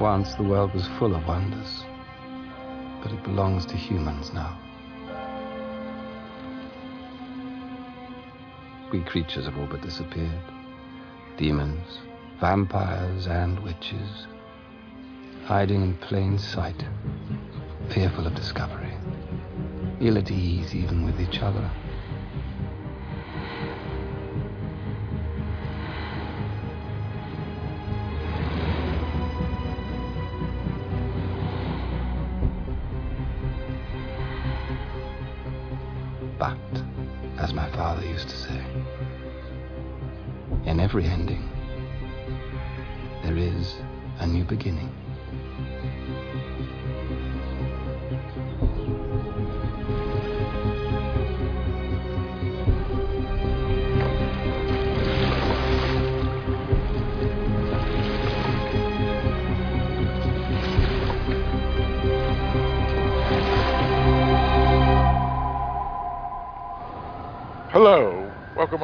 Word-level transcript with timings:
Once 0.00 0.32
the 0.32 0.42
world 0.42 0.72
was 0.72 0.86
full 0.98 1.14
of 1.14 1.26
wonders, 1.28 1.84
but 3.02 3.12
it 3.12 3.22
belongs 3.22 3.66
to 3.66 3.76
humans 3.76 4.32
now. 4.32 4.58
We 8.90 9.02
creatures 9.02 9.44
have 9.44 9.58
all 9.58 9.66
but 9.66 9.82
disappeared. 9.82 10.42
Demons, 11.36 11.98
vampires, 12.40 13.26
and 13.26 13.58
witches, 13.60 14.26
hiding 15.44 15.82
in 15.82 15.94
plain 15.98 16.38
sight, 16.38 16.82
fearful 17.90 18.26
of 18.26 18.34
discovery, 18.34 18.94
ill 20.00 20.16
at 20.16 20.30
ease 20.30 20.74
even 20.74 21.04
with 21.04 21.20
each 21.20 21.42
other. 21.42 21.70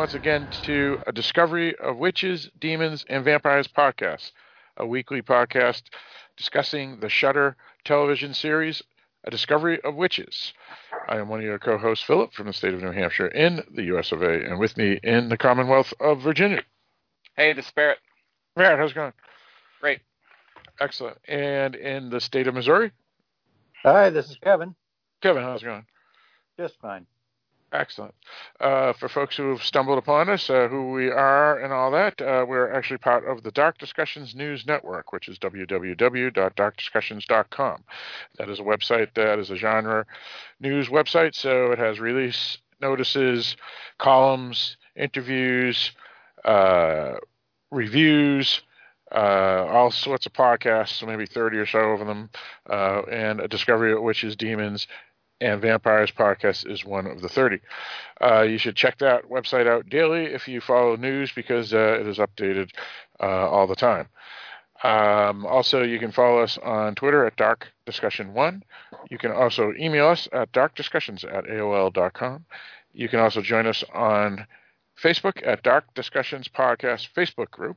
Once 0.06 0.14
again 0.14 0.46
to 0.62 1.00
a 1.08 1.10
Discovery 1.10 1.74
of 1.78 1.96
Witches, 1.96 2.48
Demons, 2.60 3.04
and 3.08 3.24
Vampires 3.24 3.66
podcast, 3.66 4.30
a 4.76 4.86
weekly 4.86 5.20
podcast 5.20 5.82
discussing 6.36 7.00
the 7.00 7.08
Shudder 7.08 7.56
television 7.84 8.32
series, 8.32 8.80
A 9.24 9.32
Discovery 9.32 9.80
of 9.82 9.96
Witches. 9.96 10.52
I 11.08 11.16
am 11.16 11.28
one 11.28 11.40
of 11.40 11.44
your 11.44 11.58
co 11.58 11.76
hosts, 11.76 12.04
Philip, 12.04 12.32
from 12.32 12.46
the 12.46 12.52
state 12.52 12.72
of 12.72 12.82
New 12.82 12.92
Hampshire 12.92 13.26
in 13.26 13.64
the 13.74 13.82
US 13.96 14.12
of 14.12 14.22
A, 14.22 14.44
and 14.44 14.60
with 14.60 14.76
me 14.76 15.00
in 15.02 15.28
the 15.28 15.36
Commonwealth 15.36 15.92
of 15.98 16.20
Virginia. 16.20 16.62
Hey, 17.36 17.52
the 17.52 17.62
Spirit. 17.62 17.98
Matt, 18.54 18.78
how's 18.78 18.92
it 18.92 18.94
going? 18.94 19.12
Great. 19.80 20.02
Excellent. 20.78 21.18
And 21.26 21.74
in 21.74 22.10
the 22.10 22.20
state 22.20 22.46
of 22.46 22.54
Missouri, 22.54 22.92
Hi, 23.82 24.10
this 24.10 24.30
is 24.30 24.36
Kevin. 24.36 24.76
Kevin, 25.20 25.42
how's 25.42 25.62
it 25.62 25.66
going? 25.66 25.86
Just 26.56 26.78
fine. 26.78 27.08
Excellent. 27.76 28.14
Uh, 28.58 28.94
for 28.94 29.08
folks 29.08 29.36
who 29.36 29.50
have 29.50 29.62
stumbled 29.62 29.98
upon 29.98 30.30
us, 30.30 30.48
uh, 30.48 30.66
who 30.68 30.92
we 30.92 31.10
are 31.10 31.58
and 31.58 31.74
all 31.74 31.90
that, 31.90 32.18
uh, 32.22 32.46
we're 32.48 32.72
actually 32.72 32.96
part 32.96 33.28
of 33.28 33.42
the 33.42 33.50
Dark 33.50 33.76
Discussions 33.76 34.34
News 34.34 34.64
Network, 34.66 35.12
which 35.12 35.28
is 35.28 35.38
www.darkdiscussions.com. 35.38 37.84
That 38.38 38.48
is 38.48 38.60
a 38.60 38.62
website 38.62 39.12
that 39.14 39.38
is 39.38 39.50
a 39.50 39.56
genre 39.56 40.06
news 40.58 40.88
website, 40.88 41.34
so 41.34 41.70
it 41.70 41.78
has 41.78 42.00
release 42.00 42.56
notices, 42.80 43.58
columns, 43.98 44.78
interviews, 44.96 45.92
uh, 46.46 47.16
reviews, 47.70 48.62
uh, 49.12 49.66
all 49.68 49.90
sorts 49.90 50.26
of 50.26 50.32
podcasts, 50.32 51.06
maybe 51.06 51.26
30 51.26 51.58
or 51.58 51.66
so 51.66 51.78
of 51.78 52.06
them, 52.06 52.30
uh, 52.68 53.02
and 53.10 53.40
a 53.40 53.48
discovery 53.48 53.92
of 53.92 54.02
witches, 54.02 54.34
demons, 54.34 54.88
and 55.40 55.60
Vampires 55.60 56.10
podcast 56.10 56.70
is 56.70 56.84
one 56.84 57.06
of 57.06 57.20
the 57.20 57.28
30. 57.28 57.60
Uh, 58.20 58.42
you 58.42 58.58
should 58.58 58.76
check 58.76 58.98
that 58.98 59.24
website 59.28 59.66
out 59.66 59.88
daily 59.88 60.26
if 60.26 60.48
you 60.48 60.60
follow 60.60 60.96
news 60.96 61.32
because 61.32 61.74
uh, 61.74 61.98
it 62.00 62.06
is 62.06 62.18
updated 62.18 62.70
uh, 63.20 63.48
all 63.48 63.66
the 63.66 63.76
time. 63.76 64.08
Um, 64.82 65.46
also, 65.46 65.82
you 65.82 65.98
can 65.98 66.12
follow 66.12 66.40
us 66.40 66.58
on 66.58 66.94
Twitter 66.94 67.26
at 67.26 67.36
Dark 67.36 67.68
Discussion 67.86 68.34
One. 68.34 68.62
You 69.10 69.18
can 69.18 69.32
also 69.32 69.72
email 69.78 70.08
us 70.08 70.28
at 70.32 70.52
darkdiscussions 70.52 71.24
at 71.24 71.44
AOL.com. 71.44 72.44
You 72.92 73.08
can 73.08 73.20
also 73.20 73.40
join 73.40 73.66
us 73.66 73.84
on 73.94 74.46
Facebook 75.02 75.46
at 75.46 75.62
Dark 75.62 75.92
Discussions 75.94 76.48
Podcast 76.48 77.08
Facebook 77.14 77.50
group. 77.50 77.76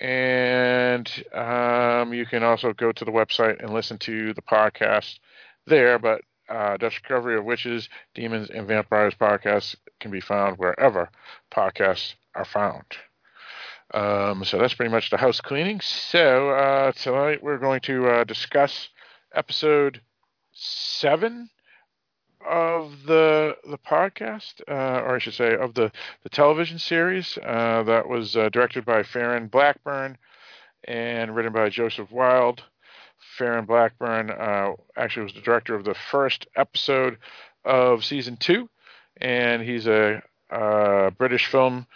And 0.00 1.10
um, 1.34 2.14
you 2.14 2.24
can 2.24 2.44
also 2.44 2.72
go 2.72 2.92
to 2.92 3.04
the 3.04 3.10
website 3.10 3.60
and 3.62 3.72
listen 3.72 3.98
to 3.98 4.32
the 4.32 4.42
podcast 4.42 5.18
there. 5.66 5.98
But 5.98 6.22
uh, 6.48 6.76
Discovery 6.76 7.36
of 7.36 7.44
Witches, 7.44 7.88
Demons, 8.14 8.50
and 8.50 8.66
Vampires 8.66 9.14
podcasts 9.14 9.76
can 10.00 10.10
be 10.10 10.20
found 10.20 10.58
wherever 10.58 11.10
podcasts 11.50 12.14
are 12.34 12.44
found. 12.44 12.84
Um, 13.94 14.44
so 14.44 14.58
that's 14.58 14.74
pretty 14.74 14.92
much 14.92 15.10
the 15.10 15.16
house 15.16 15.40
cleaning. 15.40 15.80
So 15.80 16.50
uh, 16.50 16.92
tonight 16.92 17.42
we're 17.42 17.58
going 17.58 17.80
to 17.82 18.06
uh, 18.08 18.24
discuss 18.24 18.88
episode 19.34 20.00
seven 20.52 21.48
of 22.46 23.04
the 23.06 23.56
the 23.68 23.78
podcast, 23.78 24.60
uh, 24.68 25.02
or 25.02 25.16
I 25.16 25.18
should 25.18 25.34
say, 25.34 25.54
of 25.54 25.74
the 25.74 25.90
the 26.22 26.28
television 26.28 26.78
series 26.78 27.38
uh, 27.38 27.82
that 27.84 28.08
was 28.08 28.36
uh, 28.36 28.48
directed 28.50 28.84
by 28.84 29.02
Farren 29.02 29.48
Blackburn 29.48 30.18
and 30.84 31.34
written 31.34 31.52
by 31.52 31.68
Joseph 31.68 32.10
Wilde. 32.10 32.62
Farren 33.18 33.64
Blackburn 33.64 34.30
uh, 34.30 34.72
actually 34.96 35.24
was 35.24 35.34
the 35.34 35.40
director 35.40 35.74
of 35.74 35.84
the 35.84 35.94
first 35.94 36.46
episode 36.56 37.18
of 37.64 38.04
season 38.04 38.36
two, 38.36 38.68
and 39.20 39.62
he's 39.62 39.86
a 39.86 40.22
uh, 40.50 41.10
British 41.10 41.46
film 41.46 41.86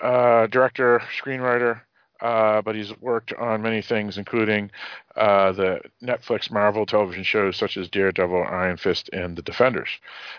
uh, 0.00 0.46
director, 0.46 1.02
screenwriter, 1.20 1.80
uh, 2.20 2.62
but 2.62 2.74
he's 2.74 2.96
worked 3.00 3.32
on 3.34 3.62
many 3.62 3.82
things, 3.82 4.18
including 4.18 4.70
uh, 5.16 5.52
the 5.52 5.80
Netflix 6.02 6.50
Marvel 6.50 6.86
television 6.86 7.24
shows 7.24 7.56
such 7.56 7.76
as 7.76 7.88
Daredevil, 7.88 8.44
Iron 8.44 8.76
Fist, 8.76 9.08
and 9.12 9.36
The 9.36 9.42
Defenders. 9.42 9.88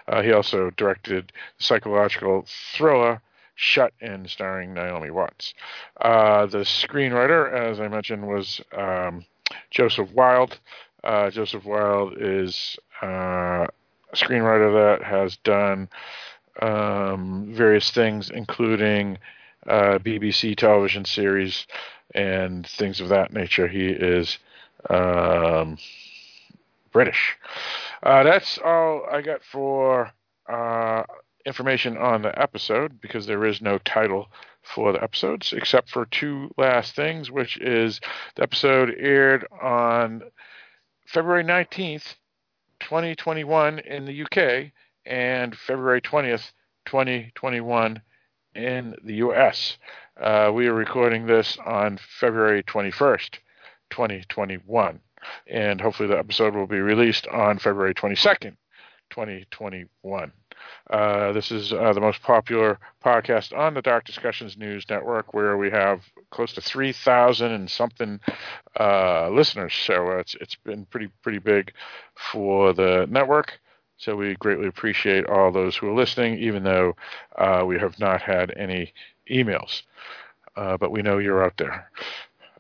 Uh, 0.08 0.22
he 0.22 0.32
also 0.32 0.70
directed 0.72 1.32
the 1.58 1.64
psychological 1.64 2.46
thriller 2.76 3.22
Shut 3.56 3.92
In, 4.02 4.28
starring 4.28 4.76
Naomi 4.76 5.10
Watts. 5.10 5.56
the 6.00 6.64
screenwriter, 6.64 7.52
as 7.52 7.80
I 7.80 7.88
mentioned, 7.88 8.28
was. 8.28 8.62
Um, 8.72 9.26
Joseph 9.70 10.12
Wild. 10.12 10.60
Uh, 11.04 11.30
Joseph 11.30 11.66
Wild 11.66 12.16
is 12.20 12.78
uh, 13.02 13.66
a 14.12 14.16
screenwriter 14.16 14.98
that 15.00 15.06
has 15.06 15.38
done 15.38 15.90
um, 16.62 17.50
various 17.52 17.92
things, 17.92 18.30
including 18.30 19.18
uh, 19.68 20.00
BBC 20.00 20.56
television 20.56 21.06
series 21.06 21.68
and 22.16 22.66
things 22.66 23.00
of 23.00 23.10
that 23.10 23.34
nature. 23.34 23.68
He 23.68 23.88
is 23.88 24.38
um, 24.90 25.78
British. 26.92 27.38
Uh, 28.02 28.24
that's 28.24 28.58
all 28.64 29.06
I 29.12 29.22
got 29.22 29.44
for 29.44 30.12
uh, 30.50 31.04
information 31.48 31.98
on 31.98 32.22
the 32.22 32.40
episode 32.40 33.00
because 33.00 33.26
there 33.26 33.46
is 33.46 33.62
no 33.62 33.78
title 33.80 34.28
for 34.62 34.92
the 34.92 35.02
episodes, 35.02 35.54
except 35.54 35.90
for 35.90 36.06
two 36.06 36.52
last 36.58 36.94
things, 36.94 37.32
which 37.32 37.58
is 37.58 38.02
the 38.36 38.44
episode 38.44 38.94
aired 39.00 39.48
on 39.62 40.22
February 41.08 41.46
19th, 41.46 42.16
2021 42.82 43.80
in 43.80 44.06
the 44.06 44.24
UK, 44.24 44.72
and 45.06 45.58
February 45.58 46.02
20th, 46.02 46.52
2021 46.86 48.02
in 48.54 48.96
the 49.04 49.16
US. 49.16 49.78
Uh, 50.20 50.52
we 50.54 50.68
are 50.68 50.74
recording 50.74 51.26
this 51.26 51.58
on 51.66 51.98
February 52.20 52.64
21st, 52.64 53.38
2021, 53.90 55.00
and 55.48 55.80
hopefully 55.80 56.10
the 56.10 56.18
episode 56.18 56.56
will 56.56 56.68
be 56.68 56.80
released 56.80 57.26
on 57.28 57.58
February 57.58 57.94
22nd, 57.94 58.58
2021. 59.12 60.32
Uh, 60.90 61.32
this 61.34 61.52
is 61.52 61.74
uh, 61.74 61.94
the 61.94 62.02
most 62.02 62.22
popular 62.22 62.80
podcast 63.04 63.58
on 63.58 63.74
the 63.74 63.82
Dark 63.82 64.06
Discussions 64.06 64.58
News 64.58 64.86
Network, 64.90 65.34
where 65.34 65.58
we 65.58 65.70
have 65.72 66.02
close 66.32 66.54
to 66.54 66.62
three 66.62 66.94
thousand 66.94 67.52
and 67.52 67.70
something 67.70 68.20
uh, 68.80 69.30
listeners. 69.30 69.74
So 69.74 70.12
it's 70.20 70.36
it's 70.42 70.56
been 70.56 70.86
pretty 70.86 71.10
pretty 71.22 71.40
big 71.40 71.74
for 72.32 72.74
the 72.74 73.08
network. 73.10 73.60
So 73.98 74.16
we 74.16 74.36
greatly 74.36 74.68
appreciate 74.68 75.26
all 75.26 75.52
those 75.52 75.76
who 75.76 75.88
are 75.90 75.96
listening, 75.96 76.38
even 76.40 76.64
though 76.64 76.96
uh, 77.36 77.64
we 77.66 77.80
have 77.80 78.00
not 78.00 78.22
had 78.22 78.54
any 78.56 78.94
emails. 79.30 79.82
Uh, 80.56 80.78
but 80.78 80.92
we 80.92 81.02
know 81.02 81.20
you're 81.20 81.44
out 81.44 81.58
there. 81.58 81.90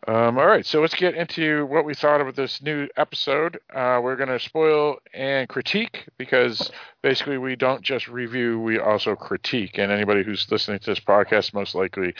Um, 0.07 0.38
all 0.38 0.48
right, 0.48 0.65
so 0.65 0.80
let's 0.80 0.95
get 0.95 1.15
into 1.15 1.65
what 1.65 1.83
we 1.83 1.94
thought 1.94 2.21
of 2.21 2.33
this 2.33 2.62
new 2.62 2.88
episode. 2.95 3.59
Uh, 3.75 4.00
we're 4.01 4.15
going 4.15 4.30
to 4.30 4.39
spoil 4.39 5.00
and 5.13 5.50
critique 5.50 6.07
because 6.18 6.71
basically 7.01 7.38
we 7.38 7.57
don't 7.57 7.81
just 7.81 8.07
review, 8.07 8.57
we 8.57 8.80
also 8.80 9.18
critique. 9.18 9.77
And 9.77 9.92
anybody 9.92 10.24
who's 10.24 10.50
listening 10.50 10.80
to 10.80 10.92
this 10.92 11.01
podcast 11.01 11.54
most 11.54 11.75
likely 11.75 12.13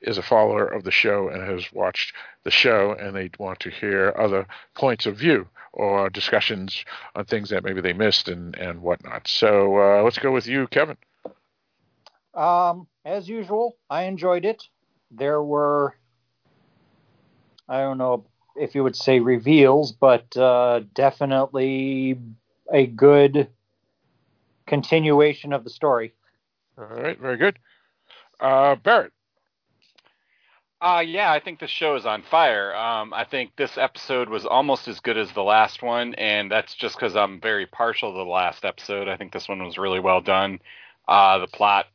is 0.00 0.16
a 0.16 0.22
follower 0.22 0.64
of 0.64 0.84
the 0.84 0.92
show 0.92 1.28
and 1.28 1.42
has 1.42 1.72
watched 1.72 2.14
the 2.44 2.52
show 2.52 2.94
and 3.00 3.16
they 3.16 3.30
want 3.36 3.58
to 3.60 3.70
hear 3.70 4.14
other 4.16 4.46
points 4.76 5.04
of 5.04 5.16
view 5.16 5.48
or 5.72 6.08
discussions 6.10 6.84
on 7.16 7.24
things 7.24 7.50
that 7.50 7.64
maybe 7.64 7.80
they 7.80 7.92
missed 7.92 8.28
and, 8.28 8.54
and 8.54 8.80
whatnot. 8.80 9.26
So 9.26 9.76
uh, 9.76 10.02
let's 10.04 10.18
go 10.18 10.30
with 10.30 10.46
you, 10.46 10.68
Kevin. 10.68 10.98
Um, 12.32 12.86
as 13.04 13.28
usual, 13.28 13.76
I 13.90 14.04
enjoyed 14.04 14.44
it. 14.44 14.62
There 15.10 15.42
were 15.42 15.96
I 17.68 17.80
don't 17.80 17.98
know 17.98 18.24
if 18.56 18.74
you 18.74 18.82
would 18.82 18.96
say 18.96 19.20
reveals, 19.20 19.92
but 19.92 20.36
uh, 20.36 20.80
definitely 20.94 22.18
a 22.72 22.86
good 22.86 23.48
continuation 24.66 25.52
of 25.52 25.64
the 25.64 25.70
story. 25.70 26.14
All 26.78 26.86
right, 26.86 27.18
very 27.18 27.36
good. 27.36 27.58
Uh, 28.40 28.76
Barrett. 28.76 29.12
Uh, 30.80 31.00
yeah, 31.00 31.32
I 31.32 31.40
think 31.40 31.60
the 31.60 31.66
show 31.66 31.96
is 31.96 32.04
on 32.04 32.22
fire. 32.22 32.74
Um, 32.74 33.14
I 33.14 33.24
think 33.24 33.52
this 33.56 33.78
episode 33.78 34.28
was 34.28 34.44
almost 34.44 34.86
as 34.86 35.00
good 35.00 35.16
as 35.16 35.32
the 35.32 35.42
last 35.42 35.82
one, 35.82 36.14
and 36.16 36.50
that's 36.50 36.74
just 36.74 36.96
because 36.96 37.16
I'm 37.16 37.40
very 37.40 37.64
partial 37.64 38.12
to 38.12 38.18
the 38.18 38.24
last 38.24 38.66
episode. 38.66 39.08
I 39.08 39.16
think 39.16 39.32
this 39.32 39.48
one 39.48 39.64
was 39.64 39.78
really 39.78 40.00
well 40.00 40.20
done. 40.20 40.60
Uh, 41.08 41.38
the 41.38 41.46
plot 41.46 41.86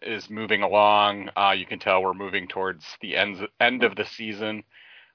is 0.00 0.28
moving 0.28 0.62
along. 0.62 1.30
Uh, 1.36 1.54
you 1.56 1.66
can 1.66 1.78
tell 1.78 2.02
we're 2.02 2.14
moving 2.14 2.48
towards 2.48 2.84
the 3.00 3.16
end 3.16 3.46
end 3.60 3.84
of 3.84 3.94
the 3.94 4.04
season. 4.04 4.64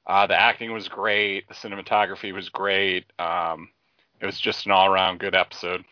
Uh, 0.08 0.26
the 0.26 0.40
acting 0.40 0.72
was 0.72 0.88
great. 0.88 1.48
The 1.50 1.54
cinematography 1.54 2.34
was 2.34 2.48
great. 2.48 3.06
Um, 3.20 3.70
it 4.22 4.26
was 4.26 4.40
just 4.40 4.66
an 4.66 4.72
all 4.72 4.88
around 4.88 5.20
good 5.20 5.36
episode. 5.36 5.84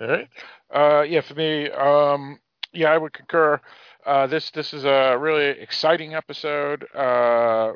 All 0.00 0.08
right. 0.08 0.28
Uh, 0.74 1.02
yeah, 1.02 1.20
for 1.20 1.34
me, 1.34 1.70
um, 1.70 2.40
yeah, 2.72 2.90
I 2.90 2.98
would 2.98 3.12
concur. 3.12 3.60
Uh, 4.06 4.26
this 4.26 4.50
this 4.50 4.72
is 4.72 4.84
a 4.84 5.16
really 5.18 5.44
exciting 5.44 6.14
episode. 6.14 6.86
Uh, 6.94 7.74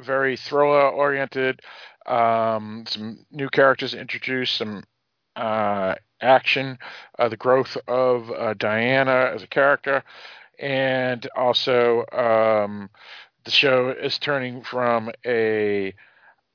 very 0.00 0.36
thriller 0.36 0.88
oriented. 0.88 1.60
Um, 2.06 2.84
some 2.88 3.26
new 3.30 3.50
characters 3.50 3.92
introduced. 3.92 4.56
Some 4.56 4.82
uh, 5.36 5.94
action. 6.22 6.78
Uh, 7.18 7.28
the 7.28 7.36
growth 7.36 7.76
of 7.86 8.58
Diana 8.58 9.30
as 9.34 9.42
a 9.42 9.46
character, 9.46 10.02
and 10.58 11.28
also. 11.36 12.06
Um, 12.12 12.88
the 13.44 13.50
show 13.50 13.90
is 13.90 14.18
turning 14.18 14.62
from 14.62 15.10
a, 15.26 15.94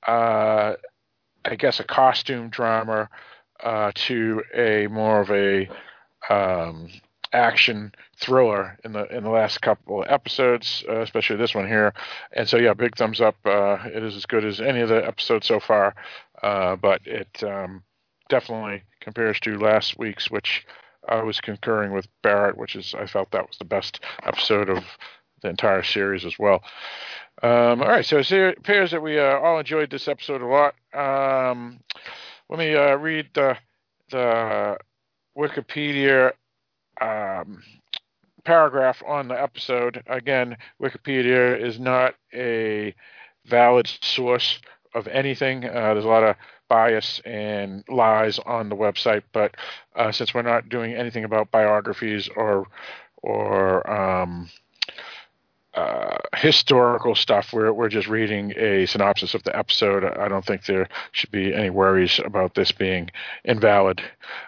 uh, 0.07 0.73
I 1.43 1.55
guess, 1.57 1.79
a 1.79 1.83
costume 1.83 2.49
drama 2.49 3.09
uh, 3.63 3.91
to 3.95 4.43
a 4.53 4.87
more 4.87 5.21
of 5.21 5.31
a 5.31 5.69
um, 6.29 6.89
action 7.33 7.91
thriller 8.17 8.77
in 8.85 8.93
the 8.93 9.05
in 9.15 9.23
the 9.23 9.29
last 9.29 9.61
couple 9.61 10.01
of 10.01 10.09
episodes, 10.09 10.83
uh, 10.89 11.01
especially 11.01 11.35
this 11.35 11.55
one 11.55 11.67
here. 11.67 11.93
And 12.33 12.47
so, 12.47 12.57
yeah, 12.57 12.73
big 12.73 12.95
thumbs 12.95 13.21
up. 13.21 13.35
Uh, 13.45 13.77
it 13.85 14.03
is 14.03 14.15
as 14.15 14.25
good 14.25 14.45
as 14.45 14.61
any 14.61 14.81
of 14.81 14.89
the 14.89 15.05
episodes 15.05 15.47
so 15.47 15.59
far, 15.59 15.95
uh, 16.41 16.75
but 16.75 17.01
it 17.05 17.43
um, 17.43 17.83
definitely 18.29 18.83
compares 19.01 19.39
to 19.41 19.57
last 19.57 19.97
week's, 19.97 20.31
which 20.31 20.65
I 21.07 21.21
was 21.21 21.41
concurring 21.41 21.91
with 21.91 22.07
Barrett, 22.23 22.57
which 22.57 22.75
is 22.75 22.93
I 22.93 23.05
felt 23.05 23.31
that 23.31 23.47
was 23.47 23.57
the 23.57 23.65
best 23.65 23.99
episode 24.23 24.69
of 24.69 24.83
the 25.45 25.49
entire 25.49 25.83
series 25.83 26.25
as 26.25 26.37
well. 26.37 26.63
Um, 27.43 27.81
all 27.81 27.89
right, 27.89 28.05
so 28.05 28.17
it 28.17 28.57
appears 28.57 28.91
that 28.91 29.01
we 29.01 29.19
uh, 29.19 29.37
all 29.39 29.59
enjoyed 29.59 29.89
this 29.89 30.07
episode 30.07 30.41
a 30.41 30.45
lot. 30.45 30.73
Um, 30.93 31.79
let 32.49 32.59
me 32.59 32.75
uh, 32.75 32.95
read 32.95 33.29
the, 33.33 33.57
the 34.09 34.77
Wikipedia 35.37 36.31
um, 36.99 37.61
paragraph 38.43 39.03
on 39.05 39.27
the 39.27 39.39
episode. 39.39 40.01
Again, 40.07 40.57
Wikipedia 40.81 41.59
is 41.59 41.79
not 41.79 42.15
a 42.33 42.95
valid 43.45 43.87
source 44.01 44.59
of 44.93 45.07
anything. 45.07 45.65
Uh, 45.65 45.93
there's 45.93 46.05
a 46.05 46.07
lot 46.07 46.23
of 46.23 46.35
bias 46.69 47.21
and 47.25 47.83
lies 47.89 48.39
on 48.39 48.69
the 48.69 48.75
website, 48.75 49.23
but 49.33 49.55
uh, 49.95 50.11
since 50.11 50.33
we're 50.33 50.41
not 50.41 50.69
doing 50.69 50.93
anything 50.93 51.25
about 51.25 51.51
biographies 51.51 52.29
or 52.35 52.65
or 53.21 53.89
um, 53.89 54.49
uh, 55.75 56.17
historical 56.37 57.15
stuff. 57.15 57.51
We're 57.51 57.73
we're 57.73 57.89
just 57.89 58.07
reading 58.07 58.53
a 58.57 58.85
synopsis 58.85 59.33
of 59.33 59.43
the 59.43 59.55
episode. 59.55 60.03
I 60.03 60.27
don't 60.27 60.45
think 60.45 60.65
there 60.65 60.87
should 61.11 61.31
be 61.31 61.53
any 61.53 61.69
worries 61.69 62.19
about 62.23 62.55
this 62.55 62.71
being 62.71 63.11
invalid. 63.43 64.01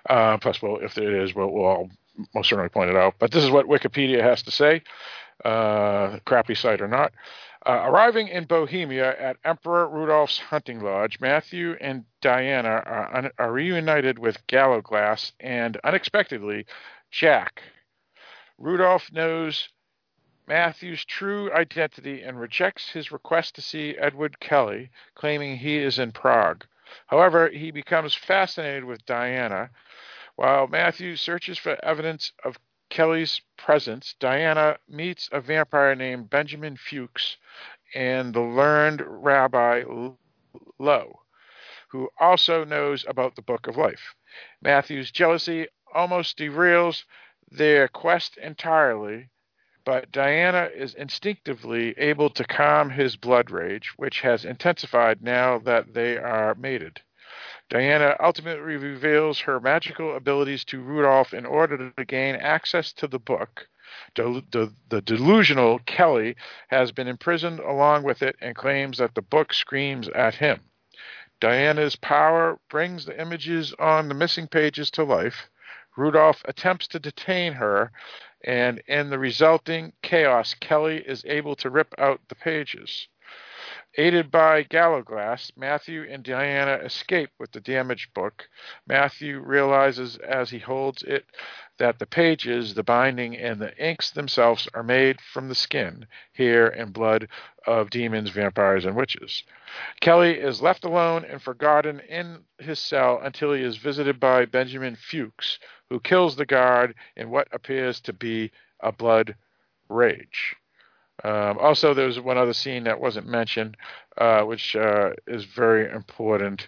Uh, 0.10 0.38
plus, 0.38 0.62
well, 0.62 0.78
if 0.82 0.98
it 0.98 1.14
is, 1.14 1.36
we'll, 1.36 1.52
we'll 1.52 1.66
all 1.66 1.90
most 2.34 2.50
certainly 2.50 2.70
point 2.70 2.90
it 2.90 2.96
out. 2.96 3.16
But 3.20 3.32
this 3.32 3.44
is 3.44 3.52
what 3.52 3.68
Wikipedia 3.68 4.22
has 4.24 4.42
to 4.44 4.52
say, 4.52 4.82
uh, 5.46 6.20
crappy 6.26 6.56
site 6.56 6.82
or 6.82 6.88
not. 6.88 7.14
Uh, 7.66 7.84
arriving 7.86 8.30
in 8.30 8.46
Bohemia 8.46 9.20
at 9.20 9.36
Emperor 9.44 9.90
Rudolph's 9.90 10.38
hunting 10.38 10.80
lodge, 10.80 11.20
Matthew 11.20 11.76
and 11.82 12.06
Diana 12.22 12.82
are, 12.86 13.16
un- 13.18 13.32
are 13.38 13.52
reunited 13.52 14.18
with 14.18 14.38
Gallowglass 14.48 15.34
and, 15.42 15.78
unexpectedly, 15.84 16.66
Jack. 17.12 17.62
Rudolph 18.58 19.12
knows 19.12 19.68
Matthew's 20.48 21.04
true 21.04 21.52
identity 21.52 22.22
and 22.22 22.40
rejects 22.40 22.92
his 22.92 23.12
request 23.12 23.56
to 23.56 23.62
see 23.62 23.98
Edward 23.98 24.40
Kelley, 24.40 24.90
claiming 25.14 25.58
he 25.58 25.78
is 25.78 26.00
in 26.00 26.14
Prague. 26.14 26.66
However, 27.08 27.50
he 27.50 27.70
becomes 27.70 28.16
fascinated 28.16 28.86
with 28.86 29.06
Diana. 29.06 29.72
While 30.38 30.68
Matthew 30.68 31.18
searches 31.18 31.58
for 31.58 31.78
evidence 31.84 32.32
of 32.46 32.58
Kelley's 32.90 33.42
presence, 33.58 34.16
Diana 34.22 34.78
meets 34.88 35.28
a 35.34 35.42
vampire 35.42 35.96
named 35.96 36.30
Benjamin 36.30 36.78
Fuchs 36.78 37.36
and 37.94 38.34
the 38.34 38.40
learned 38.40 39.04
Rabbi 39.06 39.84
Loew, 40.80 41.20
who 41.90 42.10
also 42.18 42.64
knows 42.64 43.04
about 43.06 43.36
the 43.36 43.42
Book 43.42 43.68
of 43.68 43.76
Life. 43.76 44.16
Matthew's 44.62 45.12
jealousy 45.12 45.68
almost 45.94 46.38
derails 46.38 47.04
their 47.52 47.90
quest 47.90 48.38
entirely 48.38 49.30
but 49.88 50.12
Diana 50.12 50.70
is 50.76 50.96
instinctively 50.96 51.98
able 51.98 52.30
to 52.32 52.44
calm 52.44 52.90
his 52.90 53.16
blood 53.16 53.50
rage, 53.50 53.94
which 53.96 54.20
has 54.20 54.44
intensified 54.44 55.22
now 55.22 55.60
that 55.60 55.94
they 55.94 56.18
are 56.18 56.56
mated. 56.56 57.00
Diana 57.70 58.18
ultimately 58.20 58.76
reveals 58.76 59.40
her 59.40 59.62
magical 59.62 60.18
abilities 60.18 60.66
to 60.66 60.82
Rudolph 60.82 61.34
in 61.34 61.46
order 61.46 61.90
to 61.90 62.04
gain 62.04 62.36
access 62.36 62.92
to 62.96 63.08
the 63.08 63.18
book. 63.18 63.70
The, 64.16 64.44
the, 64.52 64.74
the, 64.90 65.02
delusional 65.02 65.80
Kelley 65.86 66.36
has 66.68 66.92
been 66.92 67.08
imprisoned 67.08 67.62
along 67.62 68.04
with 68.04 68.22
it 68.22 68.36
and 68.42 68.58
claims 68.58 68.98
that 68.98 69.16
the 69.16 69.22
book 69.22 69.54
screams 69.54 70.10
at 70.10 70.36
him. 70.36 70.60
Diana's 71.40 71.96
power 71.96 72.60
brings 72.70 73.06
the 73.06 73.18
images 73.18 73.74
on 73.80 74.10
the 74.10 74.16
missing 74.16 74.50
pages 74.50 74.92
to 74.92 75.06
life. 75.06 75.48
Rudolph 75.96 76.44
attempts 76.46 76.88
to 76.90 77.00
detain 77.00 77.54
her, 77.54 77.92
and 78.44 78.82
in 78.88 79.10
the 79.10 79.20
resulting 79.20 79.94
chaos, 80.02 80.54
Kelley 80.54 80.98
is 80.98 81.26
able 81.26 81.56
to 81.58 81.70
rip 81.70 81.94
out 81.98 82.22
the 82.30 82.36
pages. 82.36 83.08
Aided 84.00 84.30
by 84.30 84.62
Gallowglass, 84.62 85.52
Matthew 85.58 86.06
and 86.08 86.24
Diana 86.24 86.74
escape 86.84 87.32
with 87.40 87.52
the 87.52 87.60
damaged 87.60 88.14
book. 88.14 88.48
Matthew 88.86 89.40
realizes 89.40 90.18
as 90.18 90.52
he 90.52 90.60
holds 90.60 91.02
it 91.02 91.26
that 91.80 91.98
the 91.98 92.06
pages, 92.06 92.76
the 92.76 92.84
binding, 92.84 93.36
and 93.36 93.60
the 93.60 93.76
inks 93.78 94.12
themselves 94.12 94.68
are 94.74 94.84
made 94.84 95.20
from 95.20 95.50
the 95.50 95.56
skin, 95.56 96.06
hair, 96.34 96.68
and 96.68 96.94
blood 96.94 97.28
of 97.66 97.90
demons, 97.90 98.30
vampires, 98.30 98.86
and 98.86 98.96
witches. 98.96 99.44
Kelley 100.00 100.40
is 100.40 100.62
left 100.62 100.86
alone 100.86 101.26
and 101.26 101.42
forgotten 101.42 102.00
in 102.02 102.46
his 102.60 102.80
cell 102.80 103.20
until 103.22 103.52
he 103.54 103.64
is 103.64 103.78
visited 103.78 104.20
by 104.20 104.46
Benjamin 104.46 104.96
Fuchs, 104.96 105.60
who 105.90 106.00
kills 106.00 106.36
the 106.36 106.46
guard 106.46 106.96
in 107.16 107.30
what 107.30 107.48
appears 107.52 108.00
to 108.02 108.14
be 108.14 108.52
a 108.82 108.92
blood 108.92 109.36
rage. 109.90 110.56
Um, 111.24 111.58
also, 111.58 111.94
there's 111.94 112.20
one 112.20 112.38
other 112.38 112.54
scene 112.54 112.84
that 112.84 113.00
wasn't 113.00 113.28
mentioned, 113.28 113.76
uh, 114.18 114.42
which 114.42 114.76
uh, 114.76 115.12
is 115.26 115.46
very 115.46 115.90
important, 115.92 116.68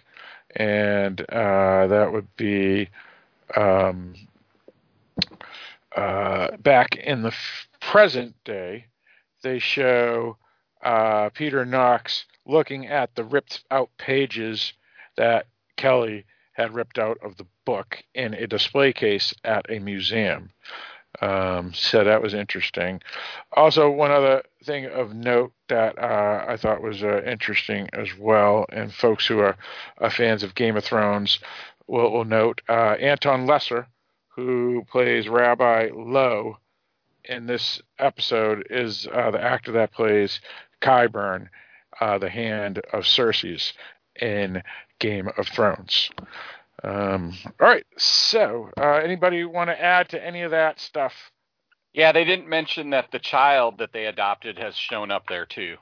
and 0.56 1.20
uh, 1.30 1.86
that 1.86 2.10
would 2.12 2.34
be 2.36 2.88
um, 3.56 4.14
uh, 5.94 6.56
back 6.56 6.96
in 6.96 7.22
the 7.22 7.28
f- 7.28 7.68
present 7.80 8.34
day. 8.44 8.86
They 9.42 9.58
show 9.58 10.36
uh, 10.82 11.30
Peter 11.30 11.64
Knox 11.64 12.24
looking 12.44 12.86
at 12.88 13.14
the 13.14 13.24
ripped 13.24 13.64
out 13.70 13.90
pages 13.98 14.72
that 15.16 15.46
Kelley 15.76 16.24
had 16.52 16.74
ripped 16.74 16.98
out 16.98 17.18
of 17.22 17.36
the 17.36 17.46
book 17.64 18.02
in 18.14 18.34
a 18.34 18.46
display 18.46 18.92
case 18.92 19.34
at 19.44 19.70
a 19.70 19.78
museum. 19.78 20.50
Um, 21.20 21.74
so 21.74 22.04
that 22.04 22.22
was 22.22 22.34
interesting. 22.34 23.02
Also, 23.52 23.90
one 23.90 24.10
other 24.10 24.42
thing 24.64 24.86
of 24.86 25.14
note 25.14 25.52
that 25.68 25.98
uh, 25.98 26.44
I 26.46 26.56
thought 26.56 26.82
was 26.82 27.02
uh, 27.02 27.22
interesting 27.24 27.88
as 27.92 28.16
well, 28.16 28.66
and 28.70 28.94
folks 28.94 29.26
who 29.26 29.40
are, 29.40 29.56
are 29.98 30.10
fans 30.10 30.42
of 30.42 30.54
Game 30.54 30.76
of 30.76 30.84
Thrones 30.84 31.40
will, 31.86 32.12
will 32.12 32.24
note 32.24 32.62
uh, 32.68 32.94
Anton 33.00 33.46
Lesser, 33.46 33.86
who 34.28 34.84
plays 34.90 35.28
Rabbi 35.28 35.90
Loew 35.92 36.56
in 37.24 37.46
this 37.46 37.82
episode, 37.98 38.66
is 38.70 39.06
uh, 39.12 39.30
the 39.30 39.42
actor 39.42 39.72
that 39.72 39.92
plays 39.92 40.40
Qyburn, 40.80 41.48
uh, 42.00 42.18
the 42.18 42.30
hand 42.30 42.78
of 42.92 43.04
Cersei's 43.04 43.72
in 44.20 44.62
Game 45.00 45.28
of 45.36 45.48
Thrones. 45.48 46.10
Um, 46.84 47.34
all 47.60 47.66
right. 47.66 47.84
So, 47.98 48.70
uh, 48.78 49.00
anybody 49.02 49.44
want 49.44 49.68
to 49.68 49.82
add 49.82 50.08
to 50.10 50.24
any 50.24 50.42
of 50.42 50.52
that 50.52 50.78
stuff? 50.78 51.12
Yeah, 51.92 52.12
they 52.12 52.24
didn't 52.24 52.48
mention 52.48 52.90
that 52.90 53.10
the 53.10 53.18
child 53.18 53.78
that 53.78 53.92
they 53.92 54.06
adopted 54.06 54.58
has 54.58 54.76
shown 54.76 55.10
up 55.10 55.24
there 55.28 55.46
too. 55.46 55.76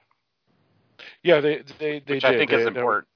Yeah, 1.23 1.41
they 1.41 1.63
they 1.79 2.03
they 2.07 2.15
which 2.15 2.23
did. 2.23 2.25
I 2.25 2.39
think 2.39 2.51
they, 2.51 2.57
is 2.57 2.67
important. 2.67 3.07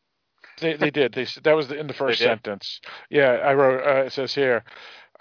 They 0.61 0.75
they 0.75 0.90
did. 0.90 1.12
They 1.14 1.26
that 1.42 1.56
was 1.56 1.73
in 1.73 1.87
the 1.87 1.94
first 1.94 2.21
sentence. 2.21 2.80
Yeah, 3.11 3.32
I 3.32 3.54
wrote. 3.54 3.82
Uh, 3.85 4.04
it 4.04 4.12
says 4.12 4.35
here. 4.35 4.64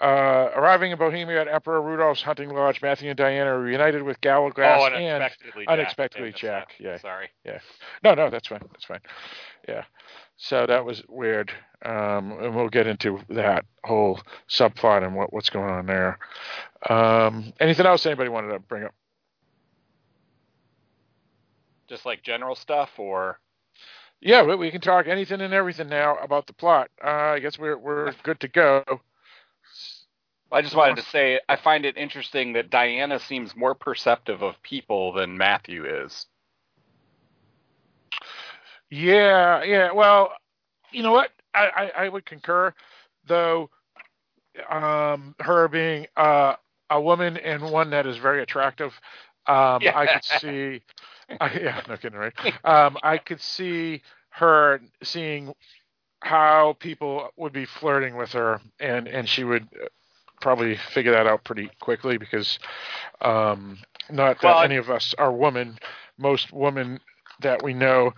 Uh, 0.00 0.50
arriving 0.56 0.90
in 0.90 0.98
Bohemia 0.98 1.42
at 1.42 1.46
Emperor 1.46 1.80
Rudolph's 1.80 2.22
hunting 2.22 2.48
lodge, 2.48 2.82
Matthew 2.82 3.10
and 3.10 3.16
Diana 3.16 3.52
are 3.52 3.60
reunited 3.60 4.02
with 4.02 4.20
Gallowglass 4.20 4.80
oh, 4.82 4.86
and 4.86 4.96
unexpectedly 4.96 5.64
Jack. 5.64 5.72
Unexpectedly 5.72 6.32
Jack. 6.32 6.68
Yeah. 6.80 6.98
Sorry. 6.98 7.28
Yeah. 7.44 7.60
No, 8.02 8.14
no, 8.14 8.28
that's 8.28 8.48
fine. 8.48 8.62
That's 8.72 8.84
fine. 8.84 8.98
Yeah. 9.68 9.84
So 10.44 10.66
that 10.66 10.84
was 10.84 11.04
weird, 11.08 11.52
um, 11.84 12.32
and 12.32 12.56
we'll 12.56 12.68
get 12.68 12.88
into 12.88 13.20
that 13.28 13.64
whole 13.84 14.20
subplot 14.48 15.04
and 15.06 15.14
what, 15.14 15.32
what's 15.32 15.50
going 15.50 15.70
on 15.70 15.86
there. 15.86 16.18
Um, 16.90 17.52
anything 17.60 17.86
else 17.86 18.04
anybody 18.06 18.28
wanted 18.28 18.48
to 18.48 18.58
bring 18.58 18.82
up? 18.82 18.92
Just 21.88 22.04
like 22.04 22.24
general 22.24 22.56
stuff, 22.56 22.90
or 22.98 23.38
yeah, 24.20 24.42
we, 24.42 24.56
we 24.56 24.72
can 24.72 24.80
talk 24.80 25.06
anything 25.06 25.40
and 25.40 25.54
everything 25.54 25.88
now 25.88 26.16
about 26.16 26.48
the 26.48 26.54
plot. 26.54 26.90
Uh, 27.02 27.08
I 27.08 27.38
guess 27.38 27.56
we're 27.56 27.78
we're 27.78 28.12
good 28.24 28.40
to 28.40 28.48
go. 28.48 28.82
I 30.50 30.60
just 30.60 30.74
wanted 30.74 30.96
to 30.96 31.08
say 31.08 31.38
I 31.48 31.54
find 31.54 31.86
it 31.86 31.96
interesting 31.96 32.54
that 32.54 32.68
Diana 32.68 33.20
seems 33.20 33.54
more 33.54 33.76
perceptive 33.76 34.42
of 34.42 34.60
people 34.64 35.12
than 35.12 35.38
Matthew 35.38 35.84
is. 35.84 36.26
Yeah, 38.92 39.64
yeah. 39.64 39.90
Well, 39.92 40.32
you 40.90 41.02
know 41.02 41.12
what? 41.12 41.30
I, 41.54 41.90
I, 41.96 42.04
I 42.04 42.08
would 42.08 42.26
concur, 42.26 42.74
though. 43.26 43.70
Um, 44.68 45.34
her 45.40 45.66
being 45.68 46.06
uh, 46.14 46.56
a 46.90 47.00
woman 47.00 47.38
and 47.38 47.70
one 47.70 47.88
that 47.90 48.06
is 48.06 48.18
very 48.18 48.42
attractive, 48.42 48.92
um, 49.46 49.80
yeah. 49.80 49.96
I 49.96 50.06
could 50.06 50.24
see. 50.24 50.82
I, 51.40 51.52
yeah, 51.62 51.80
no 51.88 51.96
kidding, 51.96 52.18
right? 52.18 52.34
Um, 52.64 52.98
I 53.02 53.16
could 53.16 53.40
see 53.40 54.02
her 54.28 54.82
seeing 55.02 55.54
how 56.20 56.76
people 56.78 57.30
would 57.36 57.54
be 57.54 57.64
flirting 57.64 58.16
with 58.16 58.32
her, 58.32 58.60
and 58.78 59.08
and 59.08 59.26
she 59.26 59.42
would 59.42 59.66
probably 60.42 60.76
figure 60.76 61.12
that 61.12 61.26
out 61.26 61.44
pretty 61.44 61.70
quickly 61.80 62.18
because 62.18 62.58
um, 63.22 63.78
not 64.10 64.38
that 64.42 64.48
well, 64.48 64.62
any 64.62 64.76
of 64.76 64.90
us 64.90 65.14
are 65.16 65.32
women. 65.32 65.78
Most 66.18 66.52
women 66.52 67.00
that 67.40 67.62
we 67.62 67.72
know 67.72 68.12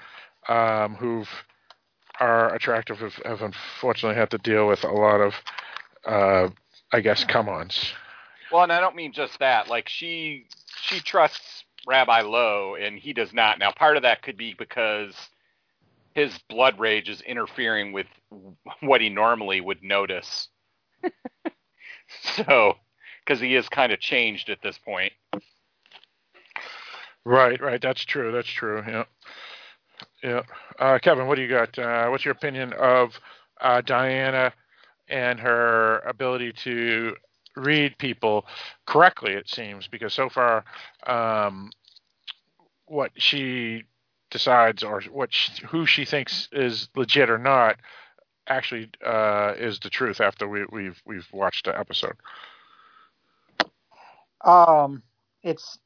um, 0.48 0.94
who 0.96 1.24
are 2.20 2.54
attractive 2.54 2.98
have, 2.98 3.14
have, 3.24 3.42
unfortunately 3.42 4.16
had 4.16 4.30
to 4.30 4.38
deal 4.38 4.66
with 4.66 4.84
a 4.84 4.90
lot 4.90 5.20
of, 5.20 5.34
uh, 6.04 6.48
I 6.92 7.00
guess, 7.00 7.24
come-ons. 7.24 7.92
Well, 8.52 8.62
and 8.62 8.72
I 8.72 8.80
don't 8.80 8.94
mean 8.94 9.12
just 9.12 9.38
that. 9.40 9.68
Like 9.68 9.88
she 9.88 10.46
she 10.82 11.00
trusts 11.00 11.64
Rabbi 11.86 12.22
Loew, 12.22 12.76
and 12.76 12.98
he 12.98 13.12
does 13.12 13.32
not. 13.32 13.58
Now, 13.58 13.72
part 13.72 13.96
of 13.96 14.02
that 14.02 14.22
could 14.22 14.36
be 14.36 14.54
because 14.56 15.14
his 16.14 16.38
blood 16.48 16.78
rage 16.78 17.08
is 17.08 17.20
interfering 17.22 17.92
with 17.92 18.06
what 18.80 19.00
he 19.00 19.08
normally 19.08 19.60
would 19.60 19.82
notice. 19.82 20.48
so, 22.36 22.74
because 23.24 23.40
he 23.40 23.54
is 23.54 23.68
kind 23.68 23.92
of 23.92 24.00
changed 24.00 24.48
at 24.50 24.62
this 24.62 24.78
point. 24.78 25.12
Right, 27.24 27.60
right. 27.60 27.80
That's 27.80 28.04
true. 28.04 28.32
That's 28.32 28.48
true. 28.48 28.82
Yeah. 28.86 29.04
Yeah, 30.24 30.40
uh, 30.78 30.98
Kevin, 31.02 31.26
what 31.26 31.34
do 31.34 31.42
you 31.42 31.48
got? 31.48 31.78
Uh, 31.78 32.08
what's 32.08 32.24
your 32.24 32.32
opinion 32.32 32.72
of 32.72 33.20
uh, 33.60 33.82
Diana 33.82 34.54
and 35.06 35.38
her 35.38 35.98
ability 35.98 36.54
to 36.64 37.14
read 37.56 37.98
people 37.98 38.46
correctly? 38.86 39.32
It 39.34 39.50
seems 39.50 39.86
because 39.86 40.14
so 40.14 40.30
far, 40.30 40.64
um, 41.06 41.70
what 42.86 43.10
she 43.16 43.84
decides 44.30 44.82
or 44.82 45.02
what 45.12 45.30
she, 45.30 45.52
who 45.66 45.84
she 45.84 46.06
thinks 46.06 46.48
is 46.52 46.88
legit 46.96 47.28
or 47.28 47.38
not 47.38 47.76
actually 48.48 48.88
uh, 49.04 49.52
is 49.58 49.78
the 49.80 49.90
truth 49.90 50.22
after 50.22 50.48
we, 50.48 50.64
we've 50.72 51.02
we've 51.04 51.28
watched 51.34 51.66
the 51.66 51.78
episode. 51.78 52.16
Um, 54.42 55.02
it's 55.42 55.78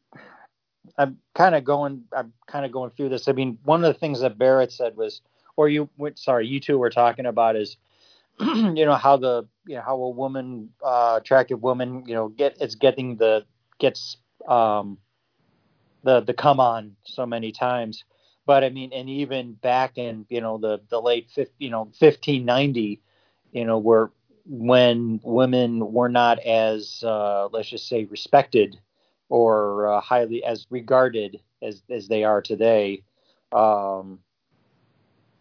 I'm 0.97 1.19
kind 1.35 1.55
of 1.55 1.65
going. 1.65 2.05
I'm 2.13 2.33
kind 2.47 2.65
of 2.65 2.73
going 2.73 2.91
through 2.91 3.11
this. 3.11 3.29
I 3.29 3.33
mean, 3.33 3.59
one 3.65 3.85
of 3.85 3.93
the 3.93 3.99
things 3.99 4.21
that 4.21 4.39
Barrett 4.39 4.73
said 4.73 4.97
was, 4.97 5.21
or 5.57 5.69
you, 5.69 5.89
sorry, 6.15 6.47
you 6.47 6.61
two 6.61 6.79
were 6.79 6.91
talking 6.91 7.27
about 7.27 7.57
is, 7.57 7.77
you 8.41 8.85
know, 8.85 8.95
how 8.95 9.17
the, 9.17 9.47
you 9.67 9.77
know, 9.77 9.83
how 9.83 9.97
a 9.97 10.11
woman, 10.11 10.71
uh, 10.85 11.19
attractive 11.21 11.63
woman, 11.63 12.05
you 12.07 12.15
know, 12.15 12.29
get 12.29 12.61
is 12.61 12.75
getting 12.75 13.17
the 13.17 13.45
gets 13.79 14.17
um, 14.47 14.99
the 16.05 16.21
the 16.21 16.35
come 16.35 16.61
on 16.61 16.97
so 17.05 17.27
many 17.27 17.53
times. 17.53 18.05
But 18.47 18.65
I 18.65 18.71
mean, 18.71 18.93
and 18.93 19.11
even 19.11 19.53
back 19.53 19.99
in 19.99 20.27
you 20.29 20.41
know 20.41 20.59
the 20.59 20.81
the 20.89 21.01
late 21.01 21.31
50, 21.35 21.53
you 21.59 21.71
know 21.71 21.83
1590, 21.99 23.01
you 23.53 23.65
know, 23.65 23.79
where 23.79 24.11
when 24.47 25.21
women 25.23 25.93
were 25.93 26.09
not 26.09 26.39
as 26.39 27.03
uh, 27.05 27.49
let's 27.53 27.69
just 27.69 27.89
say 27.89 28.05
respected 28.05 28.79
or 29.29 29.89
uh, 29.89 30.01
highly 30.01 30.45
as 30.45 30.67
regarded 30.71 31.41
as 31.63 31.83
as 31.91 32.09
they 32.09 32.25
are 32.25 32.41
today. 32.43 33.03
Um, 33.53 34.21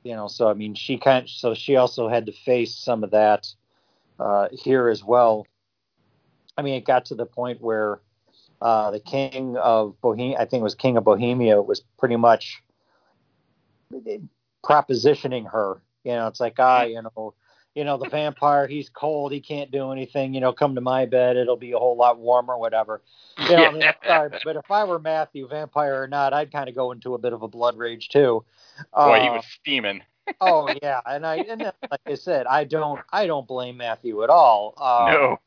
you 0.04 0.16
know, 0.16 0.28
so 0.28 0.50
I 0.50 0.54
mean, 0.54 0.74
she 0.76 0.98
kind 0.98 1.28
so 1.30 1.54
she 1.54 1.76
also 1.76 2.08
had 2.08 2.26
to 2.28 2.32
face 2.32 2.76
some 2.76 3.04
of 3.04 3.12
that 3.12 3.48
uh, 4.20 4.48
here 4.52 4.90
as 4.90 5.04
well. 5.04 5.46
I 6.58 6.62
mean, 6.62 6.76
it 6.76 6.86
got 6.86 7.06
to 7.06 7.16
the 7.16 7.26
point 7.26 7.62
where 7.62 8.00
uh, 8.62 8.92
the 8.92 9.00
king 9.00 9.58
of 9.58 10.00
Bohemia, 10.02 10.38
I 10.38 10.46
think 10.46 10.62
it 10.62 10.64
was 10.64 10.76
king 10.76 10.98
of 10.98 11.04
Bohemia, 11.04 11.62
was 11.62 11.84
pretty 12.00 12.16
much 12.16 12.64
propositioning 14.64 15.52
her. 15.52 15.82
You 16.04 16.14
know, 16.14 16.28
it's 16.28 16.40
like, 16.40 16.56
ah, 16.58 16.84
you 16.84 17.02
know, 17.02 17.34
you 17.78 17.84
know, 17.84 17.96
the 17.96 18.10
vampire, 18.10 18.66
he's 18.66 18.90
cold, 18.90 19.32
he 19.32 19.40
can't 19.40 19.70
do 19.70 19.92
anything, 19.92 20.34
you 20.34 20.42
know, 20.42 20.52
come 20.52 20.74
to 20.74 20.82
my 20.82 21.06
bed, 21.06 21.38
it'll 21.38 21.56
be 21.56 21.74
a 21.74 21.78
whole 21.78 21.96
lot 21.96 22.18
warmer, 22.18 22.58
whatever. 22.58 23.04
You 23.38 23.56
know, 23.56 23.66
I 23.66 23.72
mean, 23.72 23.84
sorry, 24.04 24.32
but 24.44 24.56
if 24.56 24.72
I 24.72 24.84
were 24.84 24.98
Matthew, 24.98 25.48
vampire 25.48 26.02
or 26.02 26.08
not, 26.08 26.34
I'd 26.34 26.52
kind 26.52 26.70
of 26.70 26.74
go 26.74 26.92
into 26.92 27.14
a 27.14 27.20
bit 27.20 27.34
of 27.34 27.44
a 27.44 27.48
blood 27.48 27.78
rage 27.78 28.10
too. 28.10 28.44
Boy, 28.96 29.00
uh, 29.00 29.22
he 29.22 29.30
was 29.30 29.46
steaming. 29.62 30.02
oh 30.42 30.74
yeah, 30.82 31.02
and 31.06 31.24
I 31.24 31.36
and 31.36 31.62
like 31.62 32.02
I 32.08 32.16
said, 32.16 32.48
I 32.48 32.64
don't 32.64 33.00
I 33.14 33.28
don't 33.28 33.48
blame 33.48 33.78
Matthew 33.78 34.24
at 34.24 34.32
all. 34.32 34.74
Um, 34.78 35.14
no. 35.14 35.40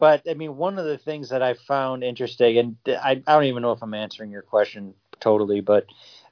But 0.00 0.22
I 0.28 0.34
mean, 0.34 0.56
one 0.56 0.76
of 0.76 0.84
the 0.84 0.98
things 0.98 1.28
that 1.28 1.40
I 1.40 1.54
found 1.54 2.02
interesting, 2.02 2.58
and 2.58 2.76
I, 2.88 3.22
I 3.24 3.32
don't 3.32 3.44
even 3.44 3.62
know 3.62 3.72
if 3.72 3.82
I'm 3.82 3.94
answering 3.94 4.32
your 4.32 4.42
question 4.42 4.94
totally, 5.20 5.60
but 5.60 5.86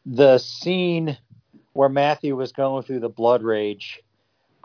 the 0.04 0.38
scene 0.38 1.16
where 1.74 1.88
Matthew 1.88 2.34
was 2.34 2.50
going 2.50 2.82
through 2.82 3.00
the 3.00 3.08
blood 3.08 3.44
rage 3.44 4.02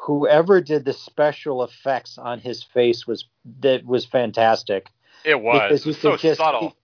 whoever 0.03 0.59
did 0.59 0.83
the 0.83 0.93
special 0.93 1.63
effects 1.63 2.17
on 2.17 2.39
his 2.39 2.61
face 2.61 3.07
was 3.07 3.25
that 3.61 3.85
was 3.85 4.05
fantastic. 4.05 4.89
It 5.23 5.39
was. 5.39 5.81
Because 5.81 5.97
so 5.97 6.17
just, 6.17 6.39
subtle. 6.39 6.75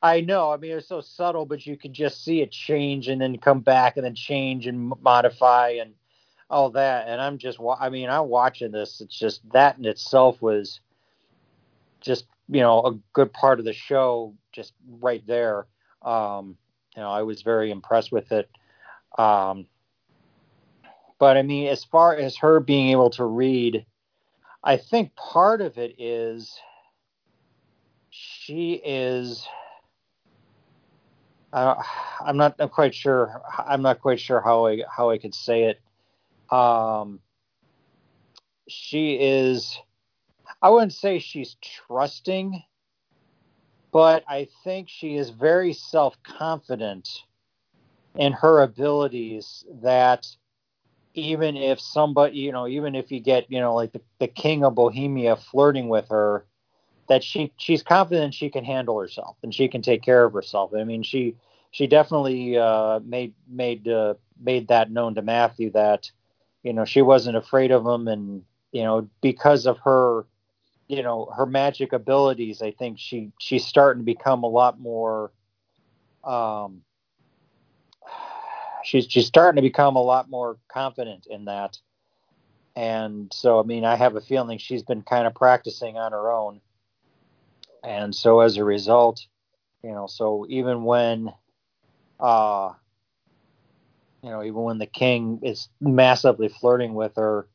I 0.00 0.20
know. 0.20 0.52
I 0.52 0.56
mean, 0.58 0.70
it 0.70 0.76
was 0.76 0.86
so 0.86 1.00
subtle, 1.00 1.44
but 1.44 1.66
you 1.66 1.76
could 1.76 1.92
just 1.92 2.24
see 2.24 2.40
it 2.40 2.52
change 2.52 3.08
and 3.08 3.20
then 3.20 3.36
come 3.38 3.60
back 3.60 3.96
and 3.96 4.04
then 4.04 4.14
change 4.14 4.68
and 4.68 4.92
modify 5.02 5.70
and 5.80 5.94
all 6.50 6.70
that. 6.70 7.08
And 7.08 7.20
I'm 7.20 7.38
just, 7.38 7.58
I 7.80 7.88
mean, 7.88 8.08
I'm 8.08 8.28
watching 8.28 8.70
this. 8.70 9.00
It's 9.00 9.18
just 9.18 9.40
that 9.52 9.76
in 9.78 9.84
itself 9.84 10.40
was 10.40 10.78
just, 12.00 12.26
you 12.48 12.60
know, 12.60 12.80
a 12.82 12.96
good 13.12 13.32
part 13.32 13.58
of 13.58 13.64
the 13.64 13.72
show, 13.72 14.34
just 14.52 14.72
right 15.00 15.26
there. 15.26 15.66
Um, 16.02 16.56
you 16.94 17.02
know, 17.02 17.10
I 17.10 17.22
was 17.22 17.42
very 17.42 17.72
impressed 17.72 18.12
with 18.12 18.30
it. 18.30 18.48
Um, 19.18 19.66
but 21.18 21.36
I 21.36 21.42
mean, 21.42 21.68
as 21.68 21.84
far 21.84 22.16
as 22.16 22.36
her 22.38 22.60
being 22.60 22.90
able 22.90 23.10
to 23.10 23.24
read, 23.24 23.86
I 24.62 24.76
think 24.76 25.14
part 25.16 25.60
of 25.60 25.78
it 25.78 25.96
is 26.00 26.58
she 28.10 28.74
is. 28.84 29.46
Uh, 31.52 31.82
I'm 32.24 32.36
not 32.36 32.56
I'm 32.58 32.68
quite 32.68 32.94
sure. 32.94 33.42
I'm 33.58 33.82
not 33.82 34.00
quite 34.00 34.20
sure 34.20 34.40
how 34.40 34.66
I 34.66 34.82
how 34.94 35.10
I 35.10 35.18
could 35.18 35.34
say 35.34 35.64
it. 35.64 35.80
Um, 36.54 37.20
she 38.68 39.14
is. 39.20 39.78
I 40.62 40.70
wouldn't 40.70 40.92
say 40.92 41.18
she's 41.18 41.56
trusting 41.86 42.62
but 43.92 44.24
I 44.28 44.48
think 44.64 44.88
she 44.88 45.16
is 45.16 45.30
very 45.30 45.72
self 45.72 46.16
confident 46.22 47.08
in 48.16 48.32
her 48.32 48.62
abilities 48.62 49.64
that 49.82 50.26
even 51.18 51.56
if 51.56 51.80
somebody, 51.80 52.38
you 52.38 52.52
know, 52.52 52.66
even 52.66 52.94
if 52.94 53.10
you 53.10 53.20
get, 53.20 53.50
you 53.50 53.60
know, 53.60 53.74
like 53.74 53.92
the, 53.92 54.00
the 54.18 54.28
king 54.28 54.64
of 54.64 54.74
Bohemia 54.74 55.36
flirting 55.36 55.88
with 55.88 56.08
her, 56.08 56.44
that 57.08 57.24
she 57.24 57.52
she's 57.56 57.82
confident 57.82 58.34
she 58.34 58.50
can 58.50 58.64
handle 58.64 58.98
herself 58.98 59.36
and 59.42 59.54
she 59.54 59.68
can 59.68 59.82
take 59.82 60.02
care 60.02 60.24
of 60.24 60.32
herself. 60.32 60.72
I 60.74 60.84
mean, 60.84 61.02
she 61.02 61.34
she 61.70 61.86
definitely 61.86 62.56
uh, 62.56 63.00
made 63.04 63.34
made 63.48 63.88
uh, 63.88 64.14
made 64.40 64.68
that 64.68 64.90
known 64.90 65.14
to 65.16 65.22
Matthew 65.22 65.70
that 65.72 66.10
you 66.62 66.72
know 66.72 66.84
she 66.84 67.02
wasn't 67.02 67.36
afraid 67.36 67.70
of 67.70 67.86
him, 67.86 68.08
and 68.08 68.44
you 68.72 68.82
know 68.82 69.08
because 69.20 69.66
of 69.66 69.78
her 69.78 70.26
you 70.86 71.02
know 71.02 71.32
her 71.36 71.46
magic 71.46 71.92
abilities, 71.92 72.62
I 72.62 72.70
think 72.72 72.98
she 72.98 73.32
she's 73.38 73.66
starting 73.66 74.02
to 74.02 74.06
become 74.06 74.42
a 74.42 74.48
lot 74.48 74.78
more. 74.78 75.32
Um, 76.24 76.82
she's 78.88 79.06
she's 79.08 79.26
starting 79.26 79.56
to 79.56 79.62
become 79.62 79.96
a 79.96 80.02
lot 80.02 80.30
more 80.30 80.58
confident 80.68 81.26
in 81.28 81.44
that, 81.46 81.78
and 82.76 83.32
so 83.32 83.60
I 83.60 83.62
mean 83.62 83.84
I 83.84 83.96
have 83.96 84.16
a 84.16 84.20
feeling 84.20 84.58
she's 84.58 84.82
been 84.82 85.02
kind 85.02 85.26
of 85.26 85.34
practicing 85.34 85.96
on 85.96 86.12
her 86.12 86.30
own 86.30 86.60
and 87.82 88.14
so 88.14 88.40
as 88.40 88.56
a 88.56 88.64
result, 88.64 89.26
you 89.82 89.92
know, 89.92 90.06
so 90.06 90.46
even 90.48 90.84
when, 90.84 91.32
uh, 92.18 92.72
you 94.22 94.30
know, 94.30 94.42
even 94.42 94.62
when 94.62 94.78
the 94.78 94.86
king 94.86 95.40
is 95.42 95.68
massively 95.80 96.48
flirting 96.48 96.94
with 96.94 97.14
her, 97.16 97.48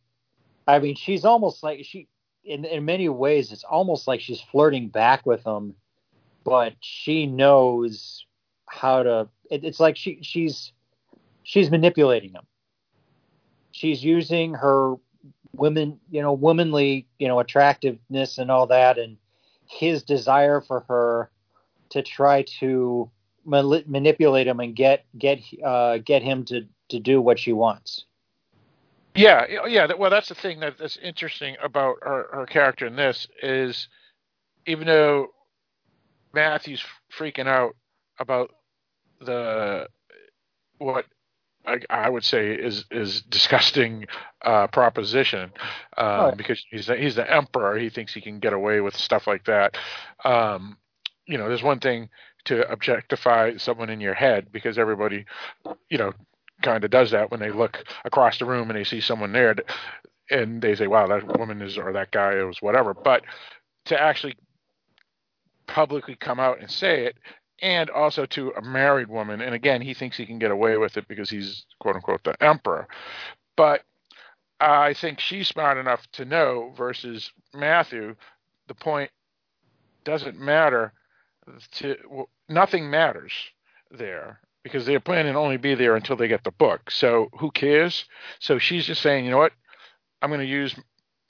I 0.65 0.79
mean, 0.79 0.95
she's 0.95 1.25
almost 1.25 1.61
like 1.61 1.83
she, 1.83 2.07
in 2.45 2.63
in 2.65 2.85
many 2.85 3.09
ways, 3.09 3.51
it's 3.51 3.65
almost 3.65 4.07
like 4.07 4.21
she's 4.21 4.41
flirting 4.41 4.87
back 4.87 5.25
with 5.25 5.45
him, 5.45 5.75
but 6.45 6.73
she 6.79 7.25
knows 7.25 8.25
how 8.69 9.03
to. 9.03 9.29
It, 9.51 9.65
it's 9.65 9.79
like 9.79 9.97
she 9.97 10.19
she's 10.21 10.71
she's 11.43 11.69
manipulating 11.69 12.31
him. 12.31 12.43
She's 13.71 14.03
using 14.03 14.53
her 14.53 14.95
women, 15.55 15.99
you 16.09 16.21
know, 16.21 16.33
womanly, 16.33 17.07
you 17.19 17.27
know, 17.27 17.39
attractiveness 17.39 18.37
and 18.37 18.51
all 18.51 18.67
that, 18.67 18.97
and 18.97 19.17
his 19.65 20.03
desire 20.03 20.61
for 20.61 20.81
her 20.81 21.31
to 21.89 22.01
try 22.01 22.43
to 22.59 23.09
manipulate 23.45 24.47
him 24.47 24.59
and 24.59 24.75
get 24.75 25.05
get 25.17 25.39
uh, 25.63 25.97
get 25.97 26.23
him 26.23 26.45
to 26.45 26.65
to 26.89 26.99
do 26.99 27.21
what 27.21 27.39
she 27.39 27.53
wants. 27.53 28.05
Yeah, 29.15 29.45
yeah. 29.67 29.87
Well, 29.93 30.09
that's 30.09 30.29
the 30.29 30.35
thing 30.35 30.59
that, 30.61 30.79
that's 30.79 30.97
interesting 30.97 31.55
about 31.61 31.97
her, 32.01 32.27
her 32.33 32.45
character 32.47 32.87
in 32.87 32.95
this 32.95 33.27
is, 33.43 33.87
even 34.65 34.87
though 34.87 35.27
Matthew's 36.33 36.83
freaking 37.15 37.47
out 37.47 37.75
about 38.19 38.55
the 39.21 39.87
what 40.79 41.05
I, 41.65 41.79
I, 41.89 42.09
would 42.09 42.23
say 42.23 42.53
is 42.53 42.85
is 42.91 43.21
disgusting 43.21 44.05
uh, 44.43 44.67
proposition 44.67 45.51
um, 45.97 46.07
right. 46.07 46.37
because 46.37 46.63
he's 46.69 46.87
the, 46.87 46.97
he's 46.97 47.15
the 47.15 47.31
emperor. 47.31 47.77
He 47.77 47.89
thinks 47.89 48.13
he 48.13 48.21
can 48.21 48.39
get 48.39 48.53
away 48.53 48.81
with 48.81 48.95
stuff 48.95 49.27
like 49.27 49.45
that. 49.45 49.77
Um, 50.25 50.77
you 51.25 51.37
know, 51.37 51.47
there's 51.47 51.63
one 51.63 51.79
thing 51.79 52.09
to 52.45 52.69
objectify 52.69 53.57
someone 53.57 53.89
in 53.89 54.01
your 54.01 54.13
head 54.13 54.51
because 54.51 54.77
everybody, 54.77 55.25
you 55.89 55.97
know, 55.97 56.13
kind 56.61 56.83
of 56.83 56.91
does 56.91 57.11
that 57.11 57.31
when 57.31 57.39
they 57.39 57.51
look 57.51 57.83
across 58.05 58.39
the 58.39 58.45
room 58.45 58.69
and 58.69 58.77
they 58.77 58.83
see 58.83 59.01
someone 59.01 59.31
there, 59.31 59.55
and 60.29 60.61
they 60.61 60.75
say, 60.75 60.87
"Wow, 60.87 61.07
that 61.07 61.37
woman 61.37 61.61
is 61.61 61.77
or 61.77 61.93
that 61.93 62.11
guy 62.11 62.33
is 62.33 62.61
whatever." 62.61 62.93
But 62.93 63.23
to 63.85 64.01
actually 64.01 64.35
publicly 65.67 66.15
come 66.15 66.39
out 66.39 66.59
and 66.59 66.69
say 66.69 67.05
it 67.05 67.15
and 67.61 67.89
also 67.89 68.25
to 68.27 68.51
a 68.51 68.61
married 68.61 69.09
woman. 69.09 69.41
And 69.41 69.55
again, 69.55 69.81
he 69.81 69.93
thinks 69.93 70.17
he 70.17 70.25
can 70.25 70.39
get 70.39 70.51
away 70.51 70.77
with 70.77 70.97
it 70.97 71.07
because 71.07 71.29
he's 71.29 71.65
quote 71.79 71.95
unquote 71.95 72.23
the 72.23 72.41
emperor. 72.43 72.87
But 73.55 73.83
I 74.59 74.93
think 74.93 75.19
she's 75.19 75.47
smart 75.47 75.77
enough 75.77 76.05
to 76.13 76.25
know 76.25 76.73
versus 76.77 77.31
Matthew, 77.53 78.15
the 78.67 78.75
point 78.75 79.11
doesn't 80.03 80.39
matter 80.39 80.93
to 81.73 81.97
well, 82.09 82.29
nothing 82.49 82.89
matters 82.89 83.33
there 83.91 84.39
because 84.63 84.85
they're 84.85 84.99
planning 84.99 85.33
to 85.33 85.39
only 85.39 85.57
be 85.57 85.75
there 85.75 85.95
until 85.95 86.15
they 86.15 86.27
get 86.27 86.43
the 86.43 86.51
book. 86.51 86.89
So 86.89 87.29
who 87.39 87.51
cares? 87.51 88.05
So 88.39 88.57
she's 88.57 88.85
just 88.85 89.01
saying, 89.01 89.25
you 89.25 89.31
know 89.31 89.37
what? 89.37 89.51
I'm 90.21 90.29
going 90.29 90.39
to 90.39 90.45
use 90.45 90.73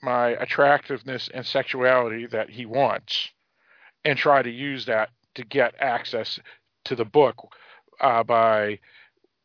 my 0.02 0.28
attractiveness 0.30 1.28
and 1.34 1.44
sexuality 1.44 2.26
that 2.26 2.50
he 2.50 2.66
wants 2.66 3.30
and 4.04 4.16
try 4.16 4.42
to 4.42 4.50
use 4.50 4.86
that 4.86 5.10
to 5.34 5.44
get 5.44 5.74
access 5.78 6.38
to 6.84 6.96
the 6.96 7.04
book 7.04 7.36
uh, 8.00 8.22
by 8.22 8.78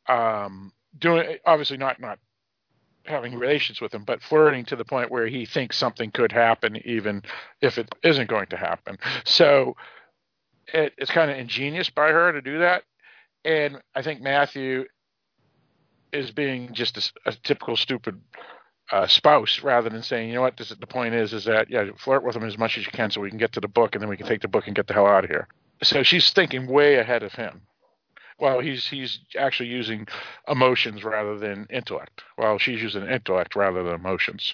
um, 0.08 0.72
doing 0.98 1.38
obviously 1.46 1.78
not 1.78 2.00
not 2.00 2.20
having 3.06 3.36
relations 3.36 3.82
with 3.82 3.94
him, 3.94 4.04
but 4.04 4.22
flirting 4.22 4.66
to 4.66 4.76
the 4.76 4.86
point 4.86 5.10
where 5.10 5.28
he 5.28 5.46
thinks 5.46 5.78
something 5.78 6.12
could 6.12 6.32
happen, 6.32 6.78
even 6.86 7.24
if 7.62 7.78
it 7.78 7.90
isn't 8.04 8.30
going 8.30 8.46
to 8.48 8.58
happen. 8.58 8.98
So 9.26 9.76
it, 10.74 10.94
it's 10.98 11.10
kind 11.10 11.32
of 11.32 11.38
ingenious 11.38 11.90
by 11.90 12.10
her 12.10 12.32
to 12.32 12.42
do 12.42 12.60
that, 12.60 12.84
and 13.44 13.82
I 13.96 14.02
think 14.02 14.22
Matthew 14.22 14.86
is 16.12 16.32
being 16.32 16.74
just 16.74 16.98
a, 16.98 17.30
a 17.30 17.34
typical 17.44 17.78
stupid 17.78 18.20
uh, 18.92 19.06
spouse 19.06 19.62
rather 19.62 19.90
than 19.90 20.02
saying, 20.02 20.30
you 20.30 20.36
know 20.36 20.42
what, 20.42 20.58
this, 20.58 20.70
the 20.70 20.88
point 20.88 21.14
is, 21.14 21.34
is 21.34 21.46
that 21.46 21.70
yeah, 21.70 21.86
flirt 21.98 22.24
with 22.24 22.36
him 22.36 22.44
as 22.44 22.58
much 22.58 22.78
as 22.78 22.86
you 22.86 22.92
can 22.92 23.12
so 23.12 23.22
we 23.22 23.30
can 23.30 23.38
get 23.38 23.52
to 23.54 23.60
the 23.60 23.68
book 23.68 23.94
and 23.94 24.02
then 24.02 24.10
we 24.10 24.18
can 24.18 24.26
take 24.26 24.42
the 24.42 24.48
book 24.48 24.66
and 24.66 24.76
get 24.76 24.88
the 24.88 24.94
hell 24.94 25.06
out 25.06 25.24
of 25.24 25.30
here 25.30 25.48
so 25.84 26.04
she's 26.04 26.32
thinking 26.32 26.68
way 26.68 26.96
ahead 26.96 27.24
of 27.24 27.34
him. 27.34 27.62
Well, 28.40 28.60
he's 28.60 28.88
he's 28.88 29.20
actually 29.38 29.70
using 29.70 30.08
emotions 30.48 31.04
rather 31.04 31.38
than 31.38 31.68
intellect. 31.70 32.24
Well, 32.38 32.58
she's 32.58 32.82
using 32.82 33.06
intellect 33.06 33.56
rather 33.56 33.84
than 33.84 33.96
emotions. 33.96 34.54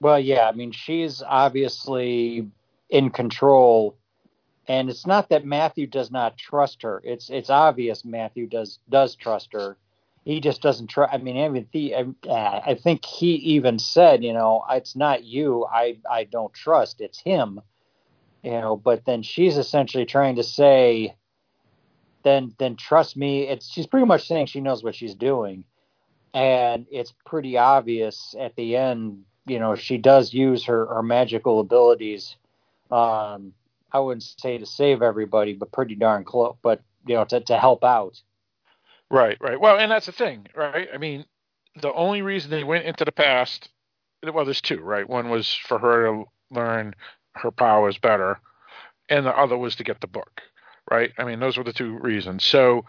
Well, 0.00 0.18
yeah, 0.18 0.48
I 0.48 0.52
mean, 0.52 0.72
she's 0.72 1.22
obviously 1.22 2.50
in 2.90 3.10
control, 3.10 3.96
and 4.68 4.90
it's 4.90 5.06
not 5.06 5.30
that 5.30 5.46
Matthew 5.46 5.86
does 5.86 6.10
not 6.10 6.36
trust 6.36 6.82
her. 6.82 7.00
It's 7.04 7.30
it's 7.30 7.50
obvious 7.50 8.04
Matthew 8.04 8.46
does 8.46 8.78
does 8.90 9.16
trust 9.16 9.52
her. 9.52 9.78
He 10.24 10.40
just 10.40 10.60
doesn't 10.60 10.88
trust. 10.88 11.14
I 11.14 11.18
mean, 11.18 11.36
even 11.36 11.66
the, 11.72 11.94
I 12.30 12.78
think 12.80 13.04
he 13.04 13.34
even 13.56 13.78
said, 13.78 14.22
you 14.22 14.32
know, 14.32 14.64
it's 14.70 14.94
not 14.94 15.24
you. 15.24 15.64
I 15.64 15.98
I 16.08 16.24
don't 16.24 16.52
trust. 16.52 17.00
It's 17.00 17.18
him 17.18 17.60
you 18.42 18.50
know 18.52 18.76
but 18.76 19.04
then 19.04 19.22
she's 19.22 19.56
essentially 19.56 20.04
trying 20.04 20.36
to 20.36 20.42
say 20.42 21.14
then 22.22 22.54
then 22.58 22.76
trust 22.76 23.16
me 23.16 23.42
it's 23.42 23.70
she's 23.70 23.86
pretty 23.86 24.06
much 24.06 24.26
saying 24.26 24.46
she 24.46 24.60
knows 24.60 24.82
what 24.82 24.94
she's 24.94 25.14
doing. 25.14 25.64
And 26.34 26.86
it's 26.90 27.12
pretty 27.26 27.58
obvious 27.58 28.34
at 28.38 28.56
the 28.56 28.76
end 28.76 29.24
you 29.46 29.58
know 29.58 29.74
she 29.74 29.98
does 29.98 30.32
use 30.32 30.64
her 30.64 30.86
her 30.86 31.02
magical 31.02 31.60
abilities 31.60 32.36
um 32.90 33.52
i 33.90 33.98
wouldn't 33.98 34.22
say 34.22 34.56
to 34.56 34.64
save 34.64 35.02
everybody 35.02 35.52
but 35.52 35.72
pretty 35.72 35.94
darn 35.94 36.24
close 36.24 36.56
but 36.62 36.80
you 37.06 37.14
know 37.14 37.24
to, 37.24 37.40
to 37.40 37.58
help 37.58 37.84
out. 37.84 38.20
Right 39.10 39.36
right. 39.40 39.60
Well 39.60 39.78
and 39.78 39.90
that's 39.90 40.06
the 40.06 40.12
thing 40.12 40.46
right? 40.54 40.88
I 40.92 40.98
mean 40.98 41.26
the 41.80 41.92
only 41.92 42.22
reason 42.22 42.50
they 42.50 42.64
went 42.64 42.86
into 42.86 43.04
the 43.04 43.12
past 43.12 43.68
well 44.22 44.44
there's 44.44 44.62
two 44.62 44.80
right? 44.80 45.06
One 45.06 45.28
was 45.28 45.52
for 45.52 45.78
her 45.78 46.06
to 46.06 46.24
learn 46.50 46.94
her 47.34 47.50
powers 47.50 47.98
better, 47.98 48.38
and 49.08 49.26
the 49.26 49.36
other 49.36 49.56
was 49.56 49.76
to 49.76 49.84
get 49.84 50.00
the 50.00 50.06
book, 50.06 50.42
right? 50.90 51.12
I 51.18 51.24
mean, 51.24 51.40
those 51.40 51.56
were 51.56 51.64
the 51.64 51.72
two 51.72 51.98
reasons. 51.98 52.44
So 52.44 52.84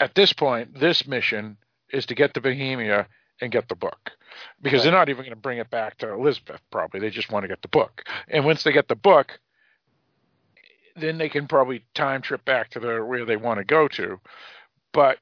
at 0.00 0.14
this 0.14 0.32
point, 0.32 0.78
this 0.78 1.06
mission 1.06 1.56
is 1.92 2.06
to 2.06 2.14
get 2.14 2.34
to 2.34 2.40
Bohemia 2.40 3.08
and 3.40 3.52
get 3.52 3.68
the 3.68 3.74
book 3.74 4.12
because 4.60 4.80
right. 4.80 4.84
they're 4.84 4.98
not 4.98 5.08
even 5.08 5.24
going 5.24 5.34
to 5.34 5.40
bring 5.40 5.58
it 5.58 5.70
back 5.70 5.98
to 5.98 6.12
Elizabeth, 6.12 6.60
probably. 6.70 7.00
They 7.00 7.10
just 7.10 7.30
want 7.30 7.44
to 7.44 7.48
get 7.48 7.62
the 7.62 7.68
book. 7.68 8.04
And 8.28 8.44
once 8.44 8.62
they 8.62 8.72
get 8.72 8.88
the 8.88 8.96
book, 8.96 9.38
then 10.96 11.18
they 11.18 11.28
can 11.28 11.46
probably 11.46 11.84
time 11.94 12.22
trip 12.22 12.44
back 12.44 12.70
to 12.70 12.80
the 12.80 13.04
where 13.04 13.24
they 13.24 13.36
want 13.36 13.58
to 13.58 13.64
go 13.64 13.88
to. 13.88 14.18
But 14.92 15.18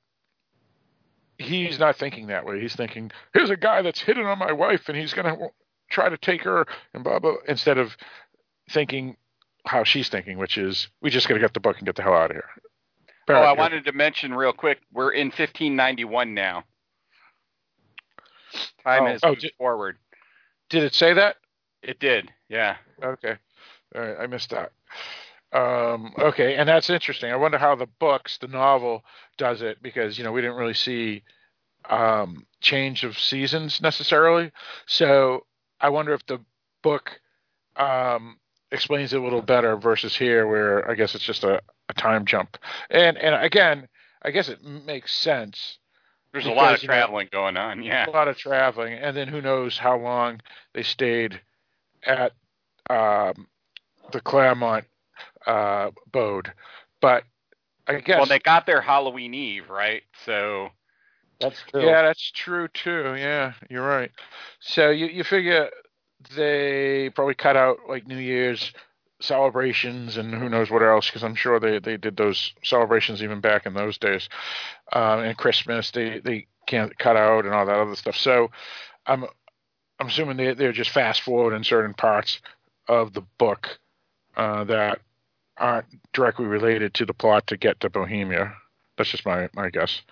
he's 1.38 1.78
not 1.78 1.96
thinking 1.96 2.28
that 2.28 2.46
way. 2.46 2.60
He's 2.60 2.74
thinking, 2.74 3.10
here's 3.34 3.50
a 3.50 3.56
guy 3.56 3.82
that's 3.82 4.00
hitting 4.00 4.26
on 4.26 4.38
my 4.38 4.52
wife 4.52 4.88
and 4.88 4.96
he's 4.96 5.12
going 5.12 5.26
to 5.26 5.48
try 5.88 6.09
to 6.09 6.16
take 6.16 6.42
her 6.42 6.66
and 6.94 7.05
blah 7.05 7.18
blah 7.18 7.37
instead 7.49 7.79
of 7.79 7.96
thinking 8.70 9.16
how 9.66 9.85
she's 9.85 10.09
thinking, 10.09 10.38
which 10.38 10.59
is 10.59 10.88
we 11.01 11.11
just 11.11 11.29
got 11.29 11.35
to 11.35 11.40
get 11.40 11.55
the 11.55 11.61
book 11.61 11.77
and 11.79 11.87
get 11.87 11.96
the 11.96 12.03
hell 12.03 12.14
out 12.14 12.31
of 12.31 12.37
here. 12.37 12.49
Barrett, 13.27 13.42
oh, 13.42 13.46
I 13.46 13.53
wanted 13.53 13.85
to 13.87 13.92
mention 13.92 14.33
real 14.33 14.53
quick, 14.53 14.79
we're 14.92 15.11
in 15.11 15.27
1591 15.27 16.33
now. 16.33 16.64
Time 18.85 19.03
oh, 19.03 19.07
has 19.07 19.20
oh, 19.25 19.29
moved 19.31 19.40
did, 19.40 19.53
forward. 19.59 19.99
Did 20.70 20.85
it 20.85 20.94
say 20.94 21.12
that? 21.14 21.37
It 21.83 21.99
did. 21.99 22.31
Yeah. 22.49 22.77
Okay. 23.03 23.35
All 23.94 24.03
right, 24.03 24.16
I 24.20 24.27
missed 24.27 24.51
that. 24.51 24.72
Um, 25.53 26.12
okay, 26.18 26.57
and 26.57 26.68
that's 26.68 26.90
interesting. 26.90 27.31
I 27.31 27.37
wonder 27.37 27.59
how 27.59 27.75
the 27.75 27.87
books, 27.99 28.38
the 28.38 28.49
novel, 28.49 29.05
does 29.38 29.62
it 29.62 29.83
because 29.83 30.18
you 30.18 30.25
know 30.25 30.33
we 30.33 30.40
didn't 30.40 30.57
really 30.57 30.75
see 30.75 31.22
um, 31.88 32.46
change 32.61 33.05
of 33.05 33.18
seasons 33.18 33.81
necessarily. 33.81 34.51
So 34.87 35.46
I 35.80 35.90
wonder 35.90 36.12
if 36.14 36.24
the 36.26 36.38
book 36.82 37.20
um, 37.76 38.38
explains 38.70 39.12
it 39.12 39.20
a 39.20 39.22
little 39.22 39.42
better 39.42 39.76
versus 39.76 40.16
here, 40.16 40.46
where 40.46 40.88
I 40.90 40.94
guess 40.94 41.14
it's 41.14 41.24
just 41.24 41.44
a, 41.44 41.60
a 41.88 41.94
time 41.94 42.24
jump. 42.24 42.56
And 42.90 43.16
and 43.18 43.34
again, 43.34 43.88
I 44.22 44.30
guess 44.30 44.48
it 44.48 44.62
makes 44.64 45.14
sense. 45.14 45.78
There's 46.32 46.44
because, 46.44 46.56
a 46.56 46.60
lot 46.60 46.74
of 46.74 46.80
traveling 46.80 47.28
you 47.32 47.38
know, 47.38 47.44
going 47.44 47.56
on. 47.56 47.82
Yeah, 47.82 48.08
a 48.08 48.10
lot 48.10 48.28
of 48.28 48.36
traveling, 48.36 48.94
and 48.94 49.16
then 49.16 49.28
who 49.28 49.40
knows 49.40 49.78
how 49.78 49.98
long 49.98 50.40
they 50.74 50.82
stayed 50.82 51.40
at 52.04 52.32
um, 52.90 53.46
the 54.12 54.20
Clairmont 54.20 54.84
uh, 55.46 55.90
Bode. 56.12 56.52
But 57.00 57.24
I 57.86 58.00
guess 58.00 58.18
well, 58.18 58.26
they 58.26 58.38
got 58.38 58.66
there 58.66 58.80
Halloween 58.80 59.34
Eve, 59.34 59.70
right? 59.70 60.02
So 60.24 60.70
that's 61.40 61.62
true. 61.70 61.85
Yeah, 61.85 62.03
that's 62.03 62.31
true 62.33 62.68
too. 62.68 63.14
Yeah, 63.16 63.53
you're 63.68 63.87
right. 63.87 64.11
So 64.61 64.90
you 64.90 65.07
you 65.07 65.25
figure 65.25 65.70
they 66.35 67.11
probably 67.11 67.35
cut 67.35 67.57
out 67.57 67.79
like 67.88 68.07
New 68.07 68.18
Year's 68.18 68.72
celebrations 69.20 70.16
and 70.16 70.35
who 70.35 70.49
knows 70.49 70.70
what 70.70 70.83
else 70.83 71.07
because 71.09 71.25
I'm 71.25 71.35
sure 71.35 71.59
they, 71.59 71.79
they 71.79 71.96
did 71.96 72.16
those 72.16 72.53
celebrations 72.62 73.22
even 73.22 73.40
back 73.40 73.64
in 73.64 73.72
those 73.72 73.96
days 73.96 74.29
uh, 74.94 75.22
and 75.25 75.38
Christmas 75.38 75.90
they 75.90 76.20
they 76.20 76.46
can't 76.66 76.96
cut 76.99 77.16
out 77.16 77.46
and 77.46 77.55
all 77.55 77.64
that 77.64 77.79
other 77.79 77.96
stuff 77.96 78.16
so 78.16 78.51
I'm 79.07 79.25
I'm 79.99 80.09
assuming 80.09 80.37
they 80.37 80.53
they're 80.53 80.72
just 80.72 80.90
fast 80.90 81.22
forwarding 81.22 81.64
certain 81.64 81.94
parts 81.94 82.42
of 82.88 83.14
the 83.14 83.22
book 83.38 83.79
uh, 84.37 84.64
that 84.64 85.01
aren't 85.57 85.87
directly 86.12 86.44
related 86.44 86.92
to 86.94 87.07
the 87.07 87.14
plot 87.14 87.46
to 87.46 87.57
get 87.57 87.81
to 87.81 87.88
Bohemia 87.88 88.55
that's 88.96 89.11
just 89.11 89.26
my 89.26 89.48
my 89.54 89.70
guess 89.70 90.02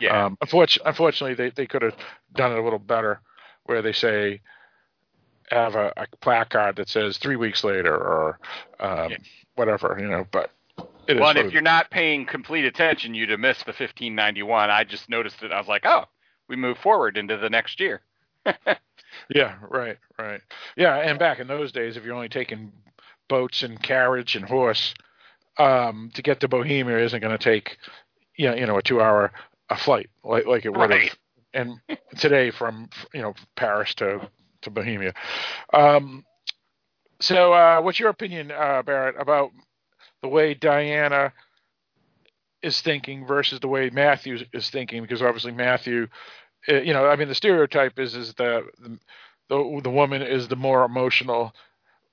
yeah 0.00 0.26
um, 0.26 0.38
unfortunately, 0.40 0.88
unfortunately 0.88 1.34
they, 1.34 1.50
they 1.50 1.66
could 1.66 1.82
have 1.82 1.96
done 2.34 2.52
it 2.52 2.58
a 2.58 2.62
little 2.62 2.78
better 2.78 3.20
where 3.64 3.82
they 3.82 3.92
say 3.92 4.40
have 5.52 5.74
a, 5.74 5.92
a 5.96 6.06
placard 6.20 6.76
that 6.76 6.88
says 6.88 7.18
three 7.18 7.36
weeks 7.36 7.64
later 7.64 7.94
or 7.94 8.38
um, 8.80 9.10
yeah. 9.10 9.16
whatever, 9.54 9.96
you 10.00 10.08
know. 10.08 10.26
But 10.30 10.50
it 11.06 11.18
well, 11.18 11.30
and 11.30 11.38
if 11.38 11.52
you're 11.52 11.62
not 11.62 11.90
paying 11.90 12.26
complete 12.26 12.64
attention, 12.64 13.14
you'd 13.14 13.30
have 13.30 13.40
missed 13.40 13.66
the 13.66 13.70
1591. 13.70 14.70
I 14.70 14.84
just 14.84 15.08
noticed 15.08 15.42
it. 15.42 15.52
I 15.52 15.58
was 15.58 15.68
like, 15.68 15.84
oh, 15.84 16.04
we 16.48 16.56
move 16.56 16.78
forward 16.78 17.16
into 17.16 17.36
the 17.36 17.50
next 17.50 17.80
year. 17.80 18.02
yeah, 19.34 19.56
right, 19.68 19.98
right. 20.18 20.40
Yeah, 20.76 20.96
and 20.96 21.18
back 21.18 21.38
in 21.38 21.46
those 21.46 21.72
days, 21.72 21.96
if 21.96 22.04
you're 22.04 22.14
only 22.14 22.28
taking 22.28 22.72
boats 23.28 23.62
and 23.62 23.80
carriage 23.82 24.36
and 24.36 24.44
horse, 24.44 24.94
um, 25.58 26.10
to 26.14 26.22
get 26.22 26.40
to 26.40 26.48
Bohemia 26.48 26.98
isn't 26.98 27.20
going 27.20 27.36
to 27.36 27.42
take, 27.42 27.76
you 28.36 28.48
know, 28.50 28.56
you 28.56 28.66
know, 28.66 28.78
a 28.78 28.82
two-hour 28.82 29.32
a 29.70 29.76
flight 29.76 30.10
like 30.24 30.46
like 30.46 30.64
it 30.64 30.72
would 30.74 30.90
have. 30.90 31.18
And 31.54 31.80
today, 32.18 32.50
from 32.50 32.88
you 33.12 33.22
know 33.22 33.34
Paris 33.56 33.94
to 33.96 34.28
to 34.62 34.70
Bohemia. 34.70 35.14
Um, 35.72 36.24
so, 37.20 37.52
uh, 37.52 37.80
what's 37.80 38.00
your 38.00 38.08
opinion, 38.08 38.50
uh, 38.50 38.82
Barrett, 38.82 39.14
about 39.18 39.50
the 40.22 40.28
way 40.28 40.54
Diana 40.54 41.32
is 42.62 42.80
thinking 42.80 43.26
versus 43.26 43.60
the 43.60 43.68
way 43.68 43.90
Matthew 43.90 44.38
is 44.52 44.70
thinking? 44.70 45.02
Because 45.02 45.22
obviously 45.22 45.52
Matthew, 45.52 46.08
uh, 46.68 46.80
you 46.80 46.92
know, 46.92 47.06
I 47.06 47.16
mean, 47.16 47.28
the 47.28 47.34
stereotype 47.34 47.98
is 47.98 48.14
is 48.14 48.34
the 48.34 48.62
the, 49.48 49.80
the 49.82 49.90
woman 49.90 50.22
is 50.22 50.48
the 50.48 50.56
more 50.56 50.84
emotional, 50.84 51.52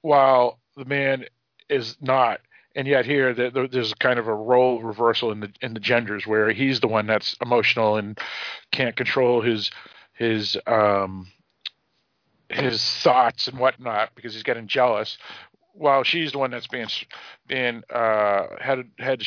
while 0.01 0.59
the 0.75 0.85
man 0.85 1.25
is 1.69 1.97
not. 2.01 2.41
And 2.79 2.87
yet 2.87 3.05
here, 3.05 3.33
there's 3.33 3.93
kind 3.95 4.19
of 4.19 4.29
a 4.29 4.33
role 4.33 4.81
reversal 4.81 5.33
in 5.33 5.41
the 5.41 5.51
in 5.61 5.73
the 5.73 5.81
genders, 5.81 6.25
where 6.25 6.49
he's 6.53 6.79
the 6.79 6.87
one 6.87 7.07
that's 7.07 7.35
emotional 7.41 7.97
and 7.97 8.17
can't 8.71 8.95
control 8.95 9.41
his 9.41 9.69
his 10.13 10.55
um, 10.65 11.27
his 12.47 12.81
thoughts 12.81 13.49
and 13.49 13.59
whatnot 13.59 14.15
because 14.15 14.33
he's 14.33 14.43
getting 14.43 14.65
jealous, 14.65 15.17
while 15.73 16.05
she's 16.05 16.31
the 16.31 16.37
one 16.37 16.51
that's 16.51 16.67
being 16.67 16.87
being 17.49 17.83
uh, 17.93 18.43
head 18.61 18.89
head 18.97 19.23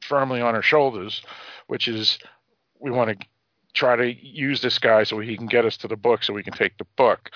firmly 0.00 0.40
on 0.40 0.54
her 0.54 0.62
shoulders, 0.62 1.22
which 1.66 1.88
is 1.88 2.20
we 2.78 2.92
want 2.92 3.18
to 3.18 3.26
try 3.74 3.96
to 3.96 4.14
use 4.14 4.60
this 4.60 4.78
guy 4.78 5.02
so 5.02 5.18
he 5.18 5.36
can 5.36 5.46
get 5.46 5.64
us 5.64 5.76
to 5.78 5.88
the 5.88 5.96
book 5.96 6.22
so 6.22 6.32
we 6.32 6.44
can 6.44 6.54
take 6.54 6.78
the 6.78 6.86
book. 6.96 7.30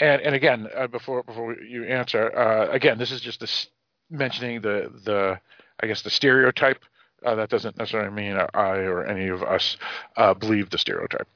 And 0.00 0.22
and 0.22 0.34
again, 0.34 0.68
uh, 0.74 0.86
before 0.86 1.22
before 1.22 1.54
you 1.54 1.84
answer, 1.84 2.34
uh, 2.34 2.70
again, 2.70 2.96
this 2.96 3.10
is 3.10 3.20
just 3.20 3.40
this 3.40 3.68
mentioning 4.10 4.60
the 4.60 4.90
the 5.04 5.40
I 5.80 5.86
guess 5.86 6.02
the 6.02 6.10
stereotype. 6.10 6.82
Uh, 7.24 7.34
that 7.34 7.48
doesn't 7.48 7.76
necessarily 7.76 8.10
mean 8.10 8.36
I 8.54 8.76
or 8.80 9.04
any 9.04 9.28
of 9.28 9.42
us 9.42 9.76
uh, 10.16 10.34
believe 10.34 10.70
the 10.70 10.78
stereotype. 10.78 11.26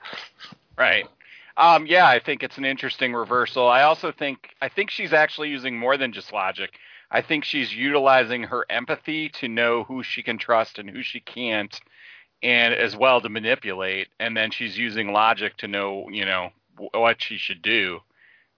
Right. 0.78 1.06
Um, 1.56 1.86
yeah, 1.86 2.06
I 2.06 2.20
think 2.20 2.42
it's 2.42 2.58
an 2.58 2.64
interesting 2.64 3.12
reversal. 3.12 3.68
I 3.68 3.82
also 3.82 4.12
think 4.12 4.50
I 4.62 4.68
think 4.68 4.90
she's 4.90 5.12
actually 5.12 5.48
using 5.48 5.78
more 5.78 5.96
than 5.96 6.12
just 6.12 6.32
logic. 6.32 6.70
I 7.10 7.22
think 7.22 7.44
she's 7.44 7.74
utilizing 7.74 8.44
her 8.44 8.64
empathy 8.70 9.28
to 9.40 9.48
know 9.48 9.84
who 9.84 10.02
she 10.02 10.22
can 10.22 10.38
trust 10.38 10.78
and 10.78 10.88
who 10.88 11.02
she 11.02 11.20
can't, 11.20 11.78
and 12.42 12.72
as 12.72 12.96
well 12.96 13.20
to 13.20 13.28
manipulate. 13.28 14.08
And 14.20 14.36
then 14.36 14.50
she's 14.52 14.78
using 14.78 15.12
logic 15.12 15.56
to 15.58 15.68
know, 15.68 16.08
you 16.10 16.24
know, 16.24 16.50
what 16.92 17.20
she 17.20 17.36
should 17.36 17.62
do 17.62 18.00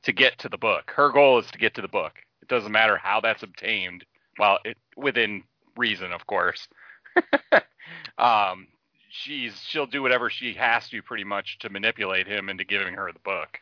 to 0.03 0.12
get 0.12 0.38
to 0.38 0.48
the 0.48 0.59
book. 0.59 0.92
Her 0.94 1.11
goal 1.11 1.38
is 1.38 1.51
to 1.51 1.59
get 1.59 1.75
to 1.75 1.83
the 1.83 1.88
book. 1.88 2.14
It 2.52 2.56
doesn't 2.56 2.72
matter 2.72 2.98
how 2.98 3.22
that's 3.22 3.42
obtained, 3.42 4.04
well, 4.38 4.58
it, 4.62 4.76
within 4.94 5.44
reason, 5.74 6.12
of 6.12 6.26
course. 6.26 6.68
um, 8.18 8.66
she's 9.08 9.58
she'll 9.66 9.86
do 9.86 10.02
whatever 10.02 10.28
she 10.28 10.52
has 10.52 10.86
to 10.90 11.00
pretty 11.02 11.24
much 11.24 11.58
to 11.60 11.70
manipulate 11.70 12.26
him 12.26 12.50
into 12.50 12.64
giving 12.64 12.92
her 12.92 13.10
the 13.10 13.18
book. 13.20 13.58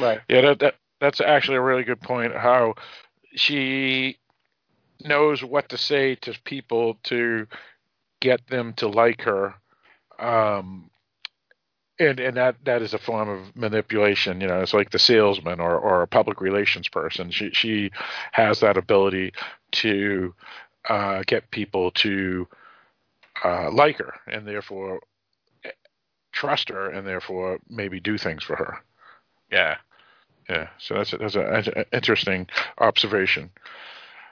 Right. 0.00 0.20
Yeah, 0.30 0.40
that, 0.40 0.58
that 0.60 0.74
that's 0.98 1.20
actually 1.20 1.58
a 1.58 1.62
really 1.62 1.84
good 1.84 2.00
point. 2.00 2.34
How 2.34 2.76
she 3.34 4.16
knows 5.04 5.44
what 5.44 5.68
to 5.68 5.76
say 5.76 6.14
to 6.14 6.34
people 6.44 6.96
to 7.04 7.46
get 8.20 8.46
them 8.46 8.72
to 8.74 8.88
like 8.88 9.20
her. 9.22 9.54
Um, 10.18 10.90
and 11.98 12.20
and 12.20 12.36
that 12.36 12.56
that 12.64 12.82
is 12.82 12.94
a 12.94 12.98
form 12.98 13.28
of 13.28 13.56
manipulation. 13.56 14.40
You 14.40 14.48
know, 14.48 14.60
it's 14.60 14.74
like 14.74 14.90
the 14.90 14.98
salesman 14.98 15.60
or 15.60 15.76
or 15.76 16.02
a 16.02 16.06
public 16.06 16.40
relations 16.40 16.88
person. 16.88 17.30
She 17.30 17.50
she 17.50 17.90
has 18.32 18.60
that 18.60 18.76
ability 18.76 19.32
to 19.72 20.34
uh, 20.88 21.22
get 21.26 21.50
people 21.50 21.90
to 21.92 22.48
uh, 23.44 23.70
like 23.70 23.98
her 23.98 24.14
and 24.26 24.46
therefore 24.46 25.00
trust 26.32 26.70
her 26.70 26.88
and 26.88 27.06
therefore 27.06 27.58
maybe 27.68 28.00
do 28.00 28.18
things 28.18 28.42
for 28.42 28.56
her. 28.56 28.78
Yeah. 29.50 29.76
Yeah. 30.48 30.68
So 30.78 30.94
that's 30.94 31.12
a, 31.12 31.18
that's 31.18 31.68
an 31.68 31.84
interesting 31.92 32.48
observation. 32.78 33.50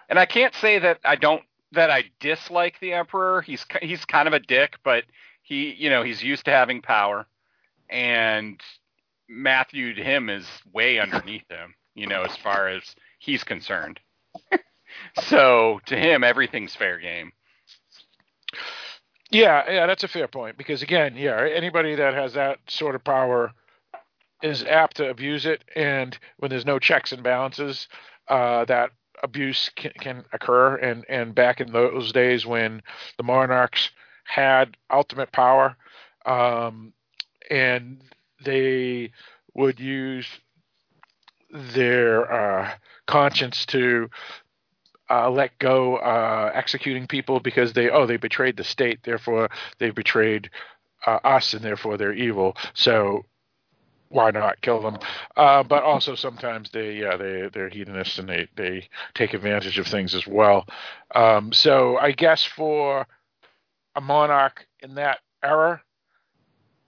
And 0.09 0.19
I 0.19 0.27
can't 0.27 0.55
say 0.55 0.79
that 0.81 0.99
I 1.05 1.17
don't 1.17 1.43
that 1.73 1.91
I 1.91 2.05
dislike 2.19 2.81
the 2.81 2.95
emperor. 2.95 3.43
He's 3.43 3.65
he's 3.81 4.05
kind 4.05 4.27
of 4.27 4.35
a 4.35 4.41
dick, 4.41 4.77
but 4.83 5.05
he 5.43 5.73
you 5.75 5.89
know 5.89 6.03
he's 6.03 6.23
used 6.23 6.47
to 6.47 6.51
having 6.51 6.83
power, 6.83 7.27
and 7.91 8.61
Matthew 9.29 9.95
to 9.95 10.03
him 10.03 10.29
is 10.29 10.47
way 10.73 10.99
underneath 10.99 11.49
him. 11.49 11.75
You 11.95 12.07
know, 12.07 12.23
as 12.23 12.37
far 12.37 12.69
as 12.69 12.83
he's 13.19 13.45
concerned. 13.45 14.01
so 15.23 15.81
to 15.87 15.97
him, 15.97 16.25
everything's 16.25 16.75
fair 16.75 16.99
game. 16.99 17.33
Yeah, 19.31 19.71
yeah, 19.71 19.87
that's 19.87 20.05
a 20.05 20.09
fair 20.09 20.29
point 20.29 20.57
because 20.57 20.83
again, 20.83 21.15
yeah, 21.17 21.49
anybody 21.53 21.95
that 21.95 22.15
has 22.15 22.35
that 22.35 22.59
sort 22.69 22.95
of 22.95 23.05
power 23.05 23.53
is 24.43 24.65
apt 24.65 24.97
to 24.97 25.09
abuse 25.09 25.47
it, 25.47 25.63
and 25.77 26.19
when 26.39 26.51
there's 26.51 26.67
no 26.67 26.79
checks 26.79 27.13
and 27.13 27.23
balances, 27.23 27.89
uh, 28.29 28.65
that 28.65 28.91
abuse 29.23 29.71
can, 29.77 29.93
can, 30.01 30.25
occur. 30.33 30.77
And 30.77 31.05
and 31.09 31.35
back 31.35 31.61
in 31.61 31.73
those 31.73 32.13
days 32.13 32.47
when 32.47 32.83
the 33.19 33.23
monarchs 33.23 33.91
had 34.25 34.77
ultimate 34.91 35.31
power, 35.33 35.77
um, 36.27 36.93
and 37.51 38.01
they 38.45 39.13
would 39.55 39.81
use 39.81 40.27
their 41.51 42.33
uh, 42.33 42.71
conscience 43.07 43.67
to 43.67 44.09
uh, 45.11 45.29
let 45.29 45.59
go 45.59 45.97
uh, 45.97 46.53
executing 46.55 47.07
people 47.07 47.41
because 47.41 47.73
they 47.73 47.91
oh 47.91 48.07
they 48.07 48.17
betrayed 48.17 48.57
the 48.57 48.65
state, 48.65 49.01
therefore 49.03 49.49
they 49.79 49.91
betrayed 49.91 50.49
uh, 51.07 51.19
us, 51.25 51.53
and 51.53 51.63
therefore 51.63 51.97
they're 51.97 52.13
evil. 52.13 52.57
So 52.75 53.25
why 54.09 54.31
not 54.31 54.61
kill 54.61 54.81
them? 54.81 54.99
Uh, 55.37 55.63
but 55.65 55.83
also 55.83 56.15
sometimes 56.15 56.71
they 56.71 56.95
yeah 56.95 57.17
they 57.17 57.49
they're 57.53 57.69
hedonists 57.69 58.19
and 58.19 58.29
they 58.29 58.47
they 58.57 58.89
take 59.15 59.35
advantage 59.35 59.79
of 59.79 59.87
things 59.89 60.15
as 60.15 60.27
well. 60.27 60.67
Um, 61.15 61.53
so 61.53 61.97
I 61.97 62.13
guess 62.13 62.45
for 62.45 63.07
a 63.97 64.01
monarch 64.01 64.67
in 64.81 64.95
that 64.95 65.19
era. 65.43 65.83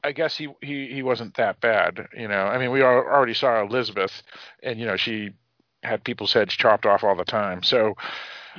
I 0.04 0.12
guess 0.12 0.36
he, 0.36 0.48
he, 0.60 0.88
he 0.88 1.02
wasn't 1.02 1.36
that 1.36 1.60
bad, 1.60 2.08
you 2.16 2.28
know. 2.28 2.44
I 2.46 2.58
mean, 2.58 2.70
we 2.72 2.82
already 2.82 3.34
saw 3.34 3.62
Elizabeth, 3.62 4.22
and 4.62 4.78
you 4.78 4.86
know 4.86 4.96
she 4.96 5.30
had 5.82 6.04
people's 6.04 6.32
heads 6.32 6.54
chopped 6.54 6.86
off 6.86 7.04
all 7.04 7.16
the 7.16 7.24
time. 7.24 7.62
So 7.62 7.94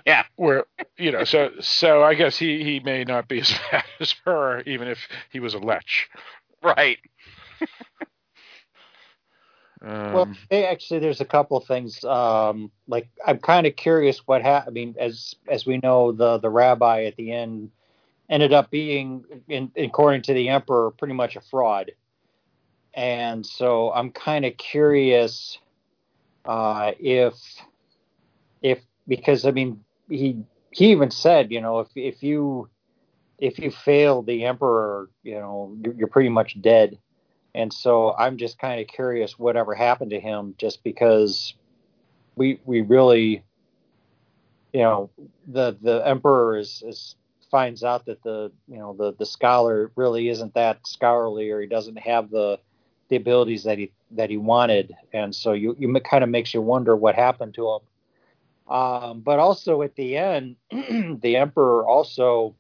yeah, 0.06 0.23
where 0.36 0.65
you 0.97 1.12
know, 1.12 1.23
so 1.23 1.51
so 1.60 2.03
I 2.03 2.15
guess 2.15 2.38
he 2.38 2.63
he 2.63 2.79
may 2.79 3.03
not 3.03 3.27
be 3.27 3.39
as 3.41 3.53
bad 3.71 3.84
as 3.99 4.15
her, 4.25 4.62
even 4.62 4.88
if 4.88 4.99
he 5.32 5.39
was 5.39 5.53
a 5.53 5.60
lech. 5.60 5.86
Right. 6.62 6.99
Um, 9.86 10.13
Well, 10.13 10.29
hey, 10.49 10.65
actually, 10.65 10.99
there's 10.99 11.19
a 11.19 11.25
couple 11.25 11.58
of 11.58 11.65
things. 11.65 12.03
Um, 12.06 12.71
like, 12.88 13.10
I'm 13.25 13.39
kind 13.39 13.67
of 13.67 13.75
curious 13.75 14.19
what 14.25 14.41
happened. 14.41 14.69
I 14.69 14.73
mean, 14.73 14.95
as 14.97 15.36
as 15.49 15.65
we 15.65 15.79
know, 15.84 16.13
the 16.13 16.38
the 16.38 16.49
rabbi 16.49 17.03
at 17.03 17.17
the 17.17 17.34
end 17.34 17.71
ended 18.29 18.53
up 18.53 18.69
being, 18.69 19.23
in, 19.47 19.71
according 19.77 20.23
to 20.23 20.33
the 20.33 20.49
emperor, 20.49 20.91
pretty 20.91 21.13
much 21.13 21.36
a 21.36 21.41
fraud. 21.41 21.91
And 22.93 23.45
so 23.45 23.91
I'm 23.91 24.12
kind 24.12 24.45
of 24.45 24.57
curious 24.57 25.57
uh, 26.45 26.91
if 26.99 27.36
if 28.62 28.79
because 29.07 29.45
I 29.45 29.51
mean 29.51 29.83
he 30.09 30.38
he 30.71 30.91
even 30.91 31.09
said 31.09 31.51
you 31.51 31.62
know 31.62 31.79
if 31.79 31.88
if 31.95 32.21
you 32.21 32.69
if 33.39 33.57
you 33.59 33.71
fail 33.71 34.21
the 34.21 34.45
emperor 34.45 35.09
you 35.23 35.36
know 35.36 35.75
you're, 35.97 36.07
pretty 36.07 36.29
much 36.29 36.62
dead 36.62 36.97
and 37.55 37.71
so 37.71 38.15
I'm 38.17 38.38
just 38.38 38.57
kind 38.57 38.81
of 38.81 38.88
curious 38.88 39.38
whatever 39.38 39.75
happened 39.75 40.12
to 40.12 40.19
him, 40.19 40.55
just 40.57 40.83
because 40.83 41.53
we 42.36 42.59
we 42.65 42.81
really, 42.81 43.43
you 44.73 44.81
know, 44.81 45.12
the 45.47 45.77
the 45.79 46.01
emperor 46.05 46.57
is, 46.57 46.83
is 46.86 47.15
finds 47.53 47.83
out 47.83 48.07
that 48.07 48.23
the 48.23 48.51
you 48.67 48.79
know 48.79 48.95
the 48.97 49.13
the 49.19 49.27
scholar 49.27 49.91
really 49.95 50.27
isn't 50.27 50.55
that 50.55 50.79
scholarly, 50.87 51.51
or 51.51 51.61
he 51.61 51.67
doesn't 51.67 51.99
have 51.99 52.31
the 52.31 52.59
the 53.09 53.15
abilities 53.15 53.63
that 53.65 53.77
he 53.77 53.91
that 54.09 54.31
he 54.31 54.37
wanted, 54.37 54.91
and 55.13 55.35
so 55.35 55.53
you 55.53 55.75
you 55.77 55.93
kind 55.99 56.23
of 56.23 56.31
makes 56.31 56.51
you 56.51 56.61
wonder 56.61 56.95
what 56.95 57.13
happened 57.13 57.53
to 57.53 57.69
him. 57.69 58.75
Um, 58.75 59.19
but 59.19 59.37
also 59.37 59.83
at 59.83 59.95
the 59.95 60.17
end, 60.17 60.55
the 60.71 61.35
emperor 61.35 61.85
also 61.85 62.55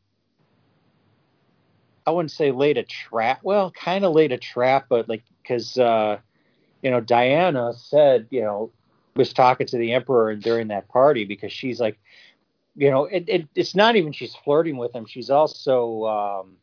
I 2.05 2.11
wouldn't 2.11 2.31
say 2.31 2.51
laid 2.51 2.77
a 2.77 2.83
trap. 2.83 3.39
Well, 3.41 3.71
kind 3.71 4.05
of 4.05 4.13
laid 4.13 4.31
a 4.31 4.37
trap, 4.37 4.85
but 4.89 5.09
like 5.09 5.23
because 5.41 5.75
uh, 5.75 6.19
you 6.83 6.91
know 6.91 6.99
Diana 6.99 7.73
said 7.73 8.27
you 8.29 8.41
know 8.41 8.71
was 9.15 9.33
talking 9.33 9.65
to 9.65 9.77
the 9.77 9.93
emperor 9.93 10.35
during 10.35 10.67
that 10.67 10.87
party 10.87 11.25
because 11.25 11.51
she's 11.51 11.79
like 11.79 11.97
you 12.75 12.89
know 12.89 13.05
it, 13.05 13.25
it 13.27 13.47
it's 13.55 13.75
not 13.75 13.95
even 13.95 14.11
she's 14.11 14.35
flirting 14.35 14.77
with 14.77 14.93
him. 14.93 15.05
She's 15.05 15.29
also 15.29 16.05
um, 16.05 16.57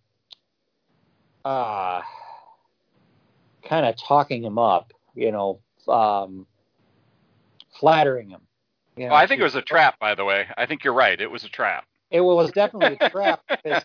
uh, 1.45 2.03
kind 3.65 3.87
of 3.87 3.97
talking 3.97 4.45
him 4.45 4.59
up. 4.59 4.93
You 5.15 5.33
know, 5.33 5.61
um, 5.89 6.47
flattering 7.79 8.31
him. 8.31 8.41
You 8.97 9.07
know, 9.07 9.13
Oh, 9.13 9.17
I 9.17 9.27
think 9.27 9.41
it 9.41 9.45
was 9.45 9.55
a 9.55 9.63
trap, 9.63 9.99
by 9.99 10.15
the 10.15 10.25
way. 10.25 10.47
I 10.57 10.67
think 10.67 10.85
you're 10.85 10.95
right. 10.95 11.21
It 11.21 11.31
was 11.31 11.45
a 11.45 11.49
trap. 11.49 11.87
It 12.11 12.21
was 12.21 12.51
definitely 12.53 12.99
a 13.01 13.09
trap 13.11 13.41
because, 13.49 13.85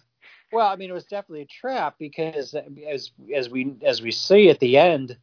well, 0.51 0.67
I 0.67 0.75
mean, 0.75 0.89
it 0.89 0.93
was 0.93 1.05
definitely 1.05 1.43
a 1.43 1.47
trap 1.47 1.95
because 1.99 2.55
as 2.87 3.11
as 3.33 3.49
we 3.49 3.75
as 3.83 4.01
we 4.01 4.11
see 4.11 4.49
at 4.49 4.59
the 4.59 4.77
end, 4.77 5.17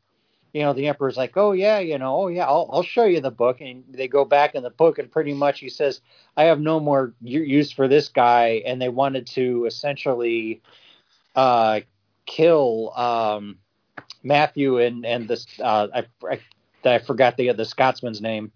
you 0.52 0.62
know, 0.62 0.72
the 0.72 0.88
emperor's 0.88 1.16
like, 1.16 1.36
oh 1.36 1.52
yeah, 1.52 1.78
you 1.78 1.98
know, 1.98 2.22
oh 2.22 2.28
yeah, 2.28 2.46
I'll 2.46 2.68
I'll 2.72 2.82
show 2.82 3.04
you 3.04 3.20
the 3.20 3.30
book, 3.30 3.60
and 3.60 3.84
they 3.88 4.08
go 4.08 4.24
back 4.24 4.54
in 4.54 4.62
the 4.62 4.70
book, 4.70 4.98
and 4.98 5.10
pretty 5.10 5.32
much 5.32 5.60
he 5.60 5.68
says, 5.68 6.00
I 6.36 6.44
have 6.44 6.60
no 6.60 6.78
more 6.78 7.14
use 7.22 7.72
for 7.72 7.88
this 7.88 8.08
guy, 8.08 8.62
and 8.66 8.80
they 8.80 8.90
wanted 8.90 9.26
to 9.28 9.64
essentially 9.64 10.60
uh, 11.34 11.80
kill 12.26 12.92
um, 12.94 13.58
Matthew 14.22 14.78
and 14.78 15.06
and 15.06 15.26
this 15.26 15.46
uh, 15.60 15.88
I, 15.94 16.06
I 16.28 16.40
I 16.84 16.98
forgot 16.98 17.36
the 17.36 17.52
the 17.52 17.64
Scotsman's 17.64 18.20
name. 18.20 18.52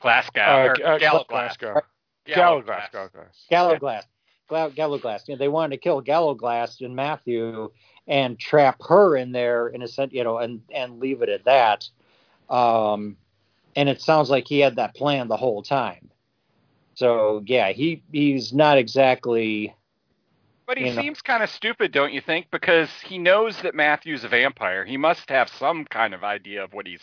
Glasgow. 0.00 0.40
uh, 0.40 0.74
or 0.80 0.86
uh, 0.86 0.98
Gallowglass. 0.98 1.56
Glasgow. 1.56 1.80
Gallowglass. 2.26 2.88
Gallowglass. 2.90 2.90
Gallowglass. 2.92 3.46
Gallowglass. 3.50 4.06
Gla- 4.50 4.70
Gallowglass. 4.70 5.26
You 5.26 5.34
know, 5.34 5.38
they 5.38 5.48
wanted 5.48 5.76
to 5.76 5.80
kill 5.80 6.02
Gallowglass 6.02 6.82
and 6.82 6.94
Matthew 6.94 7.70
and 8.06 8.38
trap 8.38 8.82
her 8.86 9.16
in 9.16 9.32
there 9.32 9.68
in 9.68 9.80
a 9.80 9.88
sense, 9.88 10.12
you 10.12 10.24
know, 10.24 10.38
and 10.38 10.60
and 10.70 11.00
leave 11.00 11.22
it 11.22 11.30
at 11.30 11.44
that. 11.44 11.88
Um, 12.50 13.16
and 13.76 13.88
it 13.88 14.02
sounds 14.02 14.28
like 14.28 14.46
he 14.46 14.58
had 14.58 14.76
that 14.76 14.94
plan 14.94 15.28
the 15.28 15.36
whole 15.36 15.62
time. 15.62 16.10
So 16.94 17.42
yeah, 17.46 17.70
he 17.70 18.02
he's 18.12 18.52
not 18.52 18.76
exactly. 18.76 19.74
But 20.66 20.76
he 20.76 20.86
You 20.86 20.94
know. 20.94 21.00
seems 21.00 21.22
kind 21.22 21.42
of 21.42 21.50
stupid, 21.50 21.92
don't 21.92 22.12
you 22.12 22.20
think? 22.20 22.46
Because 22.50 22.90
he 23.04 23.18
knows 23.18 23.60
that 23.62 23.74
Matthew's 23.74 24.24
a 24.24 24.28
vampire. 24.28 24.84
He 24.84 24.96
must 24.96 25.30
have 25.30 25.48
some 25.48 25.84
kind 25.84 26.12
of 26.12 26.22
idea 26.22 26.62
of 26.62 26.74
what 26.74 26.86
he's 26.86 27.00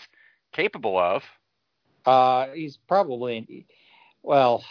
capable 0.54 0.98
of. 0.98 1.24
Uh, 2.06 2.48
he's 2.54 2.78
probably 2.88 3.66
well. 4.22 4.64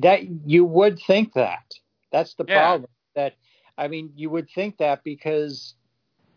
That 0.00 0.22
you 0.46 0.64
would 0.64 0.98
think 0.98 1.34
that. 1.34 1.74
That's 2.12 2.34
the 2.34 2.44
Yeah. 2.46 2.54
problem. 2.54 2.90
That 3.14 3.34
I 3.76 3.88
mean, 3.88 4.12
you 4.14 4.30
would 4.30 4.48
think 4.50 4.78
that 4.78 5.02
because, 5.02 5.74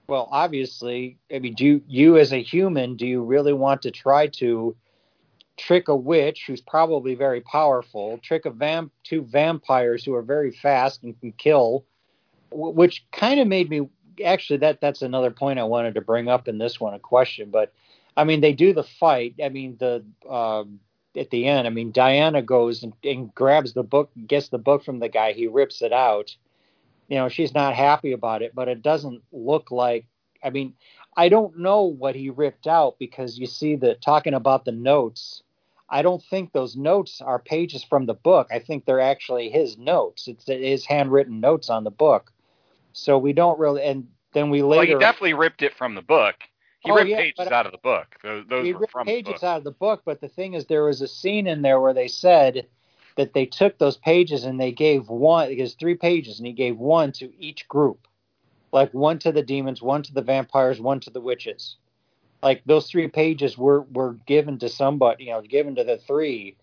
well, 0.09 0.27
obviously, 0.31 1.17
I 1.33 1.39
mean, 1.39 1.53
do 1.53 1.65
you, 1.65 1.81
you 1.87 2.17
as 2.17 2.33
a 2.33 2.41
human, 2.41 2.95
do 2.95 3.05
you 3.05 3.21
really 3.21 3.53
want 3.53 3.83
to 3.83 3.91
try 3.91 4.27
to 4.27 4.75
trick 5.57 5.87
a 5.87 5.95
witch 5.95 6.45
who's 6.47 6.61
probably 6.61 7.15
very 7.15 7.41
powerful, 7.41 8.17
trick 8.19 8.45
a 8.45 8.51
vamp 8.51 8.91
two 9.03 9.23
vampires 9.23 10.03
who 10.03 10.13
are 10.13 10.21
very 10.21 10.51
fast 10.51 11.03
and 11.03 11.19
can 11.19 11.31
kill, 11.31 11.85
which 12.51 13.05
kind 13.11 13.39
of 13.39 13.47
made 13.47 13.69
me 13.69 13.89
actually 14.23 14.57
that 14.57 14.81
that's 14.81 15.01
another 15.01 15.31
point 15.31 15.59
I 15.59 15.63
wanted 15.63 15.95
to 15.95 16.01
bring 16.01 16.27
up 16.27 16.47
in 16.47 16.57
this 16.57 16.79
one, 16.79 16.93
a 16.93 16.99
question, 16.99 17.49
but 17.51 17.73
I 18.15 18.23
mean, 18.23 18.41
they 18.41 18.53
do 18.53 18.73
the 18.73 18.83
fight. 18.83 19.35
I 19.43 19.49
mean, 19.49 19.77
the 19.79 20.03
um, 20.27 20.79
at 21.17 21.29
the 21.31 21.45
end, 21.47 21.67
I 21.67 21.71
mean, 21.71 21.91
Diana 21.91 22.41
goes 22.41 22.83
and, 22.83 22.93
and 23.03 23.33
grabs 23.33 23.73
the 23.73 23.83
book, 23.83 24.11
gets 24.27 24.49
the 24.49 24.57
book 24.57 24.83
from 24.83 24.99
the 24.99 25.09
guy. 25.09 25.33
He 25.33 25.47
rips 25.47 25.81
it 25.81 25.93
out. 25.93 26.35
You 27.07 27.17
know, 27.17 27.29
she's 27.29 27.53
not 27.53 27.75
happy 27.75 28.11
about 28.11 28.41
it, 28.41 28.53
but 28.55 28.67
it 28.67 28.81
doesn't 28.81 29.23
look 29.31 29.71
like. 29.71 30.05
I 30.43 30.49
mean, 30.49 30.73
I 31.15 31.29
don't 31.29 31.57
know 31.59 31.83
what 31.83 32.15
he 32.15 32.29
ripped 32.29 32.67
out 32.67 32.97
because 32.99 33.37
you 33.37 33.47
see 33.47 33.75
the 33.75 33.95
talking 33.95 34.33
about 34.33 34.65
the 34.65 34.71
notes. 34.71 35.43
I 35.89 36.01
don't 36.01 36.21
think 36.23 36.51
those 36.51 36.75
notes 36.75 37.21
are 37.21 37.39
pages 37.39 37.83
from 37.83 38.05
the 38.05 38.13
book. 38.13 38.47
I 38.51 38.59
think 38.59 38.85
they're 38.85 38.99
actually 38.99 39.49
his 39.49 39.77
notes. 39.77 40.27
It's 40.27 40.45
his 40.45 40.85
handwritten 40.85 41.39
notes 41.39 41.69
on 41.69 41.83
the 41.83 41.91
book. 41.91 42.31
So 42.93 43.17
we 43.17 43.33
don't 43.33 43.57
really. 43.59 43.83
And 43.83 44.07
then 44.33 44.49
we 44.49 44.61
Well, 44.61 44.81
he 44.81 44.87
later. 44.87 44.99
definitely 44.99 45.33
ripped 45.33 45.61
it 45.63 45.73
from 45.73 45.95
the 45.95 46.01
book. 46.01 46.35
He 46.87 46.91
Oh, 46.91 46.95
ripped 46.95 47.09
yeah, 47.09 47.17
pages 47.17 47.47
out 47.51 47.65
of 47.65 47.73
the 47.73 47.77
book. 47.79 48.15
Those, 48.23 48.45
those 48.47 48.65
he 48.65 48.73
were 48.73 48.79
ripped 48.79 48.93
from 48.93 49.07
the 49.07 49.11
pages 49.11 49.43
out 49.43 49.57
of 49.57 49.63
the 49.65 49.71
book, 49.71 50.03
but 50.05 50.21
the 50.21 50.29
thing 50.29 50.53
is, 50.53 50.65
there 50.65 50.85
was 50.85 51.01
a 51.01 51.07
scene 51.07 51.47
in 51.47 51.61
there 51.61 51.81
where 51.81 51.93
they 51.93 52.07
said 52.07 52.67
that 53.17 53.33
they 53.33 53.45
took 53.45 53.77
those 53.77 53.97
pages 53.97 54.45
and 54.45 54.59
they 54.59 54.71
gave 54.71 55.09
one, 55.09 55.49
because 55.49 55.73
three 55.73 55.95
pages, 55.95 56.39
and 56.39 56.47
he 56.47 56.53
gave 56.53 56.77
one 56.77 57.11
to 57.13 57.29
each 57.37 57.67
group, 57.67 58.07
like 58.71 58.93
one 58.93 59.19
to 59.19 59.33
the 59.33 59.43
demons, 59.43 59.81
one 59.81 60.01
to 60.03 60.13
the 60.13 60.21
vampires, 60.21 60.79
one 60.79 61.01
to 61.01 61.09
the 61.09 61.19
witches. 61.19 61.75
Like 62.41 62.63
those 62.65 62.89
three 62.89 63.09
pages 63.09 63.57
were 63.57 63.81
were 63.81 64.13
given 64.25 64.59
to 64.59 64.69
somebody, 64.69 65.25
you 65.25 65.31
know, 65.31 65.41
given 65.41 65.75
to 65.75 65.83
the 65.83 65.97
three. 65.97 66.55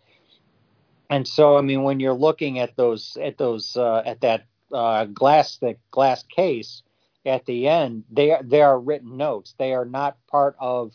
And 1.10 1.28
so, 1.28 1.58
I 1.58 1.60
mean, 1.60 1.82
when 1.82 2.00
you're 2.00 2.14
looking 2.14 2.60
at 2.60 2.76
those 2.76 3.18
at 3.20 3.36
those 3.36 3.76
uh, 3.76 4.02
at 4.06 4.22
that 4.22 4.46
uh, 4.72 5.04
glass 5.04 5.58
the 5.58 5.76
glass 5.90 6.22
case 6.22 6.82
at 7.26 7.46
the 7.46 7.68
end, 7.68 8.04
they 8.10 8.30
are, 8.32 8.42
they 8.42 8.62
are 8.62 8.78
written 8.78 9.16
notes. 9.16 9.54
They 9.58 9.72
are 9.72 9.84
not 9.84 10.16
part 10.26 10.56
of 10.58 10.92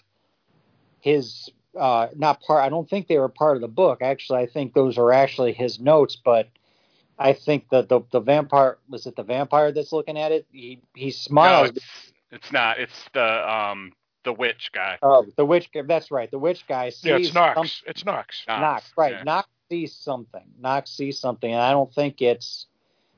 his 1.02 1.50
uh, 1.80 2.08
not 2.16 2.42
part. 2.42 2.64
I 2.64 2.70
don't 2.70 2.90
think 2.90 3.08
they 3.08 3.18
were 3.18 3.30
part 3.30 3.56
of 3.58 3.62
the 3.62 3.68
book. 3.68 4.02
Actually, 4.02 4.40
I 4.40 4.48
think 4.48 4.74
those 4.74 4.98
are 4.98 5.12
actually 5.12 5.54
his 5.54 5.80
notes. 5.80 6.16
But 6.24 6.50
I 7.18 7.34
think 7.34 7.70
that 7.70 7.90
the 7.90 8.02
the 8.12 8.20
vampire 8.20 8.78
was 8.90 9.06
it 9.06 9.16
the 9.16 9.24
vampire 9.24 9.72
that's 9.72 9.92
looking 9.92 10.18
at 10.18 10.32
it. 10.32 10.48
He 10.52 10.82
he 10.96 11.14
No, 11.30 11.64
it's, 11.64 11.86
it's 12.32 12.52
not. 12.52 12.80
It's 12.80 13.10
the 13.14 13.52
um 13.52 13.94
the 14.24 14.34
witch 14.34 14.72
guy. 14.74 14.98
oh, 15.02 15.26
the 15.38 15.46
witch. 15.46 15.70
That's 15.74 16.12
right. 16.12 16.30
The 16.30 16.40
witch 16.40 16.66
guy 16.68 16.90
sees 16.90 17.06
Yeah, 17.06 17.18
it's 17.18 17.34
Knox. 17.34 17.56
some- 17.56 17.88
It's 17.88 18.06
Knox. 18.06 18.44
Knox, 18.48 18.92
right? 18.98 19.14
yeah. 19.14 19.24
Knox 19.24 19.48
sees 19.70 19.96
something. 19.96 20.44
Knox 20.60 20.92
sees 20.92 21.20
something, 21.20 21.52
and 21.52 21.62
I 21.62 21.72
don't 21.72 21.94
think 21.94 22.22
it's. 22.22 22.66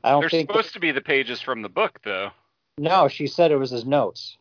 I 0.04 0.12
don't 0.12 0.22
They're 0.22 0.30
think. 0.30 0.50
supposed 0.50 0.74
to 0.74 0.80
be 0.80 0.92
the 0.92 1.02
pages 1.02 1.42
from 1.42 1.62
the 1.62 1.70
book, 1.70 2.00
though. 2.04 2.32
No, 2.78 3.08
she 3.08 3.28
said 3.28 3.52
it 3.52 3.58
was 3.58 3.72
his 3.72 3.86
notes. 3.86 4.38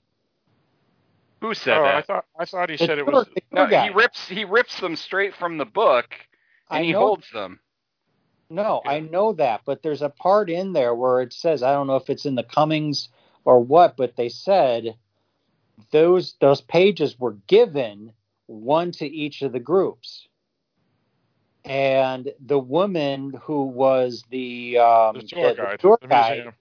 Who 1.41 1.55
said 1.55 1.79
oh, 1.79 1.85
I 1.85 1.93
that? 1.95 2.07
thought 2.07 2.25
I 2.39 2.45
thought 2.45 2.71
he 2.71 2.77
The 2.77 2.87
said 2.87 2.99
it 2.99 3.07
was. 3.07 3.27
the 3.27 3.41
tour 3.41 3.41
No, 3.53 3.67
he 3.67 3.91
rips 3.91 4.29
he 4.29 4.45
rips 4.45 4.79
them 4.81 4.97
straight 4.97 5.35
from 5.35 5.57
the 5.59 5.65
book, 5.65 6.15
and 6.71 6.81
I 6.81 6.85
he 6.85 6.93
know 6.93 6.99
holds 7.01 7.31
them. 7.31 7.61
No, 8.51 8.83
Yeah. 8.85 8.91
I 8.91 9.01
know 9.01 9.33
that, 9.35 9.63
but 9.65 9.83
there's 9.83 10.03
a 10.03 10.09
part 10.11 10.51
in 10.51 10.73
there 10.73 10.95
where 10.95 11.21
it 11.23 11.33
says 11.33 11.63
I 11.63 11.73
don't 11.73 11.87
know 11.87 11.97
if 11.97 12.11
it's 12.11 12.27
in 12.27 12.35
the 12.35 12.43
Cummings 12.43 13.09
or 13.45 13.61
what, 13.61 13.97
but 13.97 14.17
they 14.17 14.29
said 14.29 14.97
those 15.93 16.35
those 16.41 16.61
pages 16.61 17.19
were 17.19 17.37
given 17.47 18.13
one 18.47 18.91
to 18.93 19.07
each 19.07 19.43
of 19.43 19.53
the 19.53 19.61
groups. 19.61 20.27
And 21.65 22.33
the 22.45 22.59
woman 22.59 23.33
who 23.43 23.65
was 23.65 24.25
the 24.31 24.79
um, 24.79 25.15
The 25.17 25.23
tour 25.23 25.49
the- 25.51 25.55
the 25.55 25.63
guide. 25.63 25.81
tour 25.81 25.99
the 26.03 26.09
guide 26.09 26.37
museum. 26.37 26.55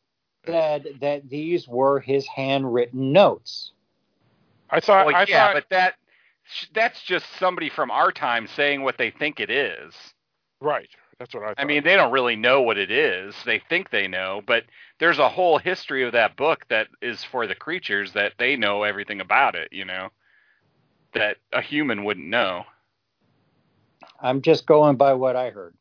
Said 0.45 0.87
that 1.01 1.29
these 1.29 1.67
were 1.67 1.99
his 1.99 2.27
handwritten 2.27 3.13
notes. 3.13 3.71
I 4.69 4.79
thought. 4.81 5.07
Well, 5.07 5.15
I 5.15 5.25
yeah, 5.27 5.47
thought. 5.47 5.53
but 5.55 5.65
that 5.71 5.95
that's 6.73 7.03
just 7.03 7.25
somebody 7.39 7.69
from 7.69 7.91
our 7.91 8.11
time 8.11 8.47
saying 8.47 8.83
what 8.83 8.97
they 8.97 9.11
think 9.11 9.39
it 9.39 9.49
is. 9.49 9.93
right. 10.61 10.89
That's 11.19 11.33
what 11.33 11.43
I 11.43 11.47
thought. 11.47 11.55
I 11.59 11.65
mean, 11.65 11.83
they 11.83 11.95
don't 11.97 12.11
really 12.13 12.35
know 12.37 12.61
what 12.61 12.77
it 12.77 12.91
is. 12.91 13.35
They 13.45 13.59
think 13.69 13.89
they 13.91 14.07
know, 14.07 14.41
but 14.47 14.63
there's 14.99 15.19
a 15.19 15.29
whole 15.29 15.57
history 15.59 16.03
of 16.03 16.13
that 16.13 16.37
book 16.37 16.65
that 16.69 16.87
is 17.01 17.23
for 17.23 17.47
the 17.47 17.55
creatures 17.55 18.13
that 18.13 18.33
they 18.39 18.55
know 18.55 18.83
everything 18.83 19.21
about 19.21 19.55
it, 19.55 19.69
you 19.73 19.85
know. 19.85 20.09
that 21.13 21.37
a 21.53 21.61
human 21.61 22.03
wouldn't 22.03 22.27
know. 22.27 22.65
I'm 24.21 24.41
just 24.41 24.65
going 24.65 24.97
by 24.97 25.13
what 25.13 25.35
I 25.35 25.49
heard. 25.49 25.75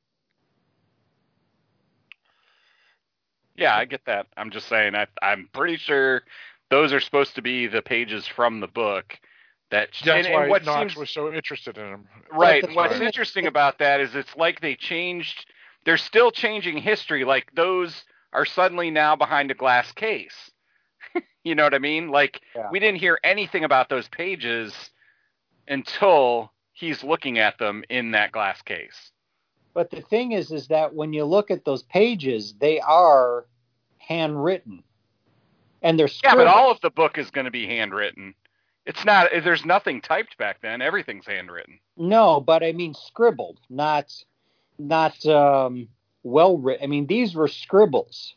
Yeah, 3.59 3.77
I 3.77 3.85
get 3.85 4.05
that. 4.07 4.27
I'm 4.37 4.51
just 4.51 4.68
saying 4.68 4.94
I, 4.94 5.07
I'm 5.21 5.49
pretty 5.53 5.77
sure 5.77 6.23
those 6.71 6.92
are 6.92 7.01
supposed 7.01 7.35
to 7.35 7.42
be 7.42 7.66
the 7.66 7.83
pages 7.83 8.27
from 8.27 8.61
the 8.61 8.66
book 8.68 9.18
that 9.71 9.90
That's 10.05 10.27
and, 10.27 10.35
why 10.35 10.42
and 10.42 10.51
what 10.51 10.64
Knox 10.64 10.92
seems 10.94 10.97
was 10.97 11.11
so 11.11 11.33
interested 11.33 11.77
in 11.77 11.87
him. 11.87 12.09
right. 12.33 12.62
But 12.62 12.71
the 12.71 12.77
What's 12.77 12.94
thing 12.94 13.03
interesting 13.03 13.47
about 13.47 13.79
that 13.81 14.01
is 14.01 14.14
it's 14.14 14.35
like 14.37 14.61
they 14.61 14.75
changed. 14.75 15.47
They're 15.85 15.97
still 15.99 16.31
changing 16.31 16.79
history. 16.79 17.25
Like 17.25 17.55
those 17.55 18.05
are 18.33 18.44
suddenly 18.47 18.90
now 18.90 19.16
behind 19.16 19.51
a 19.51 19.55
glass 19.55 19.90
case. 19.92 20.51
you 21.44 21.55
know 21.55 21.64
what 21.64 21.75
I 21.75 21.79
mean? 21.79 22.09
Like 22.09 22.40
Yeah. 22.55 22.68
we 22.71 22.79
didn't 22.79 23.01
hear 23.01 23.18
anything 23.25 23.64
about 23.64 23.88
those 23.88 24.09
pages 24.09 24.73
until 25.66 26.53
he's 26.73 27.03
looking 27.03 27.38
at 27.38 27.59
them 27.59 27.85
in 27.90 28.12
that 28.12 28.33
glass 28.33 28.62
case. 28.62 29.11
But 29.74 29.90
the 29.90 30.00
thing 30.00 30.33
is, 30.33 30.50
is 30.50 30.68
that 30.68 30.94
when 30.94 31.12
you 31.12 31.24
look 31.24 31.50
at 31.50 31.64
those 31.64 31.83
pages, 31.85 32.54
they 32.61 32.81
are 32.81 33.46
handwritten, 33.98 34.83
and 35.83 35.98
they're 35.98 36.09
Yeah, 36.24 36.35
but 36.35 36.46
all 36.46 36.70
of 36.70 36.81
the 36.81 36.90
book 36.90 37.18
is 37.18 37.31
going 37.31 37.44
to 37.44 37.50
be 37.50 37.66
handwritten. 37.66 38.35
It's 38.87 39.04
not. 39.04 39.28
There's 39.44 39.66
nothing 39.66 40.00
typed 40.00 40.38
back 40.38 40.62
then. 40.62 40.81
Everything's 40.81 41.26
handwritten. 41.26 41.78
No, 41.98 42.40
but 42.40 42.62
I 42.62 42.72
mean 42.72 42.94
scribbled, 42.94 43.61
not 43.68 44.12
not 44.78 45.24
um, 45.26 45.88
well 46.22 46.57
written. 46.57 46.85
I 46.85 46.87
mean 46.87 47.07
these 47.07 47.35
were 47.35 47.48
scribbles. 47.48 48.35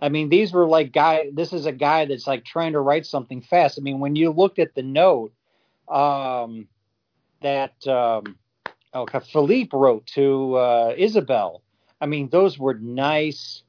I 0.00 0.08
mean 0.08 0.28
these 0.28 0.52
were 0.52 0.66
like 0.66 0.92
guy. 0.92 1.30
This 1.32 1.52
is 1.52 1.66
a 1.66 1.72
guy 1.72 2.06
that's 2.06 2.26
like 2.26 2.44
trying 2.44 2.72
to 2.72 2.80
write 2.80 3.06
something 3.06 3.40
fast. 3.40 3.78
I 3.78 3.82
mean 3.82 4.00
when 4.00 4.16
you 4.16 4.30
looked 4.30 4.58
at 4.58 4.74
the 4.74 4.82
note 4.82 5.32
um, 5.88 6.66
that 7.42 7.86
um, 7.86 8.36
oh, 8.94 9.06
Philippe 9.20 9.70
wrote 9.72 10.06
to 10.06 10.54
uh, 10.56 10.94
Isabel. 10.96 11.62
I 12.00 12.06
mean 12.06 12.28
those 12.30 12.58
were 12.58 12.74
nice, 12.74 13.62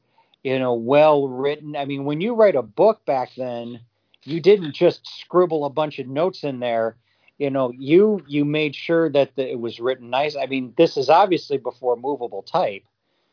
you 0.44 0.60
know, 0.60 0.74
well 0.74 1.28
written. 1.28 1.76
I 1.76 1.86
mean 1.86 2.06
when 2.06 2.22
you 2.22 2.36
write 2.36 2.56
a 2.56 2.62
book 2.62 3.06
back 3.06 3.32
then, 3.36 3.82
you 4.24 4.40
didn't 4.40 4.74
just 4.74 5.08
scribble 5.20 5.66
a 5.66 5.70
bunch 5.70 6.00
of 6.00 6.08
notes 6.08 6.44
in 6.44 6.60
there 6.60 6.98
you 7.38 7.50
know 7.50 7.72
you 7.78 8.24
you 8.28 8.46
made 8.46 8.76
sure 8.76 9.10
that 9.10 9.36
the, 9.36 9.50
it 9.50 9.60
was 9.60 9.80
written 9.80 10.10
nice 10.10 10.36
i 10.36 10.46
mean 10.46 10.74
this 10.78 10.98
is 10.98 11.10
obviously 11.10 11.58
before 11.58 11.96
movable 11.96 12.44
type 12.44 12.84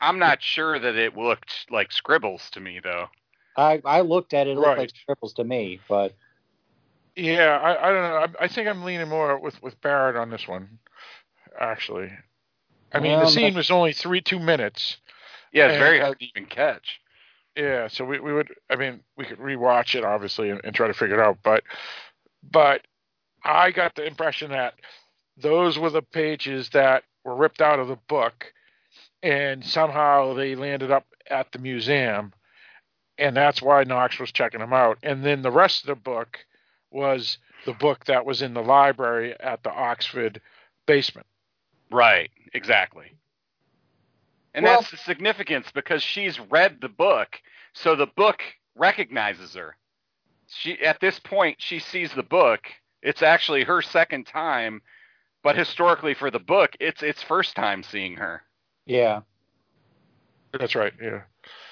I'm 0.00 0.18
not 0.18 0.42
sure 0.42 0.81
that 0.81 0.96
it 0.96 1.16
looked 1.16 1.66
like 1.70 1.92
scribbles 1.92 2.50
to 2.50 2.61
me 2.61 2.81
though. 2.83 3.07
i 3.57 3.81
i 3.85 4.00
looked 4.00 4.35
at 4.35 4.48
it, 4.48 4.52
it 4.52 4.59
looked 4.59 4.78
like 4.78 4.90
scribbles 4.90 5.35
to 5.35 5.44
me 5.44 5.81
but 5.88 6.14
Yeah, 7.14 7.59
I, 7.62 7.88
I 7.88 7.92
don't 7.92 8.02
know. 8.02 8.16
I, 8.40 8.44
I 8.44 8.48
think 8.48 8.68
I'm 8.68 8.85
leaning 8.85 9.09
more 9.09 9.38
with 9.38 9.62
with 9.62 9.81
Barrett 9.83 10.16
on 10.16 10.31
this 10.31 10.48
one. 10.48 10.78
Actually, 11.59 12.11
I 12.93 13.01
mean 13.01 13.12
Well, 13.12 13.21
the 13.21 13.27
um, 13.27 13.33
scene 13.33 13.53
but- 13.53 13.59
was 13.59 13.71
only 13.71 13.93
three 13.93 14.21
two 14.21 14.38
minutes. 14.38 14.99
Yeah, 15.53 15.67
it's 15.67 15.73
And- 15.75 15.81
very 15.83 16.01
hard 16.01 16.19
to 16.21 16.25
even 16.27 16.47
catch. 16.47 17.01
Yeah, 17.57 17.88
so 17.88 18.07
we, 18.07 18.19
we 18.19 18.33
would. 18.33 18.49
I 18.71 18.77
mean, 18.77 19.01
we 19.19 19.27
could 19.27 19.38
rewatch 19.38 19.95
it 19.95 20.05
obviously 20.05 20.49
and, 20.49 20.61
and 20.65 20.75
try 20.75 20.87
to 20.87 20.95
figure 20.95 21.21
it 21.21 21.25
out. 21.25 21.38
But 21.43 21.62
but 22.43 22.81
I 23.45 23.71
got 23.73 23.95
the 23.95 24.07
impression 24.07 24.51
that 24.53 24.75
those 25.37 25.79
were 25.79 25.91
the 25.91 26.01
pages 26.03 26.71
that 26.71 27.05
were 27.25 27.37
ripped 27.37 27.61
out 27.61 27.79
of 27.79 27.88
the 27.88 27.99
book, 28.09 28.53
and 29.23 29.62
somehow 29.65 30.33
they 30.33 30.55
landed 30.55 30.91
up 30.91 31.05
at 31.31 31.53
the 31.53 31.59
museum, 31.59 32.33
and 33.19 33.37
that's 33.37 33.61
why 33.61 33.85
Knox 33.85 34.19
was 34.19 34.33
checking 34.33 34.61
them 34.61 34.73
out. 34.73 34.97
And 35.03 35.23
then 35.23 35.43
the 35.43 35.51
rest 35.51 35.83
of 35.83 35.88
the 35.88 35.95
book 36.03 36.38
was 36.91 37.37
the 37.67 37.73
book 37.75 38.07
that 38.07 38.25
was 38.25 38.41
in 38.43 38.55
the 38.55 38.62
library 38.62 39.38
at 39.38 39.62
the 39.62 39.71
Oxford 39.71 40.41
basement. 40.87 41.27
Right, 41.92 42.31
exactly. 42.55 43.16
And 44.55 44.64
Well- 44.64 44.81
that's 44.81 44.90
the 44.90 44.96
significance 44.96 45.70
because 45.72 46.02
she's 46.02 46.40
read 46.40 46.81
the 46.81 46.88
book, 46.88 47.40
so 47.72 47.94
the 47.94 48.07
book 48.07 48.42
recognizes 48.74 49.55
her. 49.55 49.76
She 50.48 50.78
at 50.85 51.00
this 51.00 51.18
point 51.18 51.61
she 51.62 51.78
sees 51.78 52.12
the 52.12 52.22
book. 52.22 52.66
It's 53.02 53.22
actually 53.22 53.64
her 53.64 53.83
second 53.83 54.26
time, 54.26 54.83
but 55.42 55.57
historically 55.57 56.14
for 56.14 56.31
the 56.31 56.38
book, 56.38 56.76
it's 56.81 57.02
its 57.02 57.22
first 57.22 57.57
time 57.57 57.83
seeing 57.83 58.16
her. 58.16 58.42
yeah 58.85 59.22
That's 60.52 60.74
right. 60.74 60.92
Yeah. 61.00 61.22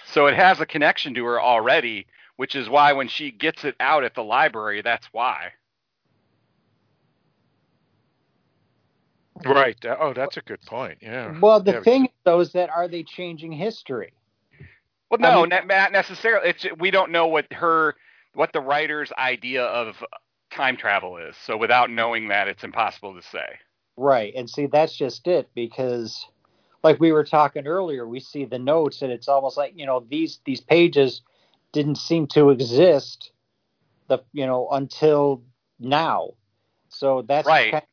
So 0.06 0.26
it 0.26 0.34
has 0.34 0.60
a 0.60 0.66
connection 0.66 1.14
to 1.14 1.24
her 1.26 1.40
already, 1.40 2.06
which 2.36 2.54
is 2.54 2.68
why 2.68 2.92
when 2.94 3.08
she 3.08 3.30
gets 3.30 3.64
it 3.64 3.76
out 3.78 4.04
at 4.04 4.14
the 4.14 4.24
library, 4.24 4.80
that's 4.82 5.06
why. 5.12 5.52
Right. 9.44 9.76
Oh, 9.84 10.12
that's 10.14 10.36
a 10.36 10.42
good 10.42 10.60
point. 10.66 10.98
Yeah. 11.02 11.38
well 11.40 11.60
the 11.62 11.72
Yeah, 11.72 11.80
thing 11.80 12.08
though 12.24 12.40
is 12.40 12.52
that 12.52 12.70
are 12.70 12.88
they 12.88 13.02
changing 13.02 13.52
history 13.52 14.12
Well, 15.10 15.20
I 15.20 15.30
no, 15.30 15.40
mean- 15.42 15.50
not, 15.68 15.92
necessarily. 15.92 16.50
It's 16.50 16.66
we 16.78 16.90
don't 16.90 17.10
know 17.12 17.26
what 17.28 17.52
her 17.52 17.96
what 18.34 18.52
the 18.52 18.60
writer's 18.60 19.12
idea 19.18 19.64
of 19.64 20.02
time 20.52 20.76
travel 20.76 21.16
is. 21.18 21.36
So 21.46 21.56
without 21.56 21.90
knowing 21.90 22.28
that, 22.28 22.48
it's 22.48 22.64
impossible 22.64 23.14
to 23.14 23.22
say. 23.22 23.46
right 23.96 24.32
and 24.36 24.48
see 24.48 24.66
that's 24.66 24.96
just 24.96 25.26
it 25.28 25.50
because 25.54 26.26
like 26.82 26.98
we 27.00 27.12
were 27.12 27.24
talking 27.24 27.66
earlier 27.66 28.06
we 28.08 28.20
see 28.20 28.44
the 28.46 28.58
notes 28.58 29.02
and 29.02 29.12
it's 29.12 29.28
almost 29.28 29.56
like 29.56 29.72
you 29.76 29.86
know 29.86 30.04
these 30.10 30.40
these 30.46 30.60
pages 30.60 31.22
didn't 31.72 31.96
seem 31.96 32.26
to 32.26 32.50
exist 32.50 33.32
the 34.08 34.18
you 34.32 34.46
know 34.46 34.68
until 34.70 35.42
now 35.80 36.30
so 36.88 37.22
that's 37.28 37.46
Right. 37.46 37.72
kind- 37.72 37.84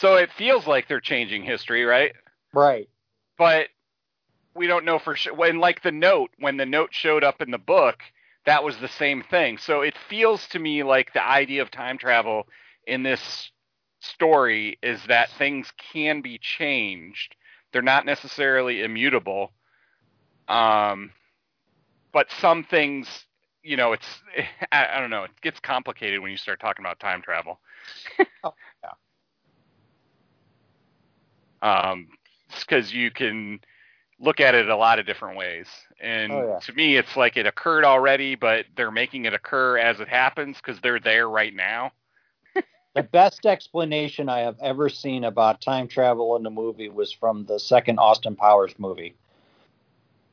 So 0.00 0.14
it 0.14 0.32
feels 0.32 0.66
like 0.66 0.88
they're 0.88 0.98
changing 0.98 1.42
history, 1.42 1.84
right? 1.84 2.12
right 2.54 2.88
But 3.36 3.66
we 4.54 4.66
don't 4.66 4.86
know 4.86 4.98
for 4.98 5.14
sure. 5.14 5.34
When 5.34 5.58
like 5.58 5.82
the 5.82 5.92
note, 5.92 6.30
when 6.38 6.56
the 6.56 6.64
note 6.64 6.88
showed 6.92 7.22
up 7.22 7.42
in 7.42 7.50
the 7.50 7.58
book, 7.58 7.98
that 8.46 8.64
was 8.64 8.78
the 8.78 8.88
same 8.88 9.22
thing. 9.22 9.58
So 9.58 9.82
it 9.82 9.94
feels 10.08 10.46
to 10.48 10.58
me 10.58 10.82
like 10.84 11.12
the 11.12 11.22
idea 11.22 11.60
of 11.60 11.70
time 11.70 11.98
travel 11.98 12.46
in 12.86 13.02
this 13.02 13.50
story 14.00 14.78
is 14.82 15.04
that 15.08 15.28
things 15.36 15.70
can 15.92 16.22
be 16.22 16.38
changed. 16.38 17.36
They're 17.70 17.82
not 17.82 18.06
necessarily 18.06 18.82
immutable. 18.82 19.52
Um, 20.48 21.10
but 22.10 22.30
some 22.40 22.64
things, 22.64 23.06
you 23.62 23.76
know, 23.76 23.92
it's 23.92 24.06
I, 24.72 24.86
I 24.94 24.98
don't 25.00 25.10
know. 25.10 25.24
It 25.24 25.32
gets 25.42 25.60
complicated 25.60 26.20
when 26.20 26.30
you 26.30 26.38
start 26.38 26.58
talking 26.58 26.86
about 26.86 27.00
time 27.00 27.20
travel. 27.20 27.60
Oh, 28.42 28.54
yeah. 28.82 28.92
Um, 31.62 32.08
because 32.58 32.92
you 32.92 33.10
can 33.10 33.60
look 34.18 34.40
at 34.40 34.54
it 34.54 34.68
a 34.68 34.76
lot 34.76 34.98
of 34.98 35.06
different 35.06 35.36
ways. 35.36 35.66
And 36.00 36.32
Oh, 36.32 36.48
yeah. 36.54 36.58
to 36.60 36.72
me, 36.72 36.96
it's 36.96 37.16
like 37.16 37.36
it 37.36 37.46
occurred 37.46 37.84
already, 37.84 38.34
but 38.34 38.66
they're 38.76 38.90
making 38.90 39.24
it 39.24 39.34
occur 39.34 39.78
as 39.78 40.00
it 40.00 40.08
happens 40.08 40.56
because 40.56 40.80
they're 40.80 41.00
there 41.00 41.28
right 41.28 41.54
now. 41.54 41.92
The 42.92 43.04
best 43.04 43.46
explanation 43.46 44.28
I 44.28 44.40
have 44.40 44.56
ever 44.60 44.88
seen 44.88 45.22
about 45.22 45.60
time 45.60 45.86
travel 45.86 46.34
in 46.34 46.44
a 46.44 46.50
movie 46.50 46.88
was 46.88 47.12
from 47.12 47.44
the 47.44 47.60
second 47.60 48.00
Austin 48.00 48.34
Powers 48.34 48.74
movie. 48.78 49.14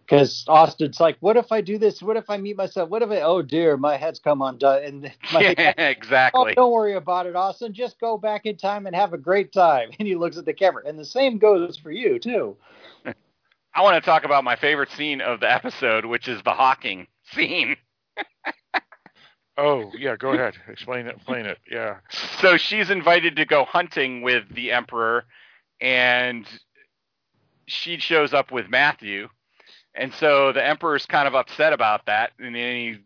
Because 0.08 0.46
Austin's 0.48 1.02
like, 1.02 1.17
what 1.20 1.36
if 1.36 1.52
I 1.52 1.60
do 1.60 1.78
this? 1.78 2.02
What 2.02 2.15
if 2.15 2.30
I 2.30 2.38
meet 2.38 2.56
myself? 2.56 2.89
What 2.89 3.02
if 3.02 3.10
I, 3.10 3.22
oh 3.22 3.41
dear, 3.41 3.76
my 3.76 3.98
head's 3.98 4.20
come 4.20 4.41
undone. 4.41 4.84
And 4.84 5.02
my, 5.34 5.54
oh, 5.58 5.74
exactly. 5.78 6.54
don't 6.56 6.72
worry 6.72 6.93
about 6.93 7.26
it, 7.26 7.36
Austin. 7.36 7.74
Just 7.74 8.00
go 8.00 8.17
back 8.17 8.46
in 8.46 8.56
time 8.56 8.88
and 8.88 8.96
have 8.96 9.13
a 9.13 9.17
great 9.17 9.52
time. 9.52 9.89
And 10.00 10.08
he 10.08 10.15
looks 10.15 10.38
at 10.38 10.46
the 10.46 10.54
camera. 10.54 10.84
And 10.86 10.98
the 10.98 11.06
same 11.06 11.39
goes 11.39 11.76
for 11.76 11.91
you, 11.91 12.20
too. 12.20 12.56
I 13.76 13.82
want 13.82 14.02
to 14.02 14.06
talk 14.06 14.24
about 14.24 14.43
my 14.43 14.56
favorite 14.56 14.91
scene 14.91 15.20
of 15.22 15.39
the 15.39 15.52
episode, 15.52 16.06
which 16.06 16.28
is 16.28 16.41
the 16.43 16.54
Hawking 16.54 17.08
scene. 17.34 17.76
Oh, 19.58 19.91
yeah. 19.98 20.15
Go 20.15 20.34
ahead. 20.34 20.54
Explain 20.67 21.08
it. 21.08 21.15
Explain 21.15 21.48
it. 21.48 21.58
Yeah. 21.70 21.98
So 22.39 22.58
she's 22.58 22.91
invited 22.91 23.36
to 23.38 23.46
go 23.46 23.65
hunting 23.65 24.22
with 24.22 24.43
the 24.54 24.72
Emperor, 24.72 25.26
and 25.82 26.48
she 27.65 27.98
shows 27.98 28.34
up 28.34 28.52
with 28.52 28.70
Matthew. 28.70 29.30
And 29.98 30.13
so 30.13 30.52
the 30.54 30.63
Emperor's 30.65 31.06
kind 31.08 31.27
of 31.27 31.35
upset 31.35 31.73
about 31.73 32.06
that, 32.06 32.31
and 32.39 32.56
then 32.56 32.75
he 32.75 32.98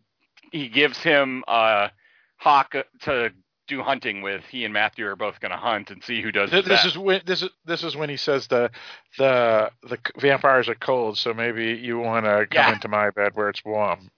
he 0.52 0.68
gives 0.68 0.98
him 0.98 1.42
a 1.48 1.90
hawk 2.36 2.74
to 3.02 3.32
do 3.68 3.82
hunting 3.82 4.20
with. 4.20 4.44
He 4.50 4.64
and 4.66 4.74
Matthew 4.74 5.06
are 5.06 5.16
both 5.16 5.40
going 5.40 5.52
to 5.52 5.56
hunt 5.56 5.90
and 5.90 6.04
see 6.04 6.20
who 6.20 6.30
does 6.30 6.50
This, 6.50 6.66
this 6.66 6.84
is 6.84 6.98
when 6.98 7.22
this 7.24 7.42
is 7.42 7.48
this 7.64 7.82
is 7.82 7.96
when 7.96 8.10
he 8.10 8.18
says 8.18 8.46
the 8.48 8.70
the 9.18 9.70
the 9.88 9.98
vampires 10.18 10.68
are 10.68 10.74
cold, 10.74 11.16
so 11.16 11.32
maybe 11.32 11.72
you 11.72 11.98
want 11.98 12.26
to 12.26 12.46
come 12.50 12.68
Yeah. 12.68 12.72
into 12.74 12.88
my 12.88 13.10
bed 13.10 13.32
where 13.34 13.48
it's 13.48 13.64
warm. 13.64 14.10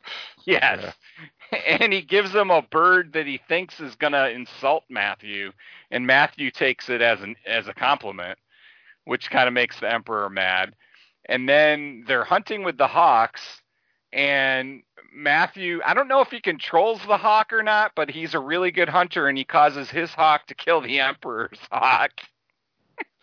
Yes. 0.45 0.95
And 1.69 1.93
he 1.93 2.03
gives 2.03 2.35
him 2.35 2.51
a 2.51 2.63
bird 2.63 3.13
that 3.13 3.27
he 3.27 3.39
thinks 3.49 3.79
is 3.79 3.95
gonna 3.95 4.29
insult 4.31 4.83
Matthew, 4.91 5.53
and 5.93 6.05
Matthew 6.05 6.51
takes 6.51 6.89
it 6.89 7.01
as 7.01 7.21
an 7.21 7.37
as 7.47 7.69
a 7.69 7.75
compliment, 7.75 8.41
which 9.05 9.31
kind 9.31 9.47
of 9.47 9.55
makes 9.55 9.79
the 9.79 9.93
Emperor 9.93 10.29
mad. 10.29 10.75
And 11.27 11.49
then 11.49 12.05
they're 12.07 12.25
hunting 12.25 12.65
with 12.65 12.77
the 12.77 12.87
hawks, 12.87 13.41
and 14.13 14.83
Matthew, 15.13 15.81
I 15.85 15.95
don't 15.95 16.09
know 16.09 16.21
if 16.21 16.31
he 16.31 16.41
controls 16.41 17.01
the 17.07 17.17
hawk 17.17 17.53
or 17.53 17.63
not, 17.63 17.93
but 17.95 18.11
he's 18.11 18.35
a 18.35 18.41
really 18.41 18.71
good 18.73 18.89
hunter 18.89 19.29
and 19.29 19.39
he 19.39 19.45
causes 19.45 19.91
his 19.91 20.11
hawk 20.11 20.47
to 20.49 20.55
kill 20.55 20.81
the 20.81 21.01
Emperor's 21.01 21.59
hawk. 21.71 22.11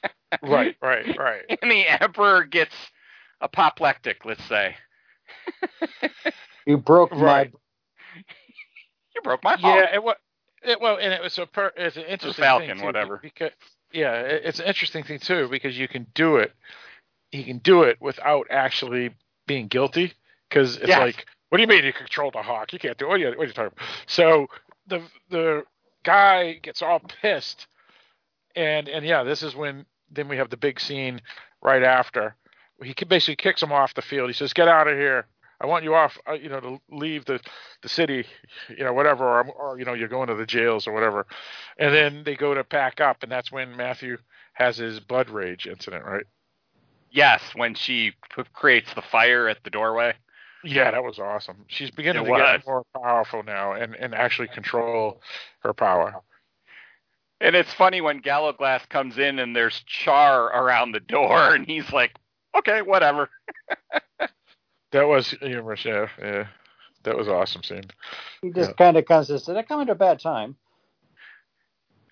right, 0.42 0.76
right, 0.82 1.18
right. 1.18 1.44
And 1.62 1.72
the 1.72 1.86
Emperor 2.02 2.44
gets 2.46 2.76
apoplectic, 3.42 4.26
let's 4.26 4.44
say. 4.46 4.76
You 6.66 6.78
broke 6.78 7.12
Right. 7.12 7.52
my. 7.52 7.60
You 9.16 9.22
broke 9.24 9.44
my 9.44 9.58
hawk. 9.58 9.62
Yeah, 9.62 9.94
it 9.96 10.04
was. 10.04 10.16
It, 10.64 10.80
well, 10.80 10.98
and 10.98 11.12
it 11.12 11.22
was 11.22 11.38
a 11.38 11.46
per, 11.46 11.74
it's 11.76 11.98
an 11.98 12.04
interesting 12.04 12.44
Falcon, 12.44 12.68
thing 12.70 12.78
too, 12.78 12.86
whatever. 12.86 13.20
Because 13.22 13.52
yeah, 13.92 14.14
it, 14.22 14.44
it's 14.46 14.60
an 14.60 14.68
interesting 14.68 15.04
thing 15.04 15.20
too 15.20 15.50
because 15.50 15.78
you 15.78 15.88
can 15.90 16.08
do 16.16 16.38
it. 16.38 16.54
He 17.32 17.44
can 17.44 17.60
do 17.60 17.84
it 17.84 17.98
without 18.02 18.48
actually 18.50 19.12
being 19.48 19.68
guilty 19.68 20.14
because 20.50 20.78
it's 20.78 20.88
Yes. 20.88 21.00
like, 21.00 21.26
what 21.50 21.58
do 21.58 21.62
you 21.64 21.68
mean 21.68 21.84
you 21.84 21.94
control 21.94 22.32
the 22.32 22.42
hawk? 22.42 22.74
You 22.74 22.80
can't 22.80 22.98
do 22.98 23.06
it. 23.06 23.10
What 23.10 23.16
are 23.16 23.20
you, 23.20 23.30
what 23.30 23.40
are 23.40 23.46
you 23.48 23.54
talking 23.54 23.72
about? 23.74 23.88
So 24.08 24.48
the 24.88 25.02
the 25.30 25.64
guy 26.04 26.54
gets 26.54 26.82
all 26.82 27.00
pissed, 27.22 27.68
and 28.56 28.88
and 28.88 29.06
yeah, 29.06 29.24
this 29.24 29.44
is 29.44 29.56
when 29.56 29.86
then 30.10 30.28
we 30.28 30.38
have 30.38 30.50
the 30.50 30.58
big 30.58 30.80
scene 30.80 31.22
right 31.62 31.84
after. 31.84 32.36
He 32.84 32.94
basically 33.06 33.36
kicks 33.36 33.62
him 33.62 33.72
off 33.72 33.94
the 33.94 34.02
field. 34.02 34.30
He 34.30 34.34
says, 34.34 34.54
"Get 34.54 34.68
out 34.68 34.88
of 34.88 34.98
here! 34.98 35.28
I 35.62 35.68
want 35.68 35.84
you 35.84 35.94
off. 35.94 36.18
Uh, 36.28 36.34
you 36.34 36.50
know, 36.50 36.60
to 36.60 36.82
leave 36.90 37.26
the 37.26 37.40
the 37.82 37.90
city. 37.90 38.26
You 38.70 38.84
know, 38.84 38.94
whatever, 38.94 39.26
or, 39.26 39.46
or 39.46 39.80
you 39.80 39.86
know, 39.86 39.94
you're 39.94 40.08
going 40.08 40.28
to 40.30 40.36
the 40.36 40.46
jails 40.46 40.88
or 40.88 40.94
whatever." 40.94 41.28
And 41.78 41.94
then 41.94 42.24
they 42.24 42.36
go 42.36 42.54
to 42.54 42.64
pack 42.64 43.00
up, 43.02 43.24
and 43.24 43.32
that's 43.32 43.52
when 43.52 43.76
Matthew 43.78 44.18
has 44.54 44.78
his 44.78 45.00
blood 45.00 45.30
rage 45.30 45.68
incident, 45.68 46.06
right? 46.06 46.26
Yes, 47.12 47.42
when 47.56 47.76
she 47.76 48.14
p- 48.36 48.44
creates 48.54 48.94
the 48.94 49.02
fire 49.02 49.48
at 49.50 49.64
the 49.64 49.70
doorway. 49.70 50.14
Yeah, 50.64 50.92
that 50.92 51.04
was 51.04 51.20
awesome. 51.20 51.66
She's 51.68 51.92
beginning 51.92 52.24
It 52.24 52.26
to 52.26 52.32
was. 52.32 52.42
get 52.42 52.68
more 52.68 52.84
powerful 52.94 53.44
now 53.44 53.74
and, 53.74 53.96
and 53.96 54.14
actually 54.16 54.48
control 54.48 55.22
her 55.60 55.74
power. 55.74 56.22
And 57.42 57.56
it's 57.56 57.74
funny 57.74 58.02
when 58.02 58.20
Gallowglass 58.20 58.86
comes 58.86 59.18
in 59.18 59.40
and 59.40 59.56
there's 59.56 59.82
char 59.88 60.46
around 60.46 60.92
the 60.92 61.00
door, 61.00 61.54
and 61.56 61.66
he's 61.66 61.92
like, 61.92 62.16
"Okay, 62.58 62.82
whatever." 62.82 63.30
That 64.92 65.08
was 65.08 65.30
humorous, 65.30 65.86
yeah, 65.86 66.08
yeah. 66.20 66.48
That 67.04 67.16
was 67.18 67.30
awesome 67.30 67.64
scene. 67.64 67.86
He 68.42 68.50
just 68.52 68.76
kind 68.76 68.98
of 68.98 69.06
comes 69.06 69.30
and 69.30 69.42
said, 69.42 69.56
"I 69.56 69.64
come 69.64 69.80
at 69.80 69.90
a 69.90 69.96
bad 69.96 70.20
time." 70.20 70.58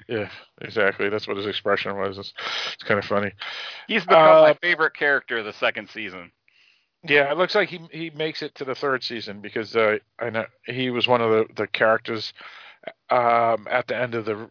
Yeah, 0.10 0.30
exactly. 0.62 1.07
That's 1.10 1.28
what 1.28 1.38
his 1.38 1.45
expression 1.45 1.95
was. 1.95 2.18
It's, 2.18 2.34
it's 2.74 2.84
kind 2.84 2.97
of 2.97 3.05
funny. 3.05 3.32
He's 3.88 4.03
become 4.03 4.38
Uh, 4.38 4.41
my 4.41 4.53
favorite 4.55 4.95
character 4.95 5.38
of 5.38 5.45
the 5.45 5.53
second 5.53 5.89
season. 5.89 6.32
Yeah, 7.03 7.32
it 7.32 7.38
looks 7.38 7.53
like 7.55 7.70
he 7.70 7.80
he 7.91 8.10
makes 8.10 8.41
it 8.41 8.55
to 8.55 8.66
the 8.66 8.74
third 8.76 9.03
season 9.03 9.39
because 9.39 9.76
uh, 9.76 9.99
I 10.20 10.32
know 10.32 10.45
he 10.66 10.89
was 10.89 11.07
one 11.07 11.22
of 11.22 11.30
the 11.30 11.53
the 11.53 11.68
characters 11.68 12.34
um, 13.10 13.68
at 13.70 13.88
the 13.88 13.95
end 13.95 14.16
of 14.16 14.26
the 14.26 14.49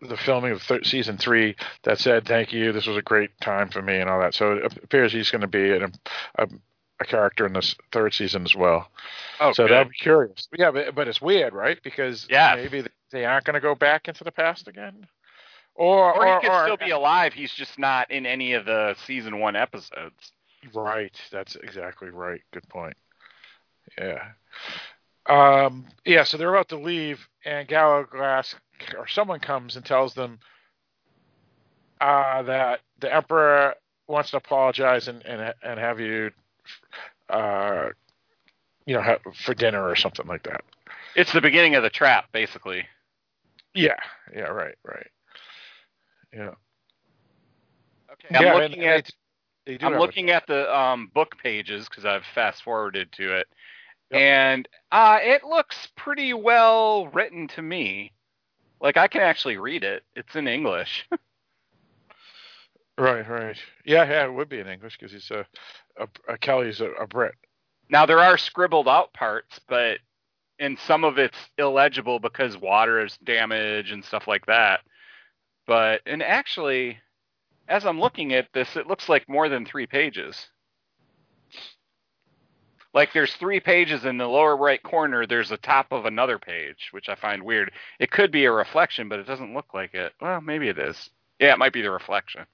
the 0.00 0.16
filming 0.16 0.52
of 0.52 0.62
thir- 0.62 0.84
season 0.84 1.18
three 1.18 1.56
that 1.82 1.98
said 1.98 2.24
thank 2.26 2.52
you. 2.52 2.72
This 2.72 2.86
was 2.86 2.96
a 2.96 3.02
great 3.02 3.38
time 3.40 3.68
for 3.70 3.82
me 3.82 3.96
and 3.98 4.08
all 4.08 4.20
that. 4.20 4.34
So 4.34 4.52
it 4.52 4.76
appears 4.82 5.12
he's 5.12 5.30
going 5.30 5.42
to 5.42 5.46
be 5.48 5.70
a, 5.72 5.86
a 6.38 6.46
a 7.00 7.04
character 7.04 7.44
in 7.44 7.52
this 7.52 7.74
third 7.90 8.14
season 8.14 8.44
as 8.44 8.54
well. 8.54 8.88
Oh, 9.40 9.52
so 9.52 9.66
that'd 9.66 9.88
be 9.88 9.96
curious. 9.96 10.48
Yeah, 10.56 10.70
but, 10.70 10.94
but 10.94 11.08
it's 11.08 11.20
weird, 11.20 11.52
right? 11.52 11.76
Because 11.82 12.26
Yes. 12.30 12.56
maybe 12.56 12.86
they 13.14 13.24
aren't 13.24 13.44
going 13.44 13.54
to 13.54 13.60
go 13.60 13.74
back 13.74 14.08
into 14.08 14.24
the 14.24 14.32
past 14.32 14.68
again, 14.68 15.06
or 15.74 16.12
or 16.14 16.26
or, 16.26 16.40
he 16.40 16.46
could 16.46 16.52
or- 16.52 16.64
still 16.64 16.76
be 16.76 16.90
alive. 16.90 17.32
He's 17.32 17.52
just 17.52 17.78
not 17.78 18.10
in 18.10 18.26
any 18.26 18.52
of 18.54 18.64
the 18.64 18.96
season 19.06 19.38
one 19.38 19.56
episodes. 19.56 20.32
Right. 20.74 21.14
That's 21.30 21.56
exactly 21.56 22.10
right. 22.10 22.40
Good 22.52 22.68
point. 22.68 22.96
Yeah. 23.98 24.22
Um, 25.26 25.86
yeah, 26.04 26.24
so 26.24 26.36
they're 26.36 26.54
about 26.54 26.68
to 26.70 26.78
leave, 26.78 27.26
and 27.44 27.66
Gallowglass 27.66 28.54
or 28.98 29.06
someone 29.08 29.40
comes 29.40 29.76
and 29.76 29.84
tells 29.84 30.14
them 30.14 30.38
uh, 32.00 32.42
that 32.42 32.80
the 33.00 33.14
Emperor 33.14 33.74
wants 34.06 34.30
to 34.32 34.36
apologize 34.36 35.08
and 35.08 35.24
and, 35.24 35.54
and 35.62 35.78
have 35.78 36.00
you, 36.00 36.30
uh, 37.30 37.88
you 38.86 38.94
know, 38.94 39.00
have, 39.00 39.20
for 39.44 39.54
dinner 39.54 39.88
or 39.88 39.96
something 39.96 40.26
like 40.26 40.42
that. 40.42 40.62
It's 41.16 41.32
the 41.32 41.40
beginning 41.40 41.74
of 41.74 41.82
the 41.82 41.90
trap, 41.90 42.26
basically. 42.32 42.84
Yeah. 43.74 43.96
Yeah. 44.34 44.44
Right. 44.44 44.74
Right. 44.84 45.06
Yeah. 46.32 46.50
Okay. 48.12 48.36
I'm 48.36 48.44
yeah, 48.44 48.54
looking 48.54 48.84
at 48.84 49.10
they, 49.66 49.76
they 49.76 49.86
I'm 49.86 49.98
looking 49.98 50.30
at 50.30 50.46
the 50.46 50.74
um, 50.76 51.10
book 51.14 51.36
pages 51.42 51.88
because 51.88 52.04
I've 52.04 52.24
fast 52.34 52.62
forwarded 52.62 53.10
to 53.12 53.36
it, 53.36 53.48
and 54.12 54.68
uh, 54.92 55.18
it 55.22 55.44
looks 55.44 55.88
pretty 55.96 56.34
well 56.34 57.08
written 57.08 57.48
to 57.48 57.62
me. 57.62 58.12
Like 58.80 58.96
I 58.96 59.08
can 59.08 59.22
actually 59.22 59.56
read 59.56 59.82
it. 59.84 60.02
It's 60.14 60.36
in 60.36 60.48
English. 60.48 61.06
Right. 62.96 63.28
Right. 63.28 63.56
Yeah. 63.84 64.08
Yeah. 64.08 64.26
It 64.26 64.32
would 64.32 64.48
be 64.48 64.60
in 64.60 64.68
English 64.68 64.96
because 64.96 65.10
he's 65.10 65.28
a, 65.32 65.44
a, 65.98 66.06
a 66.28 66.38
Kelley's 66.38 66.80
a, 66.80 66.90
a 66.92 67.08
Brit. 67.08 67.34
now 67.90 68.06
there 68.06 68.20
are 68.20 68.38
scribbled 68.38 68.86
out 68.86 69.12
parts, 69.12 69.58
but 69.68 69.98
and 70.58 70.78
some 70.78 71.04
of 71.04 71.18
it's 71.18 71.38
illegible 71.58 72.18
because 72.18 72.56
water 72.56 73.04
is 73.04 73.16
damage 73.24 73.90
and 73.90 74.04
stuff 74.04 74.26
like 74.28 74.46
that. 74.46 74.80
But 75.66 76.02
and 76.06 76.22
actually, 76.22 76.98
as 77.68 77.86
I'm 77.86 78.00
looking 78.00 78.34
at 78.34 78.48
this, 78.52 78.76
it 78.76 78.86
looks 78.86 79.08
like 79.08 79.28
more 79.28 79.48
than 79.48 79.64
three 79.64 79.86
pages. 79.86 80.48
Like 82.92 83.12
there's 83.12 83.34
three 83.34 83.58
pages 83.58 84.04
in 84.04 84.18
the 84.18 84.26
lower 84.28 84.56
right 84.56 84.82
corner. 84.82 85.26
There's 85.26 85.50
a 85.50 85.56
top 85.56 85.88
of 85.90 86.06
another 86.06 86.38
page, 86.38 86.88
which 86.92 87.08
I 87.08 87.16
find 87.16 87.42
weird. 87.42 87.72
It 87.98 88.12
could 88.12 88.30
be 88.30 88.44
a 88.44 88.52
reflection, 88.52 89.08
but 89.08 89.18
it 89.18 89.26
doesn't 89.26 89.54
look 89.54 89.74
like 89.74 89.94
it. 89.94 90.12
Well, 90.20 90.40
maybe 90.40 90.68
it 90.68 90.78
is. 90.78 91.10
Yeah, 91.40 91.54
it 91.54 91.58
might 91.58 91.72
be 91.72 91.82
the 91.82 91.90
reflection 91.90 92.46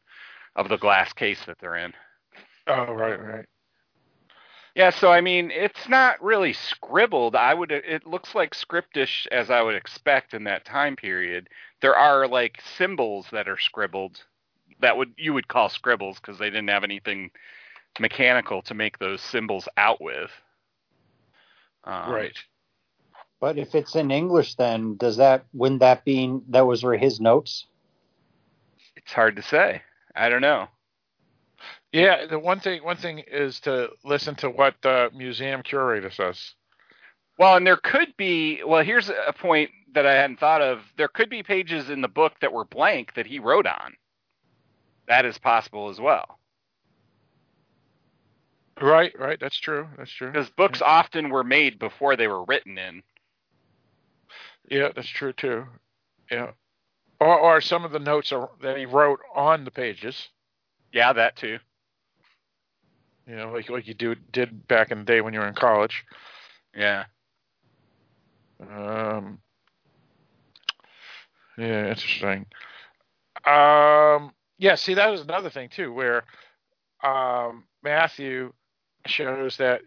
of 0.56 0.68
the 0.68 0.78
glass 0.78 1.12
case 1.12 1.44
that 1.46 1.58
they're 1.60 1.76
in. 1.76 1.92
Oh. 2.66 2.92
Right. 2.92 3.20
Right. 3.20 3.46
Yeah, 4.74 4.90
so 4.90 5.10
I 5.10 5.20
mean, 5.20 5.50
it's 5.50 5.88
not 5.88 6.22
really 6.22 6.52
scribbled. 6.52 7.34
I 7.34 7.54
would 7.54 7.72
it 7.72 8.06
looks 8.06 8.34
like 8.34 8.54
scriptish 8.54 9.26
as 9.32 9.50
I 9.50 9.62
would 9.62 9.74
expect 9.74 10.34
in 10.34 10.44
that 10.44 10.64
time 10.64 10.96
period. 10.96 11.48
There 11.82 11.96
are 11.96 12.28
like 12.28 12.62
symbols 12.76 13.26
that 13.32 13.48
are 13.48 13.58
scribbled 13.58 14.22
that 14.80 14.96
would 14.96 15.12
you 15.16 15.34
would 15.34 15.48
call 15.48 15.68
scribbles 15.68 16.18
because 16.18 16.38
they 16.38 16.50
didn't 16.50 16.68
have 16.68 16.84
anything 16.84 17.30
mechanical 17.98 18.62
to 18.62 18.74
make 18.74 18.98
those 18.98 19.20
symbols 19.20 19.68
out 19.76 20.00
with. 20.00 20.30
Um, 21.84 22.12
right. 22.12 22.38
But 23.40 23.58
if 23.58 23.74
it's 23.74 23.96
in 23.96 24.10
English, 24.10 24.54
then 24.56 24.96
does 24.96 25.16
that 25.16 25.46
wouldn't 25.52 25.80
that 25.80 26.04
be 26.04 26.38
that 26.50 26.66
was 26.66 26.82
were 26.82 26.96
his 26.96 27.20
notes? 27.20 27.66
It's 28.96 29.12
hard 29.12 29.36
to 29.36 29.42
say. 29.42 29.82
I 30.14 30.28
don't 30.28 30.42
know. 30.42 30.68
Yeah, 31.92 32.26
the 32.26 32.38
one 32.38 32.60
thing 32.60 32.84
one 32.84 32.96
thing 32.96 33.18
is 33.26 33.60
to 33.60 33.90
listen 34.04 34.36
to 34.36 34.50
what 34.50 34.76
the 34.82 35.10
museum 35.14 35.62
curator 35.62 36.10
says. 36.10 36.54
Well, 37.38 37.56
and 37.56 37.66
there 37.66 37.76
could 37.76 38.16
be. 38.16 38.62
Well, 38.64 38.84
here's 38.84 39.08
a 39.10 39.32
point 39.32 39.70
that 39.94 40.06
I 40.06 40.14
hadn't 40.14 40.38
thought 40.38 40.62
of. 40.62 40.80
There 40.96 41.08
could 41.08 41.30
be 41.30 41.42
pages 41.42 41.90
in 41.90 42.00
the 42.00 42.08
book 42.08 42.34
that 42.40 42.52
were 42.52 42.64
blank 42.64 43.14
that 43.14 43.26
he 43.26 43.38
wrote 43.38 43.66
on. 43.66 43.94
That 45.08 45.24
is 45.24 45.38
possible 45.38 45.88
as 45.88 46.00
well. 46.00 46.38
Right, 48.80 49.12
right. 49.18 49.38
That's 49.40 49.58
true. 49.58 49.88
That's 49.98 50.10
true. 50.12 50.30
because 50.30 50.48
books 50.50 50.80
often 50.80 51.28
were 51.30 51.44
made 51.44 51.78
before 51.78 52.16
they 52.16 52.28
were 52.28 52.44
written 52.44 52.78
in. 52.78 53.02
Yeah, 54.70 54.90
that's 54.94 55.08
true 55.08 55.32
too. 55.32 55.66
Yeah. 56.30 56.52
Or, 57.18 57.38
or 57.38 57.60
some 57.60 57.84
of 57.84 57.92
the 57.92 57.98
notes 57.98 58.32
are, 58.32 58.48
that 58.62 58.78
he 58.78 58.86
wrote 58.86 59.20
on 59.34 59.64
the 59.64 59.70
pages. 59.70 60.28
Yeah, 60.92 61.12
that 61.12 61.36
too. 61.36 61.58
You 63.26 63.36
know, 63.36 63.52
like 63.52 63.70
like 63.70 63.86
you 63.86 63.94
do 63.94 64.14
did 64.32 64.66
back 64.66 64.90
in 64.90 64.98
the 64.98 65.04
day 65.04 65.20
when 65.20 65.34
you 65.34 65.40
were 65.40 65.48
in 65.48 65.54
college. 65.54 66.04
Yeah. 66.74 67.04
Um. 68.60 69.38
Yeah, 71.56 71.88
interesting. 71.88 72.46
Um. 73.44 74.32
Yeah. 74.58 74.74
See, 74.74 74.94
that 74.94 75.10
was 75.10 75.20
another 75.20 75.50
thing 75.50 75.68
too, 75.68 75.92
where 75.92 76.24
um, 77.02 77.64
Matthew 77.82 78.52
shows 79.06 79.56
that 79.56 79.82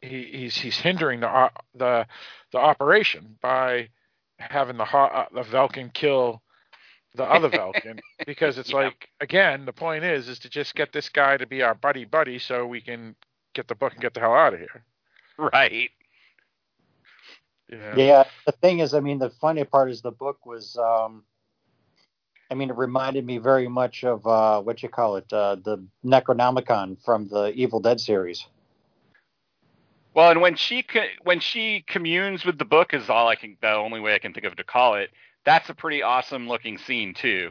he, 0.00 0.24
he's 0.32 0.56
he's 0.56 0.76
hindering 0.76 1.20
the 1.20 1.50
the 1.74 2.06
the 2.52 2.58
operation 2.58 3.36
by 3.40 3.88
having 4.38 4.76
the 4.76 4.84
uh, 4.84 5.26
the 5.32 5.42
Velkin 5.42 5.92
kill 5.92 6.42
the 7.14 7.24
other 7.24 7.50
Velkin 7.50 8.00
because 8.26 8.58
it's 8.58 8.72
Yeah. 8.78 8.86
like 8.86 9.08
again 9.20 9.64
the 9.66 9.72
point 9.72 10.04
is 10.04 10.28
is 10.28 10.38
to 10.40 10.48
just 10.50 10.74
get 10.74 10.92
this 10.92 11.08
guy 11.08 11.36
to 11.36 11.46
be 11.46 11.62
our 11.62 11.74
buddy 11.74 12.04
buddy 12.04 12.38
so 12.38 12.66
we 12.66 12.80
can 12.80 13.16
get 13.54 13.68
the 13.68 13.74
book 13.74 13.92
and 13.92 14.02
get 14.02 14.14
the 14.14 14.20
hell 14.20 14.34
out 14.34 14.54
of 14.54 14.60
here. 14.60 14.84
Right. 15.38 15.90
Yeah. 17.70 17.96
Yeah. 17.96 18.24
The 18.46 18.52
thing 18.52 18.80
is, 18.80 18.94
I 18.94 19.00
mean, 19.00 19.18
the 19.18 19.30
funny 19.30 19.64
part 19.64 19.90
is 19.90 20.02
the 20.02 20.12
book 20.12 20.46
was. 20.46 20.76
um 20.76 21.24
I 22.50 22.54
mean, 22.54 22.70
it 22.70 22.76
reminded 22.76 23.26
me 23.26 23.38
very 23.38 23.68
much 23.68 24.04
of 24.04 24.26
uh, 24.26 24.60
what 24.62 24.82
you 24.82 24.88
call 24.88 25.16
it, 25.16 25.32
uh, 25.32 25.56
the 25.56 25.84
Necronomicon 26.04 27.02
from 27.04 27.26
the 27.28 27.52
Evil 27.54 27.80
Dead 27.80 28.00
series. 28.00 28.46
Well, 30.14 30.30
and 30.30 30.40
when 30.40 30.56
she 30.56 30.82
co- 30.82 31.08
when 31.24 31.40
she 31.40 31.84
communes 31.86 32.44
with 32.44 32.58
the 32.58 32.64
book 32.64 32.94
is 32.94 33.10
all 33.10 33.28
I 33.28 33.34
can 33.36 33.56
the 33.60 33.72
only 33.72 34.00
way 34.00 34.14
I 34.14 34.18
can 34.18 34.32
think 34.32 34.46
of 34.46 34.56
to 34.56 34.64
call 34.64 34.94
it. 34.94 35.10
That's 35.44 35.68
a 35.68 35.74
pretty 35.74 36.02
awesome 36.02 36.48
looking 36.48 36.78
scene 36.78 37.14
too. 37.14 37.50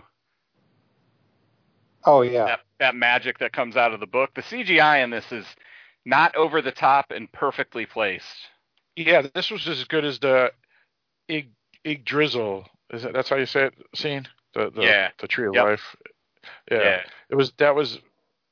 Oh 2.05 2.21
yeah. 2.21 2.45
That 2.45 2.59
that 2.79 2.95
magic 2.95 3.39
that 3.39 3.53
comes 3.53 3.77
out 3.77 3.93
of 3.93 3.99
the 3.99 4.07
book. 4.07 4.31
The 4.35 4.41
CGI 4.41 5.03
in 5.03 5.09
this 5.09 5.31
is 5.31 5.45
not 6.05 6.35
over 6.35 6.61
the 6.61 6.71
top 6.71 7.11
and 7.11 7.31
perfectly 7.31 7.85
placed. 7.85 8.25
Yeah, 8.95 9.23
this 9.33 9.49
was 9.49 9.67
as 9.67 9.83
good 9.85 10.05
as 10.05 10.19
the 10.19 10.51
Ig 11.27 11.49
Ig 11.83 12.03
Drizzle. 12.05 12.65
Is 12.91 13.03
that 13.03 13.13
that's 13.13 13.29
how 13.29 13.37
you 13.37 13.45
say 13.45 13.65
it? 13.65 13.73
Scene 13.95 14.27
the 14.53 14.69
the, 14.69 14.81
Yeah. 14.81 15.09
the 15.19 15.27
Tree 15.27 15.47
of 15.47 15.53
Yep. 15.55 15.63
Life. 15.65 15.95
Yeah. 16.69 17.01
it 17.29 17.35
was 17.35 17.53
that 17.57 17.73
was 17.75 17.99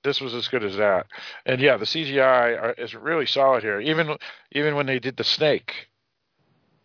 this 0.04 0.22
was 0.22 0.34
as 0.34 0.48
good 0.48 0.64
as 0.64 0.78
that. 0.78 1.06
And 1.46 1.60
yeah, 1.62 1.78
the 1.78 1.86
CGI 1.86 2.58
are- 2.60 2.74
is 2.78 2.96
really 2.96 3.26
solid 3.26 3.64
here. 3.64 3.80
Even 3.82 4.18
even 4.54 4.76
when 4.76 4.86
they 4.86 5.00
did 5.00 5.18
the 5.18 5.24
snake. 5.24 5.90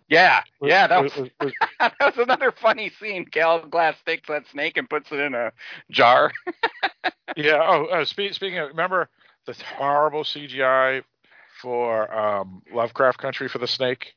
Yeah, 0.09 0.43
yeah, 0.63 0.87
that 0.87 1.03
was, 1.03 1.17
was- 1.17 1.31
was- 1.41 1.53
that 1.81 1.95
was 2.01 2.17
another 2.19 2.53
funny 2.53 2.91
scene. 3.01 3.27
Gallowglass 3.31 3.97
takes 4.07 4.29
that 4.29 4.47
snake 4.53 4.77
and 4.77 4.89
puts 4.89 5.11
it 5.11 5.19
in 5.19 5.35
a 5.35 5.53
jar. 5.91 6.33
yeah. 7.37 7.61
Oh, 7.63 7.87
uh, 7.87 8.05
spe- 8.05 8.33
speaking 8.33 8.59
of, 8.59 8.69
remember 8.69 9.09
the 9.47 9.57
horrible 9.77 10.23
CGI 10.25 11.03
for 11.61 12.13
um, 12.17 12.63
Lovecraft 12.73 13.19
Country 13.19 13.49
for 13.49 13.59
the 13.59 13.67
snake. 13.69 14.15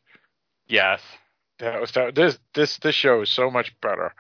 yes. 0.68 1.02
That 1.60 1.82
was 1.82 1.92
that, 1.92 2.16
this 2.16 2.40
this 2.54 2.78
this 2.78 2.96
show 2.96 3.22
is 3.22 3.30
so 3.30 3.52
much 3.52 3.76
better 3.82 4.14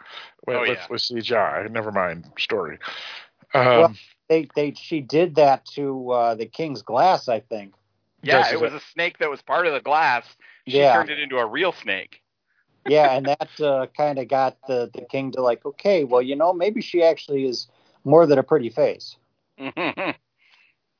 with, 0.45 0.57
Oh, 0.57 0.63
yeah. 0.65 0.85
with 0.89 1.01
CGI. 1.01 1.71
Never 1.71 1.89
mind 1.89 2.25
story. 2.37 2.79
Um, 3.53 3.65
Well- 3.65 3.95
They 4.27 4.47
they 4.55 4.73
she 4.73 4.99
did 4.99 5.35
that 5.35 5.65
to 5.75 6.11
uh, 6.11 6.35
the 6.35 6.45
King's 6.47 6.81
Glass, 6.81 7.29
I 7.29 7.39
think. 7.39 7.73
Yeah, 8.21 8.51
it 8.51 8.59
was 8.59 8.73
a 8.73 8.81
snake 8.81 9.19
that 9.19 9.29
was 9.29 9.41
part 9.41 9.67
of 9.67 9.73
the 9.73 9.79
glass. 9.79 10.25
She 10.69 10.77
Yeah. 10.77 10.93
turned 10.93 11.09
it 11.09 11.19
into 11.19 11.37
a 11.37 11.45
real 11.45 11.71
snake. 11.71 12.21
Yeah, 12.85 13.15
and 13.15 13.27
that 13.27 13.61
uh, 13.61 13.87
kind 13.95 14.19
of 14.19 14.27
got 14.27 14.57
the 14.67 14.89
the 14.93 15.01
king 15.01 15.31
to 15.33 15.41
like, 15.41 15.65
okay, 15.65 16.03
well, 16.03 16.21
you 16.21 16.35
know, 16.35 16.53
maybe 16.53 16.81
she 16.81 17.03
actually 17.03 17.45
is 17.45 17.67
more 18.03 18.25
than 18.25 18.39
a 18.39 18.43
pretty 18.43 18.69
face. 18.69 19.17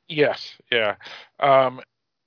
Yes, 0.08 0.56
yeah. 0.72 0.96
Um, 1.38 1.80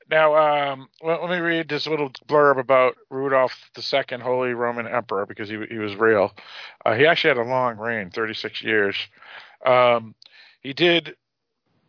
now, 0.09 0.35
um, 0.35 0.87
let, 1.03 1.21
let 1.21 1.29
me 1.29 1.37
read 1.37 1.67
this 1.67 1.85
little 1.85 2.09
blurb 2.27 2.57
about 2.57 2.95
Rudolph 3.09 3.69
the 3.75 3.81
Second 3.81 4.21
Holy 4.21 4.53
Roman 4.53 4.87
Emperor, 4.87 5.25
because 5.25 5.49
he 5.49 5.57
he 5.69 5.77
was 5.77 5.95
real. 5.95 6.31
Uh, 6.85 6.93
he 6.95 7.05
actually 7.05 7.29
had 7.29 7.45
a 7.45 7.49
long 7.49 7.77
reign, 7.77 8.09
36 8.09 8.63
years. 8.63 8.95
Um, 9.65 10.15
he 10.61 10.73
did 10.73 11.15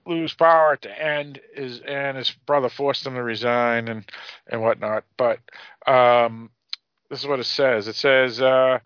lose 0.06 0.34
power 0.34 0.72
at 0.72 0.82
the 0.82 1.02
end, 1.02 1.40
is 1.54 1.80
and 1.80 2.16
his 2.16 2.30
brother 2.46 2.68
forced 2.68 3.06
him 3.06 3.14
to 3.14 3.22
resign 3.22 3.88
and 3.88 4.04
and 4.46 4.60
whatnot. 4.60 5.04
But 5.16 5.40
um, 5.86 6.50
this 7.10 7.20
is 7.20 7.26
what 7.26 7.40
it 7.40 7.44
says. 7.44 7.88
It 7.88 7.96
says. 7.96 8.40
Uh, 8.40 8.78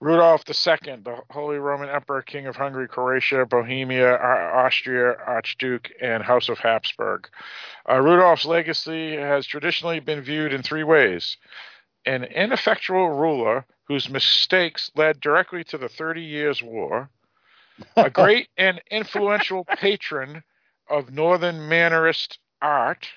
Rudolph 0.00 0.42
II, 0.46 0.96
the 1.02 1.22
Holy 1.30 1.56
Roman 1.56 1.88
Emperor, 1.88 2.20
King 2.20 2.46
of 2.46 2.56
Hungary, 2.56 2.88
Croatia, 2.88 3.46
Bohemia, 3.46 4.18
Austria, 4.18 5.14
Archduke, 5.26 5.90
and 5.98 6.22
House 6.22 6.50
of 6.50 6.58
Habsburg. 6.58 7.26
Uh, 7.88 8.00
Rudolph's 8.00 8.44
legacy 8.44 9.16
has 9.16 9.46
traditionally 9.46 10.00
been 10.00 10.20
viewed 10.20 10.52
in 10.52 10.62
three 10.62 10.84
ways 10.84 11.38
an 12.06 12.24
ineffectual 12.24 13.08
ruler 13.10 13.64
whose 13.84 14.10
mistakes 14.10 14.90
led 14.94 15.20
directly 15.20 15.64
to 15.64 15.78
the 15.78 15.88
Thirty 15.88 16.22
Years' 16.22 16.62
War, 16.62 17.08
a 17.96 18.10
great 18.10 18.48
and 18.56 18.80
influential 18.90 19.64
patron 19.64 20.42
of 20.88 21.12
Northern 21.12 21.56
Mannerist 21.68 22.38
art, 22.60 23.08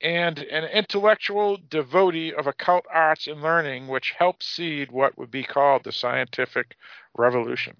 and 0.00 0.38
an 0.38 0.64
intellectual 0.64 1.58
devotee 1.70 2.32
of 2.34 2.46
occult 2.46 2.84
arts 2.92 3.26
and 3.26 3.40
learning, 3.40 3.86
which 3.86 4.14
helped 4.18 4.42
seed 4.42 4.90
what 4.90 5.16
would 5.16 5.30
be 5.30 5.44
called 5.44 5.84
the 5.84 5.92
scientific 5.92 6.76
revolution. 7.16 7.76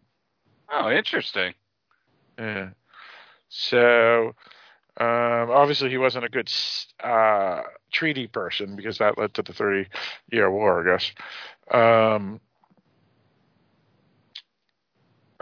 oh, 0.71 0.91
interesting. 0.91 1.55
Yeah. 2.39 2.71
So, 3.49 4.35
um, 4.99 5.51
obviously, 5.51 5.91
he 5.91 5.99
wasn't 5.99 6.25
a 6.25 6.29
good 6.29 6.51
uh, 7.03 7.63
treaty 7.91 8.27
person 8.27 8.77
because 8.77 8.99
that 8.99 9.19
led 9.19 9.35
to 9.35 9.43
the 9.43 9.53
Thirty 9.53 9.89
Year 10.31 10.51
War, 10.51 10.81
I 10.81 10.93
guess. 10.93 11.13
Um, 11.71 12.41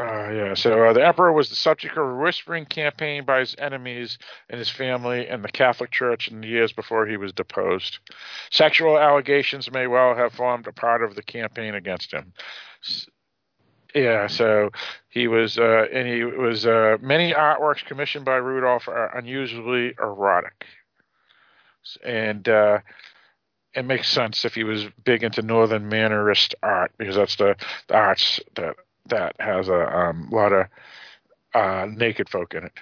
uh, 0.01 0.31
yeah, 0.31 0.55
so 0.55 0.85
uh, 0.85 0.93
the 0.93 1.07
emperor 1.07 1.33
was 1.33 1.51
the 1.51 1.57
subject 1.57 1.97
of 1.97 2.09
a 2.09 2.15
whispering 2.17 2.65
campaign 2.65 3.25
by 3.25 3.41
his 3.41 3.55
enemies 3.59 4.19
and 4.49 4.59
his 4.59 4.71
family 4.71 5.29
and 5.29 5.45
the 5.45 5.51
Catholic 5.51 5.91
Church 5.91 6.29
in 6.29 6.41
the 6.41 6.49
years 6.49 6.73
before 6.73 7.07
he 7.07 7.17
was 7.17 7.33
deposed. 7.33 7.99
Sexual 8.51 8.99
allegations 8.99 9.71
may 9.71 9.87
well 9.87 10.15
have 10.15 10.33
formed 10.33 10.67
a 10.67 10.73
part 10.73 11.03
of 11.03 11.15
the 11.15 11.23
campaign 11.23 11.75
against 11.75 12.13
him. 12.13 12.33
Yeah, 13.95 14.27
so 14.29 14.71
he 15.09 15.29
was, 15.29 15.59
uh, 15.59 15.87
and 15.93 16.09
he 16.09 16.25
was 16.25 16.65
uh, 16.65 16.97
many 17.01 17.33
artworks 17.33 17.85
commissioned 17.85 18.25
by 18.25 18.37
Rudolph 18.37 18.89
are 18.89 19.17
unusually 19.17 19.95
erotic, 20.01 20.65
and 22.05 22.49
uh, 22.49 22.79
it 23.75 23.85
makes 23.85 24.09
sense 24.09 24.45
if 24.45 24.55
he 24.55 24.65
was 24.65 24.87
big 25.05 25.23
into 25.23 25.43
Northern 25.43 25.91
Mannerist 25.91 26.55
art 26.63 26.93
because 26.99 27.17
that's 27.17 27.37
the, 27.37 27.57
the 27.89 27.95
arts 27.95 28.41
that 28.55 28.77
that 29.07 29.37
has 29.41 29.69
a 29.69 29.97
um, 29.97 30.29
lot 30.31 30.53
of 30.53 30.67
uh, 31.55 31.87
naked 31.91 32.29
folk 32.29 32.55
in 32.55 32.65
it. 32.65 32.73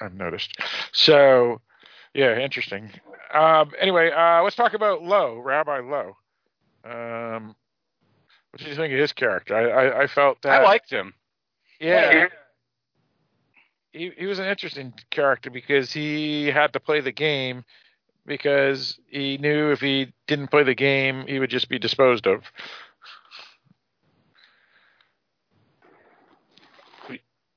I've 0.00 0.14
noticed. 0.14 0.58
So, 0.92 1.60
yeah, 2.14 2.38
interesting. 2.38 2.90
Um, 3.32 3.72
anyway, 3.80 4.10
uh, 4.10 4.42
let's 4.42 4.56
talk 4.56 4.74
about 4.74 5.02
Loew, 5.02 5.40
Rabbi 5.40 5.80
Loew. 5.80 6.14
Um, 6.84 7.54
what 8.50 8.58
did 8.58 8.68
you 8.68 8.76
think 8.76 8.92
of 8.92 8.98
his 8.98 9.12
character? 9.12 9.56
I, 9.56 9.86
I, 9.86 10.02
I 10.02 10.06
felt 10.06 10.42
that 10.42 10.62
I 10.62 10.64
liked 10.64 10.90
him. 10.90 11.14
yeah. 11.80 12.26
He 13.92 14.10
he 14.16 14.26
was 14.26 14.40
an 14.40 14.46
interesting 14.46 14.92
character 15.10 15.50
because 15.50 15.92
he 15.92 16.46
had 16.46 16.72
to 16.72 16.80
play 16.80 17.00
the 17.00 17.12
game 17.12 17.64
because 18.26 18.98
he 19.08 19.38
knew 19.38 19.70
if 19.70 19.80
he 19.80 20.12
didn't 20.26 20.48
play 20.48 20.62
the 20.64 20.74
game, 20.74 21.26
he 21.26 21.38
would 21.38 21.50
just 21.50 21.68
be 21.68 21.78
disposed 21.78 22.26
of. 22.26 22.42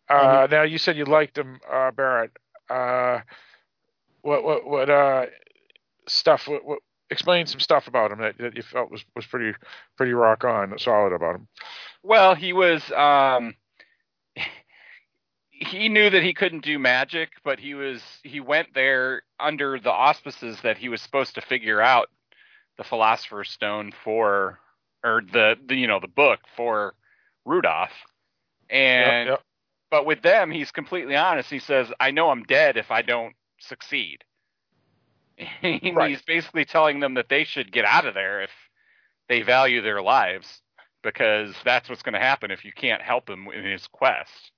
Uh, 0.10 0.48
now 0.50 0.64
you 0.64 0.78
said 0.78 0.98
you 0.98 1.06
liked 1.06 1.38
him, 1.38 1.60
uh, 1.72 1.92
Barrett. 1.92 2.32
Uh, 2.70 3.20
what 4.22 4.44
what 4.44 4.66
what 4.68 4.90
uh, 4.90 5.26
stuff? 6.08 6.48
What, 6.48 6.66
what 6.66 6.80
explain 7.10 7.46
some 7.46 7.60
stuff 7.60 7.88
about 7.88 8.12
him 8.12 8.20
that, 8.20 8.38
that 8.38 8.56
you 8.56 8.62
felt 8.62 8.92
was, 8.92 9.04
was 9.16 9.26
pretty 9.26 9.58
pretty 9.96 10.14
rock 10.14 10.44
on, 10.44 10.78
solid 10.78 11.14
about 11.14 11.36
him. 11.36 11.48
Well, 12.04 12.36
he 12.36 12.54
was 12.54 12.92
um 12.92 13.56
he 15.50 15.90
knew 15.90 16.10
that 16.10 16.24
he 16.24 16.34
couldn't 16.34 16.64
do 16.64 16.80
magic, 16.80 17.30
but 17.44 17.60
he 17.60 17.74
was 17.74 18.02
he 18.24 18.40
went 18.40 18.74
there 18.74 19.24
under 19.40 19.80
the 19.80 19.92
auspices 19.92 20.60
that 20.62 20.78
he 20.78 20.90
was 20.90 21.02
supposed 21.02 21.36
to 21.36 21.42
figure 21.42 21.82
out 21.82 22.10
the 22.78 22.84
philosopher's 22.84 23.50
stone 23.50 23.92
for 24.04 24.60
or 25.04 25.22
the, 25.32 25.56
the 25.68 25.76
you 25.76 25.88
know 25.88 26.00
the 26.00 26.08
book 26.08 26.40
for 26.56 26.94
Rudolph. 27.46 27.92
And 28.70 29.30
Yep, 29.30 29.40
yep. 29.40 29.44
But 29.90 30.06
with 30.06 30.22
them 30.22 30.52
he's 30.52 30.72
completely 30.72 31.16
honest. 31.16 31.50
He 31.50 31.60
says, 31.60 31.92
"I 32.00 32.12
know 32.12 32.30
I'm 32.30 32.44
dead 32.44 32.78
if 32.78 32.92
I 32.92 33.02
don't 33.02 33.36
succeed." 33.60 34.24
Right. 35.94 36.10
He's 36.10 36.22
basically 36.24 36.66
telling 36.66 37.00
them 37.00 37.14
that 37.16 37.30
they 37.30 37.44
should 37.44 37.72
get 37.72 37.86
out 37.86 38.06
of 38.06 38.14
there 38.16 38.42
if 38.42 38.50
they 39.30 39.42
value 39.42 39.82
their 39.82 40.02
lives 40.02 40.62
because 41.04 41.56
that's 41.64 41.90
what's 41.90 42.02
going 42.02 42.14
to 42.14 42.20
happen 42.20 42.50
if 42.52 42.66
you 42.66 42.72
can't 42.72 43.02
help 43.02 43.30
him 43.30 43.48
in 43.54 43.64
his 43.64 43.88
quest. 43.88 44.52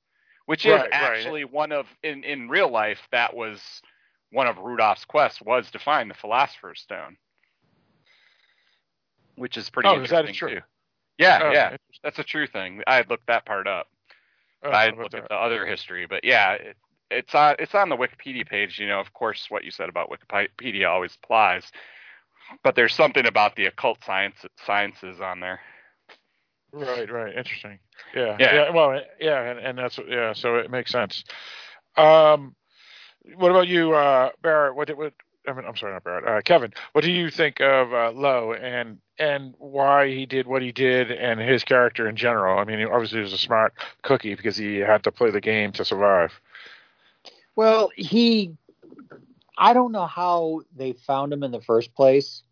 Which 0.46 0.66
is 0.66 0.72
Right, 0.72 0.90
right. 0.90 0.92
actually 0.92 1.46
one 1.46 1.72
of 1.72 1.86
in 2.02 2.24
in 2.24 2.50
real 2.50 2.72
life 2.72 3.00
that 3.12 3.36
was 3.36 3.62
one 4.32 4.48
of 4.48 4.58
Rudolph's 4.58 5.06
quests 5.06 5.42
was 5.42 5.70
to 5.72 5.80
find 5.80 6.10
the 6.10 6.16
philosopher's 6.16 6.82
stone. 6.82 7.18
Which 9.36 9.58
is 9.58 9.70
pretty 9.70 9.90
Oh, 9.90 10.02
is 10.02 10.10
that 10.10 10.26
interesting 10.26 10.36
true? 10.36 10.56
too. 10.56 10.62
Yeah, 11.18 11.40
Oh, 11.44 11.52
yeah. 11.52 11.78
That's 12.04 12.20
a 12.20 12.24
true 12.24 12.48
thing. 12.48 12.82
I 12.88 12.96
had 12.96 13.10
looked 13.10 13.28
that 13.28 13.46
part 13.46 13.68
up. 13.68 13.88
Oh, 14.64 14.70
I 14.70 14.90
looked 14.90 15.14
at 15.14 15.30
the 15.30 15.36
other 15.36 15.66
history, 15.66 16.06
but 16.06 16.24
yeah, 16.24 16.54
it, 16.54 16.78
it's 17.12 17.34
on 17.34 17.56
it's 17.60 17.76
on 17.76 17.90
the 17.90 17.96
Wikipedia 17.96 18.48
page. 18.48 18.80
You 18.80 18.88
know, 18.88 19.00
of 19.00 19.14
course, 19.14 19.46
what 19.50 19.64
you 19.64 19.72
said 19.72 19.90
about 19.90 20.10
Wikipedia 20.10 20.90
always 20.90 21.18
applies, 21.24 21.64
but 22.64 22.76
there's 22.76 22.94
something 22.94 23.26
about 23.26 23.56
the 23.56 23.66
occult 23.66 24.04
science 24.06 24.36
sciences 24.66 25.22
on 25.22 25.40
there. 25.40 25.60
Right, 26.72 27.12
right. 27.12 27.36
Interesting. 27.36 27.80
Yeah. 28.14 28.38
Yeah. 28.40 28.70
well, 28.72 29.02
yeah, 29.20 29.42
and, 29.42 29.60
and 29.60 29.78
that's 29.78 30.00
yeah. 30.08 30.34
So 30.34 30.56
it 30.56 30.70
makes 30.70 30.92
sense. 30.92 31.24
Um, 31.98 32.56
what 33.36 33.52
about 33.52 33.68
you, 33.68 33.94
uh, 33.94 34.30
Barrett? 34.42 34.76
What 34.76 34.88
did 34.88 34.98
what? 34.98 35.14
I'm 35.58 35.76
sorry, 35.76 35.94
not 35.94 36.04
Barrett. 36.04 36.28
Uh, 36.28 36.42
Kevin, 36.42 36.74
what 36.94 37.04
do 37.04 37.12
you 37.12 37.30
think 37.30 37.60
of 37.60 37.94
uh, 37.94 38.12
Loew 38.12 38.54
and 38.54 39.00
and 39.18 39.54
why 39.58 40.08
he 40.10 40.26
did 40.26 40.48
what 40.48 40.62
he 40.62 40.72
did 40.72 41.12
and 41.12 41.40
his 41.40 41.64
character 41.64 42.08
in 42.08 42.16
general? 42.16 42.60
I 42.60 42.64
mean, 42.64 42.86
obviously 42.88 43.18
he 43.18 43.24
was 43.24 43.34
a 43.34 43.38
smart 43.38 43.74
cookie 44.02 44.36
because 44.36 44.58
he 44.58 44.78
had 44.78 45.04
to 45.04 45.12
play 45.12 45.32
the 45.32 45.42
game 45.42 45.72
to 45.74 45.86
survive. 45.86 46.40
Well, 47.56 47.92
he 47.96 48.56
I 49.58 49.74
don't 49.74 49.92
know 49.92 50.08
how 50.08 50.62
they 50.76 50.94
found 50.94 51.34
him 51.34 51.44
in 51.44 51.52
the 51.52 51.62
first 51.62 51.94
place. 51.94 52.44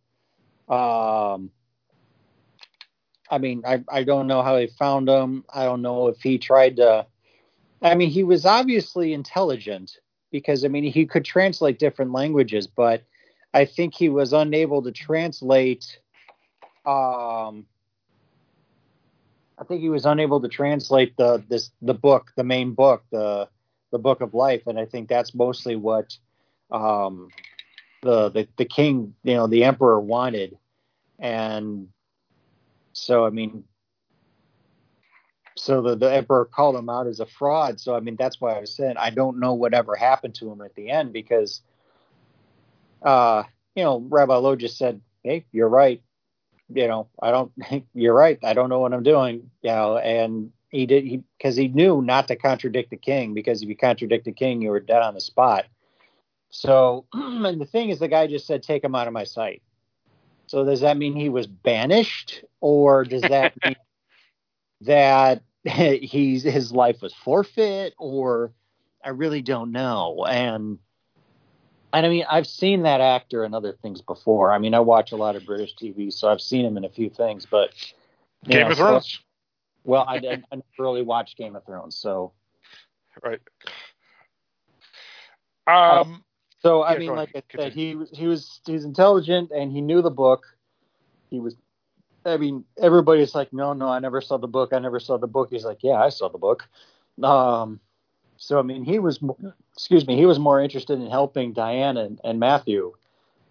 Um, 0.68 1.52
I 3.30 3.38
mean, 3.40 3.64
I 3.66 3.84
I 3.90 4.04
don't 4.04 4.28
know 4.28 4.42
how 4.42 4.56
they 4.56 4.68
found 4.68 5.08
him. 5.08 5.46
I 5.54 5.64
don't 5.64 5.82
know 5.82 6.08
if 6.08 6.22
he 6.22 6.38
tried 6.38 6.78
to. 6.78 7.06
I 7.82 7.96
mean, 7.96 8.10
he 8.10 8.24
was 8.24 8.46
obviously 8.46 9.14
intelligent 9.14 10.00
because 10.32 10.66
I 10.66 10.68
mean 10.68 10.84
he 10.84 11.06
could 11.06 11.26
translate 11.26 11.80
different 11.80 12.12
languages, 12.12 12.68
but 12.68 13.04
I 13.54 13.66
think 13.66 13.94
he 13.96 14.10
was 14.10 14.34
unable 14.34 14.82
to 14.84 14.92
translate. 14.92 16.00
Um, 16.86 17.66
I 19.60 19.64
think 19.68 19.82
he 19.82 19.90
was 19.90 20.06
unable 20.06 20.42
to 20.42 20.48
translate 20.48 21.18
the 21.18 21.44
this 21.48 21.72
the 21.82 21.94
book, 21.94 22.32
the 22.36 22.44
main 22.44 22.74
book, 22.74 23.04
the 23.12 23.50
the 23.92 24.00
book 24.00 24.22
of 24.22 24.34
life, 24.34 24.68
and 24.68 24.80
I 24.80 24.86
think 24.86 25.10
that's 25.10 25.34
mostly 25.34 25.76
what 25.76 26.18
um, 26.72 27.30
the 28.04 28.30
the 28.30 28.48
the 28.58 28.66
king, 28.66 29.16
you 29.24 29.36
know, 29.36 29.48
the 29.48 29.64
emperor 29.64 30.00
wanted, 30.00 30.58
and 31.20 31.88
so 32.94 33.26
I 33.26 33.30
mean, 33.30 33.64
so 35.58 35.82
the, 35.82 35.96
the 35.96 36.14
emperor 36.14 36.46
called 36.46 36.76
him 36.76 36.90
out 36.90 37.08
as 37.08 37.20
a 37.20 37.26
fraud. 37.26 37.80
So 37.80 37.96
I 37.96 38.00
mean, 38.00 38.16
that's 38.16 38.40
why 38.40 38.54
I 38.54 38.60
was 38.60 38.74
saying 38.74 38.96
I 38.98 39.10
don't 39.10 39.40
know 39.40 39.54
whatever 39.54 39.96
happened 39.96 40.36
to 40.36 40.52
him 40.52 40.62
at 40.62 40.76
the 40.76 40.90
end 40.90 41.14
because, 41.14 41.62
uh, 43.02 43.44
you 43.76 43.84
know, 43.84 44.06
Rabbi 44.08 44.36
Loew 44.36 44.56
just 44.56 44.78
said, 44.78 45.02
"Hey, 45.24 45.46
you're 45.52 45.70
right. 45.70 46.02
You 46.70 46.88
know, 46.88 47.10
I 47.22 47.32
don't. 47.32 47.52
You're 47.94 48.14
right. 48.14 48.38
I 48.44 48.54
don't 48.54 48.70
know 48.70 48.80
what 48.80 48.94
I'm 48.94 49.04
doing. 49.04 49.50
You 49.62 49.72
know, 49.72 49.98
and 49.98 50.52
he 50.70 50.86
did 50.86 51.06
he 51.06 51.24
because 51.38 51.56
he 51.56 51.70
knew 51.70 52.02
not 52.02 52.28
to 52.28 52.36
contradict 52.36 52.90
the 52.90 52.98
king 52.98 53.34
because 53.34 53.62
if 53.62 53.70
you 53.70 53.76
contradict 53.76 54.26
the 54.26 54.34
king, 54.34 54.62
you 54.62 54.70
were 54.70 54.80
dead 54.80 55.02
on 55.02 55.14
the 55.14 55.22
spot. 55.22 55.66
So, 56.50 57.06
and 57.14 57.60
the 57.60 57.66
thing 57.66 57.90
is, 57.90 58.00
the 58.00 58.08
guy 58.08 58.28
just 58.28 58.48
said, 58.48 58.64
"Take 58.64 58.84
him 58.84 58.96
out 58.96 59.08
of 59.08 59.14
my 59.14 59.24
sight." 59.24 59.62
So 60.48 60.64
does 60.64 60.82
that 60.82 60.98
mean 60.98 61.16
he 61.16 61.30
was 61.30 61.48
banished, 61.48 62.44
or 62.62 63.04
does 63.04 63.24
that 63.24 63.54
mean 63.66 63.76
that 64.82 65.42
he's 66.02 66.44
his 66.44 66.72
life 66.72 67.02
was 67.02 67.14
forfeit, 67.14 67.94
or 67.98 68.54
I 69.04 69.10
really 69.10 69.42
don't 69.42 69.72
know. 69.72 70.26
And 70.28 70.80
and 71.94 72.06
I 72.06 72.10
mean, 72.10 72.26
I've 72.30 72.48
seen 72.48 72.84
that 72.84 73.02
actor 73.02 73.44
in 73.44 73.54
other 73.54 73.74
things 73.74 74.02
before. 74.02 74.52
I 74.52 74.60
mean, 74.60 74.74
I 74.74 74.80
watch 74.80 75.12
a 75.12 75.18
lot 75.18 75.36
of 75.36 75.46
British 75.46 75.76
TV, 75.76 76.12
so 76.12 76.28
I've 76.30 76.42
seen 76.42 76.66
him 76.66 76.78
in 76.78 76.86
a 76.86 76.90
few 76.90 77.10
things. 77.10 77.46
But 77.46 77.70
Game 78.46 78.62
know, 78.62 78.72
of 78.72 78.78
Thrones. 78.78 79.12
So, 79.12 79.20
well, 79.84 80.06
I, 80.08 80.16
I, 80.16 80.18
I 80.52 80.56
never 80.56 80.64
really 80.80 81.02
watched 81.02 81.38
Game 81.38 81.56
of 81.56 81.66
Thrones, 81.66 81.98
so 81.98 82.34
right. 83.24 83.40
Um. 85.68 86.24
So 86.62 86.84
I 86.84 86.94
Yeah, 86.94 87.00
mean, 87.00 87.16
like 87.16 87.30
ahead. 87.34 87.44
I 87.58 87.62
said, 87.62 87.74
Continue. 87.74 87.90
he 87.90 87.96
was 87.96 88.10
he 88.12 88.28
was 88.28 88.62
he's 88.66 88.84
intelligent 88.84 89.52
and 89.52 89.72
he 89.72 89.82
knew 89.82 90.02
the 90.02 90.10
book. 90.12 90.46
He 91.30 91.40
was, 91.40 91.56
I 92.26 92.38
mean, 92.38 92.66
everybody's 92.82 93.34
like, 93.34 93.54
no, 93.54 93.74
no, 93.74 93.88
I 93.88 94.00
never 94.00 94.22
saw 94.22 94.38
the 94.38 94.48
book. 94.48 94.74
I 94.74 94.80
never 94.80 95.00
saw 95.00 95.18
the 95.18 95.28
book. 95.28 95.50
He's 95.52 95.66
like, 95.66 95.80
yeah, 95.82 96.02
I 96.02 96.10
saw 96.10 96.30
the 96.30 96.38
book. 96.38 96.68
Um, 97.24 97.80
so 98.38 98.60
I 98.60 98.62
mean, 98.62 98.84
he 98.84 99.00
was, 99.00 99.20
excuse 99.74 100.06
me, 100.06 100.16
he 100.16 100.26
was 100.26 100.40
more 100.40 100.62
interested 100.62 101.00
in 101.00 101.10
helping 101.10 101.54
Diana 101.54 102.02
and, 102.02 102.20
and 102.24 102.40
Matthew, 102.40 102.94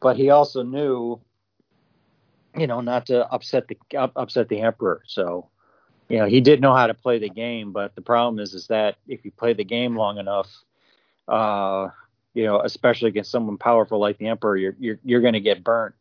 but 0.00 0.16
he 0.16 0.30
also 0.30 0.62
knew, 0.62 1.20
you 2.56 2.66
know, 2.66 2.80
not 2.80 3.06
to 3.06 3.26
upset 3.30 3.68
the 3.68 3.76
up, 3.96 4.12
upset 4.16 4.48
the 4.48 4.60
emperor. 4.60 5.02
So, 5.06 5.48
you 6.08 6.18
know, 6.18 6.26
he 6.26 6.40
did 6.40 6.60
know 6.60 6.74
how 6.74 6.86
to 6.86 6.94
play 6.94 7.18
the 7.18 7.28
game, 7.28 7.72
but 7.72 7.94
the 7.96 8.02
problem 8.02 8.38
is, 8.38 8.54
is 8.54 8.68
that 8.68 8.96
if 9.08 9.24
you 9.24 9.32
play 9.32 9.52
the 9.52 9.64
game 9.64 9.96
long 9.96 10.18
enough, 10.18 10.48
uh, 11.26 11.88
you 12.34 12.44
know, 12.44 12.60
especially 12.60 13.08
against 13.08 13.30
someone 13.30 13.58
powerful 13.58 13.98
like 13.98 14.18
the 14.18 14.28
emperor, 14.28 14.56
you're 14.56 14.76
you're 14.78 14.98
you're 15.04 15.20
going 15.20 15.32
to 15.32 15.40
get 15.40 15.64
burnt. 15.64 15.94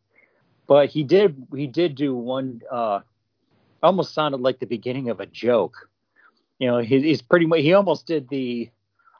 But 0.66 0.88
he 0.88 1.02
did 1.02 1.46
he 1.54 1.66
did 1.66 1.94
do 1.94 2.14
one. 2.14 2.62
Uh, 2.70 3.00
almost 3.82 4.14
sounded 4.14 4.40
like 4.40 4.58
the 4.58 4.66
beginning 4.66 5.10
of 5.10 5.20
a 5.20 5.26
joke. 5.26 5.88
You 6.58 6.68
know, 6.68 6.78
he, 6.78 7.00
he's 7.02 7.22
pretty 7.22 7.46
much 7.46 7.60
he 7.60 7.72
almost 7.74 8.06
did 8.06 8.28
the 8.28 8.70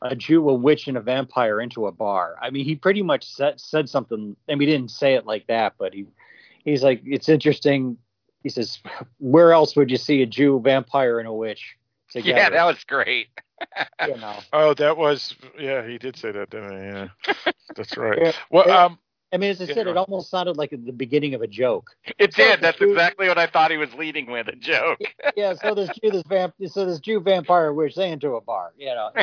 a 0.03 0.15
Jew, 0.15 0.49
a 0.49 0.55
witch, 0.55 0.89
and 0.89 0.97
a 0.97 1.01
vampire 1.01 1.61
into 1.61 1.87
a 1.87 1.93
bar. 1.93 2.37
I 2.41 2.51
mean, 2.51 2.65
he 2.65 2.75
pretty 2.75 3.03
much 3.03 3.25
said 3.25 3.61
said 3.61 3.89
something. 3.89 4.37
I 4.49 4.55
mean, 4.55 4.69
he 4.69 4.75
didn't 4.75 4.91
say 4.91 5.15
it 5.15 5.27
like 5.27 5.47
that, 5.47 5.75
but 5.79 5.95
he 5.95 6.07
he's 6.65 6.83
like, 6.83 7.03
it's 7.05 7.29
interesting. 7.29 7.99
He 8.43 8.49
says, 8.49 8.79
where 9.19 9.53
else 9.53 9.75
would 9.77 9.91
you 9.91 9.97
see 9.97 10.23
a 10.23 10.27
Jew, 10.27 10.61
vampire, 10.63 11.19
and 11.19 11.29
a 11.29 11.33
witch 11.33 11.77
together? 12.11 12.39
Yeah, 12.39 12.51
that 12.51 12.65
was 12.65 12.85
great. 12.85 13.29
you 14.07 14.17
know. 14.17 14.39
Oh, 14.53 14.75
that 14.75 14.97
was 14.97 15.35
yeah. 15.59 15.87
He 15.87 15.99
did 15.99 16.17
say 16.17 16.31
that, 16.33 16.51
didn't 16.51 16.73
he? 16.73 16.87
Yeah, 16.87 17.09
that's 17.75 17.97
right. 17.97 18.19
Yeah. 18.21 18.33
Well, 18.51 18.71
um, 18.71 18.99
I 19.37 19.39
mean, 19.39 19.51
as 19.51 19.61
I 19.61 19.67
said, 19.67 19.87
it 19.87 19.99
almost 19.99 20.31
sounded 20.31 20.57
like 20.57 20.71
the 20.71 20.93
beginning 20.93 21.35
of 21.35 21.43
a 21.43 21.47
joke. 21.47 21.91
It 22.19 22.33
did. 22.33 22.63
That's 22.63 22.81
exactly 22.81 23.29
what 23.29 23.37
I 23.37 23.47
thought 23.47 23.71
he 23.71 23.77
was 23.77 23.93
leading 23.93 24.31
with 24.31 24.49
a 24.49 24.57
joke. 24.57 24.99
yeah, 25.37 25.53
so 25.53 25.75
this 25.75 25.91
Jew, 26.03 26.11
this 26.11 26.23
vamp, 26.27 26.55
so 26.69 26.87
this 26.87 27.01
Jew 27.01 27.21
vampire 27.21 27.71
witch, 27.75 27.95
they 27.97 28.11
into 28.11 28.37
a 28.37 28.41
bar. 28.41 28.73
You 28.79 28.95
know, 28.95 29.11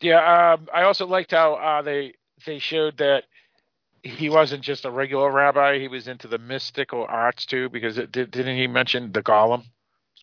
yeah. 0.00 0.54
Um, 0.54 0.66
I 0.72 0.84
also 0.84 1.06
liked 1.06 1.32
how 1.32 1.56
uh, 1.56 1.82
they 1.82 2.14
they 2.46 2.58
showed 2.58 2.96
that 2.96 3.24
he 4.02 4.30
wasn't 4.30 4.62
just 4.62 4.86
a 4.86 4.90
regular 4.90 5.30
rabbi. 5.30 5.78
He 5.78 5.88
was 5.88 6.08
into 6.08 6.26
the 6.26 6.38
mystical 6.38 7.04
arts 7.06 7.44
too, 7.44 7.68
because 7.68 7.98
it 7.98 8.10
did, 8.12 8.30
didn't 8.30 8.56
he 8.56 8.66
mention 8.66 9.12
the 9.12 9.22
golem? 9.22 9.64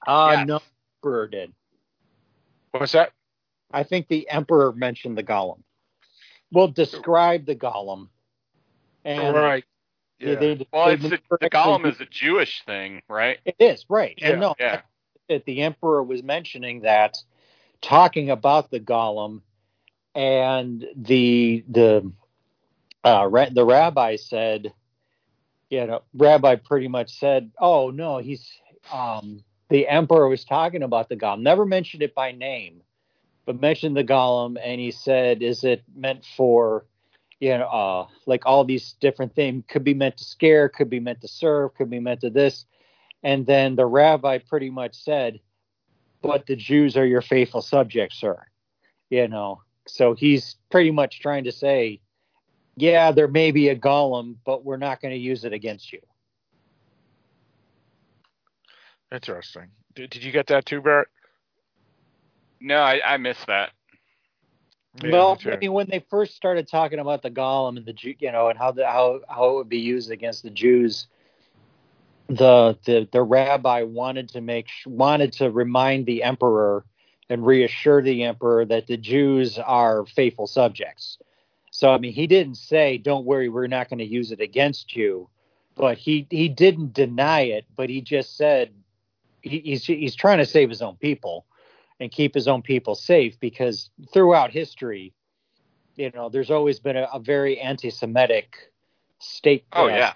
uh, 0.08 0.32
Yes. 0.32 0.48
no, 0.48 0.62
emperor 1.04 1.28
did. 1.28 1.54
What's 2.72 2.94
that? 2.94 3.12
I 3.72 3.84
think 3.84 4.08
the 4.08 4.28
emperor 4.32 4.74
mentioned 4.74 5.16
the 5.16 5.24
golem. 5.24 5.60
Well, 6.52 6.68
describe 6.68 7.46
the 7.46 7.56
golem. 7.56 8.10
And 9.04 9.36
right. 9.36 9.64
Yeah. 10.20 10.36
they- 10.36 10.68
well, 10.72 10.88
they 10.88 10.94
it's 10.94 11.06
a, 11.06 11.38
the 11.40 11.50
golem 11.50 11.86
is 11.86 12.00
a 12.00 12.06
Jewish 12.06 12.64
thing, 12.66 13.02
right? 13.10 13.40
It 13.46 13.56
is 13.60 13.86
right. 13.90 14.16
Yeah, 14.18 14.32
and 14.32 14.42
no, 14.42 14.56
yeah. 14.60 14.82
that 15.30 15.46
the 15.46 15.62
emperor 15.62 16.04
was 16.04 16.24
mentioning 16.24 16.82
that, 16.82 17.18
talking 17.82 18.30
about 18.30 18.72
the 18.72 18.80
golem, 18.80 19.42
and 20.14 20.86
the 20.96 21.64
the 21.70 22.12
uh, 23.04 23.28
ra- 23.30 23.50
the 23.52 23.66
rabbi 23.66 24.16
said, 24.16 24.74
you 25.70 25.86
know, 25.86 26.02
rabbi 26.14 26.56
pretty 26.56 26.88
much 26.88 27.20
said, 27.20 27.52
"Oh 27.60 27.92
no, 27.92 28.18
he's 28.20 28.50
um, 28.92 29.44
the 29.70 29.88
emperor 29.88 30.28
was 30.28 30.46
talking 30.46 30.84
about 30.84 31.10
the 31.10 31.18
golem. 31.18 31.42
Never 31.42 31.66
mentioned 31.66 32.04
it 32.04 32.16
by 32.16 32.32
name, 32.32 32.82
but 33.46 33.62
mentioned 33.62 33.96
the 33.96 34.04
golem, 34.04 34.58
and 34.62 34.80
he 34.80 34.92
said, 34.92 35.42
is 35.42 35.64
it 35.64 35.84
meant 35.96 36.26
for?" 36.26 36.86
You 37.40 37.58
know, 37.58 37.66
uh, 37.66 38.08
like 38.26 38.46
all 38.46 38.64
these 38.64 38.94
different 38.94 39.36
things 39.36 39.66
could 39.68 39.84
be 39.84 39.94
meant 39.94 40.18
to 40.18 40.24
scare, 40.24 40.70
could 40.70 40.90
be 40.90 41.02
meant 41.02 41.22
to 41.22 41.28
serve, 41.28 41.76
could 41.76 41.90
be 41.90 42.00
meant 42.00 42.22
to 42.22 42.30
this. 42.30 42.66
And 43.24 43.46
then 43.46 43.76
the 43.76 43.88
rabbi 43.88 44.38
pretty 44.38 44.70
much 44.70 44.96
said, 44.96 45.40
But 46.22 46.46
the 46.46 46.56
Jews 46.56 46.96
are 46.96 47.06
your 47.06 47.24
faithful 47.24 47.64
subjects, 47.64 48.18
sir. 48.18 48.46
You 49.10 49.28
know, 49.28 49.62
so 49.88 50.14
he's 50.14 50.56
pretty 50.70 50.92
much 50.92 51.22
trying 51.22 51.46
to 51.46 51.52
say, 51.52 52.02
Yeah, 52.76 53.12
there 53.12 53.28
may 53.28 53.52
be 53.52 53.70
a 53.70 53.76
golem, 53.76 54.36
but 54.46 54.64
we're 54.64 54.78
not 54.78 55.02
going 55.02 55.14
to 55.14 55.20
use 55.20 55.44
it 55.44 55.54
against 55.54 55.92
you. 55.92 56.02
Interesting. 59.12 59.70
Did, 59.96 60.12
did 60.12 60.24
you 60.24 60.32
get 60.32 60.48
that 60.48 60.66
too, 60.66 60.82
Barrett? 60.82 61.08
No, 62.60 62.78
I, 62.78 63.02
I 63.06 63.18
missed 63.18 63.48
that. 63.48 63.72
Yeah, 65.04 65.12
well, 65.12 65.32
me 65.32 65.38
too. 65.42 65.52
I 65.52 65.58
mean, 65.58 65.74
when 65.74 65.88
they 65.90 66.04
first 66.10 66.36
started 66.36 66.68
talking 66.68 67.00
about 67.00 67.22
the 67.22 67.32
golem 67.32 67.78
and 67.78 67.86
the 67.86 67.94
Jew, 67.94 68.16
you 68.20 68.32
know, 68.32 68.50
and 68.50 68.58
how 68.58 68.72
the 68.72 68.86
how 68.86 69.22
how 69.30 69.50
it 69.50 69.56
would 69.56 69.70
be 69.70 69.80
used 69.80 70.12
against 70.12 70.44
the 70.44 70.50
Jews, 70.50 71.08
the 72.28 72.78
the 72.86 73.08
the 73.12 73.22
rabbi 73.22 73.84
wanted 73.84 74.30
to 74.30 74.42
make 74.42 74.68
wanted 74.86 75.34
to 75.34 75.52
remind 75.52 76.06
the 76.06 76.24
emperor 76.24 76.86
and 77.30 77.46
reassure 77.46 78.02
the 78.02 78.24
emperor 78.24 78.66
that 78.66 78.88
the 78.88 78.98
Jews 78.98 79.58
are 79.60 80.06
faithful 80.06 80.48
subjects. 80.48 81.18
So 81.72 81.92
I 81.92 81.98
mean, 81.98 82.14
he 82.14 82.26
didn't 82.26 82.56
say, 82.56 82.98
"Don't 82.98 83.26
worry, 83.26 83.50
we're 83.50 83.68
not 83.68 83.90
going 83.90 84.00
to 84.00 84.06
use 84.06 84.32
it 84.32 84.40
against 84.40 84.96
you," 84.96 85.30
but 85.76 85.98
he 85.98 86.26
he 86.30 86.48
didn't 86.48 86.94
deny 86.94 87.42
it, 87.42 87.66
but 87.76 87.90
he 87.90 88.00
just 88.00 88.38
said 88.38 88.72
he, 89.42 89.60
he's 89.60 89.86
he's 89.86 90.16
trying 90.16 90.38
to 90.38 90.46
save 90.46 90.70
his 90.70 90.82
own 90.82 90.96
people 90.96 91.46
and 92.00 92.12
keep 92.12 92.34
his 92.34 92.48
own 92.48 92.62
people 92.62 92.96
safe 92.96 93.40
because 93.40 93.90
throughout 94.14 94.52
history, 94.52 95.14
you 95.96 96.12
know, 96.14 96.30
there's 96.30 96.52
always 96.52 96.80
been 96.80 96.98
a, 96.98 97.08
a 97.14 97.20
very 97.20 97.60
anti-Semitic 97.60 98.72
state. 99.20 99.66
Oh, 99.72 99.88
yeah. 99.88 100.14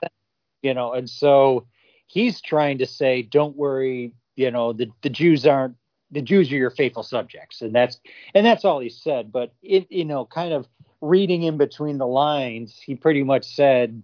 you 0.62 0.74
know, 0.74 0.94
and 0.94 1.10
so 1.10 1.68
he's 2.08 2.42
trying 2.42 2.80
to 2.80 2.86
say, 2.86 3.22
don't 3.22 3.56
worry, 3.56 4.14
you 4.36 4.52
know, 4.52 4.74
the 4.74 4.90
the 5.02 5.10
Jews 5.10 5.46
aren't 5.46 5.76
the 6.12 6.22
Jews 6.22 6.52
are 6.52 6.58
your 6.58 6.72
faithful 6.72 7.04
subjects, 7.04 7.62
and 7.62 7.74
that's 7.74 8.00
and 8.34 8.46
that's 8.46 8.66
all 8.66 8.80
he 8.80 8.90
said. 8.90 9.32
But 9.32 9.54
it, 9.62 9.92
you 9.92 10.06
know, 10.06 10.26
kind 10.26 10.54
of 10.54 10.68
reading 11.02 11.44
in 11.44 11.58
between 11.58 11.98
the 11.98 12.08
lines, 12.08 12.80
he 12.84 12.96
pretty 12.96 13.24
much 13.24 13.46
said, 13.46 14.04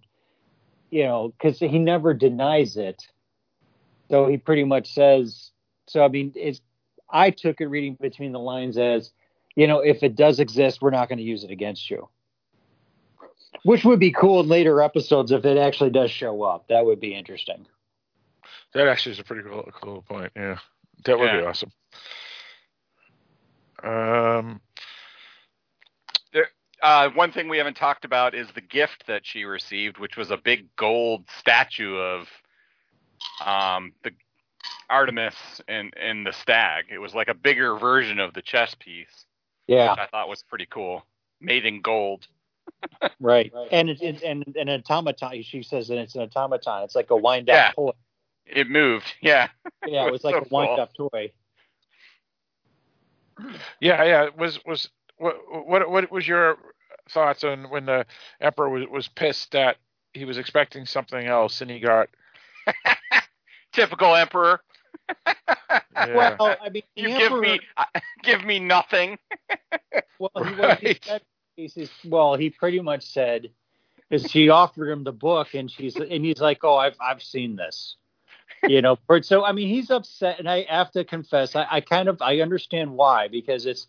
you 0.90 1.04
know, 1.04 1.34
because 1.36 1.58
he 1.58 1.78
never 1.78 2.14
denies 2.14 2.76
it. 2.76 3.06
So 4.08 4.28
he 4.28 4.36
pretty 4.36 4.64
much 4.64 4.94
says, 4.94 5.50
so 5.88 6.04
I 6.04 6.08
mean, 6.08 6.32
it's 6.36 6.60
I 7.10 7.30
took 7.30 7.60
it 7.60 7.66
reading 7.66 7.96
between 8.00 8.32
the 8.32 8.38
lines 8.38 8.78
as, 8.78 9.12
you 9.54 9.66
know, 9.66 9.80
if 9.80 10.02
it 10.02 10.16
does 10.16 10.40
exist, 10.40 10.82
we're 10.82 10.90
not 10.90 11.08
going 11.08 11.18
to 11.18 11.24
use 11.24 11.44
it 11.44 11.50
against 11.50 11.90
you. 11.90 12.08
Which 13.62 13.84
would 13.84 14.00
be 14.00 14.12
cool 14.12 14.40
in 14.40 14.48
later 14.48 14.82
episodes 14.82 15.32
if 15.32 15.44
it 15.44 15.56
actually 15.56 15.90
does 15.90 16.10
show 16.10 16.42
up. 16.42 16.68
That 16.68 16.84
would 16.84 17.00
be 17.00 17.14
interesting. 17.14 17.66
That 18.74 18.88
actually 18.88 19.12
is 19.12 19.18
a 19.20 19.24
pretty 19.24 19.48
cool, 19.48 19.68
cool 19.80 20.02
point. 20.02 20.32
Yeah, 20.36 20.58
that 21.04 21.18
would 21.18 21.26
Yeah. 21.26 21.40
be 21.40 21.46
awesome. 21.46 21.72
Um, 23.82 24.60
there, 26.32 26.50
Uh, 26.82 27.08
one 27.10 27.32
thing 27.32 27.48
we 27.48 27.56
haven't 27.56 27.76
talked 27.76 28.04
about 28.04 28.34
is 28.34 28.48
the 28.52 28.60
gift 28.60 29.06
that 29.06 29.24
she 29.26 29.44
received, 29.44 29.98
which 29.98 30.16
was 30.16 30.30
a 30.30 30.36
big 30.36 30.74
gold 30.76 31.24
statue 31.38 31.96
of 31.96 32.28
um, 33.44 33.92
the 34.02 34.12
Artemis 34.90 35.34
and, 35.68 35.92
and 35.96 36.26
the 36.26 36.32
stag. 36.32 36.86
It 36.90 36.98
was 36.98 37.14
like 37.14 37.28
a 37.28 37.34
bigger 37.34 37.76
version 37.76 38.20
of 38.20 38.34
the 38.34 38.42
chess 38.42 38.74
piece, 38.78 39.26
Yeah, 39.66 39.90
which 39.90 39.98
I 40.00 40.06
thought 40.06 40.28
was 40.28 40.42
pretty 40.42 40.66
cool. 40.66 41.04
Made 41.40 41.66
in 41.66 41.82
gold. 41.82 42.26
right. 43.20 43.52
And 43.70 43.90
it, 43.90 44.02
it, 44.02 44.22
and 44.22 44.44
an 44.56 44.68
automaton. 44.88 45.42
She 45.42 45.62
says 45.62 45.88
that 45.88 45.98
it's 45.98 46.14
an 46.14 46.22
automaton. 46.22 46.84
It's 46.84 46.94
like 46.94 47.10
a 47.10 47.16
wind 47.16 47.50
up 47.50 47.54
Yeah. 47.54 47.72
toy. 47.74 47.92
It 48.46 48.70
moved. 48.70 49.12
Yeah. 49.20 49.48
Yeah, 49.86 50.04
It 50.04 50.08
it 50.08 50.12
was 50.12 50.22
was 50.22 50.24
like 50.24 50.34
so 50.34 50.38
a 50.40 50.48
wind 50.50 50.78
up 50.80 50.94
toy. 50.94 51.32
yeah, 53.80 54.04
yeah. 54.04 54.28
Was 54.36 54.64
was 54.64 54.88
what 55.18 55.36
what 55.66 55.88
what 55.90 56.10
was 56.10 56.26
your 56.26 56.56
thoughts 57.10 57.44
on 57.44 57.70
when 57.70 57.86
the 57.86 58.06
emperor 58.40 58.68
was 58.68 58.86
was 58.90 59.08
pissed 59.08 59.52
that 59.52 59.76
he 60.12 60.24
was 60.24 60.38
expecting 60.38 60.86
something 60.86 61.26
else 61.26 61.60
and 61.60 61.70
he 61.70 61.78
got 61.78 62.08
Typical 63.76 64.14
emperor. 64.14 64.62
yeah. 65.94 66.36
Well, 66.40 66.56
I 66.64 66.70
mean, 66.70 66.82
the 66.96 67.02
You 67.02 67.08
give 67.18 67.38
me 67.38 67.60
give 68.22 68.44
me 68.44 68.58
nothing. 68.58 69.18
Well, 70.18 70.44
he, 70.44 70.54
what 70.54 70.78
he 70.78 70.98
said, 71.02 71.20
he 71.56 71.68
says, 71.68 71.90
well, 72.06 72.36
he 72.36 72.48
pretty 72.48 72.80
much 72.80 73.04
said, 73.04 73.50
because 74.08 74.30
she 74.30 74.48
offered 74.48 74.88
him 74.88 75.04
the 75.04 75.12
book, 75.12 75.52
and 75.52 75.70
she's 75.70 75.94
and 75.96 76.24
he's 76.24 76.40
like, 76.40 76.60
oh, 76.64 76.76
I've 76.76 76.96
I've 76.98 77.22
seen 77.22 77.54
this, 77.54 77.96
you 78.66 78.80
know. 78.80 78.96
So 79.20 79.44
I 79.44 79.52
mean, 79.52 79.68
he's 79.68 79.90
upset, 79.90 80.38
and 80.38 80.48
I 80.48 80.64
have 80.70 80.90
to 80.92 81.04
confess, 81.04 81.54
I, 81.54 81.66
I 81.70 81.80
kind 81.82 82.08
of 82.08 82.22
I 82.22 82.40
understand 82.40 82.92
why 82.92 83.28
because 83.28 83.66
it's 83.66 83.88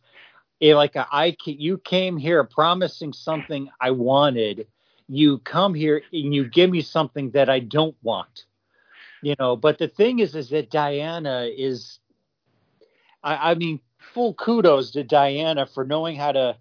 it, 0.60 0.76
like 0.76 0.98
a, 0.98 1.08
I 1.10 1.38
you 1.46 1.78
came 1.78 2.18
here 2.18 2.44
promising 2.44 3.14
something 3.14 3.70
I 3.80 3.92
wanted, 3.92 4.68
you 5.08 5.38
come 5.38 5.74
here 5.74 6.02
and 6.12 6.36
you 6.36 6.50
give 6.50 6.70
me 6.70 6.82
something 6.82 7.32
that 7.32 7.50
I 7.50 7.60
don't 7.60 7.96
want, 8.04 8.47
you 9.22 9.36
know. 9.40 9.56
But 9.56 9.78
the 9.78 9.88
thing 9.88 10.20
is, 10.20 10.36
is 10.36 10.50
that 10.50 10.70
Diana 10.70 11.50
is, 11.56 12.00
I, 13.24 13.52
I 13.52 13.56
mean, 13.56 13.80
full 14.14 14.34
kudos 14.34 14.92
to 14.92 15.04
Diana 15.04 15.66
for 15.66 15.86
knowing 15.86 16.16
how 16.16 16.32
to. 16.32 16.58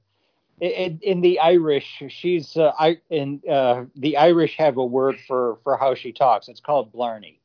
In, 0.58 1.00
in 1.02 1.20
the 1.20 1.38
Irish, 1.38 2.02
she's 2.08 2.56
uh, 2.56 2.72
I 2.78 2.96
in 3.10 3.42
uh, 3.50 3.84
the 3.94 4.16
Irish 4.16 4.56
have 4.56 4.78
a 4.78 4.84
word 4.84 5.16
for 5.28 5.58
for 5.62 5.76
how 5.76 5.94
she 5.94 6.12
talks. 6.12 6.48
It's 6.48 6.60
called 6.60 6.92
blarney. 6.92 7.40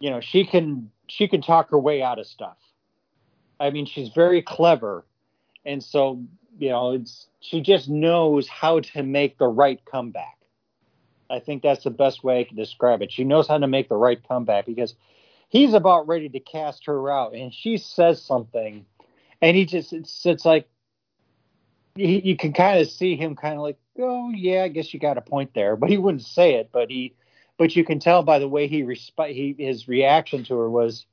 You 0.00 0.08
know, 0.08 0.20
she 0.20 0.46
can 0.46 0.90
she 1.08 1.28
can 1.28 1.42
talk 1.42 1.68
her 1.70 1.78
way 1.78 2.02
out 2.02 2.18
of 2.18 2.26
stuff. 2.26 2.56
I 3.60 3.68
mean, 3.68 3.84
she's 3.84 4.08
very 4.14 4.40
clever, 4.40 5.04
and 5.66 5.84
so 5.84 6.24
you 6.58 6.70
know, 6.70 6.92
it's 6.92 7.28
she 7.40 7.60
just 7.60 7.88
knows 7.88 8.48
how 8.48 8.80
to 8.80 9.02
make 9.02 9.36
the 9.36 9.48
right 9.48 9.84
comeback. 9.84 10.37
I 11.30 11.40
think 11.40 11.62
that's 11.62 11.84
the 11.84 11.90
best 11.90 12.24
way 12.24 12.40
I 12.40 12.44
can 12.44 12.56
describe 12.56 13.02
it. 13.02 13.12
She 13.12 13.24
knows 13.24 13.48
how 13.48 13.58
to 13.58 13.66
make 13.66 13.88
the 13.88 13.96
right 13.96 14.20
comeback 14.26 14.66
because 14.66 14.94
he's 15.48 15.74
about 15.74 16.08
ready 16.08 16.28
to 16.28 16.40
cast 16.40 16.86
her 16.86 17.10
out, 17.10 17.34
and 17.34 17.52
she 17.52 17.76
says 17.78 18.22
something, 18.22 18.86
and 19.42 19.56
he 19.56 19.64
just 19.64 19.92
it's, 19.92 20.24
it's 20.24 20.44
like 20.44 20.68
you, 21.96 22.20
you 22.24 22.36
can 22.36 22.52
kind 22.52 22.80
of 22.80 22.88
see 22.88 23.16
him 23.16 23.36
kind 23.36 23.54
of 23.54 23.60
like, 23.60 23.78
oh 23.98 24.30
yeah, 24.30 24.62
I 24.62 24.68
guess 24.68 24.92
you 24.94 25.00
got 25.00 25.18
a 25.18 25.22
point 25.22 25.52
there, 25.54 25.76
but 25.76 25.90
he 25.90 25.98
wouldn't 25.98 26.24
say 26.24 26.54
it, 26.54 26.70
but 26.72 26.90
he, 26.90 27.14
but 27.56 27.76
you 27.76 27.84
can 27.84 27.98
tell 27.98 28.22
by 28.22 28.38
the 28.38 28.48
way 28.48 28.68
he 28.68 28.82
resp- 28.82 29.32
he 29.32 29.54
his 29.58 29.88
reaction 29.88 30.44
to 30.44 30.56
her 30.56 30.70
was, 30.70 31.06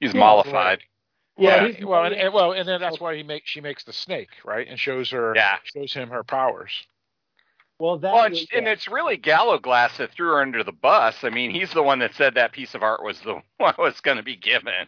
He's 0.00 0.12
Yeah, 0.12 0.20
mollified. 0.20 0.82
yeah, 1.38 1.64
Yeah, 1.64 1.86
well, 1.86 2.04
and, 2.04 2.14
and 2.14 2.34
well, 2.34 2.52
and 2.52 2.68
then 2.68 2.80
that's 2.80 3.00
why 3.00 3.16
he 3.16 3.22
makes 3.22 3.48
she 3.48 3.60
makes 3.60 3.84
the 3.84 3.92
snake, 3.92 4.30
right, 4.44 4.66
and 4.68 4.78
shows 4.78 5.10
her, 5.10 5.34
Yeah. 5.36 5.58
shows 5.62 5.92
him 5.92 6.10
her 6.10 6.24
powers. 6.24 6.72
Well 7.78 7.98
that 7.98 8.12
Well, 8.12 8.24
and, 8.24 8.32
was- 8.32 8.46
and 8.54 8.68
it's 8.68 8.88
really 8.88 9.16
Gallowglass 9.16 9.96
that 9.98 10.12
threw 10.12 10.28
her 10.28 10.40
under 10.42 10.62
the 10.64 10.72
bus. 10.72 11.24
I 11.24 11.30
mean, 11.30 11.50
he's 11.50 11.72
the 11.72 11.82
one 11.82 11.98
that 12.00 12.14
said 12.14 12.34
that 12.34 12.52
piece 12.52 12.74
of 12.74 12.82
art 12.82 13.02
was 13.02 13.20
the 13.20 13.40
what 13.58 13.78
was 13.78 14.00
going 14.00 14.16
to 14.18 14.22
be 14.22 14.36
given. 14.36 14.86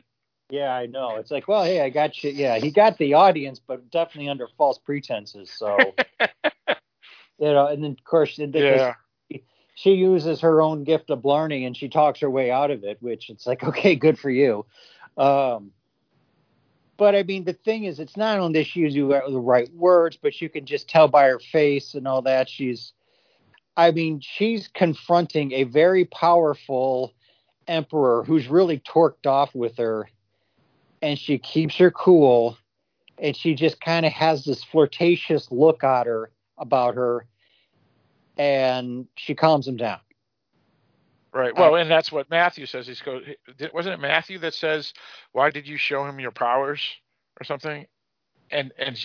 yeah, 0.50 0.74
I 0.74 0.86
know. 0.86 1.16
It's 1.16 1.30
like, 1.30 1.48
well, 1.48 1.64
hey, 1.64 1.80
I 1.80 1.90
got 1.90 2.22
you. 2.22 2.30
Yeah, 2.30 2.58
he 2.58 2.70
got 2.70 2.98
the 2.98 3.14
audience, 3.14 3.60
but 3.66 3.90
definitely 3.90 4.28
under 4.28 4.48
false 4.58 4.78
pretenses. 4.78 5.50
So, 5.50 5.94
you 6.20 6.76
know, 7.38 7.66
and 7.66 7.82
then 7.82 7.92
of 7.92 8.04
course, 8.04 8.38
Yeah, 8.38 8.94
she 9.74 9.92
uses 9.94 10.40
her 10.40 10.62
own 10.62 10.84
gift 10.84 11.10
of 11.10 11.22
blarney 11.22 11.64
and 11.64 11.76
she 11.76 11.88
talks 11.88 12.20
her 12.20 12.30
way 12.30 12.50
out 12.50 12.70
of 12.70 12.84
it, 12.84 12.98
which 13.00 13.30
it's 13.30 13.46
like, 13.46 13.64
okay, 13.64 13.96
good 13.96 14.18
for 14.18 14.30
you. 14.30 14.64
Um, 15.16 15.72
but 16.96 17.14
I 17.14 17.22
mean, 17.22 17.44
the 17.44 17.52
thing 17.52 17.84
is, 17.84 17.98
it's 17.98 18.16
not 18.16 18.38
only 18.38 18.60
that 18.60 18.66
she 18.66 18.80
uses 18.80 18.96
the 18.96 19.40
right 19.40 19.72
words, 19.74 20.18
but 20.20 20.40
you 20.40 20.48
can 20.48 20.64
just 20.64 20.88
tell 20.88 21.08
by 21.08 21.28
her 21.28 21.38
face 21.38 21.94
and 21.94 22.06
all 22.06 22.22
that. 22.22 22.48
She's, 22.48 22.92
I 23.76 23.90
mean, 23.90 24.20
she's 24.20 24.68
confronting 24.68 25.52
a 25.52 25.64
very 25.64 26.04
powerful 26.04 27.12
emperor 27.66 28.22
who's 28.24 28.46
really 28.46 28.78
torqued 28.80 29.26
off 29.26 29.54
with 29.54 29.76
her, 29.78 30.08
and 31.02 31.18
she 31.18 31.38
keeps 31.38 31.76
her 31.76 31.90
cool, 31.90 32.56
and 33.18 33.36
she 33.36 33.54
just 33.54 33.80
kind 33.80 34.06
of 34.06 34.12
has 34.12 34.44
this 34.44 34.62
flirtatious 34.62 35.50
look 35.50 35.82
at 35.82 36.06
her 36.06 36.30
about 36.58 36.94
her, 36.94 37.26
and 38.36 39.06
she 39.16 39.34
calms 39.34 39.66
him 39.66 39.76
down. 39.76 39.98
Right. 41.34 41.54
Well, 41.54 41.74
and 41.76 41.90
that's 41.90 42.10
what 42.12 42.30
Matthew 42.30 42.66
says. 42.66 42.86
He's 42.86 43.00
go. 43.00 43.20
Wasn't 43.72 43.92
it 43.94 44.00
Matthew 44.00 44.38
that 44.38 44.54
says, 44.54 44.92
"Why 45.32 45.50
did 45.50 45.66
you 45.68 45.76
show 45.76 46.04
him 46.06 46.20
your 46.20 46.30
powers?" 46.30 46.80
or 47.40 47.44
something? 47.44 47.86
And 48.50 48.72
and 48.78 48.96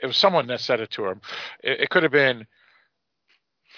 it 0.00 0.06
was 0.06 0.16
someone 0.16 0.46
that 0.48 0.60
said 0.60 0.80
it 0.80 0.90
to 0.92 1.06
him. 1.06 1.20
It, 1.62 1.80
it 1.82 1.90
could 1.90 2.02
have 2.02 2.12
been. 2.12 2.46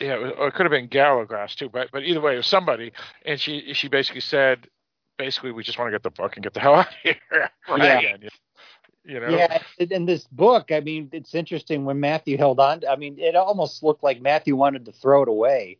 Yeah, 0.01 0.15
it, 0.15 0.21
was, 0.23 0.33
or 0.39 0.49
it 0.49 0.55
could 0.55 0.65
have 0.65 0.71
been 0.71 0.87
Gallowglass 0.87 1.55
too, 1.57 1.69
but 1.69 1.89
but 1.93 2.05
either 2.05 2.21
way, 2.21 2.35
it 2.35 2.39
was 2.39 2.47
somebody, 2.47 2.93
and 3.25 3.41
she 3.41 3.75
she 3.75 3.89
basically 3.89 4.21
said, 4.21 4.69
basically, 5.17 5.51
we 5.53 5.63
just 5.65 5.79
want 5.79 5.89
to 5.89 5.93
get 5.93 6.03
the 6.05 6.11
book 6.11 6.37
and 6.37 6.43
get 6.45 6.55
the 6.55 6.61
hell 6.67 6.77
out 6.77 6.89
of 6.89 6.95
here. 7.03 7.17
Right. 7.69 7.99
Again, 7.99 8.19
you- 8.23 8.29
you 9.05 9.21
know. 9.21 9.29
Yeah, 9.31 9.63
in 9.79 10.05
this 10.05 10.25
book, 10.25 10.71
I 10.71 10.81
mean, 10.81 11.09
it's 11.13 11.35
interesting 11.35 11.87
when 11.87 11.99
Matthew 11.99 12.37
held 12.37 12.61
on. 12.61 12.83
I 12.89 12.95
mean, 12.97 13.19
it 13.19 13.35
almost 13.35 13.83
looked 13.83 14.03
like 14.05 14.21
Matthew 14.21 14.55
wanted 14.55 14.85
to 14.85 14.93
throw 14.93 15.23
it 15.23 15.29
away 15.29 15.79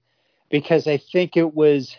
because 0.49 0.87
I 0.87 0.97
think 0.97 1.37
it 1.37 1.55
was 1.55 1.95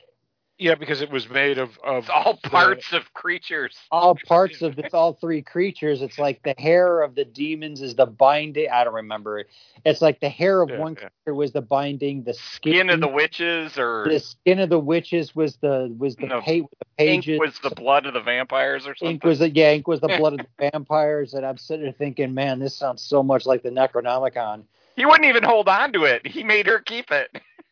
Yeah, 0.62 0.76
because 0.76 1.00
it 1.02 1.10
was 1.10 1.30
made 1.30 1.58
of 1.58 1.80
of 1.86 2.04
It's 2.04 2.10
all 2.10 2.38
the- 2.44 2.50
parts 2.50 2.92
of 2.92 3.14
creatures. 3.14 3.78
all 3.92 4.14
parts 4.28 4.62
of 4.62 4.78
it's 4.78 4.94
all 4.94 5.14
three 5.14 5.42
creatures. 5.42 6.02
It's 6.02 6.20
like 6.20 6.44
the 6.44 6.54
hair 6.58 7.02
of 7.02 7.16
the 7.16 7.24
demons 7.24 7.82
is 7.82 7.96
the 7.96 8.06
binding. 8.06 8.70
I 8.70 8.84
don't 8.84 8.94
remember. 8.94 9.46
It's 9.86 10.02
like 10.02 10.20
the 10.20 10.28
hair 10.28 10.62
of 10.62 10.70
Yeah, 10.70 10.80
one 10.80 10.98
yeah. 11.00 11.08
creature 11.24 11.36
was 11.36 11.54
the 11.54 11.62
binding. 11.62 12.24
The 12.24 12.34
skin, 12.34 12.74
Skin 12.74 12.90
of 12.90 13.00
the 13.00 13.08
witches 13.08 13.78
or 13.78 14.06
the 14.10 14.20
skin 14.20 14.60
of 14.60 14.68
the 14.70 14.80
witches 14.80 15.34
was 15.34 15.56
the 15.58 15.96
was 15.98 16.18
the, 16.18 16.26
No, 16.28 16.42
pa- 16.42 16.68
the 16.98 17.08
ink 17.10 17.26
was 17.40 17.58
the 17.60 17.70
blood 17.70 18.06
of 18.06 18.14
the 18.14 18.20
vampires 18.22 18.86
or 18.86 18.96
something. 18.96 19.14
Ink 19.16 19.24
was 19.24 19.40
the 19.40 19.50
yeah, 19.50 19.72
ink 19.72 19.88
was 19.88 20.02
the 20.02 20.10
blood 20.10 20.34
of 20.34 20.40
the 20.58 20.70
vampires. 20.72 21.34
And 21.36 21.46
I'm 21.46 21.58
sitting 21.58 21.84
there 21.86 21.94
thinking, 21.94 22.34
man, 22.34 22.60
this 22.60 22.76
sounds 22.76 23.02
so 23.02 23.24
much 23.24 23.46
like 23.46 23.64
the 23.64 23.70
Necronomicon. 23.70 24.64
he 24.98 25.06
wouldn't 25.06 25.26
even 25.26 25.44
hold 25.44 25.70
on 25.70 25.94
to 25.94 26.04
it. 26.04 26.28
He 26.28 26.44
made 26.44 26.68
her 26.68 26.80
keep 26.80 27.12
it. 27.12 27.30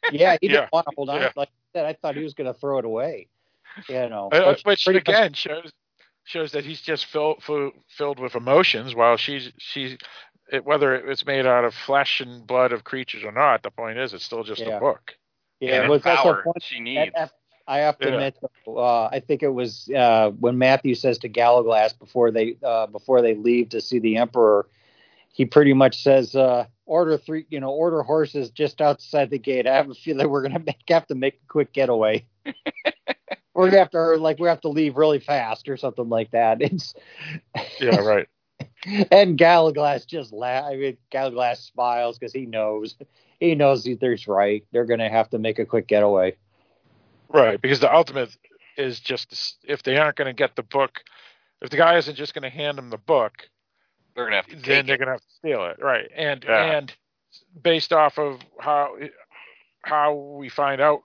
Yeah, 0.09 0.38
he 0.39 0.47
didn't 0.47 0.61
Yeah. 0.63 0.69
want 0.71 0.85
to 0.88 0.93
hold 0.95 1.09
on. 1.09 1.19
Yeah. 1.19 1.31
Like 1.35 1.49
I 1.86 1.89
I 1.89 1.93
thought 1.93 2.15
he 2.15 2.23
was 2.23 2.34
going 2.34 2.51
to 2.51 2.59
throw 2.59 2.80
it 2.80 2.86
away. 2.86 3.28
You 3.89 4.09
know, 4.09 4.30
Uh, 4.32 4.47
which 4.47 4.63
which 4.65 4.84
pretty 4.86 4.99
much- 4.99 5.07
again 5.09 5.34
shows 5.34 5.71
shows 6.23 6.51
that 6.53 6.65
he's 6.65 6.82
just 6.82 7.05
filled 7.05 7.43
filled 7.88 8.19
with 8.19 8.36
emotions, 8.36 8.95
while 8.95 9.17
she's 9.17 9.51
she's 9.57 9.97
it, 10.51 10.65
whether 10.65 10.95
it's 10.95 11.25
made 11.25 11.45
out 11.45 11.63
of 11.65 11.73
flesh 11.73 12.21
and 12.21 12.45
blood 12.47 12.71
of 12.71 12.84
creatures 12.84 13.23
or 13.23 13.32
not. 13.32 13.63
The 13.63 13.71
point 13.71 13.97
is, 13.97 14.13
it's 14.13 14.23
still 14.23 14.43
just 14.43 14.61
Yeah. 14.61 14.78
a 14.78 14.80
book. 14.80 15.15
yeah, 15.59 15.75
and 15.75 15.84
it 15.86 15.88
the 15.88 15.91
was 15.91 16.01
power 16.03 16.43
point- 16.43 16.63
she 16.63 16.80
needs. 16.80 17.11
I- 17.15 17.30
I 17.69 17.80
have 17.80 17.97
to 17.99 18.07
Yeah. 18.07 18.13
admit, 18.13 18.38
uh, 18.65 19.05
I 19.07 19.19
think 19.19 19.43
it 19.43 19.49
was 19.49 19.89
uh, 19.93 20.30
when 20.39 20.57
Matthew 20.57 20.95
says 20.95 21.17
to 21.19 21.28
Gallowglass 21.28 21.91
before 21.91 22.32
they 22.32 22.55
uh, 22.63 22.88
before 22.88 23.21
they 23.21 23.36
leave 23.36 23.67
to 23.69 23.82
see 23.82 23.99
the 23.99 24.15
Emperor, 24.17 24.67
he 25.34 25.45
pretty 25.45 25.73
much 25.73 26.01
says, 26.03 26.36
uh, 26.36 26.65
"Order 26.86 27.17
three, 27.17 27.45
you 27.49 27.59
know, 27.59 27.69
order 27.69 28.03
horses 28.03 28.49
just 28.49 28.82
outside 28.82 29.30
the 29.30 29.39
gate." 29.39 29.67
I 29.67 29.75
have 29.75 29.89
a 29.89 29.93
feeling 29.93 30.30
we're 30.30 30.43
gonna 30.43 30.63
make, 30.65 30.78
have 30.88 31.07
to 31.07 31.15
make 31.15 31.36
a 31.36 31.47
quick 31.47 31.73
getaway. 31.73 32.25
we're 33.53 33.69
gonna 33.69 33.80
have 33.80 33.91
to, 33.91 33.97
or 33.97 34.17
like, 34.17 34.39
we 34.39 34.47
have 34.47 34.61
to 34.61 34.69
leave 34.69 34.97
really 34.97 35.19
fast 35.19 35.69
or 35.69 35.78
something 35.78 36.09
like 36.09 36.32
that. 36.32 36.61
It's 36.61 36.93
Yeah, 37.80 37.97
right. 37.97 38.28
and 39.11 39.38
Gallowglass 39.38 40.05
just 40.05 40.32
laugh. 40.32 40.65
I 40.65 40.75
mean, 40.75 40.97
Gallowglass 41.09 41.63
smiles 41.63 42.17
because 42.17 42.34
he 42.34 42.45
knows 42.45 42.95
he 43.39 43.55
knows 43.55 43.84
he's 43.84 44.28
right. 44.28 44.65
They're 44.71 44.86
going 44.86 44.99
to 44.99 45.09
have 45.09 45.30
to 45.32 45.39
make 45.39 45.59
a 45.59 45.65
quick 45.65 45.88
getaway. 45.88 46.36
Right, 47.30 47.61
because 47.61 47.80
the 47.80 47.93
ultimate 47.93 48.36
is 48.78 48.99
just 48.99 49.57
if 49.63 49.84
they 49.84 49.97
aren't 49.97 50.15
going 50.15 50.28
to 50.28 50.34
get 50.34 50.55
the 50.55 50.63
book, 50.63 51.03
if 51.61 51.69
the 51.69 51.78
guy 51.78 51.97
isn't 51.97 52.15
just 52.15 52.34
going 52.34 52.43
to 52.43 52.49
hand 52.49 52.78
them 52.78 52.89
the 52.89 52.97
book, 52.97 53.49
they're 54.18 54.26
gonna 54.26 54.36
have 54.38 54.47
to 54.47 54.55
then 54.57 54.86
they're 54.88 54.95
it. 54.95 54.99
gonna 54.99 55.11
have 55.11 55.22
to 55.22 55.32
steal 55.38 55.65
it, 55.68 55.78
right? 55.80 56.09
And 56.15 56.43
Yeah. 56.43 56.78
and 56.78 56.93
based 57.61 57.93
off 57.93 58.18
of 58.18 58.41
how 58.59 58.97
how 59.84 60.13
we 60.15 60.49
find 60.49 60.82
out 60.82 61.03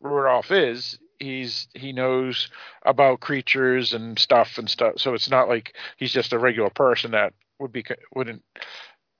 Rudolph 0.00 0.50
is, 0.50 0.98
he's 1.18 1.68
he 1.74 1.92
knows 1.92 2.50
about 2.82 3.20
creatures 3.20 3.94
and 3.94 4.18
stuff 4.18 4.58
and 4.58 4.68
stuff. 4.68 4.94
So 4.98 5.14
it's 5.14 5.30
not 5.30 5.48
like 5.48 5.74
he's 5.96 6.12
just 6.12 6.34
a 6.34 6.38
regular 6.38 6.70
person 6.70 7.12
that 7.12 7.32
would 7.58 7.72
be 7.72 7.82
wouldn't 8.14 8.42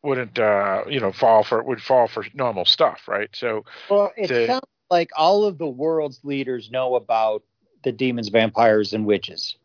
wouldn't 0.02 0.38
uh 0.38 0.84
you 0.86 1.00
know 1.00 1.12
fall 1.12 1.42
for 1.44 1.62
would 1.62 1.80
fall 1.82 2.06
for 2.06 2.26
normal 2.34 2.66
stuff, 2.66 3.08
right? 3.08 3.30
So 3.34 3.64
Well, 3.88 4.12
it 4.18 4.28
to- 4.28 4.46
sounds 4.46 4.66
like 4.90 5.10
all 5.16 5.44
of 5.44 5.56
the 5.56 5.66
world's 5.66 6.22
leaders 6.24 6.70
know 6.70 6.94
about 6.94 7.42
the 7.84 7.92
demons, 7.92 8.28
vampires, 8.28 8.92
and 8.92 9.06
witches. 9.06 9.56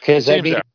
Because 0.00 0.28
I 0.28 0.40
mean, 0.40 0.54
that- 0.54 0.66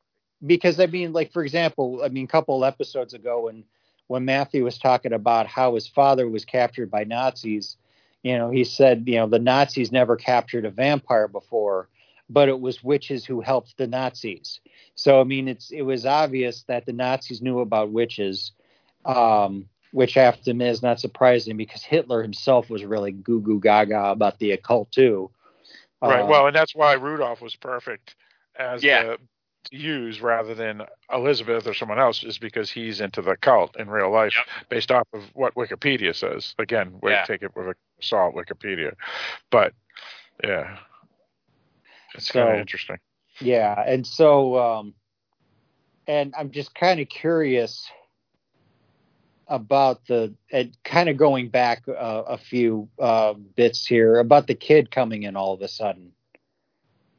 because 0.46 0.80
I 0.80 0.86
mean, 0.88 1.14
like 1.14 1.32
for 1.32 1.44
example, 1.44 2.02
I 2.04 2.10
mean, 2.10 2.26
a 2.26 2.30
couple 2.30 2.64
episodes 2.66 3.14
ago 3.14 3.46
when 3.46 3.64
when 4.08 4.26
Matthew 4.26 4.64
was 4.64 4.78
talking 4.78 5.14
about 5.14 5.48
how 5.48 5.76
his 5.76 5.88
father 5.88 6.28
was 6.28 6.46
captured 6.46 6.90
by 6.90 7.04
Nazis, 7.04 7.78
you 8.24 8.38
know, 8.38 8.50
he 8.50 8.64
said, 8.64 9.04
you 9.06 9.16
know, 9.16 9.28
the 9.28 9.40
Nazis 9.40 9.92
never 9.92 10.16
captured 10.16 10.66
a 10.66 10.70
vampire 10.70 11.28
before, 11.28 11.90
but 12.30 12.48
it 12.48 12.60
was 12.60 12.84
witches 12.84 13.26
who 13.26 13.42
helped 13.42 13.78
the 13.78 13.88
Nazis. 13.88 14.60
So 14.96 15.20
I 15.20 15.24
mean, 15.24 15.48
it's 15.48 15.72
it 15.72 15.82
was 15.82 16.06
obvious 16.06 16.64
that 16.64 16.86
the 16.86 16.94
Nazis 16.94 17.42
knew 17.42 17.60
about 17.60 17.92
witches. 17.92 18.52
Um, 19.06 19.70
which 19.92 20.18
after 20.18 20.52
him 20.52 20.62
is 20.62 20.84
not 20.84 21.00
surprising 21.00 21.56
because 21.58 21.82
Hitler 21.82 22.22
himself 22.22 22.70
was 22.70 22.84
really 22.84 23.12
goo 23.12 23.40
goo 23.40 23.60
gaga 23.60 24.10
about 24.12 24.38
the 24.38 24.52
occult 24.52 24.92
too. 24.92 25.32
right. 26.04 26.24
Uh, 26.24 26.28
well, 26.28 26.48
and 26.48 26.56
that's 26.56 26.76
why 26.76 26.94
Rudolph 26.94 27.42
was 27.42 27.56
perfect 27.56 28.16
as 28.56 28.84
Yeah. 28.84 29.04
the 29.04 29.18
to 29.18 29.20
use 29.72 30.22
rather 30.22 30.54
than 30.56 30.84
Elizabeth 31.12 31.68
or 31.68 31.74
someone 31.74 32.00
else 32.00 32.24
is 32.24 32.38
because 32.38 32.70
he's 32.72 33.02
into 33.02 33.22
the 33.22 33.36
cult 33.38 33.76
in 33.78 33.90
real 33.90 34.12
life 34.12 34.36
based 34.70 34.92
off 34.92 35.08
of 35.14 35.24
what 35.34 35.56
Wikipedia 35.56 36.16
says. 36.16 36.56
Again, 36.60 36.98
we 37.02 37.12
Yeah. 37.12 37.26
take 37.26 37.44
it 37.44 37.56
with 37.56 37.68
a 37.68 37.76
salt 38.02 38.36
Wikipedia. 38.36 38.94
But 39.52 39.74
yeah. 40.44 40.78
It's 42.14 42.28
So- 42.28 42.44
kind 42.44 42.56
of 42.56 42.60
interesting. 42.62 42.98
yeah, 43.40 43.82
and 43.86 44.06
so 44.08 44.58
um, 44.58 44.94
and 46.08 46.34
I'm 46.38 46.52
just 46.52 46.74
kind 46.74 47.00
of 47.00 47.10
curious 47.10 47.90
about 49.48 50.06
the 50.08 50.34
and 50.52 50.76
kind 50.84 51.08
of 51.10 51.18
going 51.18 51.50
back 51.50 51.84
uh, 51.88 51.94
a 52.28 52.38
few 52.38 52.90
uh, 53.00 53.34
bits 53.34 53.86
here 53.86 54.20
about 54.20 54.48
the 54.48 54.56
kid 54.56 54.92
coming 54.92 55.24
in 55.24 55.36
all 55.38 55.54
of 55.54 55.62
a 55.62 55.68
sudden 55.70 56.12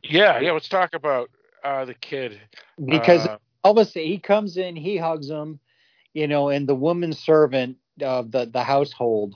Yeah, 0.03 0.39
yeah, 0.41 0.53
let's 0.53 0.69
talk 0.69 0.95
about 0.95 1.31
uh 1.65 1.85
the 1.85 1.95
kid. 1.95 2.41
because 2.85 3.27
Uh, 3.27 3.39
all 3.65 3.73
of 3.73 3.79
a 3.79 3.85
sudden 3.85 4.09
he 4.09 4.19
comes 4.19 4.57
in, 4.57 4.77
he 4.77 4.97
hugs 4.97 5.29
him, 5.29 5.61
you 6.15 6.27
know, 6.27 6.49
and 6.49 6.69
the 6.69 6.75
woman 6.75 7.13
servant 7.13 7.77
of 8.03 8.31
the 8.31 8.47
the 8.47 8.63
household, 8.63 9.35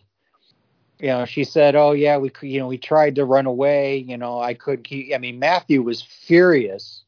you 0.99 1.09
know, 1.09 1.25
she 1.25 1.45
said, 1.45 1.75
"Oh 1.75 1.93
yeah, 1.93 2.17
we 2.17 2.31
you 2.43 2.61
know 2.61 2.69
we 2.69 2.79
tried 2.79 3.17
to 3.17 3.25
run 3.25 3.47
away, 3.47 3.97
you 3.99 4.17
know, 4.17 4.41
I 4.41 4.55
couldn't 4.55 4.85
keep." 4.85 5.13
I 5.15 5.19
mean, 5.19 5.39
Matthew 5.39 5.83
was 5.83 6.01
furious 6.01 7.03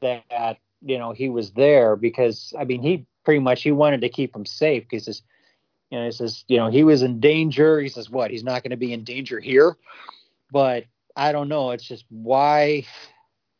that 0.00 0.58
you 0.82 0.98
know 0.98 1.12
he 1.12 1.28
was 1.28 1.52
there 1.52 1.96
because 1.96 2.52
I 2.58 2.64
mean 2.64 2.82
he 2.82 3.06
pretty 3.24 3.40
much 3.40 3.62
he 3.62 3.72
wanted 3.72 4.02
to 4.02 4.08
keep 4.08 4.34
him 4.34 4.46
safe 4.46 4.84
because 4.88 5.06
his, 5.06 5.22
you 5.90 5.98
know, 5.98 6.04
he 6.04 6.12
says 6.12 6.44
you 6.48 6.58
know 6.58 6.70
he 6.70 6.84
was 6.84 7.02
in 7.02 7.20
danger. 7.20 7.80
He 7.80 7.88
says 7.88 8.10
what 8.10 8.30
he's 8.30 8.44
not 8.44 8.62
going 8.62 8.70
to 8.70 8.76
be 8.76 8.92
in 8.92 9.04
danger 9.04 9.40
here, 9.40 9.76
but 10.52 10.84
I 11.16 11.32
don't 11.32 11.48
know. 11.48 11.70
It's 11.70 11.84
just 11.84 12.04
why 12.10 12.84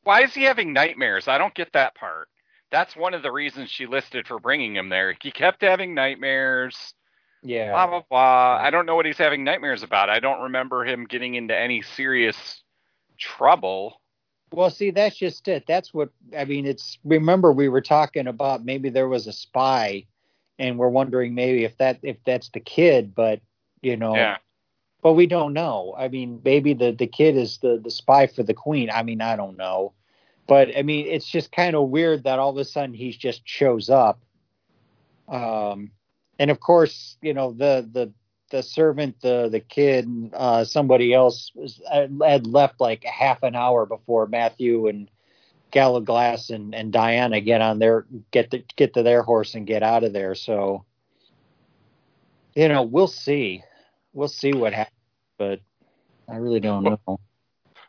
Why 0.02 0.22
is 0.22 0.34
he 0.34 0.42
having 0.42 0.72
nightmares? 0.72 1.28
I 1.28 1.38
don't 1.38 1.54
get 1.54 1.72
that 1.72 1.94
part. 1.94 2.28
That's 2.70 2.96
one 2.96 3.14
of 3.14 3.22
the 3.22 3.32
reasons 3.32 3.70
she 3.70 3.86
listed 3.86 4.26
for 4.26 4.38
bringing 4.38 4.76
him 4.76 4.88
there. 4.88 5.16
He 5.20 5.30
kept 5.30 5.62
having 5.62 5.94
nightmares. 5.94 6.94
yeah 7.42 7.72
Blah 7.72 7.86
blah 7.86 8.02
blah. 8.08 8.58
I 8.62 8.70
don't 8.70 8.86
know 8.86 8.94
what 8.94 9.06
he's 9.06 9.18
having 9.18 9.44
nightmares 9.44 9.82
about. 9.82 10.08
I 10.08 10.20
don't 10.20 10.42
remember 10.42 10.84
him 10.84 11.04
getting 11.04 11.34
into 11.34 11.56
any 11.56 11.82
serious 11.82 12.62
trouble. 13.18 14.00
Well, 14.52 14.70
see, 14.70 14.90
that's 14.90 15.16
just 15.16 15.46
it. 15.48 15.64
That's 15.66 15.94
what 15.94 16.10
I 16.36 16.44
mean. 16.44 16.66
It's 16.66 16.98
remember 17.04 17.52
we 17.52 17.68
were 17.68 17.80
talking 17.80 18.26
about 18.26 18.64
maybe 18.64 18.88
there 18.88 19.08
was 19.08 19.26
a 19.26 19.32
spy, 19.32 20.06
and 20.58 20.78
we're 20.78 20.88
wondering 20.88 21.34
maybe 21.34 21.64
if 21.64 21.76
that 21.78 22.00
if 22.02 22.16
that's 22.24 22.50
the 22.50 22.60
kid, 22.60 23.14
but 23.14 23.40
you 23.82 23.96
know, 23.96 24.14
Yeah. 24.14 24.38
But 25.02 25.14
we 25.14 25.26
don't 25.26 25.54
know. 25.54 25.94
I 25.96 26.08
mean, 26.08 26.40
maybe 26.44 26.74
the 26.74 26.92
the 26.92 27.06
kid 27.06 27.36
is 27.36 27.58
the 27.58 27.80
the 27.82 27.90
spy 27.90 28.26
for 28.26 28.42
the 28.42 28.54
queen. 28.54 28.90
I 28.90 29.02
mean, 29.02 29.20
I 29.22 29.36
don't 29.36 29.56
know, 29.56 29.92
but 30.46 30.76
I 30.76 30.82
mean, 30.82 31.06
it's 31.06 31.28
just 31.28 31.52
kind 31.52 31.74
of 31.74 31.88
weird 31.88 32.24
that 32.24 32.38
all 32.38 32.50
of 32.50 32.56
a 32.58 32.64
sudden 32.64 32.94
he 32.94 33.10
just 33.12 33.42
shows 33.44 33.88
up. 33.88 34.20
Um, 35.28 35.90
and 36.38 36.50
of 36.50 36.60
course, 36.60 37.16
you 37.22 37.32
know 37.32 37.52
the 37.52 37.88
the 37.90 38.12
the 38.50 38.62
servant, 38.62 39.20
the 39.22 39.48
the 39.50 39.60
kid, 39.60 40.08
uh, 40.34 40.64
somebody 40.64 41.14
else 41.14 41.50
was, 41.54 41.80
had 41.90 42.46
left 42.46 42.80
like 42.80 43.04
a 43.04 43.10
half 43.10 43.42
an 43.42 43.54
hour 43.54 43.86
before 43.86 44.26
Matthew 44.26 44.88
and 44.88 45.10
Gallowglass 45.70 46.50
and, 46.50 46.74
and 46.74 46.92
Diana 46.92 47.40
get 47.40 47.60
on 47.60 47.78
their 47.78 48.06
get 48.30 48.50
to, 48.50 48.62
get 48.76 48.94
to 48.94 49.02
their 49.02 49.22
horse 49.22 49.54
and 49.54 49.66
get 49.66 49.82
out 49.82 50.04
of 50.04 50.12
there. 50.12 50.34
So, 50.34 50.84
you 52.54 52.68
know, 52.68 52.82
we'll 52.82 53.06
see, 53.06 53.62
we'll 54.12 54.28
see 54.28 54.52
what 54.52 54.72
happens, 54.72 54.96
but 55.38 55.60
I 56.28 56.36
really 56.36 56.60
don't 56.60 56.84
know. 56.84 57.20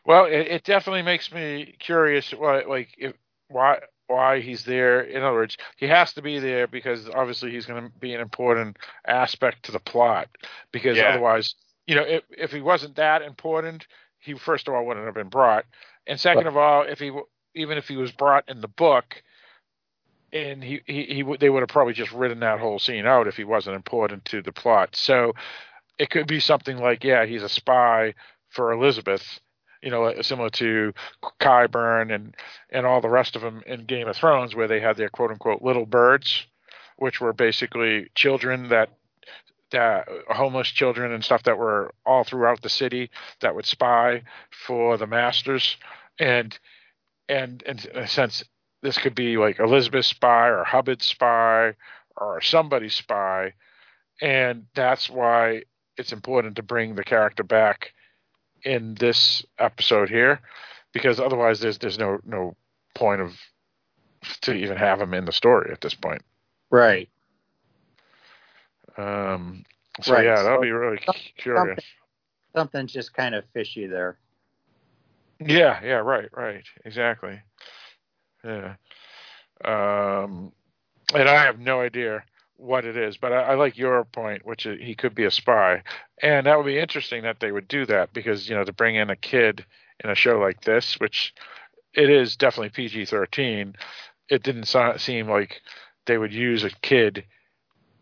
Well, 0.04 0.24
it, 0.24 0.48
it 0.48 0.64
definitely 0.64 1.02
makes 1.02 1.32
me 1.32 1.76
curious. 1.78 2.32
Why, 2.32 2.62
like, 2.62 2.88
if, 2.98 3.14
why 3.48 3.78
why 4.08 4.40
he's 4.40 4.64
there? 4.64 5.00
In 5.00 5.22
other 5.22 5.36
words, 5.36 5.56
he 5.76 5.86
has 5.86 6.12
to 6.14 6.22
be 6.22 6.38
there 6.38 6.66
because 6.66 7.08
obviously 7.08 7.50
he's 7.52 7.66
going 7.66 7.84
to 7.84 7.98
be 7.98 8.14
an 8.14 8.20
important 8.20 8.78
aspect 9.06 9.64
to 9.64 9.72
the 9.72 9.78
plot. 9.78 10.28
Because 10.72 10.96
Yeah. 10.98 11.10
otherwise, 11.10 11.54
you 11.86 11.94
know, 11.94 12.02
if 12.02 12.24
if 12.30 12.50
he 12.50 12.60
wasn't 12.60 12.96
that 12.96 13.22
important, 13.22 13.86
he 14.18 14.34
first 14.34 14.68
of 14.68 14.74
all 14.74 14.84
wouldn't 14.84 15.06
have 15.06 15.14
been 15.14 15.28
brought, 15.28 15.64
and 16.06 16.18
second 16.18 16.46
of 16.46 16.56
all, 16.56 16.82
if 16.82 16.98
he 16.98 17.12
even 17.54 17.78
if 17.78 17.86
he 17.88 17.96
was 17.96 18.12
brought 18.12 18.48
in 18.48 18.60
the 18.60 18.68
book. 18.68 19.22
And 20.34 20.64
he, 20.64 20.80
he, 20.86 21.02
he 21.04 21.36
they 21.38 21.50
would 21.50 21.60
have 21.60 21.68
probably 21.68 21.92
just 21.92 22.10
written 22.10 22.40
that 22.40 22.58
whole 22.58 22.78
scene 22.78 23.04
out 23.04 23.26
if 23.26 23.36
he 23.36 23.44
wasn't 23.44 23.76
important 23.76 24.24
to 24.26 24.40
the 24.40 24.50
plot. 24.50 24.96
So 24.96 25.34
it 25.98 26.10
could 26.10 26.26
be 26.26 26.40
something 26.40 26.78
like, 26.78 27.04
yeah, 27.04 27.26
he's 27.26 27.42
a 27.42 27.48
spy 27.48 28.14
for 28.50 28.72
Elizabeth, 28.72 29.40
you 29.82 29.90
know, 29.90 30.04
uh, 30.04 30.22
similar 30.22 30.50
to 30.50 30.92
Qyburn 31.40 32.14
and 32.14 32.36
and 32.70 32.86
all 32.86 33.00
the 33.00 33.08
rest 33.08 33.36
of 33.36 33.42
them 33.42 33.62
in 33.66 33.86
Game 33.86 34.08
of 34.08 34.16
Thrones, 34.16 34.54
where 34.54 34.68
they 34.68 34.80
had 34.80 34.96
their 34.96 35.08
quote 35.08 35.30
unquote 35.30 35.62
little 35.62 35.86
birds, 35.86 36.46
which 36.96 37.20
were 37.20 37.32
basically 37.32 38.10
children 38.14 38.68
that 38.68 38.90
that 39.70 40.06
homeless 40.28 40.68
children 40.68 41.12
and 41.12 41.24
stuff 41.24 41.42
that 41.44 41.58
were 41.58 41.94
all 42.04 42.24
throughout 42.24 42.60
the 42.62 42.68
city 42.68 43.10
that 43.40 43.54
would 43.54 43.66
spy 43.66 44.22
for 44.50 44.96
the 44.96 45.06
masters, 45.06 45.76
and 46.18 46.58
and, 47.28 47.62
and 47.66 47.84
in 47.86 47.98
a 47.98 48.08
sense, 48.08 48.44
this 48.82 48.98
could 48.98 49.14
be 49.14 49.36
like 49.36 49.58
Elizabeth's 49.58 50.08
spy 50.08 50.48
or 50.48 50.64
Hubbard's 50.64 51.06
spy 51.06 51.74
or 52.16 52.40
somebody's 52.40 52.94
spy, 52.94 53.54
and 54.20 54.66
that's 54.74 55.08
why 55.08 55.62
it's 56.02 56.12
important 56.12 56.56
to 56.56 56.64
bring 56.64 56.96
the 56.96 57.04
character 57.04 57.44
back 57.44 57.92
in 58.64 58.94
this 58.94 59.44
episode 59.60 60.10
here 60.10 60.40
because 60.92 61.20
otherwise 61.20 61.60
there's 61.60 61.78
there's 61.78 61.96
no 61.96 62.18
no 62.24 62.56
point 62.96 63.20
of 63.20 63.38
to 64.40 64.52
even 64.52 64.76
have 64.76 65.00
him 65.00 65.14
in 65.14 65.24
the 65.24 65.32
story 65.32 65.70
at 65.72 65.80
this 65.80 65.94
point. 65.94 66.22
Right. 66.70 67.08
Um, 68.98 69.64
so 70.02 70.12
Right, 70.12 70.24
yeah, 70.24 70.42
that'll 70.42 70.58
so 70.58 70.62
be 70.62 70.72
really 70.72 70.98
curious. 71.38 71.78
Something's 72.54 72.92
just 72.92 73.14
kind 73.14 73.36
of 73.36 73.44
fishy 73.54 73.86
there. 73.86 74.18
Yeah, 75.38 75.80
yeah, 75.84 75.94
right, 75.94 76.28
right, 76.36 76.64
exactly. 76.84 77.40
Yeah. 78.44 78.74
Um, 79.64 80.52
and 81.14 81.28
I 81.28 81.44
have 81.44 81.60
no 81.60 81.80
idea 81.80 82.24
what 82.62 82.84
it 82.84 82.96
is, 82.96 83.16
but 83.16 83.32
I, 83.32 83.42
I 83.42 83.54
like 83.54 83.76
your 83.76 84.04
point, 84.04 84.46
which 84.46 84.66
is 84.66 84.80
he 84.80 84.94
could 84.94 85.14
be 85.14 85.24
a 85.24 85.30
spy, 85.30 85.82
and 86.22 86.46
that 86.46 86.56
would 86.56 86.66
be 86.66 86.78
interesting 86.78 87.22
that 87.24 87.40
they 87.40 87.50
would 87.52 87.66
do 87.68 87.84
that 87.86 88.12
because 88.12 88.48
you 88.48 88.54
know 88.54 88.64
to 88.64 88.72
bring 88.72 88.94
in 88.94 89.10
a 89.10 89.16
kid 89.16 89.64
in 90.02 90.10
a 90.10 90.14
show 90.14 90.38
like 90.38 90.62
this, 90.62 90.94
which 91.00 91.34
it 91.94 92.08
is 92.08 92.36
definitely 92.36 92.70
PG 92.70 93.06
thirteen. 93.06 93.74
It 94.28 94.42
didn't 94.42 94.66
so- 94.66 94.96
seem 94.96 95.28
like 95.28 95.60
they 96.06 96.16
would 96.18 96.32
use 96.32 96.64
a 96.64 96.70
kid 96.70 97.24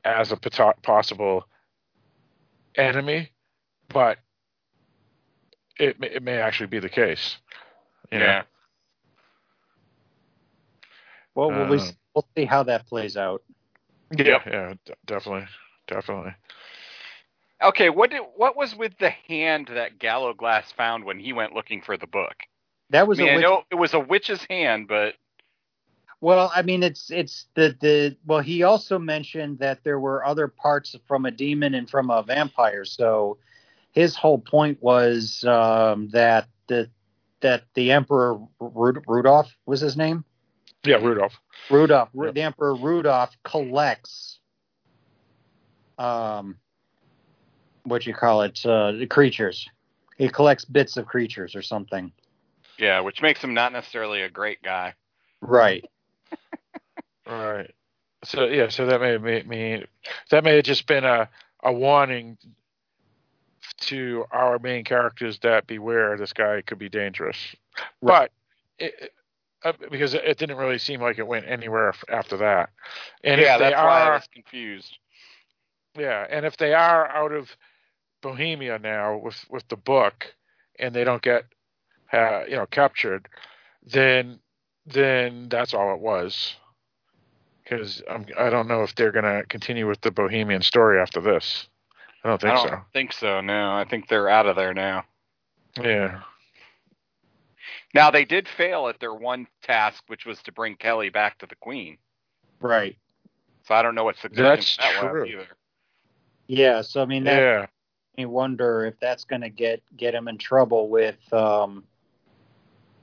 as 0.04 0.30
a 0.32 0.36
possible 0.82 1.46
enemy, 2.76 3.30
but 3.88 4.18
it 5.78 5.98
may- 5.98 6.10
it 6.10 6.22
may 6.22 6.36
actually 6.38 6.66
be 6.68 6.78
the 6.78 6.88
case. 6.88 7.38
You 8.12 8.18
know? 8.18 8.24
Yeah. 8.24 8.42
Well, 11.34 11.48
we'll, 11.50 11.80
Um, 11.80 11.88
we'll 12.14 12.28
see 12.36 12.44
how 12.44 12.64
that 12.64 12.86
plays 12.86 13.16
out. 13.16 13.42
Yeah, 14.16 14.24
Yep. 14.24 14.42
yeah, 14.46 14.74
d- 14.84 14.94
definitely, 15.06 15.46
definitely. 15.86 16.34
Okay, 17.62 17.90
what 17.90 18.10
did, 18.10 18.22
what 18.36 18.56
was 18.56 18.74
with 18.74 18.96
the 18.98 19.10
hand 19.10 19.68
that 19.74 19.98
Gallowglass 19.98 20.72
found 20.72 21.04
when 21.04 21.18
he 21.20 21.32
went 21.32 21.52
looking 21.54 21.82
for 21.82 21.96
the 21.96 22.06
book? 22.06 22.34
That 22.90 23.02
I 23.02 23.04
was 23.06 23.18
mean, 23.18 23.28
a 23.28 23.32
I 23.32 23.34
witch- 23.36 23.42
know 23.44 23.62
it 23.70 23.74
was 23.76 23.94
a 23.94 24.00
witch's 24.00 24.44
hand, 24.48 24.88
but 24.88 25.14
Well, 26.20 26.50
I 26.54 26.62
mean, 26.62 26.82
it's 26.82 27.10
it's 27.10 27.46
the 27.54 27.76
the 27.80 28.16
well. 28.26 28.40
He 28.40 28.62
also 28.62 28.98
mentioned 28.98 29.58
that 29.60 29.84
there 29.84 30.00
were 30.00 30.24
other 30.24 30.48
parts 30.48 30.96
from 31.06 31.24
a 31.26 31.30
demon 31.30 31.74
and 31.74 31.88
from 31.88 32.10
a 32.10 32.22
vampire. 32.22 32.84
So 32.84 33.38
his 33.92 34.16
whole 34.16 34.38
point 34.38 34.78
was 34.82 35.44
um, 35.44 36.08
that 36.10 36.48
the 36.66 36.90
that 37.40 37.64
the 37.74 37.92
Emperor 37.92 38.38
Rud- 38.58 39.04
Rudolph 39.06 39.54
was 39.66 39.80
his 39.80 39.96
name. 39.96 40.24
Yeah, 40.84 40.96
Rudolph. 40.96 41.38
Rudolph, 41.70 42.08
Yep. 42.14 42.34
the 42.34 42.42
Emperor 42.42 42.74
Rudolph 42.74 43.36
collects, 43.44 44.38
um, 45.98 46.58
what 47.84 48.06
you 48.06 48.14
call 48.14 48.42
it, 48.42 48.64
uh, 48.64 48.92
creatures. 49.10 49.68
He 50.16 50.28
collects 50.28 50.64
bits 50.64 50.96
of 50.96 51.06
creatures 51.06 51.54
or 51.54 51.62
something. 51.62 52.12
Yeah, 52.78 53.00
which 53.00 53.20
makes 53.20 53.42
him 53.42 53.52
not 53.52 53.72
necessarily 53.72 54.22
a 54.22 54.30
great 54.30 54.62
guy. 54.62 54.94
Right. 55.40 55.84
Right. 57.26 57.72
So 58.24 58.46
yeah, 58.46 58.68
so 58.70 58.86
that 58.86 59.00
may 59.00 59.16
may 59.18 59.42
mean 59.44 59.86
that 60.30 60.42
may 60.42 60.56
have 60.56 60.64
just 60.64 60.86
been 60.86 61.04
a 61.04 61.28
a 61.62 61.72
warning 61.72 62.38
to 63.82 64.24
our 64.32 64.58
main 64.58 64.84
characters 64.84 65.38
that 65.40 65.66
beware, 65.66 66.16
this 66.16 66.32
guy 66.32 66.62
could 66.62 66.78
be 66.78 66.88
dangerous. 66.88 67.36
Right. 68.02 68.30
But 68.78 68.84
it, 68.84 69.12
because 69.90 70.14
it 70.14 70.38
didn't 70.38 70.56
really 70.56 70.78
seem 70.78 71.00
like 71.00 71.18
it 71.18 71.26
went 71.26 71.46
anywhere 71.46 71.94
after 72.08 72.36
that. 72.38 72.70
And 73.24 73.40
yeah, 73.40 73.58
that's 73.58 73.74
why 73.74 74.00
I 74.00 74.06
are, 74.06 74.12
was 74.14 74.28
confused. 74.32 74.96
yeah, 75.98 76.26
and 76.30 76.46
if 76.46 76.56
they 76.56 76.72
are 76.72 77.08
out 77.08 77.32
of 77.32 77.54
Bohemia 78.22 78.78
now 78.78 79.18
with 79.18 79.44
with 79.50 79.66
the 79.68 79.76
book, 79.76 80.34
and 80.78 80.94
they 80.94 81.04
don't 81.04 81.22
get 81.22 81.44
uh, 82.12 82.44
you 82.48 82.56
know 82.56 82.66
captured, 82.66 83.28
then 83.84 84.40
then 84.86 85.48
that's 85.48 85.74
all 85.74 85.94
it 85.94 86.00
was. 86.00 86.56
Because 87.62 88.02
I 88.36 88.50
don't 88.50 88.66
know 88.66 88.82
if 88.82 88.96
they're 88.96 89.12
going 89.12 89.24
to 89.24 89.46
continue 89.48 89.86
with 89.86 90.00
the 90.00 90.10
Bohemian 90.10 90.60
story 90.60 91.00
after 91.00 91.20
this. 91.20 91.68
I 92.24 92.28
don't 92.28 92.40
think 92.40 92.56
so. 92.56 92.62
I 92.62 92.66
don't 92.66 92.78
so. 92.78 92.84
think 92.92 93.12
so. 93.12 93.40
No, 93.40 93.72
I 93.72 93.84
think 93.88 94.08
they're 94.08 94.28
out 94.28 94.46
of 94.46 94.56
there 94.56 94.74
now. 94.74 95.04
Yeah. 95.80 96.20
Now 97.94 98.10
they 98.10 98.24
did 98.24 98.48
fail 98.48 98.88
at 98.88 99.00
their 99.00 99.14
one 99.14 99.46
task, 99.62 100.04
which 100.06 100.24
was 100.26 100.40
to 100.42 100.52
bring 100.52 100.76
Kelley 100.76 101.08
back 101.10 101.38
to 101.38 101.46
the 101.46 101.56
Queen. 101.56 101.98
Right. 102.60 102.96
So 103.66 103.74
I 103.74 103.82
don't 103.82 103.94
know 103.94 104.04
what 104.04 104.16
significance 104.16 104.76
That's 104.76 105.00
that 105.00 105.10
true. 105.10 105.24
either. 105.24 105.46
Yeah. 106.46 106.82
So 106.82 107.02
I 107.02 107.04
mean, 107.06 107.24
that 107.24 107.38
Yeah. 107.38 107.60
makes 107.60 107.70
me 108.18 108.26
wonder 108.26 108.84
if 108.84 108.98
that's 109.00 109.24
going 109.24 109.42
to 109.42 109.48
get 109.50 109.82
get 109.96 110.14
him 110.14 110.28
in 110.28 110.38
trouble 110.38 110.88
with 110.88 111.18
um, 111.32 111.84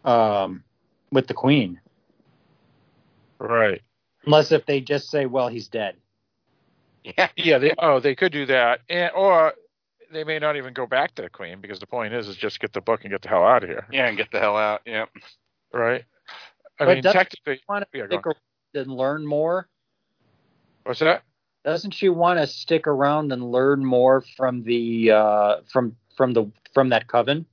um, 0.06 0.64
with 1.12 1.28
the 1.28 1.34
Queen. 1.34 1.80
Right. 3.40 3.82
Unless 4.26 4.52
if 4.52 4.66
they 4.66 4.82
just 4.82 5.10
say, 5.10 5.26
"Well, 5.26 5.48
he's 5.48 5.68
dead." 5.68 5.96
Yeah, 7.04 7.30
Yeah. 7.38 7.58
They 7.60 7.74
oh 7.78 8.00
they 8.00 8.16
could 8.16 8.32
do 8.32 8.46
that, 8.48 8.82
and 8.90 9.12
or 9.16 9.54
they 10.12 10.24
may 10.24 10.40
not 10.40 10.56
even 10.58 10.74
go 10.74 10.86
back 10.88 11.16
to 11.16 11.22
the 11.22 11.30
Queen 11.30 11.60
because 11.62 11.80
the 11.80 11.88
point 11.88 12.14
is 12.14 12.28
is 12.28 12.36
just 12.36 12.60
get 12.60 12.74
the 12.74 12.82
book 12.82 13.02
and 13.04 13.12
get 13.12 13.22
the 13.22 13.30
hell 13.30 13.44
out 13.46 13.64
of 13.64 13.70
here. 13.70 13.86
yeah, 13.92 14.08
and 14.08 14.18
get 14.18 14.32
the 14.32 14.40
hell 14.40 14.58
out. 14.58 14.82
Yeah. 14.86 15.06
Right. 15.74 16.04
I 16.80 16.86
But 16.86 16.94
mean, 16.96 17.04
doesn't- 17.04 17.18
technically, 17.20 17.62
Want 17.68 17.86
to 17.92 17.98
Yeah, 17.98 18.06
go 18.08 18.18
stick 18.18 18.26
around 18.26 18.36
and 18.88 18.92
learn 18.92 19.26
more? 19.26 19.68
what's 20.84 21.00
that? 21.00 21.24
Doesn't 21.66 21.92
she 21.94 22.08
want 22.10 22.40
to 22.40 22.48
stick 22.48 22.88
around 22.88 23.32
and 23.34 23.52
learn 23.52 23.84
more 23.84 24.22
from 24.22 24.64
the 24.64 25.12
uh, 25.12 25.58
from 25.72 25.98
from 26.16 26.32
the 26.34 26.50
from 26.74 26.90
that 26.90 27.08
coven? 27.08 27.46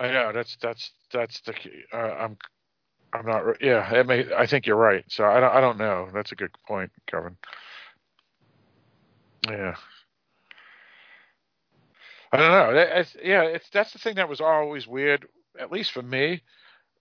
I 0.00 0.08
know 0.10 0.32
that's 0.32 0.56
that's 0.60 0.90
that's 1.12 1.40
the 1.42 1.52
key. 1.52 1.82
Uh, 1.92 1.96
I'm 1.96 2.36
I'm 3.12 3.26
not. 3.26 3.62
Yeah, 3.62 3.88
it 3.94 4.06
may. 4.06 4.26
I 4.34 4.46
think 4.46 4.66
you're 4.66 4.74
right. 4.76 5.04
So 5.08 5.24
I 5.24 5.38
don't. 5.38 5.54
I 5.54 5.60
don't 5.60 5.78
know. 5.78 6.08
That's 6.12 6.32
a 6.32 6.34
good 6.34 6.50
point, 6.66 6.90
Kevin. 7.06 7.36
Yeah. 9.48 9.74
I 12.32 12.36
don't 12.38 12.50
know. 12.50 12.80
It's, 12.80 13.16
yeah, 13.22 13.42
it's 13.42 13.68
that's 13.70 13.92
the 13.92 13.98
thing 13.98 14.16
that 14.16 14.28
was 14.28 14.40
always 14.40 14.86
weird, 14.86 15.26
at 15.58 15.70
least 15.70 15.92
for 15.92 16.02
me, 16.02 16.42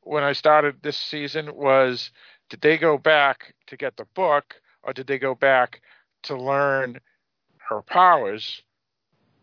when 0.01 0.23
I 0.23 0.33
started 0.33 0.77
this 0.81 0.97
season. 0.97 1.55
Was 1.55 2.11
did 2.49 2.61
they 2.61 2.77
go 2.77 2.97
back 2.97 3.53
to 3.67 3.77
get 3.77 3.95
the 3.97 4.05
book, 4.13 4.55
or 4.83 4.93
did 4.93 5.07
they 5.07 5.19
go 5.19 5.33
back 5.35 5.81
to 6.23 6.35
learn 6.35 6.99
her 7.69 7.81
powers, 7.81 8.61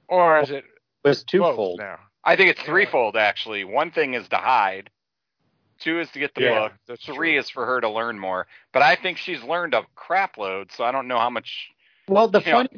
or 0.09 0.41
is 0.41 0.51
it 0.51 0.65
It 1.05 1.09
was 1.09 1.25
twofold. 1.25 1.79
now? 1.79 1.99
I 2.25 2.37
think 2.37 2.51
it's 2.51 2.63
threefold 2.63 3.17
actually. 3.17 3.65
One 3.65 3.91
thing 3.91 4.15
is 4.15 4.29
to 4.29 4.37
hide. 4.37 4.91
Two 5.81 6.01
is 6.01 6.11
to 6.11 6.19
get 6.19 6.35
the 6.35 6.41
Yeah, 6.43 6.61
book. 6.61 6.73
that's 6.87 7.03
Three 7.05 7.33
true. 7.33 7.41
is 7.41 7.49
for 7.51 7.65
her 7.65 7.81
to 7.81 7.89
learn 7.89 8.19
more. 8.19 8.47
But 8.73 8.83
I 8.83 8.97
think 8.97 9.17
she's 9.19 9.43
learned 9.43 9.75
a 9.75 9.85
crap 9.95 10.37
load, 10.37 10.73
so 10.73 10.85
I 10.85 10.93
don't 10.93 11.09
know 11.09 11.19
how 11.19 11.31
much. 11.31 11.69
Well, 12.09 12.29
the 12.29 12.41
Yeah. 12.41 12.53
funny 12.55 12.69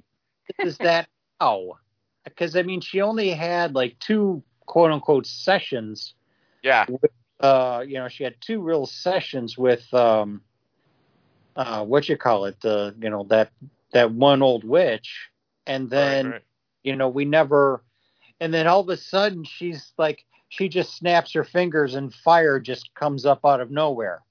is 0.58 0.78
that 0.78 1.08
how? 1.40 1.78
Because 2.24 2.56
I 2.56 2.62
mean, 2.62 2.80
she 2.80 3.00
only 3.00 3.30
had 3.30 3.74
like 3.74 3.98
two 3.98 4.42
quote 4.66 4.92
unquote 4.92 5.26
sessions. 5.26 6.14
Yeah, 6.62 6.86
Uh, 7.40 7.84
you 7.86 7.94
know, 7.94 8.08
she 8.08 8.24
had 8.24 8.34
two 8.40 8.60
real 8.60 8.86
sessions 8.86 9.56
with 9.56 9.92
um, 9.94 10.42
uh, 11.56 11.84
what 11.84 12.08
you 12.08 12.16
call 12.16 12.44
it? 12.44 12.60
The 12.60 12.94
you 13.00 13.10
know 13.10 13.24
that 13.24 13.50
that 13.92 14.12
one 14.12 14.42
old 14.42 14.64
witch, 14.64 15.30
and 15.66 15.88
then 15.90 16.26
Right, 16.26 16.32
right. 16.34 16.42
you 16.84 16.96
know 16.96 17.08
we 17.08 17.24
never, 17.24 17.82
and 18.40 18.52
then 18.52 18.66
all 18.66 18.80
of 18.80 18.88
a 18.88 18.96
sudden 18.96 19.44
she's 19.44 19.92
like 19.98 20.24
she 20.48 20.68
just 20.68 20.96
snaps 20.96 21.32
her 21.32 21.44
fingers 21.44 21.94
and 21.94 22.12
fire 22.12 22.60
just 22.60 22.94
comes 22.94 23.24
up 23.24 23.40
out 23.44 23.60
of 23.60 23.70
nowhere. 23.70 24.22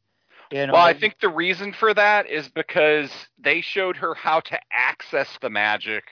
You 0.52 0.68
know, 0.68 0.74
Well, 0.74 0.82
I 0.82 0.94
think 0.94 1.20
the 1.20 1.30
reason 1.30 1.74
for 1.74 1.94
that 1.94 2.28
is 2.28 2.48
because 2.50 3.12
they 3.38 3.62
showed 3.62 3.98
her 3.98 4.16
how 4.16 4.40
to 4.42 4.60
access 4.72 5.30
the 5.42 5.50
magic 5.50 6.04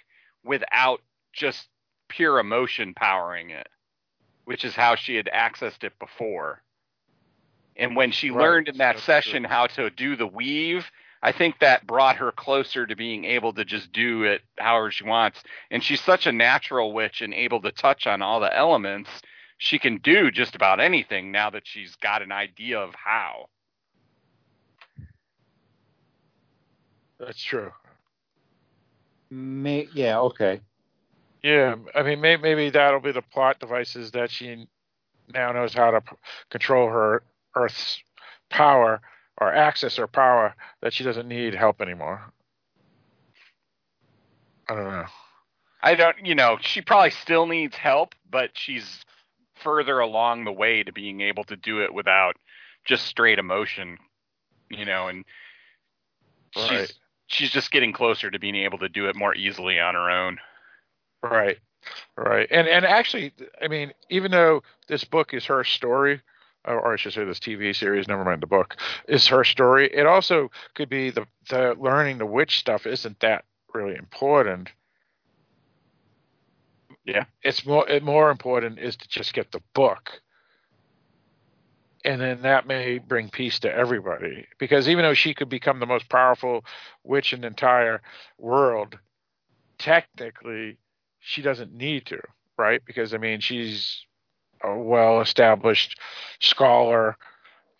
without 0.43 1.01
just 1.37 1.69
pure 2.09 2.39
emotion 2.39 2.93
powering 2.95 3.51
it, 3.51 3.69
which 4.45 4.65
is 4.65 4.75
how 4.75 4.95
she 4.95 5.15
had 5.15 5.29
accessed 5.33 5.83
it 5.85 5.93
before. 5.99 6.63
And 7.77 7.95
when 7.95 8.11
she 8.11 8.31
Right, 8.31 8.31
learned 8.31 8.69
in 8.69 8.79
that 8.79 8.99
that's 8.99 8.99
session 8.99 9.43
true. 9.43 9.45
how 9.45 9.67
to 9.67 9.89
do 9.91 10.15
the 10.17 10.27
weave, 10.27 10.91
I 11.23 11.31
think 11.31 11.59
that 11.59 11.87
brought 11.87 12.17
her 12.17 12.31
closer 12.31 12.87
to 12.87 12.95
being 12.95 13.25
able 13.25 13.53
to 13.53 13.65
just 13.65 13.93
do 13.93 14.23
it 14.23 14.41
however 14.57 14.91
she 14.91 15.05
wants. 15.05 15.43
And 15.71 15.83
she's 15.83 16.01
such 16.01 16.27
a 16.27 16.33
natural 16.33 16.93
witch 16.93 17.21
and 17.21 17.33
able 17.33 17.61
to 17.61 17.71
touch 17.71 18.07
on 18.07 18.21
all 18.21 18.39
the 18.41 18.55
elements. 18.55 19.09
She 19.59 19.79
can 19.79 19.97
do 19.99 20.31
just 20.31 20.55
about 20.55 20.79
anything 20.81 21.31
now 21.31 21.49
that 21.51 21.67
she's 21.67 21.95
got 21.97 22.21
an 22.21 22.31
idea 22.31 22.79
of 22.79 22.95
how. 22.95 23.47
That's 27.19 27.41
true. 27.43 27.71
May, 29.31 29.89
yeah, 29.93 30.19
okay. 30.21 30.61
Yeah, 31.43 31.75
I 31.95 32.03
mean, 32.03 32.21
maybe, 32.21 32.41
maybe 32.41 32.69
that'll 32.69 32.99
be 32.99 33.11
the 33.11 33.21
plot 33.21 33.59
devices 33.59 34.11
that 34.11 34.31
she 34.31 34.67
now 35.33 35.51
knows 35.51 35.73
how 35.73 35.91
to 35.91 36.01
p- 36.01 36.15
control 36.49 36.89
her 36.89 37.23
Earth's 37.55 38.01
power 38.49 39.01
or 39.39 39.53
access 39.53 39.97
her 39.97 40.07
power 40.07 40.55
that 40.81 40.93
she 40.93 41.03
doesn't 41.03 41.27
need 41.27 41.53
help 41.53 41.81
anymore. 41.81 42.33
I 44.69 44.75
don't 44.75 44.85
know. 44.91 45.05
I 45.81 45.95
don't, 45.95 46.25
you 46.25 46.35
know, 46.35 46.57
she 46.61 46.81
probably 46.81 47.11
still 47.11 47.45
needs 47.45 47.75
help, 47.75 48.15
but 48.29 48.51
she's 48.53 49.05
further 49.55 49.99
along 49.99 50.43
the 50.43 50.51
way 50.51 50.83
to 50.83 50.91
being 50.91 51.21
able 51.21 51.43
to 51.45 51.55
do 51.55 51.83
it 51.83 51.93
without 51.93 52.35
just 52.85 53.05
straight 53.05 53.39
emotion, 53.39 53.97
you 54.69 54.85
know, 54.85 55.07
and 55.07 55.23
Right. 56.55 56.67
she's 56.67 56.93
she's 57.27 57.51
just 57.51 57.71
getting 57.71 57.93
closer 57.93 58.31
to 58.31 58.39
being 58.39 58.55
able 58.55 58.79
to 58.79 58.89
do 58.89 59.07
it 59.07 59.15
more 59.15 59.35
easily 59.35 59.79
on 59.79 59.93
her 59.93 60.09
own. 60.09 60.39
Right, 61.23 61.57
right, 62.17 62.47
and 62.51 62.67
and 62.67 62.85
actually, 62.85 63.33
I 63.61 63.67
mean, 63.67 63.93
even 64.09 64.31
though 64.31 64.63
this 64.87 65.03
book 65.03 65.33
is 65.33 65.45
her 65.45 65.63
story, 65.63 66.21
or, 66.65 66.93
I 66.93 66.97
should 66.97 67.13
say, 67.13 67.23
this 67.25 67.39
TV 67.39 67.73
series, 67.75 68.07
never 68.07 68.23
mind 68.25 68.41
the 68.43 68.47
book, 68.47 68.75
is 69.07 69.27
her 69.27 69.43
story. 69.43 69.89
It 69.93 70.05
also 70.05 70.51
could 70.75 70.89
be 70.89 71.09
the 71.11 71.27
the 71.49 71.75
learning 71.79 72.19
the 72.19 72.25
witch 72.25 72.59
stuff 72.59 72.85
isn't 72.85 73.19
that 73.21 73.45
really 73.73 73.95
important. 73.95 74.69
Yeah. 77.05 77.25
it's 77.41 77.65
more 77.65 77.87
it 77.89 78.03
more 78.03 78.29
important 78.31 78.79
is 78.79 78.97
to 78.97 79.07
just 79.07 79.33
get 79.33 79.51
the 79.51 79.61
book, 79.73 80.21
and 82.05 82.21
then 82.21 82.41
that 82.43 82.67
may 82.67 82.97
bring 82.99 83.29
peace 83.29 83.59
to 83.59 83.73
everybody. 83.73 84.47
Because 84.59 84.89
even 84.89 85.03
though 85.03 85.13
she 85.13 85.33
could 85.33 85.49
become 85.49 85.79
the 85.79 85.85
most 85.85 86.09
powerful 86.09 86.65
witch 87.03 87.33
in 87.33 87.41
the 87.41 87.47
entire 87.47 88.01
world, 88.37 88.97
technically 89.79 90.77
she 91.27 91.41
doesn't 91.41 91.73
need 91.73 92.05
to, 92.05 92.21
right? 92.57 92.81
Because 92.85 93.13
I 93.13 93.17
mean, 93.17 93.41
she's 93.41 94.05
a 94.63 94.75
well-established 94.75 95.99
scholar 96.39 97.17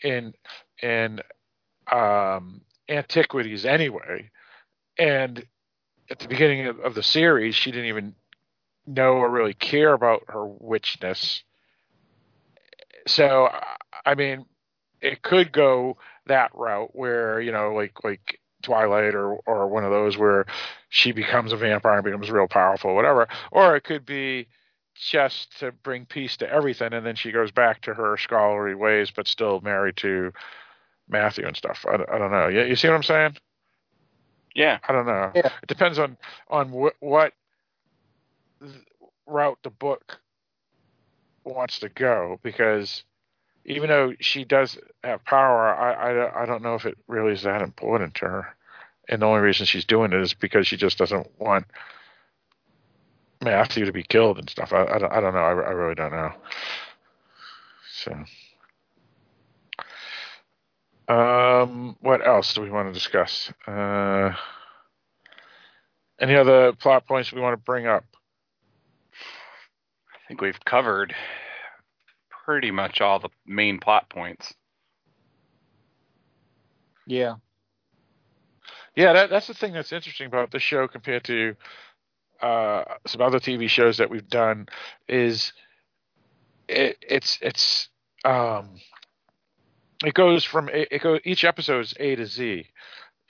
in 0.04 0.34
in 0.82 1.22
um, 1.92 2.62
antiquities 2.90 3.66
anyway, 3.66 4.30
and 5.00 5.46
at 6.10 6.20
the 6.20 6.28
beginning 6.28 6.68
of, 6.68 6.80
of 6.82 6.94
the 6.94 7.04
series, 7.04 7.56
she 7.56 7.72
didn't 7.72 7.88
even 7.88 8.16
know 8.86 9.14
or 9.14 9.30
really 9.30 9.54
care 9.54 9.94
about 9.94 10.24
her 10.28 10.46
witchness. 10.46 11.44
So, 13.08 13.50
I 14.06 14.16
mean, 14.16 14.46
it 15.02 15.22
could 15.22 15.54
go 15.54 15.98
that 16.26 16.52
route 16.54 16.94
where 16.94 17.40
you 17.40 17.54
know 17.54 17.74
like 17.74 18.04
like 18.04 18.42
Twilight 18.68 19.16
or 19.16 19.38
or 19.46 19.68
one 19.68 19.86
of 19.86 19.92
those 19.92 20.18
where 20.18 20.46
she 20.90 21.14
becomes 21.14 21.54
a 21.54 21.58
vampire 21.58 21.96
and 21.96 22.04
becomes 22.04 22.30
real 22.30 22.50
powerful, 22.50 22.94
whatever. 22.94 23.30
Or 23.50 23.78
it 23.78 23.86
could 23.86 24.06
be 24.06 24.48
just 24.94 25.58
to 25.60 25.72
bring 25.72 26.06
peace 26.06 26.36
to 26.38 26.52
everything, 26.52 26.92
and 26.92 27.06
then 27.06 27.16
she 27.16 27.32
goes 27.32 27.50
back 27.50 27.82
to 27.84 27.94
her 27.94 28.18
scholarly 28.18 28.76
ways, 28.76 29.10
but 29.10 29.26
still 29.26 29.62
married 29.62 29.96
to 29.98 30.34
Matthew 31.08 31.48
and 31.48 31.56
stuff. 31.56 31.86
I, 31.88 31.94
I 32.14 32.18
don't 32.18 32.32
know. 32.32 32.50
You, 32.50 32.64
you 32.66 32.76
see 32.76 32.90
what 32.90 32.96
I'm 32.96 33.04
saying? 33.04 33.38
Yeah. 34.54 34.80
I 34.86 34.92
don't 34.92 35.06
know. 35.06 35.32
Yeah. 35.34 35.52
It 35.64 35.68
depends 35.68 35.98
on 35.98 36.18
on 36.50 36.70
wh- 36.70 37.02
what 37.02 37.32
route 39.26 39.60
the 39.64 39.70
book 39.70 40.20
wants 41.46 41.80
to 41.80 41.90
go 41.90 42.38
because 42.44 43.06
even 43.68 43.90
though 43.90 44.14
she 44.20 44.46
does 44.46 44.80
have 45.04 45.24
power, 45.26 45.68
I, 45.68 45.92
I, 45.92 46.44
I 46.44 46.46
don't 46.46 46.64
know 46.64 46.76
if 46.76 46.86
it 46.86 46.98
really 47.08 47.34
is 47.34 47.44
that 47.44 47.62
important 47.62 48.16
to 48.16 48.26
her. 48.26 48.48
And 49.10 49.22
the 49.22 49.26
only 49.26 49.42
reason 49.42 49.66
she's 49.66 49.86
doing 49.86 50.14
it 50.14 50.22
is 50.22 50.34
because 50.34 50.68
she 50.68 50.78
just 50.78 50.98
doesn't 50.98 51.30
want 51.40 51.66
Matthew 53.44 53.86
to 53.86 53.92
be 53.92 54.04
killed 54.04 54.40
and 54.40 54.50
stuff. 54.50 54.72
I, 54.72 54.86
I, 54.86 55.00
don't, 55.00 55.12
I 55.12 55.20
don't 55.20 55.34
know. 55.34 55.40
I, 55.40 55.52
I 55.52 55.72
really 55.72 55.96
don't 55.96 56.12
know. 56.12 56.32
So, 57.92 58.14
um, 61.14 61.98
what 62.02 62.26
else 62.26 62.54
do 62.54 62.62
we 62.62 62.72
want 62.72 62.88
to 62.88 62.94
discuss? 62.94 63.52
Uh, 63.66 64.32
any 66.20 66.36
other 66.36 66.72
plot 66.74 67.06
points 67.06 67.34
we 67.34 67.42
want 67.42 67.54
to 67.54 67.64
bring 67.64 67.86
up? 67.86 68.06
I 70.14 70.28
think 70.28 70.42
we've 70.42 70.64
covered 70.66 71.14
pretty 72.48 72.72
much 72.72 73.02
all 73.02 73.20
the 73.20 73.30
main 73.46 73.78
plot 73.80 74.10
points. 74.10 74.56
Yeah. 77.06 77.36
Yeah, 78.96 79.14
that, 79.14 79.30
that's 79.30 79.48
the 79.48 79.54
thing 79.54 79.74
that's 79.74 79.92
interesting 79.92 80.28
about 80.28 80.52
this 80.52 80.64
show 80.64 80.88
compared 80.88 81.26
to 81.26 81.56
uh, 82.42 82.86
some 83.06 83.22
other 83.22 83.40
TV 83.40 83.70
shows 83.70 83.98
that 83.98 84.10
we've 84.10 84.28
done 84.30 84.68
is 85.08 85.54
it, 86.68 86.98
it's 87.02 87.38
it's 87.42 87.90
um, 88.26 88.76
it 90.06 90.14
goes 90.14 90.44
from 90.44 90.70
it, 90.70 90.88
it 90.92 91.02
goes 91.02 91.20
each 91.26 91.44
episode 91.44 91.82
is 91.82 91.94
A 92.00 92.16
to 92.16 92.26
Z. 92.26 92.66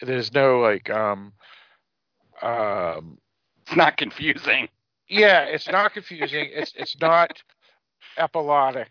There's 0.01 0.34
no 0.34 0.59
like 0.59 0.89
um 0.89 1.34
um 2.41 3.18
It's 3.65 3.76
not 3.76 3.97
confusing. 3.97 4.70
yeah, 5.09 5.43
it's 5.43 5.68
not 5.68 5.93
confusing. 5.93 6.49
it's 6.53 6.74
it's 6.76 6.99
not 7.01 7.41
epilogic. 8.18 8.88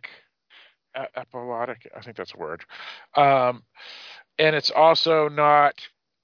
Uh, 0.95 1.07
epilogic, 1.17 1.87
I 1.95 2.01
think 2.01 2.17
that's 2.17 2.35
a 2.35 2.39
word. 2.39 2.65
Um, 3.15 3.63
and 4.39 4.57
it's 4.57 4.71
also 4.71 5.29
not 5.29 5.75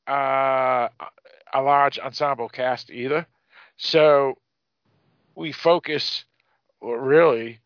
uh, 0.07 0.89
a 1.53 1.63
large 1.63 1.99
ensemble 1.99 2.49
cast 2.49 2.91
either. 2.91 3.27
So 3.77 4.39
we 5.35 5.53
focus 5.53 6.25
really 6.81 7.61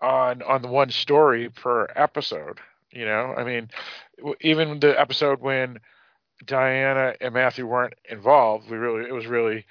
on 0.00 0.42
on 0.42 0.62
the 0.62 0.68
one 0.68 0.90
story 0.90 1.50
per 1.50 1.88
episode. 1.94 2.58
You 2.92 3.04
know, 3.04 3.34
I 3.36 3.44
mean, 3.44 3.70
even 4.40 4.80
the 4.80 4.98
episode 4.98 5.40
when 5.40 5.78
Diana 6.44 7.14
and 7.20 7.34
Matthew 7.34 7.66
weren't 7.66 7.94
involved, 8.08 8.70
we 8.70 8.76
really 8.76 9.08
it 9.08 9.12
was 9.12 9.26
really 9.26 9.66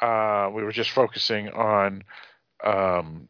uh, 0.00 0.50
we 0.52 0.62
were 0.62 0.72
just 0.72 0.90
focusing 0.90 1.48
on 1.50 2.04
um, 2.64 3.28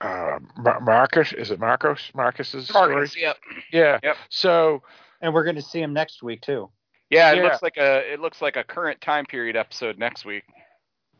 uh, 0.00 0.38
Mar- 0.56 0.80
Marcus. 0.80 1.32
Is 1.32 1.50
it 1.50 1.58
Marcos? 1.60 2.10
Marcus's 2.14 2.68
story. 2.68 2.94
Marcus, 2.94 3.16
yep. 3.16 3.36
Yeah. 3.72 3.98
Yep. 4.02 4.16
So 4.28 4.82
And 5.20 5.34
we're 5.34 5.44
going 5.44 5.56
to 5.56 5.62
see 5.62 5.80
him 5.80 5.92
next 5.92 6.22
week 6.22 6.40
too. 6.42 6.70
Yeah, 7.10 7.32
it 7.32 7.38
Yeah. 7.38 7.42
looks 7.44 7.62
like 7.62 7.76
a 7.76 8.12
it 8.12 8.20
looks 8.20 8.40
like 8.40 8.56
a 8.56 8.64
current 8.64 9.00
time 9.00 9.26
period 9.26 9.56
episode 9.56 9.98
next 9.98 10.24
week. 10.24 10.44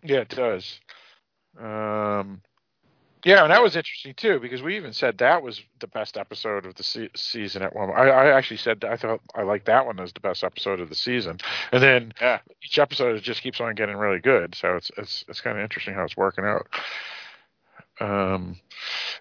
yeah, 0.03 0.19
it 0.21 0.29
does. 0.29 0.81
Um, 1.59 2.41
yeah, 3.25 3.43
and 3.43 3.51
that 3.53 3.63
was 3.63 3.77
interesting 3.77 4.15
too 4.15 4.39
because 4.41 4.63
we 4.63 4.77
even 4.77 4.93
said 4.95 5.19
that 5.19 5.43
was 5.43 5.61
the 5.81 5.89
best 5.89 6.17
episode 6.17 6.65
of 6.65 6.75
the 6.77 6.83
se- 6.83 7.11
season 7.17 7.61
at 7.63 7.75
one. 7.77 7.91
I, 7.91 8.09
I 8.09 8.27
actually 8.37 8.57
said 8.59 8.85
I 8.85 8.97
thought 8.97 9.21
I 9.35 9.43
liked 9.43 9.67
that 9.67 9.85
one 9.85 10.01
as 10.01 10.13
the 10.13 10.21
best 10.21 10.43
episode 10.45 10.81
of 10.81 10.89
the 10.89 10.95
season, 10.95 11.39
and 11.73 11.83
then 11.83 12.13
Yeah. 12.21 12.39
each 12.65 12.79
episode 12.79 13.21
just 13.21 13.43
keeps 13.43 13.61
on 13.61 13.75
getting 13.75 13.97
really 13.97 14.21
good. 14.21 14.55
So 14.55 14.77
it's 14.77 14.91
it's 14.97 15.25
it's 15.29 15.41
kind 15.43 15.59
of 15.59 15.63
interesting 15.63 15.93
how 15.93 16.05
it's 16.05 16.17
working 16.17 16.45
out. 16.47 16.67
Um, 18.01 18.59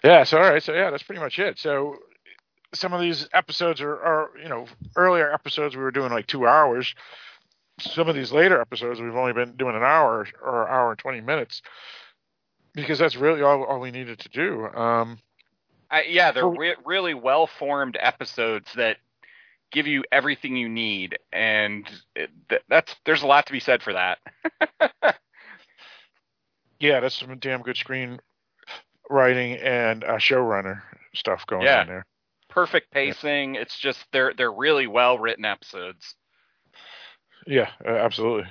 yeah. 0.02 0.24
So 0.24 0.38
all 0.38 0.50
right. 0.50 0.62
So 0.62 0.72
yeah, 0.72 0.90
that's 0.90 1.02
pretty 1.02 1.20
much 1.20 1.38
it. 1.38 1.58
So 1.58 1.96
some 2.74 2.92
of 2.92 3.00
these 3.00 3.28
episodes 3.32 3.80
are, 3.80 3.92
are 3.94 4.30
you 4.42 4.48
know 4.48 4.66
earlier 4.96 5.32
episodes 5.32 5.76
we 5.76 5.82
were 5.82 5.90
doing 5.90 6.12
like 6.12 6.26
two 6.26 6.46
hours. 6.46 6.94
Some 7.80 8.08
of 8.08 8.14
these 8.14 8.32
later 8.32 8.60
episodes 8.60 9.00
we've 9.00 9.14
only 9.14 9.32
been 9.32 9.56
doing 9.56 9.76
an 9.76 9.82
hour 9.82 10.26
or 10.42 10.68
hour 10.68 10.90
and 10.90 10.98
twenty 10.98 11.20
minutes 11.20 11.62
because 12.74 12.98
that's 12.98 13.16
really 13.16 13.42
all, 13.42 13.64
all 13.64 13.80
we 13.80 13.90
needed 13.90 14.18
to 14.20 14.28
do. 14.28 14.66
Um, 14.66 15.18
I, 15.90 16.02
yeah, 16.02 16.30
they're 16.32 16.46
re- 16.46 16.76
really 16.84 17.14
well 17.14 17.46
formed 17.46 17.96
episodes 18.00 18.70
that 18.76 18.98
give 19.72 19.86
you 19.86 20.04
everything 20.12 20.56
you 20.56 20.68
need, 20.68 21.18
and 21.32 21.88
it, 22.14 22.30
that's 22.68 22.94
there's 23.04 23.22
a 23.22 23.26
lot 23.26 23.46
to 23.46 23.52
be 23.52 23.60
said 23.60 23.82
for 23.82 23.92
that. 23.94 24.18
yeah, 26.80 27.00
that's 27.00 27.18
some 27.18 27.36
damn 27.38 27.62
good 27.62 27.76
screen 27.76 28.20
writing 29.10 29.54
and 29.54 30.04
uh, 30.04 30.16
showrunner 30.16 30.82
stuff 31.14 31.44
going 31.46 31.62
Yeah. 31.62 31.80
on 31.80 31.86
there. 31.86 32.06
Perfect 32.48 32.90
pacing. 32.90 33.54
It's 33.54 33.78
just 33.78 34.06
they're 34.12 34.34
they're 34.34 34.52
really 34.52 34.86
well 34.86 35.18
written 35.18 35.44
episodes. 35.44 36.16
Yeah, 37.46 37.70
uh, 37.86 37.90
absolutely. 37.92 38.50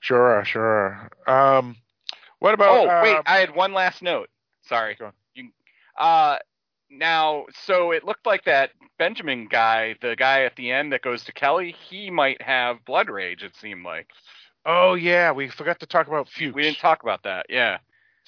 Sure, 0.00 0.38
are, 0.38 0.44
sure. 0.44 1.10
are. 1.26 1.56
Um, 1.58 1.76
what 2.40 2.54
about? 2.54 2.86
oh 2.86 3.02
wait, 3.02 3.16
uh, 3.16 3.22
I 3.26 3.38
had 3.38 3.54
one 3.54 3.72
last 3.72 4.02
note. 4.02 4.28
Sorry. 4.62 4.98
You, 5.34 5.50
uh, 5.96 6.38
now, 6.90 7.46
so 7.64 7.92
it 7.92 8.04
looked 8.04 8.26
like 8.26 8.44
that 8.44 8.70
Benjamin 8.98 9.46
guy, 9.48 9.94
the 10.02 10.16
guy 10.16 10.42
at 10.42 10.56
the 10.56 10.72
end 10.72 10.92
that 10.92 11.02
goes 11.02 11.22
to 11.24 11.32
Kelley, 11.32 11.76
he 11.88 12.10
might 12.10 12.42
have 12.42 12.84
blood 12.84 13.08
rage. 13.08 13.44
It 13.44 13.54
seemed 13.54 13.84
like 13.84 14.08
oh 14.66 14.94
yeah, 14.94 15.32
we 15.32 15.48
forgot 15.48 15.78
to 15.80 15.86
talk 15.86 16.08
about 16.08 16.28
Fuchs. 16.28 16.54
we 16.54 16.62
didn't 16.62 16.78
talk 16.78 17.02
about 17.02 17.22
that. 17.22 17.46
Yeah. 17.48 17.78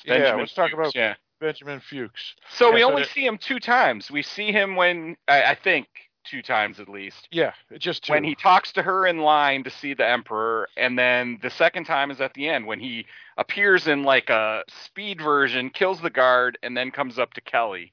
yeah, 0.04 0.34
let's 0.34 0.54
talk 0.54 0.72
about 0.72 0.94
yeah. 0.94 1.14
Benjamin 1.44 1.80
Fuchs. 1.80 2.34
So 2.50 2.72
we 2.72 2.82
only 2.82 3.02
that- 3.02 3.10
see 3.10 3.26
him 3.26 3.36
two 3.38 3.60
times. 3.60 4.10
We 4.10 4.22
see 4.22 4.50
him 4.50 4.76
when 4.76 5.16
I, 5.28 5.42
I 5.42 5.54
think 5.54 5.86
two 6.24 6.40
times 6.40 6.80
at 6.80 6.88
least. 6.88 7.28
Yeah, 7.30 7.52
just 7.78 8.04
two. 8.04 8.14
When 8.14 8.24
he 8.24 8.34
talks 8.34 8.72
to 8.72 8.82
her 8.82 9.06
in 9.06 9.18
line 9.18 9.62
to 9.64 9.70
see 9.70 9.92
the 9.92 10.08
emperor, 10.08 10.68
and 10.76 10.98
then 10.98 11.38
the 11.42 11.50
second 11.50 11.84
time 11.84 12.10
is 12.10 12.20
at 12.20 12.32
the 12.32 12.48
end 12.48 12.66
when 12.66 12.80
he 12.80 13.04
appears 13.36 13.86
in 13.86 14.04
like 14.04 14.30
a 14.30 14.64
speed 14.84 15.20
version, 15.20 15.68
kills 15.68 16.00
the 16.00 16.08
guard, 16.10 16.56
and 16.62 16.74
then 16.74 16.90
comes 16.90 17.18
up 17.18 17.34
to 17.34 17.42
Kelley 17.42 17.92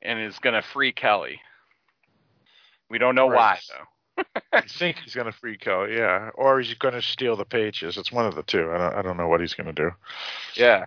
and 0.00 0.18
is 0.18 0.38
gonna 0.38 0.62
free 0.62 0.92
Kelley. 0.92 1.40
We 2.88 2.96
don't 2.98 3.14
know 3.14 3.28
Right. 3.28 3.58
why 3.68 3.76
though. 3.76 4.24
I 4.52 4.60
think 4.62 4.98
he's 4.98 5.14
going 5.14 5.26
to 5.26 5.32
free 5.32 5.56
Kelley, 5.56 5.96
yeah, 5.96 6.28
or 6.34 6.60
he's 6.60 6.74
going 6.74 6.92
to 6.92 7.00
steal 7.00 7.34
the 7.34 7.46
pages. 7.46 7.96
It's 7.96 8.12
one 8.12 8.26
of 8.26 8.34
the 8.34 8.42
two. 8.42 8.70
I 8.70 8.76
don't, 8.76 8.94
I 8.96 9.00
don't 9.02 9.16
know 9.16 9.26
what 9.26 9.40
he's 9.40 9.54
going 9.54 9.66
to 9.68 9.72
do. 9.72 9.90
Yeah. 10.54 10.84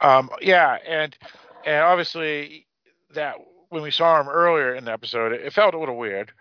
Um, 0.00 0.30
yeah, 0.40 0.78
and 0.86 1.16
and 1.64 1.82
obviously 1.82 2.66
that 3.14 3.36
when 3.68 3.82
we 3.82 3.90
saw 3.90 4.20
him 4.20 4.28
earlier 4.28 4.74
in 4.74 4.84
the 4.84 4.92
episode, 4.92 5.32
it, 5.32 5.52
felt 5.52 5.74
a 5.74 5.78
little 5.78 5.96
weird 5.96 6.32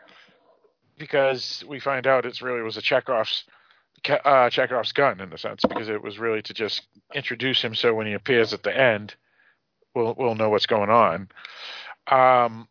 because 0.98 1.64
we 1.68 1.80
find 1.80 2.08
out 2.08 2.26
it's 2.26 2.42
really 2.42 2.62
was 2.62 2.78
a 2.78 2.82
Chekhov's 2.82 3.44
uh, 4.24 4.50
Chekhov's 4.50 4.92
gun 4.92 5.20
in 5.20 5.34
a 5.34 5.38
sense 5.38 5.62
because 5.68 5.90
it 5.90 6.02
was 6.02 6.20
really 6.20 6.42
to 6.44 6.54
just 6.54 6.84
introduce 7.14 7.62
him 7.62 7.74
so 7.74 7.94
when 7.94 8.08
he 8.08 8.14
appears 8.14 8.54
at 8.54 8.64
the 8.64 8.76
end, 8.76 9.16
we'll 9.96 10.14
we'll 10.18 10.36
know 10.36 10.50
what's 10.50 10.68
going 10.68 10.90
on. 10.90 11.30
Um, 12.08 12.68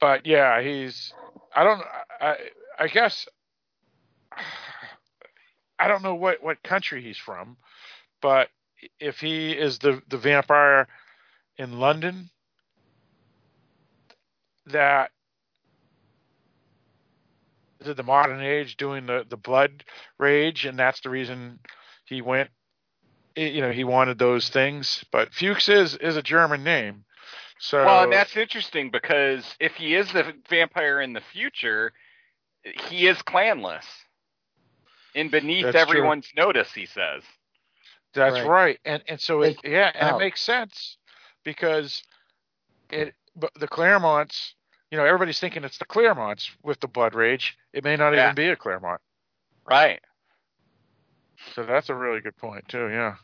but 0.00 0.26
yeah, 0.26 0.62
he's 0.62 1.12
I 1.54 1.64
don't 1.64 1.82
I 2.20 2.36
I 2.78 2.88
guess 2.88 3.28
I 5.78 5.88
don't 5.88 6.02
know 6.02 6.14
what 6.14 6.42
what 6.42 6.62
country 6.62 7.02
he's 7.02 7.18
from, 7.18 7.56
but 8.22 8.48
if 9.00 9.20
he 9.20 9.52
is 9.52 9.78
the 9.78 10.02
the 10.08 10.18
vampire 10.18 10.86
in 11.56 11.78
London 11.78 12.30
that 14.66 15.10
is 17.80 17.88
it 17.88 17.96
the 17.96 18.02
modern 18.02 18.40
age 18.40 18.76
doing 18.76 19.06
the 19.06 19.24
the 19.28 19.36
blood 19.36 19.84
rage 20.18 20.64
and 20.64 20.78
that's 20.78 21.00
the 21.00 21.10
reason 21.10 21.58
he 22.04 22.22
went 22.22 22.50
you 23.36 23.60
know 23.60 23.70
he 23.70 23.84
wanted 23.84 24.18
those 24.18 24.48
things 24.48 25.04
but 25.10 25.32
Fuchs 25.32 25.68
is 25.68 25.96
is 25.96 26.16
a 26.16 26.22
German 26.22 26.62
name 26.64 27.04
so 27.58 27.84
Well, 27.84 28.04
and 28.04 28.12
that's 28.12 28.36
interesting 28.36 28.90
because 28.90 29.44
if 29.60 29.74
he 29.74 29.94
is 29.94 30.12
the 30.12 30.32
vampire 30.48 31.00
in 31.00 31.12
the 31.12 31.20
future, 31.20 31.92
he 32.88 33.06
is 33.08 33.18
clanless. 33.18 33.84
In 35.14 35.28
beneath 35.28 35.64
That's 35.64 35.74
true. 35.74 35.80
everyone's 35.80 36.28
notice, 36.36 36.72
he 36.72 36.86
says. 36.86 37.22
That's 38.14 38.36
Right. 38.40 38.46
right. 38.46 38.78
And 38.84 39.02
and 39.08 39.20
so 39.20 39.42
it, 39.42 39.58
yeah, 39.64 39.92
and 39.94 40.10
Oh. 40.10 40.16
it 40.16 40.18
makes 40.18 40.40
sense 40.40 40.96
because 41.44 42.02
it 42.90 43.14
but 43.36 43.52
the 43.54 43.68
Clairmonts 43.68 44.54
you 44.90 44.96
know, 44.96 45.04
everybody's 45.04 45.38
thinking 45.38 45.64
it's 45.64 45.78
the 45.78 45.84
Clairmonts 45.84 46.50
with 46.62 46.80
the 46.80 46.88
blood 46.88 47.14
rage. 47.14 47.56
It 47.72 47.84
may 47.84 47.96
not 47.96 48.14
Yeah. 48.14 48.24
even 48.24 48.34
be 48.34 48.48
a 48.48 48.56
Clairmont. 48.56 49.00
Right. 49.68 50.00
So 51.54 51.62
that's 51.62 51.90
a 51.90 51.94
really 51.94 52.20
good 52.20 52.36
point 52.36 52.66
too. 52.68 52.88
Yeah, 52.88 53.16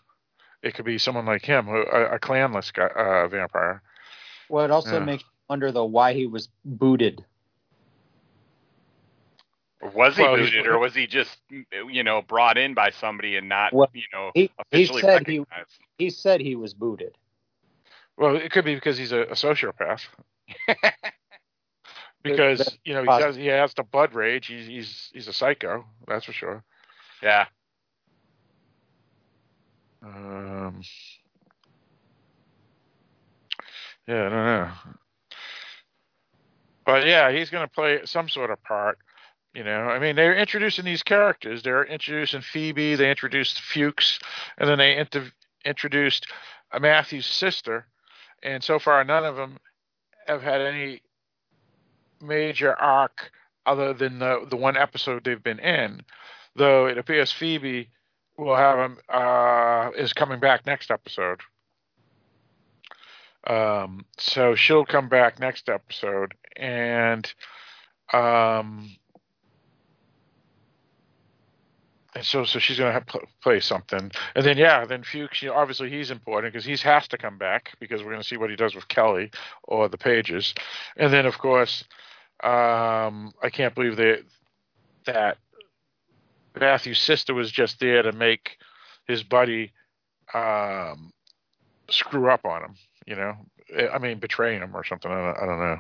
it 0.63 0.75
could 0.75 0.85
be 0.85 0.99
someone 0.99 1.27
like 1.27 1.45
him, 1.45 1.69
a, 1.69 1.81
a 1.81 2.19
clanless 2.19 2.73
guy, 2.73 2.87
uh, 2.87 3.29
vampire. 3.29 3.83
Well, 4.49 4.65
it 4.65 4.71
also 4.71 4.99
Yeah. 4.99 5.05
makes 5.05 5.23
you 5.23 5.31
wonder 5.49 5.73
though 5.73 5.85
why 5.87 6.13
he 6.13 6.27
was 6.27 6.49
booted. 6.65 7.25
Was 9.93 10.17
he 10.17 10.23
Well, 10.23 10.37
he's- 10.37 10.51
booted, 10.51 10.67
or 10.67 10.79
was 10.79 10.95
he 10.95 11.07
just, 11.07 11.37
you 11.91 12.03
know, 12.03 12.23
brought 12.23 12.57
in 12.57 12.73
by 12.73 12.91
somebody 12.91 13.37
and 13.37 13.49
not, 13.49 13.73
Well, 13.73 13.89
you 13.93 14.05
know, 14.13 14.31
he- 14.35 14.43
he 14.43 14.51
officially 14.59 15.03
said 15.03 15.27
he- 15.27 15.41
recognized? 15.41 15.79
He 15.99 16.09
said 16.11 16.41
he 16.41 16.57
was 16.57 16.73
booted. 16.73 17.17
Well, 18.17 18.37
it 18.37 18.51
could 18.51 18.65
be 18.65 18.75
because 18.75 18.97
he's 18.97 19.13
a, 19.13 19.23
a 19.23 19.33
sociopath. 19.35 20.07
because 22.23 22.59
That's 22.59 22.79
you 22.85 22.95
know 22.95 23.01
he 23.03 23.07
possible. 23.07 23.29
says 23.33 23.37
he 23.37 23.47
has 23.47 23.75
the 23.75 23.83
blood 23.83 24.15
rage. 24.15 24.47
He's 24.47 24.67
he's 24.67 25.11
he's 25.13 25.29
a 25.29 25.33
psycho. 25.33 25.85
That's 26.07 26.25
for 26.25 26.33
sure. 26.33 26.63
yeah. 27.23 27.47
Um, 30.03 30.83
yeah, 34.07 34.27
I 34.27 34.29
don't 34.29 34.33
know. 34.33 34.71
But 36.85 37.07
yeah, 37.07 37.33
he's 37.33 37.49
going 37.51 37.67
to 37.67 37.73
play 37.73 38.01
some 38.05 38.29
sort 38.29 38.51
of 38.51 38.63
part. 38.63 38.99
You 39.55 39.63
know, 39.63 39.83
I 39.85 40.01
mean, 40.01 40.17
they're 40.17 40.37
introducing 40.37 40.85
these 40.85 41.05
characters. 41.05 41.63
They're 41.63 41.85
introducing 41.85 42.41
Phoebe. 42.41 42.97
They 42.97 43.09
introduced 43.09 43.61
Fuchs, 43.61 44.19
and 44.59 44.69
then 44.69 44.79
they 44.79 44.97
inter- 44.97 45.31
introduced 45.65 46.27
uh, 46.73 46.81
Matthew's 46.81 47.27
sister. 47.27 47.87
And 48.43 48.65
so 48.65 48.81
far, 48.81 49.05
none 49.05 49.25
of 49.25 49.37
them 49.37 49.59
have 50.27 50.43
had 50.43 50.61
any 50.61 51.03
major 52.21 52.75
arc 52.75 53.31
other 53.65 53.95
than 53.95 54.19
the 54.19 54.45
the 54.49 54.57
one 54.57 54.77
episode 54.77 55.23
they've 55.23 55.43
been 55.43 55.61
in. 55.61 56.03
Though 56.57 56.87
it 56.87 56.99
appears 56.99 57.31
Phoebe 57.31 57.91
will 58.37 58.57
have 58.57 58.79
him 58.79 58.99
uh, 59.09 59.91
is 59.97 60.13
coming 60.13 60.41
back 60.41 60.67
next 60.67 60.91
episode. 60.91 61.41
Um, 63.47 64.05
so 64.19 64.55
she'll 64.57 64.85
come 64.85 65.09
back 65.09 65.39
next 65.39 65.69
episode, 65.69 66.35
and 66.57 67.33
um, 68.13 68.97
and 72.15 72.25
so 72.25 72.45
so 72.45 72.59
she's 72.59 72.79
gonna 72.79 72.93
have 72.93 73.07
play 73.43 73.61
something, 73.61 74.11
and 74.35 74.45
then 74.45 74.57
yeah, 74.57 74.85
then 74.85 75.03
Fuchs, 75.03 75.43
you 75.43 75.49
know, 75.49 75.55
obviously 75.55 75.91
he's 75.91 76.11
important 76.11 76.53
because 76.53 76.65
he 76.65 76.77
has 76.77 77.09
to 77.09 77.19
come 77.19 77.39
back 77.39 77.73
because 77.81 78.03
we're 78.03 78.13
gonna 78.13 78.23
see 78.23 78.37
what 78.37 78.51
he 78.51 78.57
does 78.57 78.75
with 78.75 78.89
Kelley 78.89 79.31
or 79.65 79.89
the 79.89 79.99
Pages, 79.99 80.55
and 80.97 81.13
then 81.13 81.27
of 81.27 81.39
course, 81.39 81.85
um, 82.43 83.33
I 83.43 83.51
can't 83.51 83.75
believe 83.75 83.97
that 83.97 84.21
that 85.07 85.39
Matthew's 86.59 87.01
sister 87.01 87.35
was 87.35 87.51
just 87.51 87.81
there 87.81 88.03
to 88.03 88.13
make 88.13 88.59
his 89.07 89.23
buddy 89.23 89.73
um, 90.33 91.13
screw 91.91 92.31
up 92.31 92.45
on 92.45 92.63
him. 92.63 92.75
You 93.07 93.17
know, 93.17 93.35
I 93.93 93.99
mean, 93.99 94.19
betraying 94.19 94.63
him 94.63 94.75
or 94.75 94.85
something. 94.85 95.11
I 95.11 95.15
don't, 95.15 95.43
I 95.43 95.47
don't 95.47 95.59
know. 95.59 95.79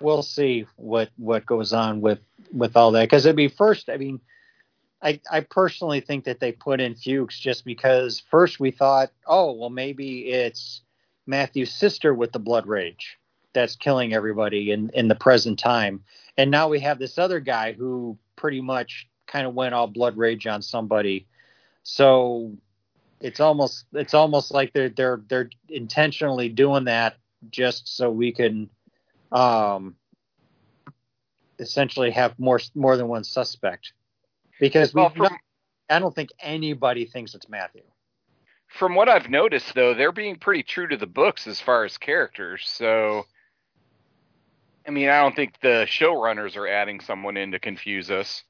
We'll 0.00 0.22
see 0.22 0.66
what 0.76 1.10
what 1.16 1.44
goes 1.44 1.72
on 1.72 2.00
with 2.00 2.20
with 2.52 2.76
all 2.76 2.92
that 2.92 3.02
because 3.02 3.26
it'd 3.26 3.36
be 3.36 3.48
first. 3.48 3.90
I 3.90 3.96
mean, 3.96 4.20
I 5.02 5.20
I 5.30 5.40
personally 5.40 6.00
think 6.00 6.24
that 6.24 6.40
they 6.40 6.52
put 6.52 6.80
in 6.80 6.94
Fuchs 6.94 7.38
just 7.38 7.64
because 7.64 8.20
first 8.30 8.58
we 8.60 8.70
thought, 8.70 9.10
oh 9.26 9.52
well, 9.52 9.70
maybe 9.70 10.30
it's 10.30 10.82
Matthew's 11.26 11.72
sister 11.72 12.14
with 12.14 12.32
the 12.32 12.38
blood 12.38 12.66
rage 12.66 13.18
that's 13.52 13.76
killing 13.76 14.12
everybody 14.12 14.72
in 14.72 14.90
in 14.94 15.08
the 15.08 15.14
present 15.14 15.58
time, 15.58 16.02
and 16.36 16.50
now 16.50 16.68
we 16.68 16.80
have 16.80 16.98
this 16.98 17.18
other 17.18 17.40
guy 17.40 17.72
who 17.72 18.18
pretty 18.36 18.60
much 18.60 19.08
kind 19.26 19.46
of 19.46 19.54
went 19.54 19.74
all 19.74 19.86
blood 19.86 20.16
rage 20.16 20.46
on 20.46 20.62
somebody. 20.62 21.26
So 21.84 22.56
it's 23.20 23.40
almost 23.40 23.86
it's 23.92 24.14
almost 24.14 24.50
like 24.50 24.72
they're 24.72 24.88
they're 24.88 25.22
they're 25.28 25.50
intentionally 25.68 26.48
doing 26.48 26.84
that 26.84 27.16
just 27.50 27.96
so 27.96 28.10
we 28.10 28.32
can 28.32 28.68
um 29.30 29.94
essentially 31.60 32.10
have 32.10 32.36
more 32.38 32.60
more 32.74 32.96
than 32.96 33.08
one 33.08 33.24
suspect 33.24 33.92
because 34.60 34.94
we 34.94 35.02
Well, 35.02 35.10
from, 35.10 35.38
I 35.88 35.98
don't 35.98 36.14
think 36.14 36.30
anybody 36.40 37.04
thinks 37.04 37.34
it's 37.34 37.48
Matthew. 37.48 37.82
from 38.68 38.94
what 38.94 39.08
I've 39.08 39.30
noticed, 39.30 39.74
though, 39.74 39.94
they're 39.94 40.12
being 40.12 40.36
pretty 40.36 40.62
true 40.62 40.88
to 40.88 40.96
the 40.96 41.06
books 41.06 41.46
as 41.46 41.60
far 41.60 41.84
as 41.84 41.96
characters. 41.98 42.62
So, 42.66 43.26
I 44.86 44.90
mean, 44.90 45.08
I 45.08 45.20
don't 45.20 45.34
think 45.34 45.54
the 45.60 45.86
showrunners 45.88 46.56
are 46.56 46.68
adding 46.68 47.00
someone 47.00 47.36
in 47.36 47.52
to 47.52 47.58
confuse 47.58 48.10
us. 48.10 48.42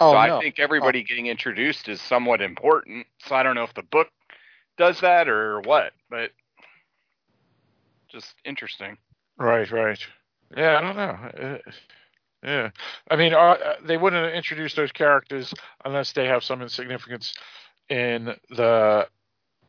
Oh 0.00 0.10
so 0.10 0.14
no. 0.14 0.36
I 0.38 0.40
think 0.40 0.58
everybody 0.58 1.04
getting 1.04 1.26
introduced 1.26 1.88
is 1.88 2.00
somewhat 2.00 2.40
important. 2.40 3.06
So 3.26 3.34
I 3.34 3.42
don't 3.42 3.54
know 3.54 3.62
if 3.62 3.74
the 3.74 3.82
book 3.82 4.08
does 4.76 5.00
that 5.00 5.28
or 5.28 5.60
what, 5.60 5.92
but 6.10 6.30
just 8.10 8.34
interesting. 8.44 8.96
Right, 9.38 9.70
right. 9.70 9.98
Yeah, 10.56 10.78
I 10.78 10.80
don't 10.80 10.96
know. 10.96 11.48
Uh, 11.48 11.70
yeah, 12.44 12.70
I 13.10 13.16
mean, 13.16 13.34
uh, 13.34 13.56
they 13.84 13.96
wouldn't 13.96 14.34
introduce 14.34 14.74
those 14.74 14.92
characters 14.92 15.54
unless 15.84 16.12
they 16.12 16.26
have 16.26 16.44
some 16.44 16.66
significance 16.68 17.34
in 17.88 18.34
the 18.50 19.08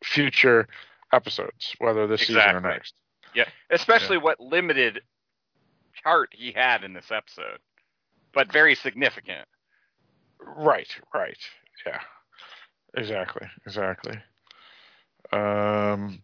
future 0.04 0.68
episodes, 1.12 1.76
whether 1.80 2.08
this 2.08 2.22
season 2.22 2.56
or 2.56 2.62
next. 2.62 2.94
Yeah, 3.34 3.46
especially 3.70 4.18
what 4.18 4.40
limited 4.40 5.02
chart 6.04 6.30
he 6.34 6.52
had 6.52 6.84
in 6.84 6.94
this 6.94 7.12
episode, 7.12 7.60
but 8.34 8.52
very 8.52 8.76
significant. 8.76 9.48
Right, 10.40 10.90
right. 11.14 11.38
Yeah. 11.86 12.00
Exactly, 12.98 13.48
exactly. 13.66 14.18
Um, 15.34 16.22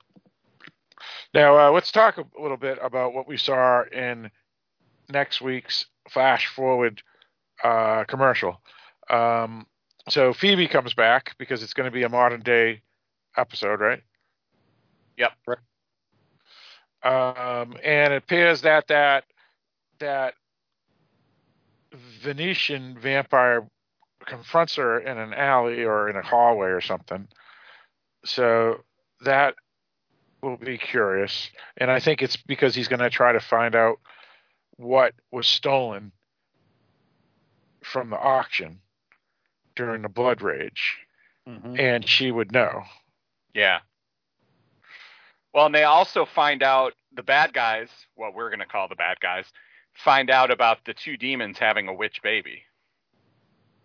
now, 1.33 1.57
uh, 1.57 1.71
let's 1.71 1.91
talk 1.91 2.17
a 2.17 2.25
little 2.41 2.57
bit 2.57 2.77
about 2.81 3.13
what 3.13 3.27
we 3.27 3.37
saw 3.37 3.83
in 3.91 4.31
next 5.11 5.41
week's 5.41 5.85
Flash 6.09 6.47
Forward 6.47 7.01
uh, 7.63 8.03
commercial. 8.05 8.61
Um, 9.09 9.67
so 10.09 10.33
Phoebe 10.33 10.67
comes 10.67 10.93
back 10.93 11.35
because 11.37 11.63
it's 11.63 11.73
going 11.73 11.85
to 11.85 11.91
be 11.91 12.03
a 12.03 12.09
modern 12.09 12.41
day 12.41 12.81
episode, 13.37 13.79
right? 13.79 14.01
Yep. 15.17 15.31
Um, 17.03 17.75
and 17.83 18.13
it 18.13 18.17
appears 18.17 18.61
that 18.61 18.87
that 18.87 19.25
that 19.99 20.33
Venetian 22.21 22.97
vampire 22.99 23.67
confronts 24.25 24.75
her 24.75 24.99
in 24.99 25.17
an 25.17 25.33
alley 25.33 25.83
or 25.83 26.09
in 26.09 26.15
a 26.15 26.21
hallway 26.21 26.69
or 26.69 26.81
something. 26.81 27.27
So 28.23 28.83
that 29.23 29.55
will 30.41 30.57
be 30.57 30.77
curious. 30.77 31.49
And 31.77 31.91
I 31.91 31.99
think 31.99 32.21
it's 32.21 32.37
because 32.37 32.75
he's 32.75 32.87
going 32.87 32.99
to 32.99 33.09
try 33.09 33.31
to 33.31 33.39
find 33.39 33.75
out 33.75 33.99
what 34.81 35.13
was 35.31 35.47
stolen 35.47 36.11
from 37.83 38.09
the 38.09 38.17
auction 38.17 38.79
during 39.75 40.01
the 40.01 40.09
blood 40.09 40.41
rage. 40.41 40.97
Mhm. 41.47 41.79
And 41.79 42.07
she 42.07 42.31
would 42.31 42.51
know. 42.51 42.83
Yeah. 43.53 43.79
Well, 45.53 45.65
and 45.65 45.75
they 45.75 45.83
also 45.83 46.25
find 46.25 46.63
out 46.63 46.93
the 47.13 47.23
bad 47.23 47.53
guys, 47.53 47.89
what 48.15 48.33
we're 48.33 48.49
going 48.49 48.59
to 48.59 48.65
call 48.65 48.87
the 48.87 48.95
bad 48.95 49.19
guys, 49.19 49.51
find 49.93 50.29
out 50.29 50.51
about 50.51 50.85
the 50.85 50.93
two 50.93 51.17
demons 51.17 51.57
having 51.57 51.87
a 51.87 51.93
witch 51.93 52.21
baby. 52.21 52.63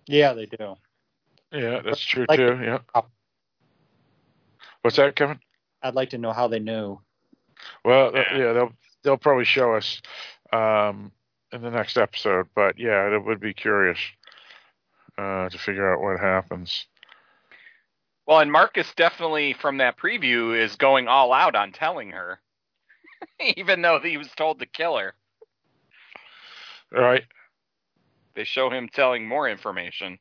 Yeah, 0.06 0.32
they 0.34 0.46
do. 0.46 0.76
Yeah, 1.50 1.80
that's 1.80 2.00
true 2.00 2.26
Like- 2.28 2.38
too. 2.38 2.60
Yeah. 2.62 2.78
What's 4.82 4.96
that, 4.96 5.16
Kevin? 5.16 5.40
I'd 5.82 5.94
like 5.94 6.10
to 6.10 6.18
know 6.18 6.32
how 6.32 6.46
they 6.48 6.60
knew. 6.60 7.00
Well, 7.84 8.12
Yeah. 8.14 8.36
yeah, 8.36 8.52
they'll 8.52 8.72
they'll 9.02 9.16
probably 9.16 9.44
show 9.44 9.74
us 9.74 10.00
um, 10.52 11.12
in 11.52 11.62
the 11.62 11.70
next 11.70 11.96
episode. 11.96 12.48
But 12.54 12.78
yeah, 12.78 13.14
it 13.14 13.24
would 13.24 13.40
be 13.40 13.54
curious 13.54 13.98
uh, 15.18 15.48
to 15.48 15.58
figure 15.58 15.92
out 15.92 16.00
what 16.00 16.20
happens. 16.20 16.86
Well, 18.26 18.40
and 18.40 18.50
Marcus 18.50 18.92
definitely 18.96 19.52
from 19.52 19.78
that 19.78 19.96
preview 19.96 20.58
is 20.58 20.76
going 20.76 21.06
all 21.06 21.32
out 21.32 21.54
on 21.54 21.70
telling 21.72 22.10
her, 22.10 22.40
even 23.56 23.82
though 23.82 24.00
he 24.00 24.16
was 24.16 24.28
told 24.36 24.58
to 24.58 24.66
kill 24.66 24.96
her. 24.98 25.14
All 26.94 27.02
right? 27.02 27.24
They 28.34 28.44
show 28.44 28.68
him 28.68 28.88
telling 28.88 29.26
more 29.26 29.48
information. 29.48 30.18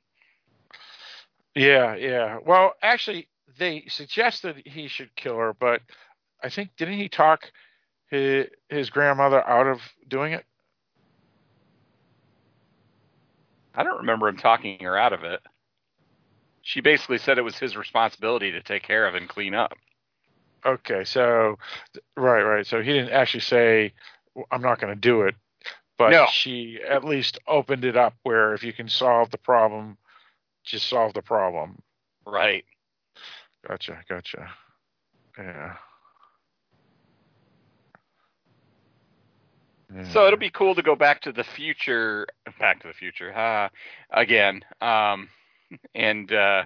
Yeah, 1.55 1.95
yeah. 1.95 2.37
Well, 2.45 2.73
actually, 2.81 3.27
they 3.57 3.85
suggested 3.87 4.61
he 4.65 4.87
should 4.87 5.15
kill 5.15 5.37
her, 5.37 5.53
but 5.53 5.81
I 6.43 6.49
think 6.49 6.75
didn't 6.77 6.97
he 6.97 7.09
talk 7.09 7.51
his, 8.09 8.47
his 8.69 8.89
grandmother 8.89 9.45
out 9.47 9.67
of 9.67 9.79
doing 10.07 10.33
it? 10.33 10.45
I 13.73 13.83
don't 13.83 13.97
remember 13.97 14.27
him 14.27 14.37
talking 14.37 14.79
her 14.79 14.97
out 14.97 15.13
of 15.13 15.23
it. 15.23 15.41
She 16.61 16.81
basically 16.81 17.17
said 17.17 17.37
it 17.37 17.43
was 17.43 17.57
his 17.59 17.75
responsibility 17.77 18.51
to 18.51 18.61
take 18.61 18.83
care 18.83 19.05
of 19.05 19.15
and 19.15 19.29
clean 19.29 19.53
up. 19.53 19.73
Okay, 20.65 21.03
so 21.03 21.57
right, 22.17 22.41
right. 22.41 22.65
So 22.65 22.81
he 22.81 22.91
didn't 22.91 23.11
actually 23.11 23.41
say 23.41 23.93
I'm 24.49 24.61
not 24.61 24.79
going 24.79 24.93
to 24.93 24.99
do 24.99 25.21
it, 25.23 25.35
but 25.97 26.09
No. 26.09 26.25
she 26.31 26.79
at 26.87 27.03
least 27.03 27.37
opened 27.47 27.85
it 27.85 27.95
up 27.95 28.15
where 28.23 28.53
if 28.53 28.63
you 28.63 28.73
can 28.73 28.89
solve 28.89 29.29
the 29.29 29.37
problem, 29.37 29.97
just 30.63 30.87
solve 30.87 31.13
the 31.13 31.21
problem. 31.21 31.81
Right. 32.25 32.65
Gotcha, 33.67 34.03
gotcha. 34.09 34.49
Yeah. 35.37 35.75
So 40.11 40.25
it'll 40.25 40.39
be 40.39 40.49
cool 40.49 40.75
to 40.75 40.81
go 40.81 40.95
back 40.95 41.21
to 41.21 41.31
the 41.31 41.43
future, 41.43 42.27
back 42.59 42.81
to 42.81 42.87
the 42.87 42.93
future, 42.93 43.33
uh, 43.33 43.69
again, 44.09 44.63
um, 44.81 45.29
and 45.93 46.31
uh, 46.31 46.63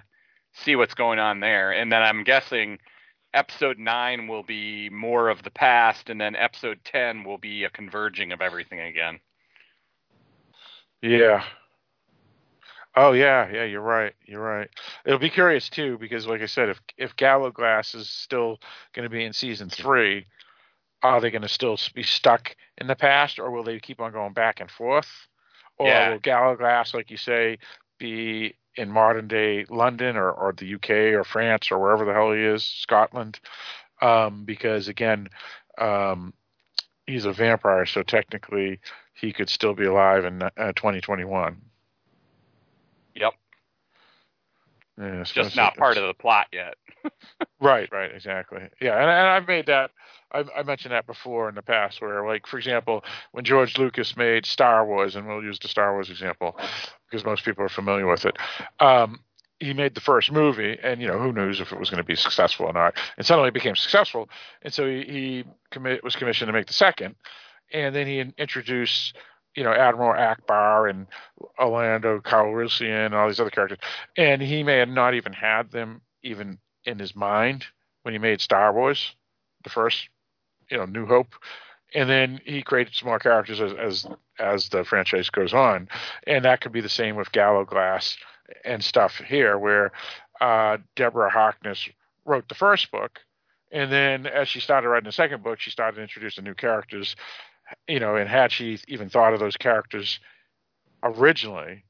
see 0.52 0.74
what's 0.74 0.94
going 0.94 1.18
on 1.18 1.40
there. 1.40 1.72
And 1.72 1.92
then 1.92 2.02
I'm 2.02 2.24
guessing 2.24 2.78
episode 3.34 3.78
nine 3.78 4.26
will 4.26 4.42
be 4.42 4.88
more 4.90 5.28
of 5.28 5.42
the 5.42 5.50
past, 5.50 6.10
and 6.10 6.20
then 6.20 6.34
episode 6.34 6.80
ten 6.84 7.24
will 7.24 7.38
be 7.38 7.64
a 7.64 7.70
converging 7.70 8.32
of 8.32 8.40
everything 8.40 8.80
again. 8.80 9.20
Yeah. 11.02 11.44
Oh 12.96 13.12
yeah, 13.12 13.48
yeah, 13.52 13.64
you're 13.64 13.80
right. 13.80 14.14
You're 14.26 14.42
right. 14.42 14.68
It'll 15.04 15.18
be 15.18 15.30
curious 15.30 15.68
too 15.68 15.96
because, 15.98 16.26
like 16.26 16.42
I 16.42 16.46
said, 16.46 16.68
if 16.68 16.80
if 16.96 17.14
Gallowglass 17.16 17.94
is 17.94 18.08
still 18.08 18.58
going 18.94 19.04
to 19.04 19.10
be 19.10 19.24
in 19.24 19.32
season 19.32 19.70
three, 19.70 20.26
are 21.02 21.20
they 21.20 21.30
going 21.30 21.42
to 21.42 21.48
still 21.48 21.78
be 21.94 22.02
stuck 22.02 22.54
in 22.78 22.86
the 22.86 22.96
past, 22.96 23.38
or 23.38 23.50
will 23.50 23.64
they 23.64 23.78
keep 23.78 24.00
on 24.00 24.12
going 24.12 24.32
back 24.32 24.60
and 24.60 24.70
forth, 24.70 25.28
or 25.78 25.86
Yeah. 25.86 26.10
will 26.12 26.18
Gallowglass, 26.18 26.94
like 26.94 27.10
you 27.10 27.16
say, 27.16 27.58
be 27.98 28.54
in 28.76 28.90
modern 28.90 29.28
day 29.28 29.64
London 29.68 30.16
or 30.16 30.30
or 30.30 30.52
the 30.52 30.74
UK 30.74 30.90
or 31.14 31.24
France 31.24 31.70
or 31.70 31.78
wherever 31.78 32.04
the 32.04 32.12
hell 32.12 32.32
he 32.32 32.40
is, 32.40 32.64
Scotland? 32.64 33.40
Um, 34.00 34.44
because 34.44 34.88
again, 34.88 35.28
um, 35.78 36.32
he's 37.06 37.24
a 37.24 37.32
vampire, 37.32 37.86
so 37.86 38.02
technically 38.02 38.80
he 39.14 39.32
could 39.32 39.48
still 39.50 39.74
be 39.74 39.84
alive 39.84 40.24
in 40.24 40.42
uh, 40.42 40.72
2021. 40.76 41.60
Yep. 43.14 43.34
Yeah, 45.00 45.24
so 45.24 45.42
Just 45.42 45.56
not 45.56 45.76
part 45.76 45.96
of 45.96 46.06
the 46.06 46.14
plot 46.14 46.46
yet. 46.52 46.74
Right, 47.62 47.90
right, 47.92 48.10
exactly. 48.14 48.62
Yeah, 48.80 48.94
and, 48.94 49.10
and 49.10 49.28
I've 49.28 49.46
made 49.46 49.66
that. 49.66 49.90
I, 50.32 50.44
I 50.56 50.62
mentioned 50.62 50.92
that 50.92 51.06
before 51.06 51.48
in 51.48 51.54
the 51.54 51.62
past, 51.62 52.00
where, 52.00 52.26
like, 52.26 52.46
for 52.46 52.56
example, 52.56 53.04
when 53.32 53.44
George 53.44 53.76
Lucas 53.76 54.16
made 54.16 54.46
Star 54.46 54.86
Wars, 54.86 55.14
and 55.14 55.26
we'll 55.26 55.42
use 55.42 55.58
the 55.58 55.68
Star 55.68 55.92
Wars 55.92 56.08
example 56.08 56.56
because 57.04 57.24
most 57.24 57.44
people 57.44 57.62
are 57.62 57.68
familiar 57.68 58.06
with 58.06 58.24
it. 58.24 58.38
Um, 58.80 59.20
he 59.58 59.74
made 59.74 59.94
the 59.94 60.00
first 60.00 60.32
movie, 60.32 60.78
and 60.82 61.02
you 61.02 61.08
know 61.08 61.18
who 61.18 61.32
knows 61.32 61.60
if 61.60 61.70
it 61.70 61.78
was 61.78 61.90
going 61.90 61.98
to 61.98 62.04
be 62.04 62.16
successful 62.16 62.66
or 62.66 62.72
not. 62.72 62.96
And 63.18 63.26
suddenly 63.26 63.48
it 63.48 63.54
became 63.54 63.76
successful, 63.76 64.30
and 64.62 64.72
so 64.72 64.86
he, 64.86 65.02
he 65.02 65.44
commi- 65.70 66.02
was 66.02 66.16
commissioned 66.16 66.48
to 66.48 66.52
make 66.52 66.66
the 66.66 66.72
second, 66.72 67.14
and 67.72 67.94
then 67.94 68.06
he 68.06 68.24
introduced, 68.38 69.16
you 69.54 69.64
know, 69.64 69.72
Admiral 69.72 70.12
Ackbar 70.12 70.90
and 70.90 71.06
Orlando 71.58 72.20
Calrissian 72.20 73.06
and 73.06 73.14
all 73.14 73.28
these 73.28 73.40
other 73.40 73.50
characters, 73.50 73.78
and 74.16 74.40
he 74.40 74.62
may 74.62 74.78
have 74.78 74.88
not 74.88 75.14
even 75.14 75.32
had 75.32 75.70
them 75.70 76.00
even 76.22 76.58
in 76.84 76.98
his 76.98 77.16
mind 77.16 77.66
when 78.02 78.14
he 78.14 78.18
made 78.18 78.40
Star 78.40 78.72
Wars, 78.72 79.14
the 79.64 79.70
first, 79.70 80.08
you 80.70 80.76
know, 80.76 80.86
New 80.86 81.06
Hope, 81.06 81.34
and 81.94 82.08
then 82.08 82.40
he 82.44 82.62
created 82.62 82.94
some 82.94 83.08
more 83.08 83.18
characters 83.18 83.60
as 83.60 83.72
as, 83.72 84.06
as 84.38 84.68
the 84.68 84.84
franchise 84.84 85.30
goes 85.30 85.52
on, 85.52 85.88
and 86.26 86.44
that 86.44 86.60
could 86.60 86.72
be 86.72 86.80
the 86.80 86.88
same 86.88 87.16
with 87.16 87.32
Gallowglass 87.32 88.16
and 88.64 88.82
stuff 88.82 89.16
here, 89.16 89.58
where 89.58 89.92
uh, 90.40 90.78
Deborah 90.96 91.30
Harkness 91.30 91.88
wrote 92.24 92.48
the 92.48 92.54
first 92.54 92.90
book, 92.90 93.20
and 93.72 93.90
then 93.90 94.26
as 94.26 94.48
she 94.48 94.60
started 94.60 94.88
writing 94.88 95.06
the 95.06 95.12
second 95.12 95.42
book, 95.42 95.60
she 95.60 95.70
started 95.70 96.00
introducing 96.00 96.44
new 96.44 96.54
characters, 96.54 97.16
you 97.88 98.00
know, 98.00 98.16
and 98.16 98.28
had 98.28 98.52
she 98.52 98.78
even 98.88 99.08
thought 99.08 99.34
of 99.34 99.40
those 99.40 99.56
characters 99.56 100.20
originally, 101.02 101.84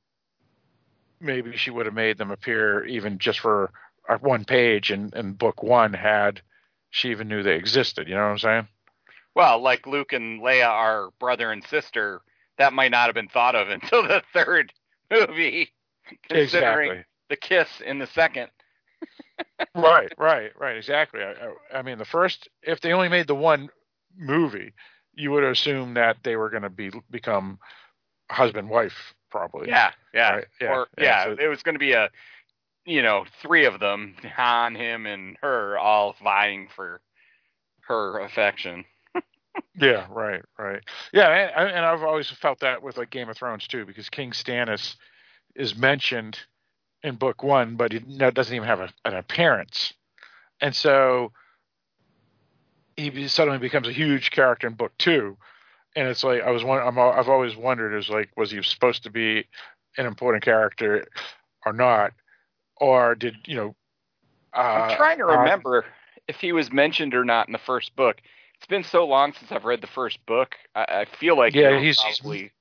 maybe 1.21 1.57
she 1.57 1.71
would 1.71 1.87
have 1.87 1.95
made 1.95 2.19
them 2.19 2.31
appear 2.31 2.85
even 2.87 3.19
just 3.19 3.41
for 3.41 3.71
one 4.21 4.45
page 4.45 4.91
and, 4.91 5.15
and 5.15 5.39
book 5.39 5.63
one 5.63 5.93
had 5.93 6.41
she 6.91 7.11
even 7.11 7.29
knew 7.29 7.43
they 7.43 7.57
existed. 7.57 8.09
You 8.09 8.15
know 8.15 8.23
what 8.23 8.31
I'm 8.31 8.39
saying? 8.39 8.69
Well, 9.35 9.63
like 9.63 9.87
Luke 9.87 10.13
and 10.13 10.41
Leia 10.41 10.69
are 10.69 11.11
brother 11.21 11.53
and 11.53 11.65
sister, 11.65 12.21
that 12.59 12.73
might 12.73 12.91
not 12.91 13.07
have 13.07 13.15
been 13.15 13.29
thought 13.29 13.55
of 13.55 13.69
until 13.71 14.03
the 14.03 14.23
third 14.33 14.73
movie, 15.11 15.71
considering 16.29 16.91
Exactly. 16.91 17.05
the 17.29 17.37
kiss 17.37 17.69
in 17.85 17.99
the 17.99 18.07
second. 18.09 18.51
right, 19.75 20.13
right, 20.19 20.51
right. 20.59 20.77
Exactly. 20.77 21.23
I, 21.23 21.33
I, 21.33 21.79
I 21.79 21.83
mean, 21.83 21.99
the 21.99 22.05
first, 22.05 22.49
if 22.63 22.81
they 22.81 22.93
only 22.93 23.09
made 23.09 23.27
the 23.27 23.35
one 23.35 23.69
movie, 24.17 24.73
you 25.15 25.31
would 25.33 25.45
assume 25.45 25.95
that 25.95 26.19
they 26.23 26.37
were 26.37 26.51
going 26.51 26.63
to 26.63 26.71
be 26.71 26.91
become 27.11 27.59
husband 28.31 28.69
wife, 28.69 29.15
probably. 29.31 29.69
Yeah, 29.69 29.91
yeah, 30.15 30.35
Right, 30.35 30.45
yeah, 30.61 30.71
or 30.71 30.89
yeah, 30.99 31.05
yeah, 31.05 31.25
so- 31.25 31.43
it 31.43 31.49
was 31.49 31.63
going 31.63 31.75
to 31.75 31.81
be 31.81 31.93
a, 31.93 32.11
you 32.85 33.03
know, 33.03 33.25
three 33.43 33.65
of 33.67 33.81
them, 33.81 34.15
Han, 34.37 34.75
him, 34.75 35.07
and 35.07 35.37
her, 35.43 35.79
all 35.79 36.17
vying 36.23 36.69
for 36.75 37.01
her 37.83 38.21
affection. 38.21 38.85
Yeah, 39.81 40.07
right, 40.11 40.43
right. 40.59 40.83
Yeah, 41.13 41.29
and, 41.29 41.71
and 41.71 41.85
I've 41.85 42.03
always 42.05 42.31
felt 42.31 42.61
that 42.61 42.83
with 42.83 42.97
like 42.97 43.11
Game 43.11 43.29
of 43.29 43.37
Thrones 43.37 43.67
too, 43.67 43.85
because 43.85 44.09
King 44.09 44.31
Stannis 44.31 44.95
is 45.57 45.77
mentioned 45.77 46.39
in 47.03 47.17
book 47.17 47.43
one, 47.43 47.77
but 47.77 47.93
he 47.93 47.99
doesn't 47.99 48.55
even 48.55 48.69
have 48.69 48.81
a, 48.81 48.91
an 49.05 49.15
appearance, 49.17 49.93
and 50.61 50.75
so 50.75 51.33
he 53.09 53.29
suddenly 53.29 53.59
becomes 53.59 53.89
a 53.89 53.93
huge 53.93 54.31
character 54.31 54.67
in 54.67 54.75
book 54.75 54.93
two, 54.99 55.39
and 55.97 56.07
it's 56.09 56.23
like 56.23 56.43
I 56.43 56.51
was 56.51 56.63
won- 56.63 56.83
I'm, 56.87 56.99
I've 56.99 57.29
always 57.29 57.57
wondered 57.57 57.97
is 57.97 58.11
like 58.11 58.31
was 58.37 58.51
he 58.51 58.63
supposed 58.63 59.05
to 59.05 59.11
be 59.11 59.47
an 59.97 60.07
important 60.07 60.45
character 60.45 61.07
or 61.65 61.73
not, 61.73 62.13
or 62.77 63.15
did 63.15 63.37
you 63.47 63.57
know? 63.57 63.75
Uh, 64.53 64.59
I'm 64.61 64.97
trying 64.97 65.19
to 65.19 65.25
uh, 65.25 65.39
remember 65.39 65.85
if 66.29 66.37
he 66.41 66.53
was 66.53 66.73
mentioned 66.73 67.15
or 67.15 67.25
not 67.25 67.49
in 67.49 67.53
the 67.53 67.59
first 67.59 67.95
book. 67.97 68.17
It's 68.57 68.67
been 68.67 68.85
so 68.85 69.07
long 69.07 69.33
since 69.33 69.51
I've 69.53 69.65
read 69.65 69.81
the 69.81 69.87
first 69.87 70.25
book. 70.27 70.55
I, 70.75 70.85
I 70.89 71.05
feel 71.19 71.37
like 71.37 71.55
Yeah, 71.55 71.79
he's- 71.81 72.01
probably 72.19 72.53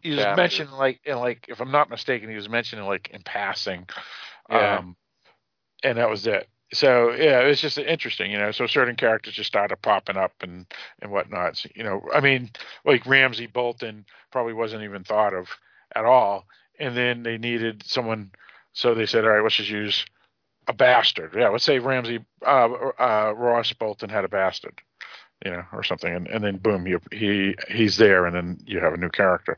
he 0.00 0.10
was 0.10 0.24
mentioned 0.36 0.72
like 0.72 1.00
in 1.04 1.16
like 1.18 1.46
if 1.48 1.60
I'm 1.60 1.70
not 1.70 1.90
mistaken, 1.90 2.28
he 2.28 2.36
was 2.36 2.48
mentioned 2.48 2.84
like 2.86 3.10
in 3.10 3.22
passing. 3.22 3.86
Yeah. 4.50 4.78
Um 4.78 4.96
and 5.84 5.98
that 5.98 6.08
was 6.10 6.26
it. 6.26 6.48
So 6.72 7.12
yeah, 7.12 7.40
it 7.40 7.46
was 7.46 7.60
just 7.60 7.78
interesting, 7.78 8.30
you 8.30 8.38
know. 8.38 8.50
So 8.50 8.66
certain 8.66 8.96
characters 8.96 9.34
just 9.34 9.48
started 9.48 9.80
popping 9.80 10.16
up 10.16 10.32
and 10.42 10.66
and 11.00 11.10
whatnot. 11.10 11.56
So, 11.56 11.70
you 11.74 11.82
know, 11.82 12.02
I 12.12 12.20
mean, 12.20 12.50
like 12.84 13.06
Ramsay 13.06 13.46
Bolton 13.46 14.04
probably 14.30 14.52
wasn't 14.52 14.82
even 14.82 15.02
thought 15.04 15.32
of 15.32 15.48
at 15.94 16.04
all, 16.04 16.46
and 16.78 16.96
then 16.96 17.22
they 17.22 17.38
needed 17.38 17.82
someone, 17.86 18.30
so 18.72 18.94
they 18.94 19.06
said, 19.06 19.24
all 19.24 19.30
right, 19.30 19.42
let's 19.42 19.56
just 19.56 19.70
use 19.70 20.04
a 20.66 20.74
bastard. 20.74 21.34
Yeah, 21.34 21.48
let's 21.48 21.64
say 21.64 21.78
Ramsay 21.78 22.24
uh, 22.46 22.68
uh, 22.98 23.32
Roose 23.34 23.72
Bolton 23.72 24.10
had 24.10 24.24
a 24.24 24.28
bastard, 24.28 24.80
you 25.44 25.50
know, 25.50 25.64
or 25.72 25.82
something, 25.82 26.14
and, 26.14 26.28
and 26.28 26.44
then 26.44 26.58
boom, 26.58 26.86
you, 26.86 27.00
he 27.10 27.54
he's 27.68 27.96
there, 27.96 28.26
and 28.26 28.36
then 28.36 28.58
you 28.66 28.80
have 28.80 28.92
a 28.92 28.98
new 28.98 29.08
character. 29.08 29.56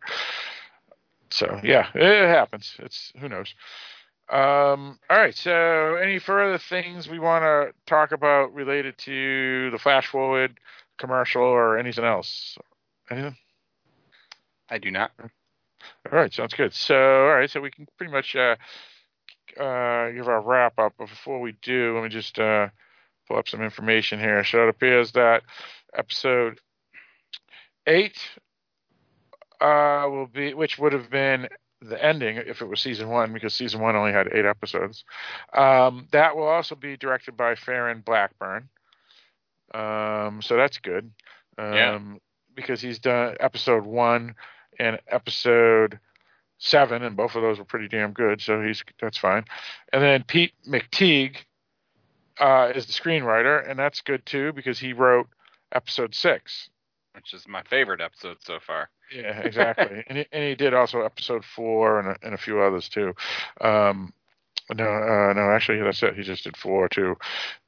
So 1.30 1.60
yeah, 1.64 1.88
it 1.94 2.28
happens. 2.28 2.76
It's 2.78 3.12
who 3.18 3.28
knows. 3.28 3.52
Um, 4.30 4.98
all 5.10 5.16
right. 5.16 5.34
So, 5.34 5.96
any 5.96 6.20
further 6.20 6.58
things 6.58 7.08
we 7.08 7.18
want 7.18 7.42
to 7.42 7.72
talk 7.86 8.12
about 8.12 8.54
related 8.54 8.96
to 8.98 9.70
the 9.70 9.78
flash 9.78 10.06
forward 10.06 10.60
commercial 10.98 11.42
or 11.42 11.78
anything 11.78 12.04
else? 12.04 12.56
Anything? 13.10 13.36
I 14.68 14.78
do 14.78 14.92
not. 14.92 15.10
All 15.18 15.28
right. 16.12 16.32
Sounds 16.32 16.54
good. 16.54 16.72
So, 16.72 16.94
all 16.94 17.34
right. 17.34 17.50
So 17.50 17.60
we 17.60 17.72
can 17.72 17.88
pretty 17.96 18.12
much 18.12 18.36
uh, 18.36 18.54
uh, 19.60 20.10
give 20.10 20.28
our 20.28 20.40
wrap 20.40 20.78
up. 20.78 20.94
But 20.96 21.08
before 21.08 21.40
we 21.40 21.56
do, 21.60 21.94
let 21.96 22.04
me 22.04 22.08
just 22.08 22.38
uh, 22.38 22.68
pull 23.26 23.36
up 23.36 23.48
some 23.48 23.62
information 23.62 24.20
here. 24.20 24.44
So 24.44 24.62
it 24.62 24.68
appears 24.68 25.10
that 25.12 25.42
episode 25.92 26.60
eight 27.86 28.18
uh, 29.60 30.06
will 30.08 30.28
be, 30.28 30.54
which 30.54 30.78
would 30.78 30.92
have 30.92 31.10
been 31.10 31.48
the 31.82 32.02
ending 32.02 32.36
if 32.36 32.60
it 32.60 32.66
was 32.66 32.80
season 32.80 33.08
one, 33.08 33.32
because 33.32 33.54
season 33.54 33.80
one 33.80 33.96
only 33.96 34.12
had 34.12 34.28
eight 34.32 34.44
episodes. 34.44 35.04
Um, 35.52 36.06
that 36.12 36.36
will 36.36 36.46
also 36.46 36.74
be 36.74 36.96
directed 36.96 37.36
by 37.36 37.54
Farren 37.54 38.02
Blackburn. 38.04 38.68
Um, 39.74 40.42
so 40.42 40.56
that's 40.56 40.78
good. 40.78 41.10
Um, 41.58 41.72
Yeah. 41.74 41.98
Because 42.54 42.80
he's 42.80 42.98
done 42.98 43.36
episode 43.40 43.86
one 43.86 44.34
and 44.78 44.98
episode 45.08 45.98
seven, 46.58 47.02
and 47.02 47.16
both 47.16 47.34
of 47.36 47.42
those 47.42 47.58
were 47.58 47.64
pretty 47.64 47.88
damn 47.88 48.12
good. 48.12 48.42
So 48.42 48.60
he's 48.60 48.82
that's 49.00 49.16
fine. 49.16 49.44
And 49.92 50.02
then 50.02 50.24
Pete 50.24 50.52
McTighe 50.68 51.36
uh, 52.38 52.72
is 52.74 52.86
the 52.86 52.92
screenwriter, 52.92 53.68
and 53.68 53.78
that's 53.78 54.02
good 54.02 54.26
too 54.26 54.52
because 54.52 54.78
he 54.78 54.92
wrote 54.92 55.28
episode 55.72 56.14
six. 56.14 56.68
Which 57.20 57.34
is 57.34 57.46
my 57.46 57.62
favorite 57.64 58.00
episode 58.00 58.38
so 58.40 58.58
far. 58.60 58.88
Yeah, 59.14 59.40
exactly. 59.40 60.04
and, 60.08 60.18
he, 60.18 60.26
and 60.32 60.42
he 60.42 60.54
did 60.54 60.72
also 60.72 61.02
episode 61.02 61.44
four 61.44 62.00
and 62.00 62.08
a, 62.08 62.16
and 62.22 62.34
a 62.34 62.38
few 62.38 62.60
others 62.60 62.88
too. 62.88 63.14
Um, 63.60 64.14
no, 64.74 64.84
uh, 64.84 65.32
no, 65.34 65.50
actually, 65.50 65.82
that's 65.82 66.02
it. 66.02 66.16
He 66.16 66.22
just 66.22 66.44
did 66.44 66.56
four 66.56 66.88
too. 66.88 67.16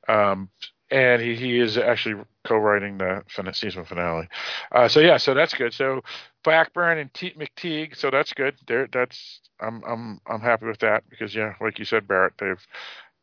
Um, 0.09 0.49
and 0.91 1.21
he, 1.21 1.35
he 1.35 1.59
is 1.59 1.77
actually 1.77 2.23
co-writing 2.45 2.99
the 2.99 3.25
fin- 3.29 3.53
season 3.53 3.85
finale. 3.85 4.29
Uh, 4.71 4.89
so 4.89 5.01
yeah, 5.01 5.17
so 5.17 5.35
that's 5.35 5.55
good. 5.55 5.75
So 5.75 6.03
Blackburn 6.45 6.99
and 6.99 7.13
T- 7.13 7.35
McTighe, 7.39 7.97
so 7.97 8.11
that's 8.11 8.33
good. 8.33 8.57
There, 8.67 8.89
that's 8.91 9.41
I'm 9.61 9.83
I'm 9.85 10.21
I'm 10.27 10.41
happy 10.41 10.67
with 10.67 10.79
that 10.81 11.05
because 11.11 11.35
yeah, 11.35 11.55
like 11.61 11.79
you 11.79 11.85
said, 11.85 12.09
Barrett, 12.09 12.35
they've 12.39 12.67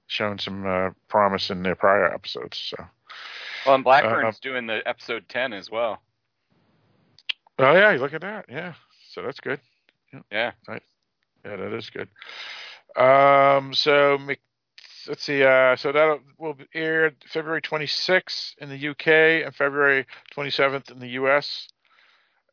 shown 0.08 0.40
some 0.40 0.66
uh, 0.66 0.90
promise 1.08 1.50
in 1.50 1.64
their 1.64 1.76
prior 1.76 2.14
episodes. 2.14 2.58
So. 2.58 2.86
Well, 3.66 3.76
and 3.76 3.84
Blackburn's 3.84 4.38
uh, 4.38 4.40
doing 4.42 4.68
the 4.68 4.82
episode 4.86 5.30
ten 5.30 5.54
as 5.54 5.70
well. 5.70 6.02
Oh 7.60 7.74
yeah, 7.74 7.98
look 8.00 8.14
at 8.14 8.22
that. 8.22 8.46
Yeah, 8.48 8.74
so 9.12 9.22
that's 9.22 9.42
good. 9.42 9.60
Yeah, 10.14 10.22
yeah, 10.32 10.52
right. 10.68 10.82
yeah 11.44 11.58
that 11.58 11.74
is 11.74 11.90
good. 11.90 12.08
Um, 12.96 13.74
so 13.74 14.18
let's 15.08 15.24
see. 15.24 15.44
Uh, 15.44 15.76
so 15.76 15.92
that 15.92 16.20
will 16.38 16.56
air 16.74 17.12
February 17.28 17.62
26th 17.62 18.58
in 18.60 18.70
the 18.70 18.90
UK 18.90 19.46
and 19.46 19.54
February 19.54 20.06
27th 20.34 20.90
in 20.90 21.00
the 21.00 21.10
US, 21.10 21.68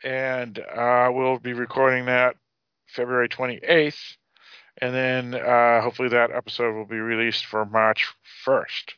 and 0.02 0.58
uh, 0.58 1.08
we'll 1.12 1.38
be 1.38 1.52
recording 1.52 2.06
that 2.06 2.34
February 2.88 3.28
28th, 3.28 4.16
and 4.78 4.92
then 4.92 5.34
uh, 5.34 5.82
hopefully 5.82 6.08
that 6.08 6.32
episode 6.32 6.74
will 6.74 6.84
be 6.84 6.98
released 6.98 7.46
for 7.46 7.64
March 7.64 8.12
1st. 8.44 8.94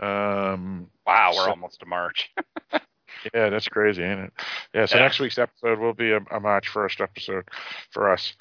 Um, 0.00 0.90
wow, 1.04 1.32
we're 1.34 1.44
so, 1.44 1.50
almost 1.50 1.80
to 1.80 1.86
March. 1.86 2.32
yeah, 3.32 3.48
that's 3.48 3.68
crazy, 3.68 4.02
ain't 4.02 4.20
it? 4.20 4.32
Yeah, 4.74 4.86
so 4.86 4.96
yeah. 4.96 5.02
next 5.02 5.20
week's 5.20 5.38
episode 5.38 5.78
will 5.78 5.94
be 5.94 6.10
a, 6.10 6.20
a 6.30 6.40
March 6.40 6.68
1st 6.72 7.00
episode 7.00 7.44
for 7.90 8.12
us. 8.12 8.34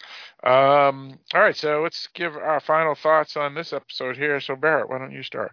Um, 0.43 1.19
all 1.34 1.41
right, 1.41 1.55
so 1.55 1.81
let's 1.81 2.07
give 2.14 2.35
our 2.35 2.60
final 2.60 2.95
thoughts 2.95 3.38
on 3.38 3.55
this 3.55 3.72
episode 3.73 4.18
here. 4.18 4.39
So, 4.39 4.55
Barrett, 4.55 4.89
why 4.89 4.97
don't 4.97 5.11
you 5.11 5.23
start? 5.23 5.51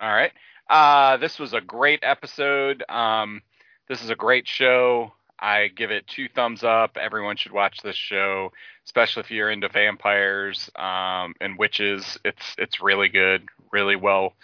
All 0.00 0.12
right. 0.12 0.32
Uh, 0.68 1.16
this 1.16 1.38
was 1.38 1.52
a 1.52 1.60
great 1.60 2.00
episode. 2.02 2.84
Um, 2.88 3.42
this 3.88 4.02
is 4.02 4.10
a 4.10 4.14
great 4.14 4.46
show. 4.46 5.12
I 5.40 5.68
give 5.68 5.90
it 5.90 6.06
two 6.06 6.28
thumbs 6.28 6.62
up. 6.62 6.96
Everyone 7.00 7.36
should 7.36 7.52
watch 7.52 7.78
this 7.82 7.96
show, 7.96 8.52
especially 8.84 9.20
if 9.20 9.30
you're 9.30 9.50
into 9.50 9.68
vampires 9.68 10.70
um, 10.76 11.34
and 11.40 11.58
witches. 11.58 12.18
It's 12.24 12.54
it's 12.58 12.82
really 12.82 13.08
good, 13.08 13.48
really 13.72 13.96
well 13.96 14.34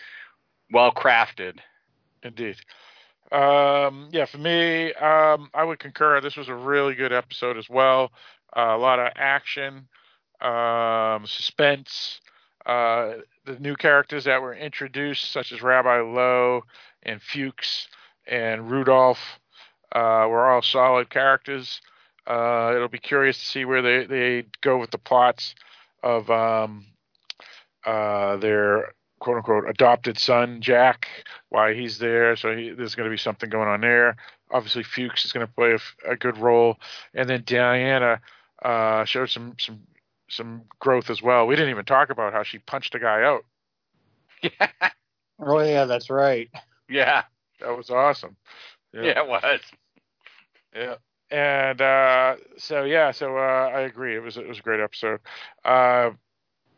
well 0.73 0.91
crafted. 0.91 1.59
Indeed. 2.23 2.57
Um, 3.33 4.09
yeah, 4.13 4.25
for 4.27 4.39
me, 4.39 4.93
um, 4.95 5.51
I 5.53 5.65
would 5.65 5.79
concur. 5.79 6.21
This 6.21 6.37
was 6.37 6.49
a 6.49 6.55
really 6.55 6.95
good 6.95 7.13
episode 7.13 7.57
as 7.57 7.69
well. 7.69 8.13
Uh, 8.57 8.75
a 8.75 8.79
lot 8.79 8.99
of 8.99 9.13
action, 9.17 9.89
um, 10.41 11.27
suspense. 11.27 12.21
Uh, 12.65 13.15
the 13.45 13.59
new 13.59 13.77
characters 13.77 14.25
that 14.25 14.43
were 14.43 14.55
introduced, 14.55 15.31
such 15.31 15.53
as 15.53 15.63
Rabbi 15.63 16.01
Loew 16.01 16.63
and 17.03 17.21
Fuchs 17.23 17.89
and 18.27 18.71
Rudolph, 18.71 19.39
uh, 19.93 20.27
were 20.29 20.49
all 20.49 20.63
solid 20.63 21.11
characters. 21.11 21.81
Uh, 22.27 22.73
it'll 22.75 22.89
be 22.89 22.99
curious 22.99 23.39
to 23.39 23.45
see 23.45 23.65
where 23.65 23.83
they, 23.83 24.05
they 24.05 24.47
go 24.61 24.79
with 24.79 24.91
the 24.91 24.99
plots 24.99 25.55
of 26.03 26.29
um, 26.31 26.87
uh, 27.85 28.37
their 28.37 28.93
quote 29.19 29.39
unquote 29.39 29.69
adopted 29.69 30.19
son 30.19 30.61
Jack, 30.61 31.09
why 31.49 31.75
he's 31.75 31.99
there. 31.99 32.37
So 32.37 32.57
he, 32.57 32.71
there's 32.71 32.95
going 32.95 33.09
to 33.09 33.15
be 33.15 33.19
something 33.19 33.51
going 33.51 33.69
on 33.69 33.81
there. 33.81 34.17
Obviously, 34.51 34.83
Fuchs 34.83 35.25
is 35.25 35.33
going 35.33 35.47
to 35.47 35.53
play 35.53 35.73
a, 35.73 36.13
a, 36.13 36.17
good 36.17 36.39
role, 36.39 36.79
and 37.15 37.29
then 37.29 37.43
Diana 37.45 38.21
uh, 38.63 39.05
showed 39.05 39.31
some 39.31 39.55
some 39.59 39.81
some 40.29 40.63
growth 40.79 41.11
as 41.11 41.23
well. 41.23 41.47
We 41.47 41.57
didn't 41.57 41.71
even 41.71 41.85
talk 41.85 42.11
about 42.11 42.33
how 42.33 42.43
she 42.43 42.59
punched 42.59 42.95
a 42.95 42.99
guy 42.99 43.23
out. 43.23 43.45
Yeah. 44.43 44.91
Oh 45.39 45.61
yeah, 45.61 45.85
that's 45.87 46.11
right. 46.11 46.49
Yeah, 46.89 47.25
that 47.61 47.77
was 47.77 47.91
awesome. 47.91 48.37
Yeah, 48.93 49.03
yeah 49.03 49.23
it 49.23 49.29
was. 49.29 49.61
Yeah. 50.75 50.95
And 51.31 51.81
uh, 51.81 52.37
so 52.57 52.85
yeah, 52.85 53.11
so 53.11 53.37
uh, 53.37 53.71
I 53.75 53.81
agree. 53.81 54.15
It 54.15 54.23
was 54.23 54.37
it 54.37 54.47
was 54.47 54.59
a 54.59 54.63
great 54.63 54.81
episode. 54.81 55.21
Uh, 55.65 56.11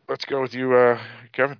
let's 0.07 0.25
go 0.25 0.41
with 0.41 0.53
you, 0.53 0.73
uh, 0.73 0.99
Kevin 1.31 1.59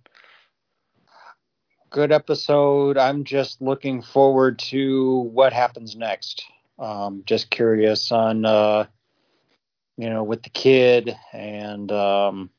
good 1.90 2.11
episode. 2.11 2.98
I'm 2.98 3.24
just 3.24 3.61
looking 3.61 4.02
forward 4.02 4.60
to 4.60 5.30
what 5.34 5.53
happens 5.53 5.95
next. 5.95 6.44
Um, 6.78 7.24
just 7.26 7.49
curious 7.49 8.11
on, 8.11 8.45
uh, 8.45 8.86
you 9.98 10.10
know, 10.10 10.24
with 10.24 10.44
the 10.44 10.49
kid 10.49 11.16
and 11.34 11.91
um, 11.91 12.49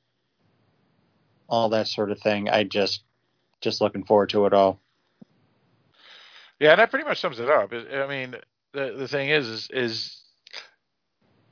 all 1.48 1.70
that 1.70 1.88
sort 1.88 2.10
of 2.10 2.20
thing. 2.20 2.48
I 2.48 2.64
just, 2.64 3.02
just 3.60 3.80
looking 3.80 4.04
forward 4.04 4.30
to 4.30 4.46
it 4.46 4.52
all. 4.52 4.80
Yeah, 6.58 6.76
that 6.76 6.90
pretty 6.90 7.06
much 7.06 7.20
sums 7.20 7.40
it 7.40 7.48
up. 7.48 7.72
I 7.72 8.06
mean, 8.06 8.36
the 8.72 8.94
the 8.96 9.08
thing 9.08 9.30
is, 9.30 9.48
is, 9.48 9.68
is 9.72 10.20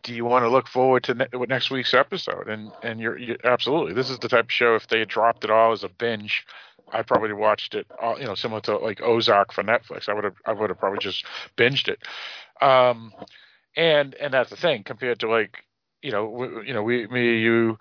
do 0.03 0.15
you 0.15 0.25
want 0.25 0.45
to 0.45 0.51
look 0.51 0.69
forward 0.69 1.05
to 1.05 1.15
ne- 1.15 1.47
next 1.49 1.71
week's 1.71 1.95
episode? 1.95 2.49
And 2.49 2.71
and 2.83 3.01
you're, 3.01 3.19
you're, 3.19 3.37
absolutely. 3.45 3.95
This 3.95 4.11
is 4.11 4.19
the 4.19 4.29
type 4.29 4.45
of 4.45 4.53
show 4.53 4.75
if 4.75 4.87
they 4.89 5.05
dropped 5.07 5.45
it 5.45 5.51
all 5.51 5.73
as 5.73 5.83
a 5.83 5.89
binge, 5.89 6.45
I 6.93 7.03
probably 7.03 7.33
watched 7.33 7.75
it, 7.75 7.87
all, 8.01 8.19
you 8.19 8.27
know, 8.27 8.35
similar 8.35 8.61
to 8.63 8.79
like 8.79 9.01
Ozark 9.01 9.53
for 9.53 9.63
Netflix. 9.63 10.09
I 10.09 10.15
would 10.15 10.25
have, 10.25 10.37
I 10.47 10.53
would 10.53 10.71
have 10.71 10.79
probably 10.79 10.99
just 11.01 11.25
binged 11.57 11.89
it. 11.89 12.01
Um, 12.63 13.13
and 13.77 14.15
and 14.15 14.33
that's 14.33 14.51
the 14.51 14.57
thing 14.57 14.83
compared 14.83 15.21
to 15.21 15.31
like, 15.31 15.65
you 16.03 16.11
know, 16.11 16.27
we, 16.27 16.47
you 16.67 16.75
know, 16.75 16.83
we, 16.83 17.07
me, 17.09 17.39
you, 17.39 17.79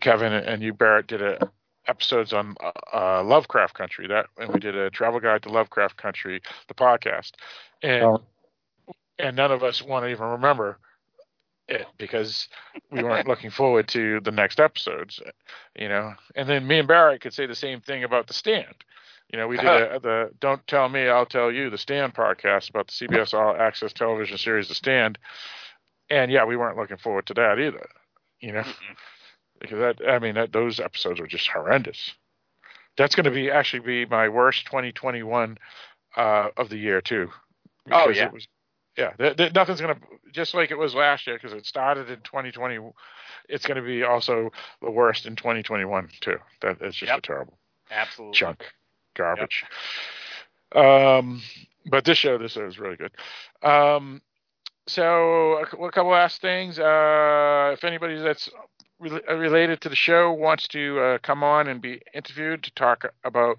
Kevin, 0.00 0.32
and 0.32 0.62
you, 0.62 0.72
Barrett, 0.72 1.06
did 1.06 1.22
a 1.22 1.50
episodes 1.88 2.32
on 2.32 2.56
uh, 2.62 2.70
uh, 2.92 3.22
Lovecraft 3.24 3.74
Country. 3.74 4.06
That 4.08 4.26
and 4.38 4.52
we 4.52 4.60
did 4.60 4.74
a 4.74 4.90
travel 4.90 5.20
guide 5.20 5.42
to 5.44 5.50
Lovecraft 5.50 5.96
Country, 5.96 6.40
the 6.68 6.74
podcast, 6.74 7.32
and 7.82 8.04
oh. 8.04 8.22
and 9.18 9.36
none 9.36 9.52
of 9.52 9.62
us 9.62 9.82
want 9.82 10.04
to 10.04 10.08
even 10.08 10.26
remember 10.26 10.78
it 11.68 11.86
because 11.98 12.48
we 12.90 13.02
weren't 13.02 13.28
looking 13.28 13.50
forward 13.50 13.88
to 13.88 14.20
the 14.20 14.30
next 14.30 14.60
episodes, 14.60 15.20
you 15.78 15.88
know. 15.88 16.14
And 16.34 16.48
then 16.48 16.66
me 16.66 16.78
and 16.78 16.88
Barry 16.88 17.18
could 17.18 17.34
say 17.34 17.46
the 17.46 17.54
same 17.54 17.80
thing 17.80 18.04
about 18.04 18.26
the 18.26 18.34
stand. 18.34 18.74
You 19.32 19.38
know, 19.38 19.48
we 19.48 19.56
did 19.56 19.66
a, 19.66 19.98
the 20.02 20.30
"Don't 20.40 20.64
Tell 20.66 20.88
Me, 20.88 21.08
I'll 21.08 21.26
Tell 21.26 21.50
You" 21.50 21.70
the 21.70 21.78
Stand 21.78 22.14
podcast 22.14 22.70
about 22.70 22.86
the 22.88 22.92
CBS 22.92 23.34
All 23.34 23.56
Access 23.56 23.92
television 23.92 24.38
series, 24.38 24.68
The 24.68 24.74
Stand, 24.74 25.18
and 26.08 26.30
yeah, 26.30 26.44
we 26.44 26.56
weren't 26.56 26.76
looking 26.76 26.98
forward 26.98 27.26
to 27.26 27.34
that 27.34 27.58
either. 27.58 27.88
You 28.40 28.52
know, 28.52 28.64
because 29.60 29.78
that 29.78 30.08
I 30.08 30.18
mean 30.18 30.34
that 30.36 30.52
those 30.52 30.78
episodes 30.78 31.20
were 31.20 31.26
just 31.26 31.48
horrendous. 31.48 32.12
That's 32.96 33.14
going 33.14 33.24
to 33.24 33.30
be 33.30 33.50
actually 33.50 33.80
be 33.80 34.06
my 34.06 34.28
worst 34.28 34.66
2021 34.66 35.58
uh, 36.16 36.48
of 36.56 36.68
the 36.68 36.78
year 36.78 37.00
too. 37.00 37.30
Oh 37.90 38.08
yeah. 38.08 38.26
It 38.26 38.32
was, 38.32 38.48
yeah, 38.96 39.10
th- 39.18 39.36
th- 39.36 39.54
nothing's 39.54 39.80
gonna 39.80 39.98
just 40.32 40.54
like 40.54 40.70
it 40.70 40.78
was 40.78 40.94
last 40.94 41.26
year 41.26 41.36
because 41.36 41.52
it 41.52 41.66
started 41.66 42.10
in 42.10 42.20
2020. 42.20 42.78
It's 43.48 43.66
gonna 43.66 43.82
be 43.82 44.02
also 44.02 44.50
the 44.80 44.90
worst 44.90 45.26
in 45.26 45.36
2021 45.36 46.08
too. 46.20 46.38
That 46.62 46.78
it's 46.80 46.96
just 46.96 47.10
yep. 47.10 47.18
a 47.18 47.22
terrible, 47.22 47.58
absolute 47.90 48.34
chunk 48.34 48.64
garbage. 49.14 49.64
Yep. 50.74 50.84
Um, 50.84 51.42
but 51.86 52.04
this 52.04 52.18
show, 52.18 52.38
this 52.38 52.52
show 52.52 52.66
is 52.66 52.78
really 52.78 52.96
good. 52.96 53.12
Um, 53.62 54.22
so 54.86 55.58
a, 55.58 55.62
a 55.62 55.92
couple 55.92 56.10
last 56.10 56.40
things. 56.40 56.78
Uh, 56.78 57.70
if 57.72 57.84
anybody 57.84 58.18
that's 58.18 58.48
re- 58.98 59.20
related 59.28 59.80
to 59.82 59.88
the 59.88 59.96
show 59.96 60.32
wants 60.32 60.68
to 60.68 61.00
uh, 61.00 61.18
come 61.18 61.42
on 61.42 61.68
and 61.68 61.80
be 61.80 62.00
interviewed 62.14 62.62
to 62.64 62.70
talk 62.72 63.04
about 63.24 63.58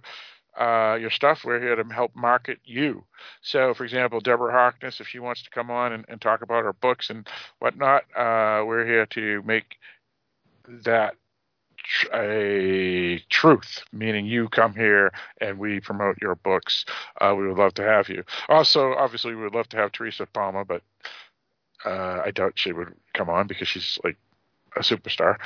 uh, 0.57 0.97
your 0.99 1.11
stuff. 1.11 1.43
We're 1.45 1.59
here 1.59 1.75
to 1.75 1.83
help 1.93 2.15
market 2.15 2.59
you. 2.65 3.03
So, 3.41 3.73
for 3.73 3.83
example, 3.83 4.19
Deborah 4.19 4.51
Harkness, 4.51 4.99
if 4.99 5.07
she 5.07 5.19
wants 5.19 5.43
to 5.43 5.49
come 5.49 5.69
on 5.69 5.93
and, 5.93 6.05
and 6.09 6.19
talk 6.19 6.41
about 6.41 6.63
her 6.63 6.73
books 6.73 7.09
and 7.09 7.27
whatnot, 7.59 8.03
uh, 8.15 8.63
we're 8.65 8.85
here 8.85 9.05
to 9.07 9.41
make 9.43 9.77
that 10.67 11.15
tr- 11.77 12.13
a 12.13 13.19
truth, 13.29 13.83
meaning 13.91 14.25
you 14.25 14.49
come 14.49 14.73
here 14.73 15.11
and 15.39 15.59
we 15.59 15.79
promote 15.79 16.17
your 16.21 16.35
books. 16.35 16.85
Uh, 17.21 17.35
we 17.37 17.47
would 17.47 17.57
love 17.57 17.73
to 17.75 17.83
have 17.83 18.09
you. 18.09 18.23
Also, 18.49 18.93
obviously, 18.93 19.35
we 19.35 19.43
would 19.43 19.55
love 19.55 19.69
to 19.69 19.77
have 19.77 19.91
Teresa 19.91 20.25
Palmer, 20.25 20.65
but 20.65 20.81
uh, 21.85 22.21
I 22.25 22.31
doubt 22.31 22.53
she 22.55 22.73
would 22.73 22.93
come 23.13 23.29
on 23.29 23.47
because 23.47 23.67
she's 23.67 23.99
like 24.03 24.17
a 24.75 24.79
superstar. 24.79 25.37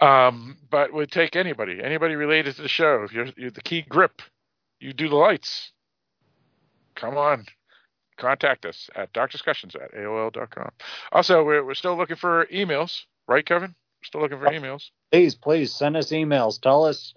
Um, 0.00 0.56
but 0.70 0.92
would 0.92 1.10
take 1.10 1.36
anybody, 1.36 1.80
anybody 1.82 2.14
related 2.14 2.56
to 2.56 2.62
the 2.62 2.68
show. 2.68 3.02
If 3.02 3.12
you're, 3.12 3.28
you're 3.36 3.50
the 3.50 3.62
key 3.62 3.82
grip 3.82 4.22
you 4.80 4.92
do 4.92 5.08
the 5.08 5.16
lights. 5.16 5.72
Come 6.94 7.16
on. 7.16 7.46
Contact 8.16 8.64
us 8.64 8.88
at 8.94 9.12
darkdiscussions 9.12 9.74
at 9.74 9.92
AOL.com. 9.92 10.70
Also, 11.10 11.42
we're, 11.42 11.64
we're 11.64 11.74
still 11.74 11.96
looking 11.96 12.16
for 12.16 12.46
emails, 12.46 13.02
right, 13.26 13.44
Kevin? 13.44 13.70
We're 13.70 14.06
still 14.06 14.20
looking 14.20 14.38
for 14.38 14.46
emails. 14.46 14.90
Please, 15.10 15.34
please 15.34 15.74
send 15.74 15.96
us 15.96 16.10
emails. 16.10 16.60
Tell 16.60 16.84
us 16.84 17.14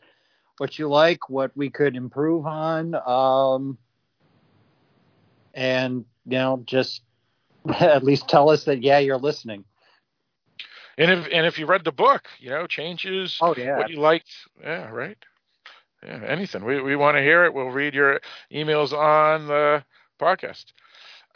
what 0.58 0.80
you 0.80 0.88
like, 0.88 1.30
what 1.30 1.52
we 1.56 1.70
could 1.70 1.96
improve 1.96 2.48
on. 2.48 2.96
Um, 2.96 3.78
and, 5.54 6.06
you 6.26 6.38
know, 6.38 6.64
just 6.66 7.02
at 7.80 8.04
least 8.04 8.28
tell 8.28 8.50
us 8.50 8.64
that, 8.64 8.82
yeah, 8.82 8.98
you're 8.98 9.18
listening. 9.18 9.66
And 11.00 11.12
if 11.12 11.28
and 11.32 11.46
if 11.46 11.60
you 11.60 11.68
read 11.68 11.84
the 11.84 11.92
book, 11.92 12.28
you 12.40 12.50
know, 12.50 12.66
changes 12.66 13.38
oh, 13.40 13.54
yeah. 13.56 13.78
what 13.78 13.92
you 13.92 13.98
liked. 13.98 14.32
Yeah, 14.64 14.90
right 14.90 15.18
yeah, 16.03 16.22
anything. 16.28 16.64
We 16.64 16.82
we 16.82 16.95
want 16.95 17.18
to 17.18 17.22
hear 17.24 17.45
it. 17.45 17.53
We'll 17.53 17.68
read 17.72 17.94
your 17.94 18.19
emails 18.52 18.94
on 18.94 19.48
the 19.48 19.84
podcast. 20.19 20.65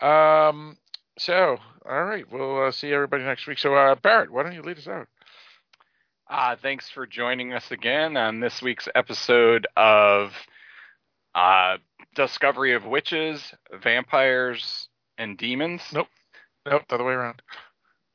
Um, 0.01 0.77
So, 1.17 1.57
all 1.87 2.03
right, 2.03 2.25
we'll 2.31 2.65
uh, 2.67 2.71
see 2.71 2.91
everybody 2.93 3.23
next 3.23 3.45
week. 3.47 3.59
So, 3.59 3.75
uh, 3.75 3.95
Barrett, 3.95 4.31
why 4.31 4.43
don't 4.43 4.53
you 4.53 4.61
lead 4.63 4.77
us 4.77 4.87
out? 4.87 5.07
Uh, 6.29 6.55
thanks 6.55 6.89
for 6.89 7.05
joining 7.05 7.53
us 7.53 7.71
again 7.71 8.15
on 8.15 8.39
this 8.39 8.61
week's 8.61 8.87
episode 8.95 9.67
of 9.75 10.31
uh, 11.35 11.77
Discovery 12.15 12.73
of 12.73 12.85
Witches, 12.85 13.53
Vampires, 13.83 14.87
and 15.17 15.37
Demons. 15.37 15.81
Nope. 15.93 16.07
Nope, 16.65 16.83
the 16.87 16.95
other 16.95 17.03
way 17.03 17.13
around. 17.13 17.41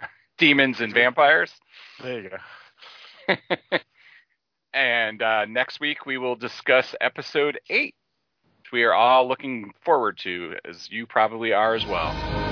Demons 0.38 0.80
and 0.80 0.92
Vampires. 0.94 1.52
There 2.02 2.20
you 2.22 2.30
go. 2.30 3.36
and 4.76 5.22
uh, 5.22 5.46
next 5.46 5.80
week 5.80 6.04
we 6.04 6.18
will 6.18 6.36
discuss 6.36 6.94
episode 7.00 7.58
8, 7.70 7.94
which 8.60 8.72
we 8.72 8.84
are 8.84 8.92
all 8.92 9.26
looking 9.26 9.72
forward 9.82 10.18
to, 10.18 10.54
as 10.68 10.90
you 10.90 11.06
probably 11.06 11.54
are 11.54 11.74
as 11.74 11.86
well. 11.86 12.45